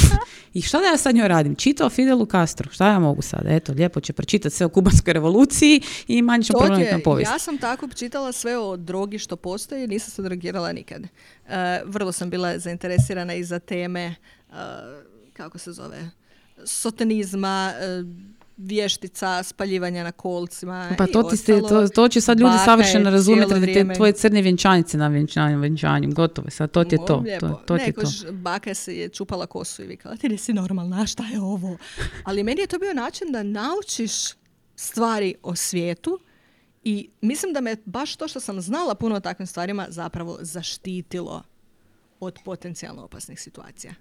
I 0.54 0.62
šta 0.62 0.80
da 0.80 0.86
ja 0.86 0.98
sad 0.98 1.16
njoj 1.16 1.28
radim? 1.28 1.56
Čitao 1.56 1.90
Fidelu 1.90 2.26
Castro. 2.26 2.72
Šta 2.72 2.88
ja 2.88 3.00
mogu 3.00 3.22
sad? 3.22 3.42
Eto, 3.46 3.74
lijepo 3.74 4.00
će 4.00 4.14
pročitati 4.14 4.56
sve 4.56 4.66
o 4.66 4.70
kubanskoj 4.70 5.14
revoluciji 5.14 5.82
i 6.08 6.22
manje 6.22 6.44
ćemo 6.44 6.60
na 6.92 7.00
povijest. 7.04 7.32
ja 7.32 7.40
sam 7.40 7.58
tako 7.58 7.88
čitala 7.88 8.32
sve 8.32 8.58
o 8.58 8.78
drogi 8.78 9.20
što 9.20 9.36
postoji, 9.36 9.88
nisam 9.88 10.12
se 10.12 10.22
drogirala 10.22 10.72
nikad. 10.72 11.04
E, 11.04 11.82
vrlo 11.86 12.12
sam 12.12 12.30
bila 12.30 12.60
zainteresirana 12.60 13.34
i 13.34 13.44
za 13.44 13.60
teme, 13.60 14.06
e, 14.06 14.16
kako 15.34 15.58
se 15.58 15.72
zove, 15.72 16.10
sotenizma, 16.66 17.74
e, 17.80 18.04
vještica, 18.58 19.44
spaljivanja 19.44 20.04
na 20.04 20.12
kolcima 20.12 20.92
Pa 20.98 21.04
i 21.04 21.12
to, 21.12 21.24
ti 21.24 21.38
ste, 21.38 21.62
to, 21.62 21.88
to 21.88 22.10
će 22.10 22.22
sad 22.22 22.40
ljudi 22.40 22.56
savršeno 22.66 23.10
razumjeti 23.10 23.54
radi 23.54 23.74
te 23.74 23.94
tvoje 23.96 24.14
crne 24.14 24.42
vjenčanice 24.42 24.98
na 24.98 25.08
vjenčanju, 25.08 25.60
vjenčanju. 25.60 26.10
Gotovo 26.12 26.50
sad, 26.50 26.72
to 26.72 26.84
ti 26.84 26.96
je 26.96 27.06
to. 27.08 27.18
Lijepo. 27.18 27.48
To, 27.48 27.62
to 27.66 27.78
ti 27.78 27.84
je 27.84 27.92
to. 27.92 28.02
Nekoć 28.02 28.26
baka 28.32 28.74
se 28.74 28.98
je 28.98 29.10
čupala 29.10 29.46
kosu 29.46 29.84
i 29.84 29.88
vikala, 29.88 30.16
ti 30.16 30.30
nisi 30.30 30.54
normalna, 30.54 31.06
šta 31.06 31.24
je 31.24 31.42
ovo? 31.42 31.78
Ali 32.24 32.44
meni 32.44 32.62
je 32.62 32.68
to 32.68 32.80
bio 32.80 32.94
način 32.94 33.32
da 33.32 33.44
naučiš 33.44 34.12
stvari 34.76 35.36
o 35.44 35.56
svijetu 35.56 36.20
i 36.84 37.10
mislim 37.22 37.54
da 37.54 37.62
me 37.62 37.76
baš 37.86 38.16
to 38.16 38.28
što 38.28 38.40
sam 38.40 38.62
znala 38.62 38.96
puno 38.96 39.16
o 39.16 39.20
takvim 39.20 39.48
stvarima 39.48 39.86
zapravo 39.90 40.38
zaštitilo 40.42 41.44
od 42.20 42.40
potencijalno 42.46 43.04
opasnih 43.04 43.42
situacija. 43.42 43.94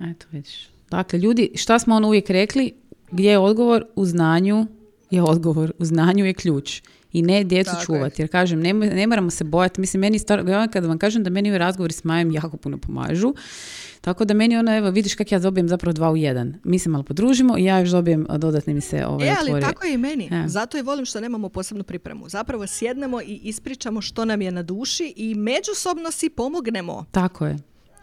Eto, 0.00 0.26
vidiš. 0.32 0.68
Dakle, 0.90 1.18
ljudi, 1.18 1.50
šta 1.54 1.78
smo 1.78 1.94
ono 1.94 2.08
uvijek 2.08 2.30
rekli? 2.30 2.74
Gdje 3.10 3.30
je 3.30 3.38
odgovor? 3.38 3.84
U 3.96 4.04
znanju 4.04 4.66
je 5.10 5.22
odgovor. 5.22 5.72
U 5.78 5.84
znanju 5.84 6.24
je 6.24 6.34
ključ. 6.34 6.82
I 7.12 7.22
ne 7.22 7.44
djecu 7.44 7.70
Tako 7.70 7.84
čuvati. 7.84 8.22
Jer 8.22 8.30
kažem, 8.30 8.60
ne, 8.60 8.72
ne 8.72 9.06
moramo 9.06 9.30
se 9.30 9.44
bojati. 9.44 9.80
Mislim, 9.80 10.00
meni 10.00 10.18
stvar, 10.18 10.44
kada 10.72 10.88
vam 10.88 10.98
kažem 10.98 11.24
da 11.24 11.30
meni 11.30 11.50
ovi 11.50 11.58
razgovori 11.58 11.92
s 11.92 12.04
Majom 12.04 12.30
jako 12.30 12.56
puno 12.56 12.78
pomažu. 12.78 13.34
Tako 14.00 14.24
da 14.24 14.34
meni 14.34 14.56
ono, 14.56 14.76
evo, 14.76 14.90
vidiš 14.90 15.14
kak 15.14 15.32
ja 15.32 15.38
dobijem 15.38 15.68
zapravo 15.68 15.92
dva 15.92 16.10
u 16.10 16.16
jedan. 16.16 16.54
Mi 16.64 16.78
se 16.78 16.88
malo 16.88 17.04
podružimo 17.04 17.58
i 17.58 17.64
ja 17.64 17.78
još 17.78 17.90
dobijem, 17.90 18.26
a 18.28 18.38
dodatni 18.38 18.74
mi 18.74 18.80
se 18.80 19.06
ovaj, 19.06 19.28
e, 19.28 19.34
ali 19.40 19.50
otvori. 19.50 19.64
tako 19.64 19.86
je 19.86 19.94
i 19.94 19.98
meni. 19.98 20.28
E. 20.32 20.48
Zato 20.48 20.78
i 20.78 20.82
volim 20.82 21.04
što 21.04 21.20
nemamo 21.20 21.48
posebnu 21.48 21.84
pripremu. 21.84 22.28
Zapravo 22.28 22.66
sjednemo 22.66 23.20
i 23.20 23.40
ispričamo 23.42 24.00
što 24.00 24.24
nam 24.24 24.42
je 24.42 24.50
na 24.50 24.62
duši 24.62 25.12
i 25.16 25.34
međusobno 25.34 26.10
si 26.10 26.30
pomognemo. 26.30 27.04
Tako 27.10 27.46
je. 27.46 27.56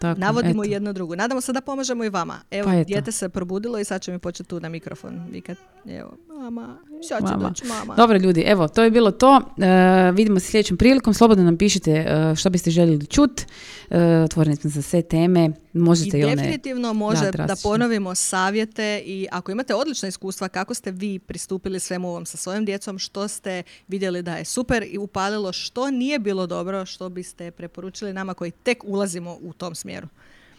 Tako, 0.03 0.19
Navodimo 0.19 0.63
eto. 0.63 0.71
jedno 0.73 0.93
drugo. 0.93 1.15
Nadamo 1.15 1.41
se 1.41 1.53
da 1.53 1.61
pomažemo 1.61 2.03
i 2.03 2.09
vama. 2.09 2.39
Evo, 2.51 2.65
Pa 2.65 2.83
dijete 2.83 3.11
se 3.11 3.29
probudilo 3.29 3.79
i 3.79 3.83
sad 3.83 4.01
će 4.01 4.11
mi 4.11 4.19
početi 4.19 4.49
tu 4.49 4.59
na 4.59 4.69
mikrofon 4.69 5.21
vikat. 5.31 5.57
Evo, 5.89 6.17
mama, 6.51 6.77
sad 7.09 7.27
će 7.27 7.33
Mama. 7.35 7.49
doći 7.49 7.65
mama. 7.65 7.95
Dobro 7.95 8.17
ljudi, 8.17 8.41
evo, 8.41 8.67
to 8.67 8.83
je 8.83 8.91
bilo 8.91 9.11
to. 9.11 9.41
E, 9.57 10.11
vidimo 10.11 10.39
se 10.39 10.47
sljedećom 10.47 10.77
prilikom. 10.77 11.13
Slobodno 11.13 11.43
nam 11.43 11.57
pišite 11.57 11.91
e, 11.91 12.35
što 12.35 12.49
biste 12.49 12.71
željeli 12.71 13.05
čut. 13.05 13.41
E, 13.89 13.99
otvoreni 14.01 14.55
smo 14.55 14.69
za 14.69 14.81
sve 14.81 15.01
teme. 15.01 15.51
I 15.73 15.77
Možete 15.77 16.19
i, 16.19 16.23
one... 16.23 16.35
definitivno 16.35 16.93
može 16.93 17.31
Da, 17.31 17.45
da, 17.45 17.55
ponovimo 17.63 18.15
savjete 18.15 19.01
i 19.05 19.27
ako 19.31 19.51
imate 19.51 19.75
odlična 19.75 20.07
iskustva 20.07 20.47
kako 20.47 20.73
ste 20.73 20.91
vi 20.91 21.19
pristupili 21.19 21.79
svemu 21.79 22.09
ovom 22.09 22.25
sa 22.25 22.37
svojom 22.37 22.65
djecom, 22.65 22.99
što 22.99 23.27
ste 23.27 23.63
vidjeli 23.87 24.21
da 24.21 24.35
je 24.35 24.45
super 24.45 24.83
i 24.91 24.97
upalilo, 24.97 25.53
što 25.53 25.91
nije 25.91 26.19
bilo 26.19 26.47
dobro, 26.47 26.85
što 26.85 27.09
biste 27.09 27.51
preporučili 27.51 28.13
nama 28.13 28.33
koji 28.33 28.51
tek 28.51 28.83
ulazimo 28.83 29.37
u 29.41 29.53
tom 29.53 29.75
smjeru. 29.75 30.07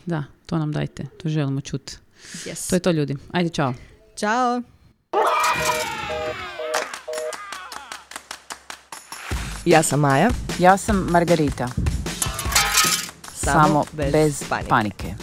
Da, 0.07 0.25
to 0.47 0.59
nam 0.59 0.73
dajte. 0.73 1.07
To 1.23 1.29
želimo 1.29 1.61
čut. 1.61 1.91
Yes. 2.33 2.71
To 2.71 2.77
je 2.77 2.81
to 2.81 2.91
ljudi. 2.91 3.17
Ajde, 3.33 3.49
čao. 3.49 3.75
Ćao! 4.17 4.74
Ja 9.65 9.83
sam 9.83 10.01
Maja. 10.01 10.31
Ja 10.59 10.77
sam 10.77 11.07
Margarita. 11.11 11.69
Samo 13.35 13.63
Samo 13.65 13.85
bez 13.93 14.13
bez 14.13 14.45
panike. 14.49 14.69
panike. 14.69 15.15